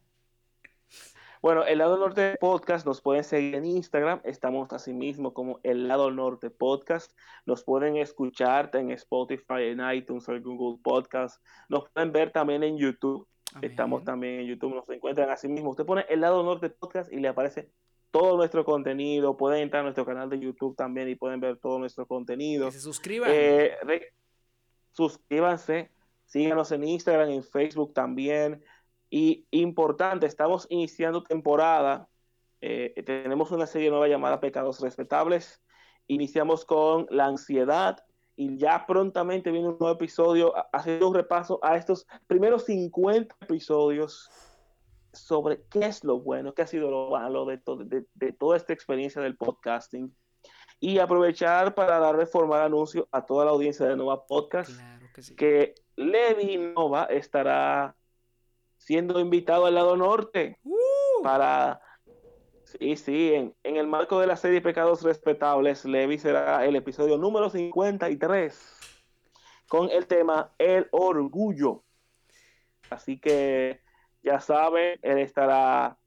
Bueno, 1.46 1.64
el 1.64 1.78
lado 1.78 1.96
norte 2.00 2.38
podcast 2.40 2.88
nos 2.88 3.02
pueden 3.02 3.24
seguir 3.24 3.54
en 3.54 3.66
Instagram, 3.66 4.20
estamos 4.24 4.74
así 4.74 4.94
mismo 4.94 5.32
como 5.32 5.60
el 5.62 5.88
lado 5.88 6.10
norte 6.10 6.50
podcast, 6.50 7.16
nos 7.46 7.64
pueden 7.64 7.98
escuchar 7.98 8.72
en 8.74 8.90
Spotify, 8.90 9.66
en 9.66 9.80
iTunes, 9.94 10.28
en 10.28 10.42
Google 10.42 10.82
Podcast, 10.84 11.40
nos 11.70 11.88
pueden 11.92 12.12
ver 12.12 12.32
también 12.32 12.64
en 12.64 12.80
YouTube, 12.80 13.28
estamos 13.62 14.04
también 14.04 14.42
en 14.42 14.48
YouTube, 14.48 14.76
nos 14.76 14.90
encuentran 14.90 15.30
así 15.30 15.48
mismo, 15.48 15.72
usted 15.72 15.86
pone 15.86 16.06
el 16.10 16.22
lado 16.22 16.44
norte 16.44 16.70
podcast 16.70 17.12
y 17.12 17.18
le 17.18 17.28
aparece 17.28 17.70
todo 18.12 18.38
nuestro 18.38 18.64
contenido, 18.64 19.36
pueden 19.36 19.64
entrar 19.64 19.82
a 19.82 19.84
nuestro 19.84 20.06
canal 20.06 20.30
de 20.30 20.40
YouTube 20.40 20.76
también 20.76 21.10
y 21.10 21.16
pueden 21.16 21.42
ver 21.42 21.58
todo 21.58 21.80
nuestro 21.80 22.08
contenido. 22.08 22.72
se 22.72 22.80
suscriban. 22.80 23.30
Eh, 23.30 23.76
suscríbanse, 24.94 25.92
síganos 26.24 26.72
en 26.72 26.86
Instagram, 26.86 27.30
en 27.30 27.44
Facebook 27.44 27.94
también. 27.94 28.64
Y 29.10 29.46
importante, 29.52 30.28
estamos 30.28 30.66
iniciando 30.70 31.24
temporada. 31.24 32.08
Eh, 32.62 33.04
tenemos 33.06 33.52
una 33.52 33.68
serie 33.68 33.90
nueva 33.90 34.08
llamada 34.08 34.40
Pecados 34.40 34.80
Respetables. 34.80 35.62
Iniciamos 36.08 36.64
con 36.64 37.08
la 37.10 37.26
ansiedad 37.26 38.05
y 38.36 38.58
ya 38.58 38.86
prontamente 38.86 39.52
viene 39.52 39.70
un 39.70 39.78
nuevo 39.80 39.96
episodio 39.96 40.54
haciendo 40.74 41.08
un 41.08 41.16
repaso 41.16 41.60
a 41.62 41.78
estos 41.78 42.06
primeros 42.28 42.66
50 42.66 43.36
episodios 43.42 44.30
sobre 45.14 45.64
qué 45.70 45.86
es 45.86 46.04
lo 46.04 46.20
bueno, 46.20 46.54
qué 46.54 46.64
ha 46.64 46.68
sido 46.68 46.92
lo 46.92 47.12
malo 47.12 47.46
de, 47.46 47.62
de, 48.14 48.34
toda 48.34 48.58
esta 48.58 48.74
experiencia 48.74 49.22
del 49.22 49.38
podcasting 49.38 50.14
y 50.80 51.00
aprovechar 51.00 51.74
para 51.74 52.00
darle 52.00 52.26
formal 52.26 52.62
anuncio 52.62 53.08
a 53.12 53.26
toda 53.26 53.46
la 53.46 53.52
audiencia 53.52 53.86
de 53.86 53.96
Nova 53.96 54.26
Podcast 54.26 54.72
que, 55.14 55.36
que 55.36 55.76
Levi 55.96 56.58
Nova 56.58 57.06
estará 57.06 57.96
siendo 58.78 59.20
invitado 59.20 59.66
al 59.66 59.76
lado 59.76 59.96
norte 59.96 60.60
uh. 60.64 61.24
para... 61.24 61.82
Sí, 62.66 62.96
sí, 62.96 63.34
en, 63.34 63.54
el 63.64 63.88
marco 63.88 64.20
de 64.20 64.28
la 64.28 64.36
serie 64.36 64.60
Pecados 64.60 65.04
Respetables, 65.04 65.86
Levi 65.86 66.18
será 66.18 66.66
el 66.66 66.76
episodio 66.76 67.18
número 67.18 67.50
53 67.50 68.80
con 69.68 69.90
el 69.92 70.08
tema 70.08 70.52
El 70.58 70.88
Orgullo. 70.92 71.84
Así 72.90 73.20
que 73.20 73.82
ya 74.24 74.40
saben, 74.40 75.00
él 75.04 75.20
estará 75.20 75.98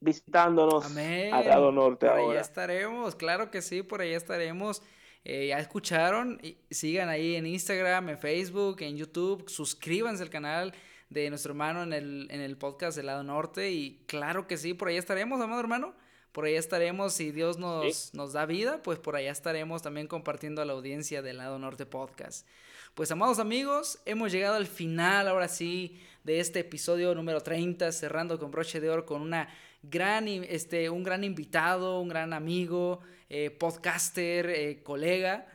visitándonos 0.00 0.94
lado 0.94 1.72
norte. 1.72 2.06
Por 2.06 2.18
ahí 2.18 2.36
estaremos, 2.36 3.16
claro 3.16 3.50
que 3.50 3.60
sí, 3.60 3.82
por 3.82 4.00
ahí 4.00 4.12
estaremos. 4.12 4.82
Eh, 5.24 5.48
ya 5.48 5.58
escucharon, 5.58 6.40
sigan 6.70 7.08
ahí 7.08 7.34
en 7.34 7.46
Instagram, 7.46 8.10
en 8.10 8.18
Facebook, 8.18 8.80
en 8.80 8.96
YouTube, 8.96 9.48
suscríbanse 9.48 10.22
al 10.22 10.30
canal 10.30 10.72
de 11.10 11.30
nuestro 11.30 11.52
hermano 11.52 11.82
en 11.82 11.92
el, 11.92 12.28
en 12.30 12.40
el 12.40 12.56
podcast 12.56 12.96
del 12.96 13.06
lado 13.06 13.22
norte. 13.22 13.70
Y 13.70 14.04
claro 14.06 14.46
que 14.46 14.56
sí, 14.56 14.74
por 14.74 14.88
ahí 14.88 14.96
estaremos, 14.96 15.40
amado 15.40 15.60
hermano. 15.60 15.94
Por 16.32 16.44
ahí 16.44 16.54
estaremos, 16.54 17.14
si 17.14 17.32
Dios 17.32 17.58
nos, 17.58 18.14
nos 18.14 18.32
da 18.32 18.46
vida, 18.46 18.82
pues 18.82 18.98
por 18.98 19.16
allá 19.16 19.32
estaremos 19.32 19.82
también 19.82 20.06
compartiendo 20.06 20.60
a 20.62 20.64
la 20.64 20.74
audiencia 20.74 21.22
del 21.22 21.38
lado 21.38 21.58
norte 21.58 21.86
podcast. 21.86 22.46
Pues 22.94 23.10
amados 23.10 23.38
amigos, 23.38 23.98
hemos 24.04 24.30
llegado 24.30 24.56
al 24.56 24.66
final 24.66 25.28
ahora 25.28 25.48
sí 25.48 26.00
de 26.24 26.40
este 26.40 26.60
episodio 26.60 27.14
número 27.14 27.40
30, 27.40 27.90
cerrando 27.92 28.38
con 28.38 28.50
broche 28.50 28.80
de 28.80 28.90
oro 28.90 29.06
con 29.06 29.22
una 29.22 29.48
gran, 29.82 30.28
este, 30.28 30.90
un 30.90 31.02
gran 31.02 31.24
invitado, 31.24 32.00
un 32.00 32.08
gran 32.08 32.32
amigo, 32.32 33.00
eh, 33.30 33.50
podcaster, 33.50 34.50
eh, 34.50 34.82
colega. 34.82 35.46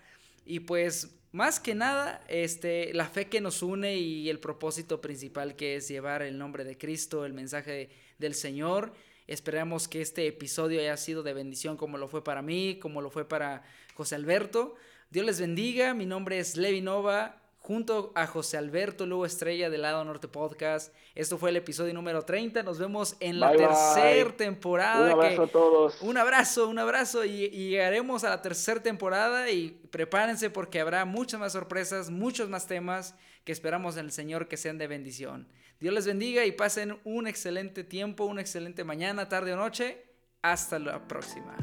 Y 0.46 0.62
pues 0.62 1.16
más 1.34 1.60
que 1.60 1.76
nada, 1.76 2.24
este, 2.30 2.94
la 2.94 3.08
fe 3.08 3.28
que 3.28 3.42
nos 3.42 3.64
une 3.64 3.98
y 3.98 4.30
el 4.30 4.40
propósito 4.40 5.02
principal 5.02 5.56
que 5.56 5.76
es 5.76 5.88
llevar 5.90 6.22
el 6.22 6.38
nombre 6.38 6.64
de 6.64 6.78
Cristo, 6.78 7.26
el 7.26 7.34
mensaje 7.34 7.90
del 8.20 8.36
Señor. 8.36 8.94
Esperamos 9.28 9.88
que 9.88 10.02
este 10.02 10.28
episodio 10.28 10.80
haya 10.80 10.96
sido 10.96 11.24
de 11.24 11.34
bendición 11.34 11.76
como 11.76 11.98
lo 11.98 12.08
fue 12.08 12.24
para 12.24 12.42
mí, 12.42 12.78
como 12.80 13.02
lo 13.02 13.10
fue 13.10 13.28
para 13.28 13.64
José 13.96 14.14
Alberto. 14.14 14.76
Dios 15.10 15.26
les 15.26 15.40
bendiga, 15.40 15.94
mi 15.94 16.06
nombre 16.06 16.38
es 16.38 16.56
Levi 16.56 16.82
Nova 16.82 17.43
junto 17.64 18.12
a 18.14 18.28
José 18.28 18.58
Alberto 18.58 19.06
Lugo 19.06 19.26
Estrella 19.26 19.70
del 19.70 19.84
Lado 19.84 20.04
Norte 20.04 20.28
Podcast. 20.28 20.94
Esto 21.16 21.38
fue 21.38 21.50
el 21.50 21.56
episodio 21.56 21.94
número 21.94 22.22
30. 22.24 22.62
Nos 22.62 22.78
vemos 22.78 23.16
en 23.22 23.40
la 23.40 23.54
tercera 23.54 24.36
temporada. 24.36 25.06
Un 25.06 25.12
abrazo 25.12 25.44
a 25.44 25.48
todos. 25.48 26.02
Un 26.02 26.18
abrazo, 26.18 26.68
un 26.68 26.78
abrazo. 26.78 27.24
Y, 27.24 27.48
llegaremos 27.48 28.26
a 28.26 28.30
la 28.30 28.42
tercera 28.42 28.84
temporada 28.84 29.50
y 29.50 29.70
prepárense 29.92 30.50
porque 30.50 30.82
habrá 30.82 31.06
muchas 31.06 31.40
más 31.40 31.54
sorpresas, 31.54 32.10
muchos 32.10 32.50
más 32.50 32.68
temas 32.68 33.16
que 33.46 33.54
esperamos 33.54 33.96
en 33.96 34.06
el 34.06 34.12
Señor 34.12 34.50
que 34.50 34.58
sean 34.58 34.78
de 34.78 34.88
bendición. 34.88 35.48
Dios 35.80 35.94
les 35.94 36.06
bendiga 36.06 36.46
y 36.46 36.52
pasen 36.52 37.00
un 37.06 37.28
excelente 37.28 37.86
tiempo, 37.86 38.26
una 38.26 38.42
excelente 38.42 38.84
mañana, 38.84 39.30
tarde 39.30 39.54
o 39.54 39.56
noche. 39.56 40.04
Hasta 40.42 40.80
la 40.80 41.08
próxima. 41.08 41.56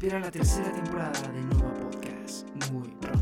Espera 0.00 0.18
la 0.18 0.30
tercera 0.30 0.72
temporada 0.72 1.28
de 1.30 1.42
Nova 1.42 1.74
Podcast 1.74 2.48
muy 2.72 2.88
pronto. 2.88 3.19